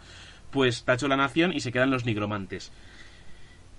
Pues 0.53 0.85
tacho 0.85 1.09
la 1.09 1.17
nación 1.17 1.53
y 1.53 1.59
se 1.59 1.73
quedan 1.73 1.91
los 1.91 2.05
nigromantes. 2.05 2.71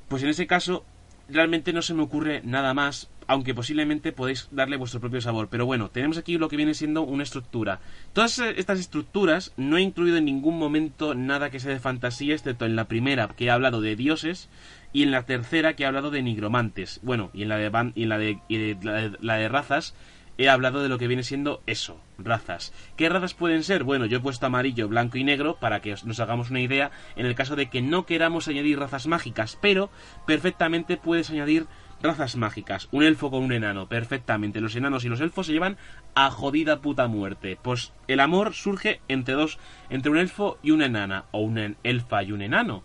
Pues 0.09 0.21
en 0.23 0.29
ese 0.29 0.47
caso, 0.47 0.83
realmente 1.31 1.73
no 1.73 1.81
se 1.81 1.93
me 1.93 2.03
ocurre 2.03 2.41
nada 2.43 2.73
más, 2.73 3.09
aunque 3.27 3.53
posiblemente 3.53 4.11
podéis 4.11 4.47
darle 4.51 4.77
vuestro 4.77 4.99
propio 4.99 5.21
sabor. 5.21 5.47
Pero 5.49 5.65
bueno, 5.65 5.89
tenemos 5.89 6.17
aquí 6.17 6.37
lo 6.37 6.49
que 6.49 6.57
viene 6.57 6.73
siendo 6.73 7.01
una 7.01 7.23
estructura. 7.23 7.79
Todas 8.13 8.39
estas 8.39 8.79
estructuras 8.79 9.53
no 9.57 9.77
he 9.77 9.81
incluido 9.81 10.17
en 10.17 10.25
ningún 10.25 10.59
momento 10.59 11.15
nada 11.15 11.49
que 11.49 11.59
sea 11.59 11.71
de 11.71 11.79
fantasía, 11.79 12.35
excepto 12.35 12.65
en 12.65 12.75
la 12.75 12.85
primera, 12.85 13.29
que 13.29 13.45
he 13.45 13.49
hablado 13.51 13.81
de 13.81 13.95
dioses, 13.95 14.49
y 14.93 15.03
en 15.03 15.11
la 15.11 15.23
tercera, 15.23 15.75
que 15.75 15.83
he 15.83 15.85
hablado 15.85 16.11
de 16.11 16.21
nigromantes. 16.21 16.99
Bueno, 17.03 17.31
y 17.33 17.43
en 17.43 17.49
la 17.49 17.57
de, 17.57 17.91
y 17.95 18.03
en 18.03 18.09
la 18.09 18.17
de, 18.17 19.17
la 19.21 19.35
de 19.35 19.49
razas, 19.49 19.95
he 20.37 20.49
hablado 20.49 20.81
de 20.81 20.89
lo 20.89 20.97
que 20.97 21.07
viene 21.07 21.23
siendo 21.23 21.61
eso, 21.67 21.99
razas. 22.23 22.73
¿Qué 22.95 23.09
razas 23.09 23.33
pueden 23.33 23.63
ser? 23.63 23.83
Bueno, 23.83 24.05
yo 24.05 24.17
he 24.17 24.21
puesto 24.21 24.45
amarillo, 24.45 24.87
blanco 24.87 25.17
y 25.17 25.23
negro 25.23 25.57
para 25.57 25.81
que 25.81 25.95
nos 26.05 26.19
hagamos 26.19 26.49
una 26.49 26.61
idea 26.61 26.91
en 27.15 27.25
el 27.25 27.35
caso 27.35 27.55
de 27.55 27.69
que 27.69 27.81
no 27.81 28.05
queramos 28.05 28.47
añadir 28.47 28.79
razas 28.79 29.07
mágicas, 29.07 29.57
pero 29.61 29.89
perfectamente 30.25 30.97
puedes 30.97 31.29
añadir 31.29 31.67
razas 32.01 32.35
mágicas. 32.35 32.87
Un 32.91 33.03
elfo 33.03 33.29
con 33.31 33.43
un 33.43 33.51
enano, 33.51 33.87
perfectamente. 33.87 34.61
Los 34.61 34.75
enanos 34.75 35.05
y 35.05 35.09
los 35.09 35.21
elfos 35.21 35.47
se 35.47 35.53
llevan 35.53 35.77
a 36.15 36.31
jodida 36.31 36.81
puta 36.81 37.07
muerte. 37.07 37.57
Pues 37.61 37.93
el 38.07 38.19
amor 38.19 38.53
surge 38.53 39.01
entre 39.07 39.35
dos, 39.35 39.59
entre 39.89 40.11
un 40.11 40.17
elfo 40.17 40.57
y 40.63 40.71
una 40.71 40.87
enana, 40.87 41.25
o 41.31 41.39
una 41.39 41.73
elfa 41.83 42.23
y 42.23 42.31
un 42.31 42.41
enano. 42.41 42.83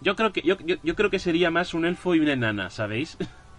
Yo 0.00 0.16
creo 0.16 0.32
que, 0.32 0.42
yo, 0.42 0.56
yo 0.58 0.94
creo 0.94 1.10
que 1.10 1.18
sería 1.18 1.50
más 1.50 1.74
un 1.74 1.84
elfo 1.84 2.14
y 2.14 2.20
una 2.20 2.32
enana, 2.32 2.70
¿sabéis? 2.70 3.16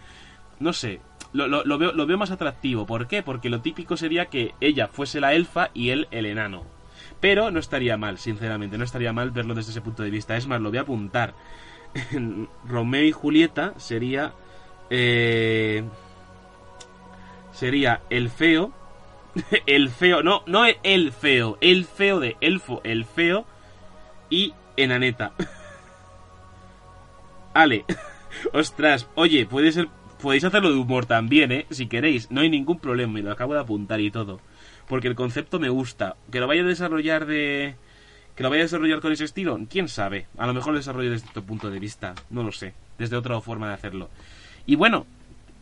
no 0.60 0.74
sé, 0.74 1.02
lo, 1.34 1.78
veo, 1.78 1.92
lo 1.92 2.06
veo 2.06 2.18
más 2.18 2.32
atractivo. 2.32 2.86
¿Por 2.86 3.08
qué? 3.08 3.24
Porque 3.24 3.50
lo 3.50 3.62
típico 3.62 3.98
sería 3.98 4.28
que 4.28 4.54
ella 4.62 4.88
fuese 4.88 5.20
la 5.20 5.34
elfa 5.34 5.70
y 5.74 5.90
él 5.90 6.08
el 6.12 6.26
enano. 6.26 6.64
Pero 7.20 7.52
no 7.52 7.60
estaría 7.60 7.98
mal, 7.98 8.18
sinceramente, 8.18 8.78
no 8.78 8.84
estaría 8.84 9.14
mal 9.14 9.32
verlo 9.32 9.56
desde 9.56 9.72
ese 9.72 9.82
punto 9.82 10.04
de 10.04 10.10
vista. 10.10 10.38
Es 10.38 10.48
más, 10.48 10.62
lo 10.62 10.70
voy 10.70 10.78
a 10.78 10.82
apuntar. 10.82 11.34
Romeo 12.68 13.04
y 13.04 13.12
Julieta 13.12 13.74
sería... 13.78 14.34
Eh, 14.90 15.84
sería 17.52 18.02
el 18.10 18.30
feo. 18.30 18.72
el 19.66 19.90
feo, 19.90 20.24
no, 20.24 20.44
no 20.46 20.64
el 20.84 21.12
feo, 21.12 21.58
el 21.62 21.86
feo 21.86 22.20
de 22.20 22.38
elfo, 22.42 22.82
el 22.84 23.06
feo 23.06 23.46
y 24.30 24.54
enaneta. 24.76 25.34
Ale. 27.54 27.86
Ostras, 28.54 29.08
oye, 29.16 29.48
puede 29.48 29.72
ser 29.72 29.90
Podéis 30.22 30.44
hacerlo 30.44 30.72
de 30.72 30.78
humor 30.78 31.06
también, 31.06 31.52
¿eh? 31.52 31.66
Si 31.70 31.88
queréis, 31.88 32.32
no 32.32 32.42
hay 32.42 32.50
ningún 32.50 32.80
problema, 32.80 33.14
me 33.14 33.22
lo 33.22 33.32
acabo 33.32 33.54
de 33.54 33.60
apuntar 33.60 34.02
y 34.02 34.10
todo. 34.10 34.40
Porque 34.88 35.08
el 35.08 35.16
concepto 35.16 35.60
me 35.60 35.70
gusta. 35.70 36.16
Que 36.32 36.40
lo 36.40 36.48
vaya 36.48 36.64
a 36.64 36.66
desarrollar 36.66 37.26
de... 37.26 37.76
Que 38.36 38.44
lo 38.44 38.50
vaya 38.50 38.62
a 38.62 38.66
desarrollar 38.66 39.00
con 39.00 39.12
ese 39.12 39.26
estilo, 39.26 39.60
quién 39.70 39.88
sabe. 39.88 40.28
A 40.38 40.48
lo 40.48 40.54
mejor 40.54 40.74
lo 40.74 40.80
desarrollo 40.80 41.12
desde 41.12 41.30
otro 41.30 41.44
punto 41.44 41.70
de 41.70 41.80
vista, 41.80 42.16
no 42.30 42.44
lo 42.44 42.52
sé. 42.52 42.74
Desde 42.98 43.16
otra 43.16 43.40
forma 43.42 43.68
de 43.68 43.74
hacerlo. 43.74 44.10
Y 44.66 44.76
bueno, 44.76 45.06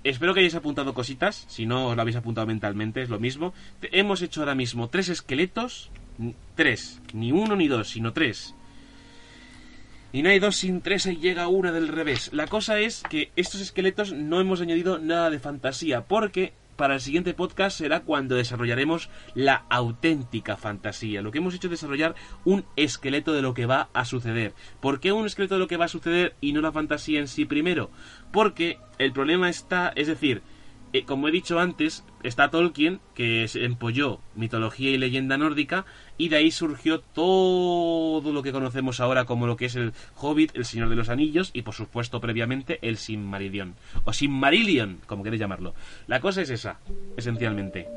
espero 0.04 0.34
que 0.34 0.42
hayáis 0.42 0.56
apuntado 0.56 0.94
cositas. 0.94 1.46
Si 1.48 1.66
no 1.66 1.88
os 1.88 1.96
lo 1.96 2.02
habéis 2.02 2.18
apuntado 2.18 2.48
mentalmente, 2.48 3.02
es 3.02 3.10
lo 3.10 3.20
mismo. 3.20 3.54
Hemos 3.82 4.22
hecho 4.22 4.42
ahora 4.42 4.56
mismo 4.56 4.90
tres 4.90 5.10
esqueletos. 5.10 5.90
Tres. 6.56 7.02
Ni 7.14 7.32
uno 7.32 7.56
ni 7.56 7.68
dos, 7.68 7.90
sino 7.90 8.14
tres. 8.14 8.56
Y 10.16 10.24
no 10.24 10.30
hay 10.30 10.40
dos 10.40 10.56
sin 10.56 10.80
tres 10.80 11.08
y 11.08 11.18
llega 11.18 11.50
una 11.50 11.74
del 11.74 11.90
revés. 11.90 12.30
La 12.32 12.48
cosa 12.48 12.80
es 12.80 13.04
que 13.10 13.34
estos 13.36 13.60
esqueletos 13.60 14.14
no 14.14 14.40
hemos 14.40 14.62
añadido 14.62 14.98
nada 14.98 15.30
de 15.30 15.40
fantasía, 15.40 16.06
porque 16.06 16.54
para 16.78 16.94
el 16.94 17.02
siguiente 17.02 17.34
podcast 17.34 17.78
será 17.78 18.00
cuando 18.00 18.38
desarrollaremos 18.38 19.10
la 19.34 19.66
auténtica 19.70 20.56
fantasía. 20.56 21.22
Lo 21.22 21.32
que 21.34 21.40
hemos 21.40 21.54
hecho 21.54 21.68
es 21.68 21.72
desarrollar 21.72 22.16
un 22.46 22.64
esqueleto 22.78 23.34
de 23.34 23.42
lo 23.42 23.54
que 23.54 23.66
va 23.66 23.90
a 23.92 24.06
suceder. 24.06 24.54
¿Por 24.80 25.02
qué 25.02 25.12
un 25.12 25.26
esqueleto 25.26 25.56
de 25.56 25.60
lo 25.60 25.68
que 25.68 25.76
va 25.76 25.84
a 25.84 25.90
suceder 25.90 26.34
y 26.40 26.54
no 26.54 26.62
la 26.62 26.72
fantasía 26.72 27.20
en 27.20 27.28
sí 27.28 27.44
primero? 27.44 27.92
Porque 28.32 28.80
el 29.00 29.12
problema 29.12 29.50
está, 29.50 29.92
es 29.98 30.08
decir, 30.08 30.44
eh, 30.96 31.04
como 31.04 31.28
he 31.28 31.32
dicho 31.32 31.60
antes, 31.60 32.06
está 32.24 32.50
Tolkien, 32.50 33.02
que 33.16 33.50
se 33.50 33.66
empolló 33.66 34.22
mitología 34.34 34.92
y 34.92 34.98
leyenda 34.98 35.38
nórdica, 35.38 35.86
y 36.18 36.30
de 36.30 36.38
ahí 36.38 36.52
surgió 36.52 37.00
todo 37.00 38.32
lo 38.32 38.44
que 38.44 38.52
conocemos 38.52 39.00
ahora 39.00 39.26
como 39.26 39.48
lo 39.48 39.58
que 39.58 39.66
es 39.66 39.76
el 39.76 39.94
Hobbit, 40.16 40.56
el 40.56 40.66
Señor 40.66 40.90
de 40.90 40.96
los 40.96 41.10
Anillos, 41.10 41.52
y 41.54 41.64
por 41.64 41.74
supuesto 41.74 42.22
previamente 42.22 42.80
el 42.82 42.98
Sinmarillion, 42.98 43.76
o 44.04 44.14
Sinmarillion, 44.14 45.00
como 45.06 45.24
queréis 45.24 45.42
llamarlo. 45.42 45.74
La 46.08 46.20
cosa 46.20 46.42
es 46.42 46.50
esa, 46.50 46.80
esencialmente. 47.18 47.88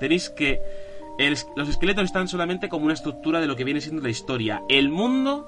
Tenéis 0.00 0.30
que... 0.30 0.60
los 1.56 1.68
esqueletos 1.68 2.04
están 2.04 2.28
solamente 2.28 2.68
como 2.68 2.84
una 2.84 2.94
estructura 2.94 3.40
de 3.40 3.46
lo 3.46 3.56
que 3.56 3.64
viene 3.64 3.80
siendo 3.80 4.02
la 4.02 4.10
historia. 4.10 4.62
El 4.68 4.88
mundo 4.88 5.46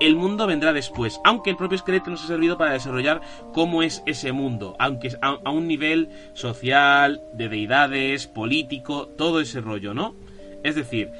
el 0.00 0.14
mundo 0.14 0.46
vendrá 0.46 0.72
después, 0.72 1.20
aunque 1.24 1.50
el 1.50 1.56
propio 1.56 1.74
esqueleto 1.74 2.10
nos 2.10 2.22
ha 2.22 2.28
servido 2.28 2.56
para 2.56 2.72
desarrollar 2.72 3.20
cómo 3.52 3.82
es 3.82 4.02
ese 4.06 4.30
mundo, 4.30 4.76
aunque 4.78 5.10
a 5.20 5.50
un 5.50 5.66
nivel 5.66 6.08
social, 6.34 7.20
de 7.32 7.48
deidades, 7.48 8.28
político, 8.28 9.08
todo 9.08 9.40
ese 9.40 9.60
rollo, 9.60 9.94
¿no? 9.94 10.14
Es 10.62 10.74
decir, 10.74 11.10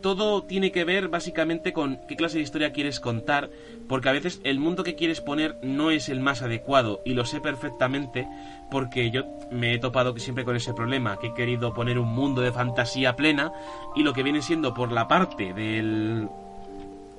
todo 0.00 0.42
tiene 0.44 0.70
que 0.70 0.84
ver 0.84 1.08
básicamente 1.08 1.72
con 1.72 1.98
qué 2.06 2.16
clase 2.16 2.38
de 2.38 2.44
historia 2.44 2.72
quieres 2.72 3.00
contar, 3.00 3.50
porque 3.88 4.08
a 4.08 4.12
veces 4.12 4.40
el 4.44 4.58
mundo 4.58 4.84
que 4.84 4.94
quieres 4.94 5.20
poner 5.20 5.56
no 5.62 5.90
es 5.90 6.08
el 6.08 6.20
más 6.20 6.42
adecuado, 6.42 7.00
y 7.04 7.14
lo 7.14 7.24
sé 7.24 7.40
perfectamente 7.40 8.28
porque 8.70 9.10
yo 9.10 9.24
me 9.50 9.74
he 9.74 9.78
topado 9.78 10.16
siempre 10.18 10.44
con 10.44 10.56
ese 10.56 10.74
problema, 10.74 11.18
que 11.18 11.28
he 11.28 11.34
querido 11.34 11.74
poner 11.74 11.98
un 11.98 12.08
mundo 12.08 12.40
de 12.40 12.52
fantasía 12.52 13.16
plena, 13.16 13.52
y 13.94 14.02
lo 14.02 14.12
que 14.12 14.22
viene 14.22 14.42
siendo 14.42 14.74
por 14.74 14.92
la 14.92 15.08
parte 15.08 15.52
del... 15.52 16.28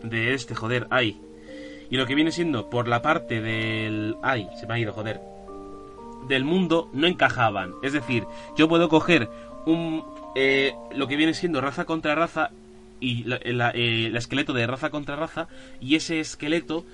de 0.04 0.34
este, 0.34 0.56
joder, 0.56 0.88
ay. 0.90 1.20
Y 1.90 1.96
lo 1.96 2.06
que 2.06 2.16
viene 2.16 2.32
siendo 2.32 2.70
por 2.70 2.88
la 2.88 3.02
parte 3.02 3.42
del... 3.42 4.16
ay, 4.22 4.48
se 4.60 4.68
me 4.68 4.74
ha 4.74 4.80
ido, 4.80 4.94
joder. 4.94 5.22
Del 6.28 6.44
mundo 6.44 6.90
no 6.94 7.08
encajaban. 7.08 7.74
Es 7.82 7.94
decir, 7.94 8.26
yo 8.58 8.68
puedo 8.68 8.90
coger 8.90 9.30
un... 9.66 10.04
Eh, 10.40 10.76
lo 10.96 11.08
que 11.08 11.16
viene 11.16 11.34
siendo 11.34 11.62
raza 11.62 11.86
contra 11.86 12.14
raza 12.14 12.52
y 13.00 13.24
la, 13.24 13.38
eh, 13.72 14.06
el 14.06 14.16
esqueleto 14.16 14.54
de 14.54 14.68
raza 14.68 14.92
contra 14.92 15.16
raza 15.16 15.48
y 15.82 15.96
ese 15.96 16.20
esqueleto 16.20 16.86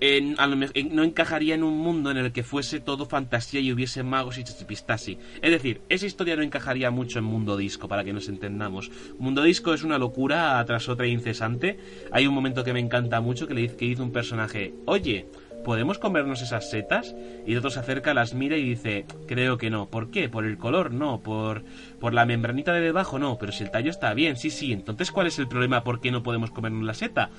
no 0.00 1.04
encajaría 1.04 1.54
en 1.54 1.62
un 1.62 1.78
mundo 1.78 2.10
en 2.10 2.16
el 2.16 2.32
que 2.32 2.42
fuese 2.42 2.80
todo 2.80 3.06
fantasía 3.06 3.60
y 3.60 3.70
hubiese 3.70 4.02
magos 4.02 4.38
y 4.38 4.44
chichipistasi. 4.44 5.18
Es 5.40 5.52
decir, 5.52 5.82
esa 5.88 6.06
historia 6.06 6.34
no 6.34 6.42
encajaría 6.42 6.90
mucho 6.90 7.20
en 7.20 7.26
Mundo 7.26 7.56
Disco, 7.56 7.86
para 7.86 8.02
que 8.02 8.12
nos 8.12 8.28
entendamos. 8.28 8.90
Mundo 9.20 9.44
Disco 9.44 9.72
es 9.72 9.84
una 9.84 9.98
locura 9.98 10.64
tras 10.66 10.88
otra 10.88 11.06
incesante. 11.06 11.78
Hay 12.10 12.26
un 12.26 12.34
momento 12.34 12.64
que 12.64 12.72
me 12.72 12.80
encanta 12.80 13.20
mucho 13.20 13.46
que 13.46 13.54
le 13.54 13.60
dice, 13.60 13.76
que 13.76 13.84
dice 13.84 14.02
un 14.02 14.10
personaje, 14.10 14.74
oye, 14.86 15.26
¿podemos 15.64 15.98
comernos 15.98 16.42
esas 16.42 16.70
setas? 16.70 17.14
Y 17.46 17.56
otro 17.56 17.70
se 17.70 17.80
acerca, 17.80 18.14
las 18.14 18.34
mira 18.34 18.56
y 18.56 18.64
dice, 18.64 19.06
creo 19.26 19.58
que 19.58 19.70
no. 19.70 19.86
¿Por 19.86 20.10
qué? 20.10 20.28
¿Por 20.28 20.44
el 20.44 20.58
color? 20.58 20.92
No. 20.92 21.20
¿Por, 21.20 21.64
por 21.98 22.14
la 22.14 22.26
membranita 22.26 22.72
de 22.72 22.80
debajo? 22.80 23.18
No. 23.18 23.38
Pero 23.38 23.52
si 23.52 23.64
el 23.64 23.70
tallo 23.70 23.90
está 23.90 24.12
bien, 24.14 24.36
sí, 24.36 24.50
sí. 24.50 24.72
Entonces, 24.72 25.10
¿cuál 25.10 25.26
es 25.26 25.38
el 25.38 25.48
problema? 25.48 25.84
¿Por 25.84 26.00
qué 26.00 26.10
no 26.10 26.22
podemos 26.22 26.50
comernos 26.50 26.84
la 26.84 26.94
seta? 26.94 27.30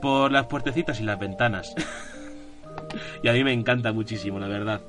Por 0.00 0.32
las 0.32 0.46
puertecitas 0.46 1.00
y 1.00 1.04
las 1.04 1.18
ventanas. 1.18 1.74
y 3.22 3.28
a 3.28 3.32
mí 3.32 3.44
me 3.44 3.52
encanta 3.52 3.92
muchísimo, 3.92 4.38
la 4.38 4.48
verdad. 4.48 4.82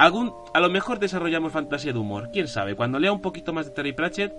A 0.00 0.60
lo 0.60 0.70
mejor 0.70 1.00
desarrollamos 1.00 1.50
fantasía 1.50 1.92
de 1.92 1.98
humor, 1.98 2.30
quién 2.32 2.46
sabe. 2.46 2.76
Cuando 2.76 3.00
lea 3.00 3.10
un 3.10 3.20
poquito 3.20 3.52
más 3.52 3.66
de 3.66 3.72
Terry 3.72 3.92
Pratchett 3.92 4.32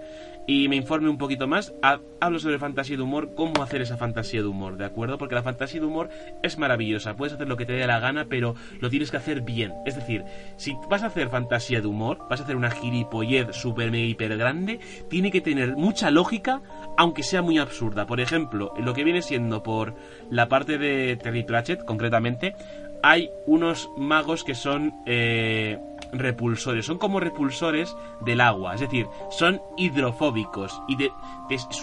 y 0.50 0.68
me 0.68 0.76
informe 0.76 1.10
un 1.10 1.20
poquito 1.20 1.48
más, 1.48 1.76
hablo 2.20 2.40
sobre 2.40 2.58
fantasía 2.58 2.98
de 2.98 3.04
humor, 3.04 3.36
cómo 3.36 3.62
hacer 3.62 3.84
esa 3.84 3.98
fantasía 3.98 4.42
de 4.42 4.48
humor, 4.48 4.78
¿de 4.78 4.86
acuerdo? 4.86 5.20
Porque 5.20 5.36
la 5.36 5.44
fantasía 5.44 5.80
de 5.80 5.86
humor 5.86 6.10
es 6.42 6.58
maravillosa, 6.58 7.16
puedes 7.16 7.36
hacer 7.36 7.48
lo 7.48 7.56
que 7.56 7.68
te 7.68 7.74
dé 7.74 7.86
la 7.86 8.00
gana, 8.00 8.26
pero 8.28 8.56
lo 8.80 8.90
tienes 8.90 9.12
que 9.12 9.18
hacer 9.18 9.42
bien. 9.42 9.76
Es 9.86 9.96
decir, 9.96 10.24
si 10.58 10.76
vas 10.90 11.04
a 11.04 11.06
hacer 11.06 11.30
fantasía 11.30 11.82
de 11.82 11.88
humor, 11.88 12.26
vas 12.32 12.40
a 12.40 12.46
hacer 12.46 12.56
una 12.56 12.72
gilipollez 12.72 13.56
super 13.56 13.92
mega 13.92 14.08
hiper 14.08 14.36
grande, 14.40 14.80
tiene 15.08 15.30
que 15.30 15.40
tener 15.40 15.76
mucha 15.76 16.10
lógica, 16.10 16.64
aunque 16.98 17.22
sea 17.22 17.44
muy 17.44 17.60
absurda. 17.60 18.08
Por 18.08 18.20
ejemplo, 18.20 18.74
lo 18.84 18.96
que 18.96 19.04
viene 19.04 19.22
siendo 19.22 19.62
por 19.62 19.94
la 20.32 20.50
parte 20.50 20.80
de 20.80 21.16
Terry 21.16 21.44
Pratchett, 21.44 21.86
concretamente, 21.86 22.56
hay 23.04 23.30
unos 23.46 23.90
magos 23.98 24.44
que 24.44 24.56
son 24.56 24.94
eh, 25.06 25.80
repulsores, 26.12 26.86
son 26.86 26.98
como 26.98 27.20
repulsores 27.20 27.96
del 28.26 28.42
agua, 28.42 28.76
es 28.76 28.82
decir, 28.82 29.08
son 29.32 29.62
hidrofóbicos. 29.78 30.82
Y 30.88 30.98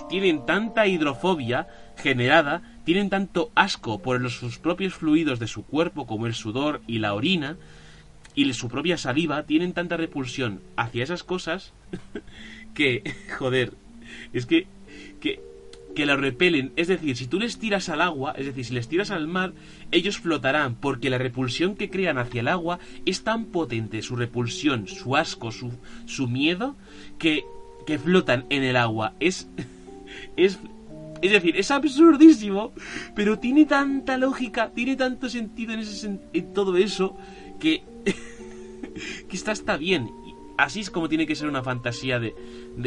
tienen 0.09 0.45
tanta 0.47 0.87
hidrofobia 0.87 1.69
generada, 1.97 2.63
tienen 2.85 3.11
tanto 3.11 3.51
asco 3.55 4.01
por 4.01 4.21
los, 4.21 4.37
sus 4.37 4.59
propios 4.59 4.95
fluidos 4.95 5.39
de 5.39 5.47
su 5.47 5.65
cuerpo 5.65 6.07
como 6.07 6.27
el 6.27 6.35
sudor 6.35 6.81
y 6.87 6.99
la 6.99 7.15
orina 7.15 7.57
y 8.35 8.53
su 8.53 8.69
propia 8.69 8.99
saliva, 8.99 9.45
tienen 9.45 9.73
tanta 9.73 9.97
repulsión 9.97 10.61
hacia 10.77 11.03
esas 11.03 11.25
cosas 11.25 11.73
que, 12.75 13.03
joder, 13.39 13.73
es 14.33 14.47
que, 14.47 14.65
que 14.65 14.67
que 15.97 16.07
la 16.07 16.15
repelen. 16.15 16.73
Es 16.77 16.87
decir, 16.87 17.17
si 17.17 17.27
tú 17.27 17.41
les 17.41 17.59
tiras 17.59 17.89
al 17.89 18.03
agua, 18.03 18.35
es 18.37 18.47
decir, 18.47 18.65
si 18.67 18.75
les 18.75 18.87
tiras 18.87 19.11
al 19.11 19.27
mar, 19.27 19.55
ellos 19.91 20.19
flotarán, 20.19 20.77
porque 20.77 21.11
la 21.11 21.19
repulsión 21.19 21.75
que 21.75 21.91
crean 21.91 22.19
hacia 22.19 22.43
el 22.43 22.49
agua 22.49 22.79
es 23.07 23.25
tan 23.25 23.47
potente, 23.47 24.03
su 24.03 24.15
repulsión, 24.15 24.87
su 24.87 25.17
asco, 25.17 25.51
su, 25.51 25.73
su 26.05 26.29
miedo, 26.29 26.77
que, 27.19 27.45
que 27.87 27.99
flotan 27.99 28.45
en 28.51 28.63
el 28.63 28.77
agua. 28.77 29.15
Es. 29.19 29.49
es. 30.37 30.61
Es 31.23 31.33
decir, 31.33 31.57
es 31.57 31.71
absurdísimo, 31.71 32.73
pero 33.15 33.39
tiene 33.39 33.65
tanta 33.65 34.19
lógica, 34.19 34.71
tiene 34.75 34.97
tanto 34.97 35.31
sentido 35.31 35.73
en, 35.73 35.81
ese, 35.81 36.21
en 36.33 36.53
todo 36.53 36.77
eso, 36.77 37.17
que. 37.59 37.83
que 39.29 39.37
está, 39.37 39.53
está 39.53 39.79
bien 39.79 40.11
así 40.57 40.81
es 40.81 40.91
como 40.91 41.09
tiene 41.09 41.27
que 41.27 41.35
ser 41.35 41.49
una 41.49 41.63
fantasía 41.63 42.19
de, 42.19 42.35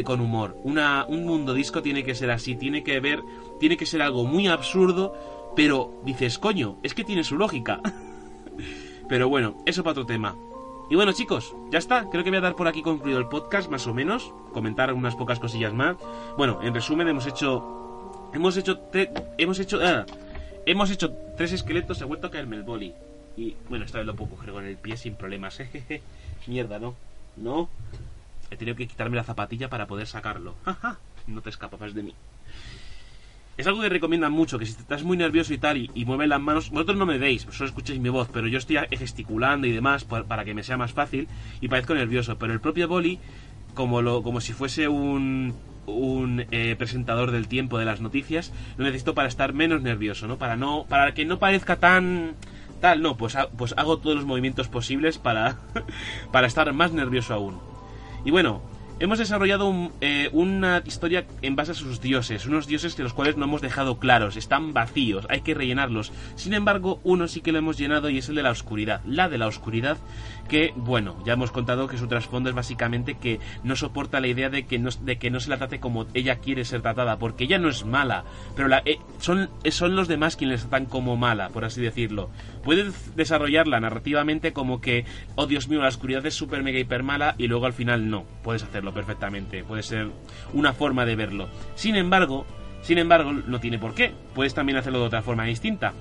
con 0.04 0.20
humor. 0.20 0.56
Una, 0.62 1.04
un 1.06 1.24
mundo 1.24 1.54
disco 1.54 1.82
tiene 1.82 2.04
que 2.04 2.14
ser 2.14 2.30
así, 2.30 2.56
tiene 2.56 2.82
que 2.82 3.00
ver, 3.00 3.20
tiene 3.58 3.76
que 3.76 3.86
ser 3.86 4.02
algo 4.02 4.24
muy 4.24 4.48
absurdo, 4.48 5.52
pero 5.56 6.00
dices, 6.04 6.38
coño, 6.38 6.78
es 6.82 6.94
que 6.94 7.04
tiene 7.04 7.24
su 7.24 7.36
lógica. 7.36 7.80
pero 9.08 9.28
bueno, 9.28 9.56
eso 9.66 9.82
para 9.82 9.92
otro 9.92 10.06
tema. 10.06 10.36
Y 10.90 10.96
bueno 10.96 11.12
chicos, 11.12 11.54
ya 11.70 11.78
está, 11.78 12.10
creo 12.10 12.24
que 12.24 12.30
voy 12.30 12.38
a 12.38 12.42
dar 12.42 12.56
por 12.56 12.66
aquí 12.66 12.82
concluido 12.82 13.20
el 13.20 13.28
podcast, 13.28 13.70
más 13.70 13.86
o 13.86 13.94
menos, 13.94 14.34
comentar 14.52 14.92
unas 14.92 15.14
pocas 15.14 15.38
cosillas 15.38 15.72
más. 15.72 15.96
Bueno, 16.36 16.60
en 16.64 16.74
resumen 16.74 17.06
hemos 17.06 17.26
hecho, 17.26 18.28
hemos 18.34 18.56
hecho, 18.56 18.80
hemos 19.38 19.60
hecho, 19.60 19.78
ah, 19.80 20.04
hemos 20.66 20.90
hecho 20.90 21.12
tres 21.36 21.52
esqueletos, 21.52 21.98
se 21.98 22.04
ha 22.04 22.08
vuelto 22.08 22.26
a 22.26 22.30
caerme 22.32 22.56
el 22.56 22.64
boli. 22.64 22.92
Y 23.36 23.54
bueno, 23.68 23.84
esta 23.84 23.98
vez 23.98 24.06
lo 24.06 24.16
puedo 24.16 24.32
coger 24.32 24.52
con 24.52 24.66
el 24.66 24.76
pie 24.76 24.96
sin 24.96 25.14
problemas, 25.14 25.60
Mierda, 26.48 26.80
¿no? 26.80 26.96
No. 27.36 27.68
He 28.50 28.56
tenido 28.56 28.76
que 28.76 28.88
quitarme 28.88 29.16
la 29.16 29.24
zapatilla 29.24 29.68
para 29.68 29.86
poder 29.86 30.06
sacarlo. 30.06 30.54
no 31.26 31.40
te 31.40 31.50
escapas 31.50 31.94
de 31.94 32.02
mí. 32.02 32.14
Es 33.56 33.66
algo 33.66 33.82
que 33.82 33.90
recomiendan 33.90 34.32
mucho, 34.32 34.58
que 34.58 34.64
si 34.64 34.72
estás 34.72 35.02
muy 35.02 35.18
nervioso 35.18 35.52
y 35.52 35.58
tal 35.58 35.76
y, 35.76 35.90
y 35.94 36.06
mueves 36.06 36.28
las 36.28 36.40
manos, 36.40 36.70
vosotros 36.70 36.96
no 36.96 37.04
me 37.04 37.18
veis, 37.18 37.46
solo 37.50 37.68
escucháis 37.68 38.00
mi 38.00 38.08
voz, 38.08 38.30
pero 38.32 38.48
yo 38.48 38.56
estoy 38.56 38.78
gesticulando 38.90 39.66
y 39.66 39.72
demás 39.72 40.04
para 40.04 40.44
que 40.46 40.54
me 40.54 40.62
sea 40.62 40.78
más 40.78 40.92
fácil 40.92 41.28
y 41.60 41.68
parezco 41.68 41.94
nervioso. 41.94 42.38
Pero 42.38 42.54
el 42.54 42.60
propio 42.60 42.88
boli, 42.88 43.18
como, 43.74 44.00
lo, 44.00 44.22
como 44.22 44.40
si 44.40 44.54
fuese 44.54 44.88
un, 44.88 45.54
un 45.86 46.46
eh, 46.50 46.74
presentador 46.78 47.32
del 47.32 47.48
tiempo 47.48 47.78
de 47.78 47.84
las 47.84 48.00
noticias, 48.00 48.52
lo 48.78 48.84
necesito 48.84 49.14
para 49.14 49.28
estar 49.28 49.52
menos 49.52 49.82
nervioso, 49.82 50.26
¿no? 50.26 50.38
Para 50.38 50.56
no, 50.56 50.86
para 50.88 51.12
que 51.12 51.24
no 51.24 51.38
parezca 51.38 51.76
tan 51.76 52.36
tal, 52.80 53.02
no, 53.02 53.16
pues, 53.16 53.36
pues 53.56 53.74
hago 53.76 53.98
todos 53.98 54.16
los 54.16 54.24
movimientos 54.24 54.68
posibles 54.68 55.18
para, 55.18 55.58
para 56.32 56.46
estar 56.46 56.72
más 56.72 56.92
nervioso 56.92 57.34
aún. 57.34 57.58
Y 58.24 58.30
bueno, 58.30 58.62
hemos 59.00 59.18
desarrollado 59.18 59.72
eh, 60.02 60.28
una 60.32 60.82
historia 60.84 61.26
en 61.40 61.56
base 61.56 61.72
a 61.72 61.74
sus 61.74 62.00
dioses, 62.00 62.46
unos 62.46 62.66
dioses 62.66 62.94
que 62.94 63.02
los 63.02 63.14
cuales 63.14 63.36
no 63.36 63.46
hemos 63.46 63.62
dejado 63.62 63.98
claros, 63.98 64.36
están 64.36 64.74
vacíos, 64.74 65.26
hay 65.30 65.40
que 65.40 65.54
rellenarlos. 65.54 66.12
Sin 66.36 66.52
embargo, 66.52 67.00
uno 67.02 67.26
sí 67.26 67.40
que 67.40 67.52
lo 67.52 67.58
hemos 67.58 67.78
llenado 67.78 68.10
y 68.10 68.18
es 68.18 68.28
el 68.28 68.34
de 68.34 68.42
la 68.42 68.50
oscuridad. 68.50 69.00
La 69.06 69.28
de 69.28 69.38
la 69.38 69.46
oscuridad 69.46 69.96
que, 70.50 70.74
bueno, 70.74 71.16
ya 71.24 71.34
hemos 71.34 71.52
contado 71.52 71.86
que 71.86 71.96
su 71.96 72.08
trasfondo 72.08 72.50
es 72.50 72.56
básicamente 72.56 73.14
que 73.14 73.38
no 73.62 73.76
soporta 73.76 74.18
la 74.18 74.26
idea 74.26 74.50
de 74.50 74.66
que 74.66 74.80
no, 74.80 74.90
de 74.90 75.16
que 75.16 75.30
no 75.30 75.38
se 75.38 75.48
la 75.48 75.58
trate 75.58 75.78
como 75.78 76.06
ella 76.12 76.40
quiere 76.40 76.64
ser 76.64 76.82
tratada, 76.82 77.18
porque 77.18 77.44
ella 77.44 77.58
no 77.58 77.68
es 77.68 77.86
mala, 77.86 78.24
pero 78.56 78.66
la, 78.66 78.82
eh, 78.84 78.98
son, 79.20 79.48
son 79.70 79.94
los 79.94 80.08
demás 80.08 80.34
quienes 80.34 80.64
la 80.64 80.68
tratan 80.68 80.86
como 80.86 81.16
mala, 81.16 81.50
por 81.50 81.64
así 81.64 81.80
decirlo. 81.80 82.30
Puedes 82.64 83.14
desarrollarla 83.14 83.78
narrativamente 83.78 84.52
como 84.52 84.80
que, 84.80 85.04
oh 85.36 85.46
Dios 85.46 85.68
mío, 85.68 85.80
la 85.80 85.88
oscuridad 85.88 86.26
es 86.26 86.34
súper 86.34 86.64
mega 86.64 86.80
hiper 86.80 87.04
mala 87.04 87.36
y 87.38 87.46
luego 87.46 87.66
al 87.66 87.72
final 87.72 88.10
no, 88.10 88.24
puedes 88.42 88.64
hacerlo 88.64 88.92
perfectamente, 88.92 89.62
puede 89.62 89.84
ser 89.84 90.10
una 90.52 90.72
forma 90.72 91.06
de 91.06 91.14
verlo. 91.14 91.48
Sin 91.76 91.94
embargo, 91.94 92.44
sin 92.82 92.98
embargo, 92.98 93.32
no 93.32 93.60
tiene 93.60 93.78
por 93.78 93.94
qué, 93.94 94.12
puedes 94.34 94.52
también 94.52 94.78
hacerlo 94.78 94.98
de 94.98 95.06
otra 95.06 95.22
forma 95.22 95.44
distinta. 95.44 95.94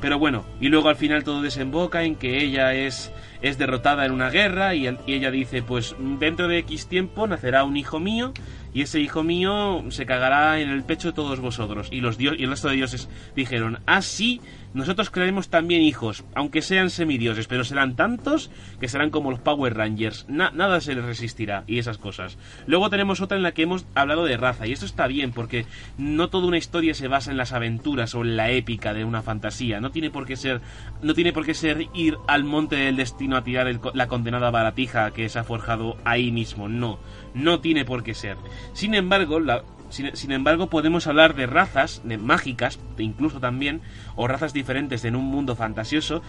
Pero 0.00 0.18
bueno, 0.18 0.44
y 0.60 0.68
luego 0.68 0.88
al 0.88 0.96
final 0.96 1.24
todo 1.24 1.42
desemboca 1.42 2.04
en 2.04 2.16
que 2.16 2.42
ella 2.42 2.74
es, 2.74 3.12
es 3.42 3.58
derrotada 3.58 4.06
en 4.06 4.12
una 4.12 4.30
guerra 4.30 4.74
y, 4.74 4.86
ella 5.06 5.30
dice, 5.30 5.62
pues 5.62 5.94
dentro 6.18 6.48
de 6.48 6.58
X 6.58 6.86
tiempo 6.86 7.26
nacerá 7.26 7.64
un 7.64 7.76
hijo 7.76 8.00
mío 8.00 8.32
y 8.72 8.82
ese 8.82 9.00
hijo 9.00 9.22
mío 9.22 9.84
se 9.90 10.06
cagará 10.06 10.60
en 10.60 10.70
el 10.70 10.84
pecho 10.84 11.08
de 11.08 11.14
todos 11.14 11.40
vosotros. 11.40 11.88
Y, 11.90 12.00
los 12.00 12.16
dios, 12.16 12.36
y 12.38 12.44
el 12.44 12.50
resto 12.50 12.68
de 12.68 12.76
dioses 12.76 13.08
dijeron, 13.36 13.80
ah 13.86 14.00
sí, 14.00 14.40
nosotros 14.72 15.10
crearemos 15.10 15.48
también 15.48 15.82
hijos, 15.82 16.24
aunque 16.34 16.62
sean 16.62 16.90
semidioses, 16.90 17.46
pero 17.46 17.64
serán 17.64 17.96
tantos 17.96 18.50
que 18.78 18.88
serán 18.88 19.10
como 19.10 19.30
los 19.30 19.40
Power 19.40 19.74
Rangers. 19.74 20.26
nada 20.28 20.80
se 20.80 20.94
les 20.94 21.04
resistirá 21.04 21.64
y 21.66 21.78
esas 21.78 21.98
cosas. 21.98 22.38
Luego 22.66 22.90
tenemos 22.90 23.20
otra 23.20 23.36
en 23.36 23.42
la 23.42 23.52
que 23.52 23.62
hemos 23.62 23.86
hablado 23.94 24.24
de 24.24 24.36
raza, 24.36 24.66
y 24.66 24.72
esto 24.72 24.86
está 24.86 25.06
bien 25.06 25.32
porque 25.32 25.66
no 25.98 26.28
toda 26.30 26.46
una 26.46 26.58
historia 26.58 26.94
se 26.94 27.08
basa 27.08 27.30
en 27.30 27.36
las 27.36 27.52
aventuras 27.52 28.14
o 28.14 28.22
en 28.22 28.36
la 28.36 28.50
épica 28.50 28.94
de 28.94 29.04
una 29.04 29.22
fantasía. 29.22 29.80
No 29.80 29.90
tiene 29.90 30.10
por 30.10 30.26
qué 30.26 30.36
ser, 30.36 30.60
no 31.02 31.14
tiene 31.14 31.32
por 31.32 31.44
qué 31.44 31.54
ser 31.54 31.88
ir 31.94 32.16
al 32.28 32.44
monte 32.44 32.76
del 32.76 32.96
destino 32.96 33.36
a 33.36 33.44
tirar 33.44 33.80
la 33.94 34.06
condenada 34.06 34.50
baratija 34.50 35.10
que 35.10 35.28
se 35.28 35.38
ha 35.38 35.44
forjado 35.44 35.96
ahí 36.04 36.30
mismo. 36.30 36.68
No, 36.68 36.98
no 37.34 37.60
tiene 37.60 37.84
por 37.84 38.02
qué 38.02 38.14
ser. 38.14 38.36
Sin 38.72 38.94
embargo, 38.94 39.40
la, 39.40 39.62
Sin, 39.90 40.32
embargo, 40.32 40.68
podemos 40.68 41.06
hablar 41.06 41.34
de 41.34 41.46
razas 41.46 42.00
de 42.04 42.16
mágicas, 42.16 42.78
incluso 42.98 43.40
también, 43.40 43.80
o 44.16 44.28
razas 44.28 44.52
diferentes 44.52 45.04
en 45.04 45.16
un 45.16 45.24
mundo 45.24 45.56
fantasioso, 45.56 46.22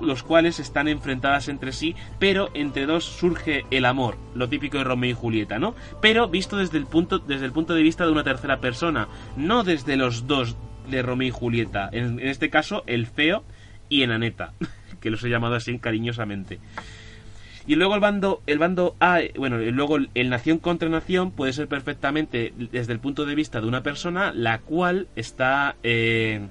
los 0.00 0.22
cuales 0.22 0.60
están 0.60 0.86
enfrentadas 0.86 1.48
entre 1.48 1.72
sí, 1.72 1.96
pero 2.18 2.50
entre 2.54 2.86
dos 2.86 3.04
surge 3.04 3.64
el 3.70 3.86
amor, 3.86 4.16
lo 4.34 4.48
típico 4.48 4.78
de 4.78 4.84
Romeo 4.84 5.10
y 5.10 5.14
Julieta, 5.14 5.58
¿no? 5.58 5.74
Pero 6.00 6.28
visto 6.28 6.56
desde 6.56 6.78
el 6.78 6.86
punto, 6.86 7.18
desde 7.18 7.46
el 7.46 7.52
punto 7.52 7.74
de 7.74 7.82
vista 7.82 8.04
de 8.04 8.12
una 8.12 8.24
tercera 8.24 8.60
persona, 8.60 9.08
no 9.36 9.64
desde 9.64 9.96
los 9.96 10.26
dos 10.26 10.56
de 10.90 11.02
Romeo 11.02 11.28
y 11.28 11.32
Julieta, 11.32 11.88
en, 11.92 12.20
en 12.20 12.28
este 12.28 12.50
caso 12.50 12.84
el 12.86 13.06
feo 13.06 13.44
y 13.88 14.02
Enaneta, 14.02 14.52
que 15.00 15.10
los 15.10 15.24
he 15.24 15.30
llamado 15.30 15.54
así 15.54 15.78
cariñosamente. 15.78 16.60
Y 17.66 17.74
luego 17.74 17.94
el 17.94 18.00
bando, 18.00 18.42
el 18.46 18.58
bando 18.58 18.94
A, 19.00 19.20
bueno, 19.36 19.58
luego 19.58 19.96
el 19.96 20.30
nación 20.30 20.58
contra 20.58 20.88
nación 20.88 21.32
puede 21.32 21.52
ser 21.52 21.66
perfectamente 21.66 22.52
desde 22.56 22.92
el 22.92 23.00
punto 23.00 23.26
de 23.26 23.34
vista 23.34 23.60
de 23.60 23.66
una 23.66 23.82
persona 23.82 24.32
la 24.32 24.58
cual 24.58 25.08
está 25.16 25.74
eh, 25.82 26.46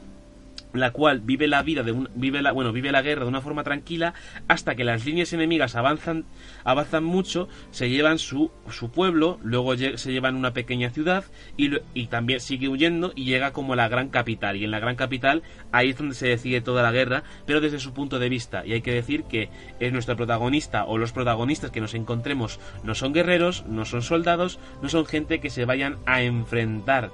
la 0.80 0.92
cual 0.92 1.22
vive 1.22 1.48
la 1.48 1.64
vida 1.64 1.84
de 1.84 1.92
un, 1.92 2.10
vive 2.16 2.42
la 2.42 2.52
bueno 2.52 2.72
vive 2.72 2.92
la 2.92 3.02
guerra 3.02 3.24
de 3.24 3.30
una 3.30 3.42
forma 3.42 3.64
tranquila 3.64 4.14
hasta 4.48 4.76
que 4.76 4.84
las 4.84 5.06
líneas 5.06 5.34
enemigas 5.34 5.76
avanzan 5.76 6.26
avanzan 6.64 7.04
mucho 7.04 7.48
se 7.72 7.90
llevan 7.90 8.20
su, 8.20 8.52
su 8.70 8.92
pueblo 8.92 9.40
luego 9.44 9.76
se 9.76 10.12
llevan 10.12 10.36
una 10.36 10.54
pequeña 10.54 10.90
ciudad 10.90 11.26
y, 11.58 11.72
y 11.94 12.08
también 12.08 12.40
sigue 12.40 12.70
huyendo 12.70 13.12
y 13.16 13.26
llega 13.26 13.54
como 13.54 13.74
a 13.74 13.76
la 13.76 13.88
gran 13.88 14.10
capital. 14.10 14.56
Y 14.56 14.66
en 14.66 14.72
la 14.72 14.80
gran 14.80 14.96
capital 14.96 15.44
ahí 15.72 15.90
es 15.90 15.98
donde 15.98 16.16
se 16.16 16.28
decide 16.28 16.62
toda 16.62 16.84
la 16.84 16.92
guerra 16.92 17.24
pero 17.46 17.62
desde 17.62 17.80
su 17.80 17.94
punto 17.94 18.20
de 18.20 18.30
vista. 18.30 18.66
Y 18.66 18.74
hay 18.74 18.82
que 18.82 18.94
decir 18.94 19.24
que 19.24 19.50
es 19.80 19.92
nuestro 19.92 20.16
protagonista 20.16 20.86
o 20.86 20.98
los 20.98 21.12
protagonistas 21.12 21.72
que 21.72 21.82
nos 21.82 21.94
encontremos 21.94 22.60
no 22.84 22.96
son 22.96 23.14
guerreros 23.14 23.66
no 23.68 23.86
son 23.86 24.02
soldados 24.02 24.60
no 24.82 24.90
son 24.90 25.06
gente 25.06 25.40
que 25.40 25.50
se 25.50 25.66
vayan 25.66 25.98
a 26.06 26.22
enfrentar 26.22 27.12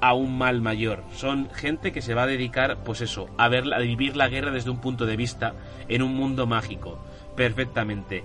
a 0.00 0.14
un 0.14 0.36
mal 0.38 0.60
mayor. 0.60 1.02
Son 1.14 1.48
gente 1.50 1.92
que 1.92 2.02
se 2.02 2.14
va 2.14 2.24
a 2.24 2.26
dedicar, 2.26 2.78
pues 2.84 3.00
eso, 3.00 3.28
a, 3.38 3.48
ver, 3.48 3.72
a 3.72 3.78
vivir 3.78 4.16
la 4.16 4.28
guerra 4.28 4.50
desde 4.50 4.70
un 4.70 4.80
punto 4.80 5.06
de 5.06 5.16
vista 5.16 5.54
en 5.88 6.02
un 6.02 6.14
mundo 6.14 6.46
mágico. 6.46 6.98
Perfectamente. 7.36 8.24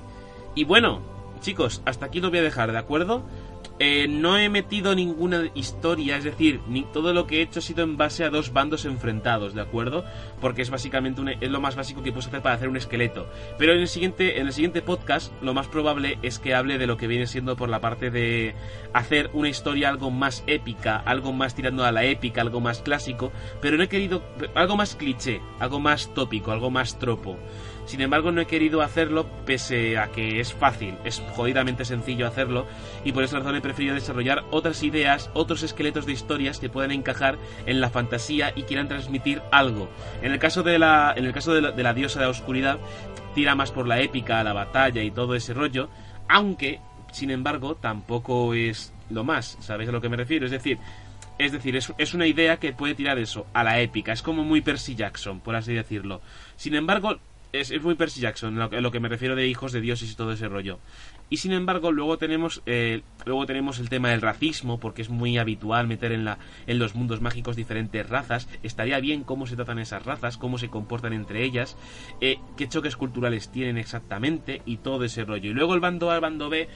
Y 0.56 0.64
bueno, 0.66 1.02
chicos, 1.42 1.82
hasta 1.86 2.08
aquí 2.08 2.20
lo 2.20 2.30
voy 2.30 2.40
a 2.40 2.44
dejar, 2.44 2.72
¿de 2.72 2.78
acuerdo? 2.78 3.24
Eh, 3.82 4.08
no 4.10 4.38
he 4.38 4.50
metido 4.50 4.94
ninguna 4.94 5.50
historia, 5.54 6.18
es 6.18 6.26
decir, 6.26 6.60
ni 6.68 6.84
todo 6.84 7.14
lo 7.14 7.26
que 7.28 7.38
he 7.38 7.42
hecho 7.42 7.60
ha 7.60 7.62
sido 7.62 7.86
en 7.86 7.96
base 7.96 8.26
a 8.26 8.30
dos 8.30 8.52
bandos 8.52 8.84
enfrentados, 8.84 9.54
¿de 9.54 9.62
acuerdo? 9.62 10.04
Porque 10.42 10.62
es 10.62 10.70
básicamente 10.70 11.38
es 11.40 11.50
lo 11.50 11.62
más 11.62 11.78
básico 11.78 12.04
que 12.04 12.12
puedes 12.12 12.28
hacer 12.28 12.42
para 12.42 12.56
hacer 12.56 12.68
un 12.68 12.76
esqueleto. 12.76 13.30
Pero 13.58 13.72
en 13.72 13.80
el 13.80 13.88
siguiente, 13.88 14.42
en 14.42 14.48
el 14.48 14.54
siguiente 14.54 14.82
podcast, 14.82 15.32
lo 15.42 15.54
más 15.54 15.68
probable 15.68 16.20
es 16.24 16.40
que 16.40 16.56
hable 16.56 16.78
de 16.78 16.88
lo 16.88 16.98
que 16.98 17.08
viene 17.08 17.26
siendo 17.26 17.56
por 17.56 17.70
la 17.70 17.80
parte 17.80 18.12
de 18.12 18.54
hacer 18.92 19.30
una 19.32 19.48
historia 19.48 19.88
algo 19.88 20.12
más 20.12 20.44
épica, 20.46 20.98
algo 20.98 21.32
más 21.32 21.56
tirando 21.56 21.86
a 21.86 21.94
la 21.94 22.04
épica, 22.04 22.42
algo 22.42 22.60
más 22.60 22.82
clásico, 22.82 23.32
pero 23.62 23.78
no 23.78 23.84
he 23.84 23.88
querido 23.88 24.22
algo 24.56 24.76
más 24.76 24.98
cliché, 24.98 25.40
algo 25.58 25.80
más 25.80 26.14
tópico, 26.14 26.52
algo 26.52 26.70
más 26.70 27.00
tropo. 27.00 27.38
Sin 27.90 28.02
embargo, 28.02 28.32
no 28.32 28.40
he 28.40 28.46
querido 28.46 28.84
hacerlo 28.84 29.26
pese 29.48 29.98
a 29.98 30.12
que 30.12 30.40
es 30.40 30.54
fácil, 30.54 30.94
es 31.06 31.24
jodidamente 31.34 31.86
sencillo 31.86 32.28
hacerlo, 32.28 32.68
y 33.04 33.14
por 33.14 33.24
esa 33.24 33.40
razón 33.40 33.56
he 33.56 33.62
preferido 33.62 33.96
desarrollar 33.96 34.44
otras 34.52 34.84
ideas, 34.84 35.32
otros 35.34 35.64
esqueletos 35.64 36.06
de 36.06 36.12
historias 36.12 36.60
que 36.60 36.70
puedan 36.70 36.92
encajar 36.92 37.40
en 37.66 37.82
la 37.82 37.90
fantasía 37.90 38.54
y 38.56 38.62
quieran 38.62 38.90
transmitir 38.90 39.42
algo. 39.52 39.90
En 40.22 40.32
el 40.32 40.38
caso 40.38 40.62
de 40.62 40.78
la, 40.78 41.16
en 41.18 41.26
el 41.26 41.34
caso 41.34 41.52
de 41.52 41.84
la, 41.84 41.94
diosa 41.96 42.20
de 42.20 42.26
la 42.26 42.30
oscuridad, 42.30 42.78
tira 43.34 43.56
más 43.56 43.72
por 43.72 43.88
la 43.88 44.00
épica, 44.02 44.44
la 44.44 44.54
batalla 44.54 45.02
y 45.02 45.10
todo 45.10 45.34
ese 45.34 45.56
rollo, 45.56 45.90
aunque, 46.28 46.82
sin 47.12 47.32
embargo, 47.32 47.74
tampoco 47.74 48.54
es 48.54 48.94
lo 49.10 49.24
más, 49.24 49.58
¿sabéis 49.62 49.90
a 49.90 49.94
lo 49.94 50.00
que 50.00 50.10
me 50.10 50.18
refiero? 50.18 50.46
Es 50.46 50.52
decir, 50.52 50.78
es 51.40 51.52
decir, 51.52 51.76
es, 51.76 51.92
es, 51.98 52.14
una 52.14 52.28
idea 52.28 52.58
que 52.58 52.72
puede 52.72 52.94
tirar 52.94 53.18
eso, 53.18 53.48
a 53.54 53.64
la 53.64 53.80
épica. 53.80 54.12
Es 54.12 54.22
como 54.22 54.44
muy 54.44 54.62
Percy 54.62 54.94
Jackson, 54.94 55.40
por 55.40 55.56
así 55.56 55.74
decirlo. 55.74 56.22
Sin 56.58 56.76
embargo, 56.76 57.18
es, 57.52 57.82
muy 57.82 57.96
Percy 57.96 58.22
Jackson, 58.22 58.60
en 58.62 58.84
lo, 58.84 58.92
que 58.92 59.00
me 59.00 59.10
refiero 59.10 59.36
de 59.36 59.48
hijos 59.48 59.72
de 59.72 59.82
dioses 59.82 60.12
y 60.12 60.16
todo 60.16 60.32
ese 60.32 60.48
rollo. 60.48 60.80
Y 61.32 61.38
sin 61.38 61.52
embargo, 61.52 61.92
luego 61.92 62.18
tenemos, 62.18 62.62
eh, 62.66 63.02
luego 63.26 63.46
tenemos 63.46 63.80
el 63.80 63.90
tema 63.90 64.10
del 64.10 64.22
racismo, 64.22 64.80
porque 64.80 65.02
es 65.02 65.10
muy 65.10 65.38
habitual 65.38 65.88
meter 65.88 66.12
en, 66.12 66.26
la, 66.26 66.40
en 66.68 66.80
los 66.80 66.96
mundos 66.96 67.22
mágicos 67.22 67.56
diferentes 67.56 68.08
razas. 68.08 68.48
Estaría 68.64 69.00
bien 69.00 69.24
cómo 69.24 69.48
se 69.48 69.56
tratan 69.56 69.80
esas 69.80 70.06
razas, 70.06 70.38
cómo 70.38 70.58
se 70.58 70.70
comportan 70.70 71.14
entre 71.14 71.44
ellas, 71.44 71.78
eh, 72.22 72.38
qué 72.58 72.68
choques 72.68 72.96
culturales 72.96 73.52
tienen 73.52 73.78
exactamente 73.78 74.62
y 74.66 74.78
todo 74.78 75.04
ese 75.04 75.26
rollo. 75.26 75.52
Y 75.52 75.54
luego 75.54 75.74
el 75.74 75.80
bando 75.80 76.12
A, 76.12 76.16
el 76.16 76.22
bando 76.22 76.50
B, 76.50 76.68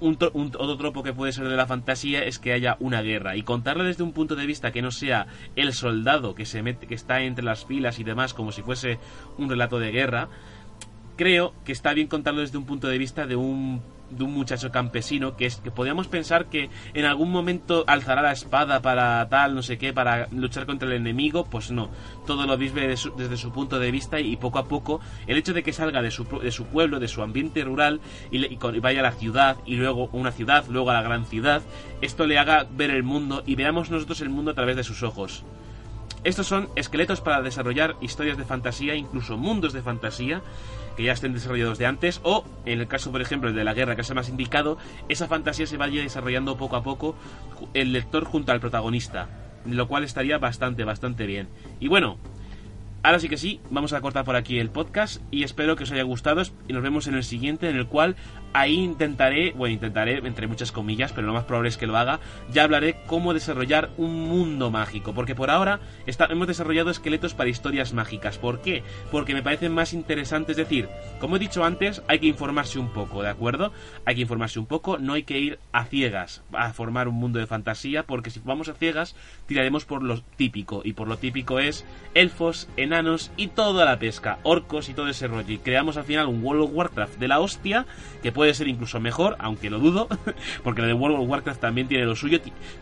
un, 0.00 0.18
otro 0.20 0.76
tropo 0.76 1.02
que 1.02 1.12
puede 1.12 1.32
ser 1.32 1.48
de 1.48 1.56
la 1.56 1.66
fantasía 1.66 2.24
es 2.24 2.38
que 2.38 2.52
haya 2.52 2.76
una 2.80 3.02
guerra. 3.02 3.36
Y 3.36 3.42
contarlo 3.42 3.84
desde 3.84 4.02
un 4.02 4.12
punto 4.12 4.34
de 4.34 4.46
vista 4.46 4.72
que 4.72 4.82
no 4.82 4.90
sea 4.90 5.26
el 5.54 5.72
soldado 5.72 6.34
que 6.34 6.44
se 6.44 6.62
mete, 6.62 6.86
que 6.86 6.94
está 6.94 7.22
entre 7.22 7.44
las 7.44 7.64
filas 7.64 7.98
y 7.98 8.04
demás 8.04 8.34
como 8.34 8.52
si 8.52 8.62
fuese 8.62 8.98
un 9.38 9.48
relato 9.48 9.78
de 9.78 9.92
guerra 9.92 10.28
creo 11.16 11.54
que 11.64 11.72
está 11.72 11.94
bien 11.94 12.08
contarlo 12.08 12.42
desde 12.42 12.58
un 12.58 12.66
punto 12.66 12.88
de 12.88 12.98
vista 12.98 13.26
de 13.26 13.36
un 13.36 13.82
de 14.10 14.24
un 14.24 14.32
muchacho 14.32 14.70
campesino 14.70 15.36
que 15.36 15.46
es 15.46 15.56
que 15.56 15.70
podríamos 15.70 16.08
pensar 16.08 16.46
que 16.46 16.70
en 16.94 17.04
algún 17.04 17.30
momento 17.30 17.84
alzará 17.86 18.22
la 18.22 18.32
espada 18.32 18.80
para 18.82 19.28
tal, 19.28 19.54
no 19.54 19.62
sé 19.62 19.78
qué, 19.78 19.92
para 19.92 20.28
luchar 20.30 20.66
contra 20.66 20.88
el 20.88 20.94
enemigo, 20.94 21.44
pues 21.44 21.70
no. 21.70 21.90
Todo 22.26 22.46
lo 22.46 22.56
vive 22.56 22.86
desde 22.86 23.36
su 23.36 23.52
punto 23.52 23.78
de 23.78 23.90
vista 23.90 24.20
y 24.20 24.36
poco 24.36 24.58
a 24.58 24.68
poco 24.68 25.00
el 25.26 25.36
hecho 25.36 25.52
de 25.52 25.62
que 25.62 25.72
salga 25.72 26.02
de 26.02 26.10
su, 26.10 26.24
de 26.24 26.50
su 26.50 26.66
pueblo, 26.66 27.00
de 27.00 27.08
su 27.08 27.22
ambiente 27.22 27.64
rural 27.64 28.00
y, 28.30 28.56
vaya 28.56 29.00
a 29.00 29.02
la 29.02 29.12
ciudad 29.12 29.56
y 29.64 29.76
luego 29.76 30.08
una 30.12 30.32
ciudad, 30.32 30.64
luego 30.68 30.90
a 30.90 30.94
la 30.94 31.02
gran 31.02 31.26
ciudad, 31.26 31.62
esto 32.00 32.26
le 32.26 32.38
haga 32.38 32.66
ver 32.70 32.90
el 32.90 33.02
mundo 33.02 33.42
y 33.46 33.54
veamos 33.54 33.90
nosotros 33.90 34.20
el 34.20 34.28
mundo 34.28 34.50
a 34.50 34.54
través 34.54 34.76
de 34.76 34.84
sus 34.84 35.02
ojos. 35.02 35.44
Estos 36.26 36.48
son 36.48 36.68
esqueletos 36.74 37.20
para 37.20 37.40
desarrollar 37.40 37.94
historias 38.00 38.36
de 38.36 38.44
fantasía, 38.44 38.96
incluso 38.96 39.36
mundos 39.36 39.72
de 39.72 39.80
fantasía, 39.80 40.42
que 40.96 41.04
ya 41.04 41.12
estén 41.12 41.32
desarrollados 41.32 41.78
de 41.78 41.86
antes, 41.86 42.20
o 42.24 42.44
en 42.64 42.80
el 42.80 42.88
caso, 42.88 43.12
por 43.12 43.22
ejemplo, 43.22 43.52
de 43.52 43.62
la 43.62 43.74
guerra, 43.74 43.94
que 43.94 44.00
es 44.00 44.10
el 44.10 44.16
más 44.16 44.28
indicado, 44.28 44.76
esa 45.08 45.28
fantasía 45.28 45.68
se 45.68 45.76
vaya 45.76 46.02
desarrollando 46.02 46.56
poco 46.56 46.74
a 46.74 46.82
poco 46.82 47.14
el 47.74 47.92
lector 47.92 48.24
junto 48.24 48.50
al 48.50 48.58
protagonista, 48.58 49.28
lo 49.66 49.86
cual 49.86 50.02
estaría 50.02 50.36
bastante, 50.38 50.82
bastante 50.82 51.26
bien. 51.26 51.48
Y 51.78 51.86
bueno, 51.86 52.18
Ahora 53.06 53.20
sí 53.20 53.28
que 53.28 53.36
sí, 53.36 53.60
vamos 53.70 53.92
a 53.92 54.00
cortar 54.00 54.24
por 54.24 54.34
aquí 54.34 54.58
el 54.58 54.68
podcast 54.68 55.22
y 55.30 55.44
espero 55.44 55.76
que 55.76 55.84
os 55.84 55.92
haya 55.92 56.02
gustado 56.02 56.42
y 56.66 56.72
nos 56.72 56.82
vemos 56.82 57.06
en 57.06 57.14
el 57.14 57.22
siguiente 57.22 57.70
en 57.70 57.76
el 57.76 57.86
cual 57.86 58.16
ahí 58.52 58.74
intentaré, 58.74 59.52
bueno, 59.52 59.74
intentaré 59.74 60.18
entre 60.26 60.48
muchas 60.48 60.72
comillas, 60.72 61.12
pero 61.12 61.28
lo 61.28 61.32
más 61.32 61.44
probable 61.44 61.68
es 61.68 61.76
que 61.76 61.86
lo 61.86 61.96
haga, 61.96 62.18
ya 62.50 62.64
hablaré 62.64 62.96
cómo 63.06 63.32
desarrollar 63.32 63.90
un 63.96 64.28
mundo 64.28 64.72
mágico, 64.72 65.14
porque 65.14 65.36
por 65.36 65.50
ahora 65.50 65.78
hemos 66.06 66.48
desarrollado 66.48 66.90
esqueletos 66.90 67.34
para 67.34 67.48
historias 67.48 67.92
mágicas. 67.92 68.38
¿Por 68.38 68.60
qué? 68.60 68.82
Porque 69.12 69.34
me 69.34 69.42
parecen 69.42 69.72
más 69.72 69.92
interesantes, 69.92 70.58
es 70.58 70.68
decir, 70.68 70.88
como 71.20 71.36
he 71.36 71.38
dicho 71.38 71.64
antes, 71.64 72.02
hay 72.08 72.18
que 72.18 72.26
informarse 72.26 72.80
un 72.80 72.92
poco, 72.92 73.22
¿de 73.22 73.28
acuerdo? 73.28 73.72
Hay 74.04 74.16
que 74.16 74.22
informarse 74.22 74.58
un 74.58 74.66
poco, 74.66 74.98
no 74.98 75.12
hay 75.12 75.22
que 75.22 75.38
ir 75.38 75.60
a 75.70 75.84
ciegas 75.84 76.42
a 76.52 76.72
formar 76.72 77.06
un 77.06 77.14
mundo 77.14 77.38
de 77.38 77.46
fantasía, 77.46 78.02
porque 78.02 78.30
si 78.30 78.40
vamos 78.40 78.68
a 78.68 78.74
ciegas 78.74 79.14
tiraremos 79.46 79.84
por 79.84 80.02
lo 80.02 80.22
típico, 80.22 80.80
y 80.82 80.94
por 80.94 81.06
lo 81.06 81.18
típico 81.18 81.60
es 81.60 81.84
elfos, 82.14 82.68
enanos 82.76 82.95
y 83.36 83.48
toda 83.48 83.84
la 83.84 83.98
pesca, 83.98 84.38
orcos 84.42 84.88
y 84.88 84.94
todo 84.94 85.08
ese 85.08 85.26
rollo, 85.26 85.52
y 85.52 85.58
creamos 85.58 85.96
al 85.96 86.04
final 86.04 86.26
un 86.28 86.42
World 86.42 86.62
of 86.62 86.70
Warcraft 86.72 87.18
de 87.18 87.28
la 87.28 87.40
hostia 87.40 87.86
que 88.22 88.32
puede 88.32 88.54
ser 88.54 88.68
incluso 88.68 89.00
mejor, 89.00 89.36
aunque 89.38 89.70
lo 89.70 89.78
dudo, 89.78 90.08
porque 90.64 90.80
lo 90.80 90.88
de 90.88 90.94
World 90.94 91.18
of 91.18 91.28
Warcraft 91.28 91.60
también 91.60 91.88
tiene 91.88 92.04
lo 92.04 92.16
suyo. 92.16 92.38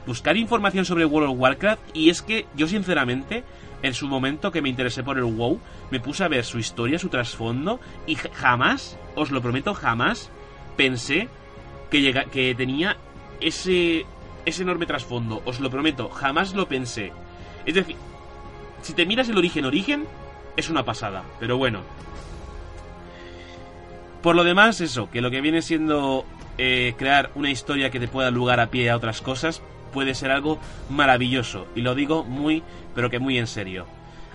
Buscar 0.07 0.36
información 0.36 0.85
sobre 0.85 1.05
World 1.05 1.31
of 1.31 1.39
Warcraft 1.39 1.82
y 1.95 2.11
es 2.11 2.23
que 2.23 2.47
yo 2.55 2.69
sinceramente 2.69 3.45
en 3.82 3.93
su 3.93 4.07
momento 4.07 4.51
que 4.51 4.62
me 4.62 4.70
interesé 4.70 5.03
por 5.03 5.19
el 5.19 5.24
WoW, 5.24 5.61
me 5.91 6.01
puse 6.01 6.24
a 6.24 6.28
ver 6.28 6.45
su 6.45 6.59
historia, 6.59 6.99
su 6.99 7.11
trasfondo 7.11 7.81
y 8.07 8.15
jamás, 8.15 8.99
os 9.15 9.31
lo 9.31 9.43
prometo, 9.43 9.74
jamás 9.74 10.31
pensé 10.77 11.28
que, 11.91 12.01
llega, 12.01 12.24
que 12.24 12.55
tenía 12.55 12.97
ese, 13.43 14.07
ese 14.47 14.62
enorme 14.62 14.86
trasfondo. 14.86 15.43
Os 15.45 15.61
lo 15.61 15.70
prometo, 15.70 16.09
jamás 16.09 16.55
lo 16.55 16.66
pensé. 16.66 17.12
Es 17.66 17.74
decir, 17.74 17.97
si 18.85 18.93
te 18.93 19.06
miras 19.06 19.28
el 19.31 19.39
origen 19.39 19.65
origen, 19.65 20.06
es 20.56 20.69
una 20.69 20.85
pasada. 20.85 21.24
Pero 21.40 21.56
bueno, 21.56 21.81
por 24.23 24.36
lo 24.36 24.44
demás, 24.44 24.81
eso, 24.81 25.11
que 25.11 25.23
lo 25.23 25.31
que 25.31 25.40
viene 25.40 25.62
siendo 25.62 26.24
eh, 26.59 26.94
crear 26.98 27.31
una 27.35 27.51
historia 27.51 27.90
que 27.90 27.98
te 27.98 28.09
pueda 28.09 28.31
lugar 28.31 28.61
a 28.61 28.70
pie 28.70 28.90
a 28.90 28.97
otras 28.97 29.23
cosas 29.23 29.62
puede 29.93 30.15
ser 30.15 30.31
algo 30.31 30.59
maravilloso. 30.90 31.66
Y 31.74 31.81
lo 31.81 31.94
digo 31.94 32.24
muy, 32.24 32.62
pero 32.94 33.09
que 33.09 33.19
muy 33.19 33.39
en 33.39 33.47
serio. 33.47 33.86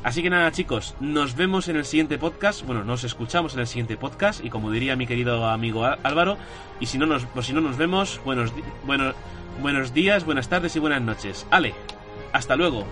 Así 0.01 0.23
que 0.23 0.29
nada 0.29 0.51
chicos, 0.51 0.95
nos 0.99 1.35
vemos 1.35 1.67
en 1.67 1.75
el 1.75 1.85
siguiente 1.85 2.17
podcast, 2.17 2.65
bueno, 2.65 2.85
nos 2.85 3.03
escuchamos 3.03 3.53
en 3.53 3.59
el 3.59 3.67
siguiente 3.67 3.97
podcast 3.97 4.43
y 4.43 4.49
como 4.49 4.71
diría 4.71 4.95
mi 4.95 5.05
querido 5.05 5.45
amigo 5.45 5.85
Álvaro, 5.85 6.37
y 6.79 6.85
si 6.85 6.97
no 6.97 7.05
nos, 7.05 7.25
pues 7.25 7.47
si 7.47 7.53
no 7.53 7.59
nos 7.59 7.75
vemos, 7.75 8.21
buenos, 8.23 8.53
buenos, 8.85 9.13
buenos 9.61 9.93
días, 9.93 10.23
buenas 10.23 10.47
tardes 10.47 10.73
y 10.77 10.79
buenas 10.79 11.01
noches. 11.01 11.45
Ale, 11.51 11.73
hasta 12.31 12.55
luego. 12.55 12.85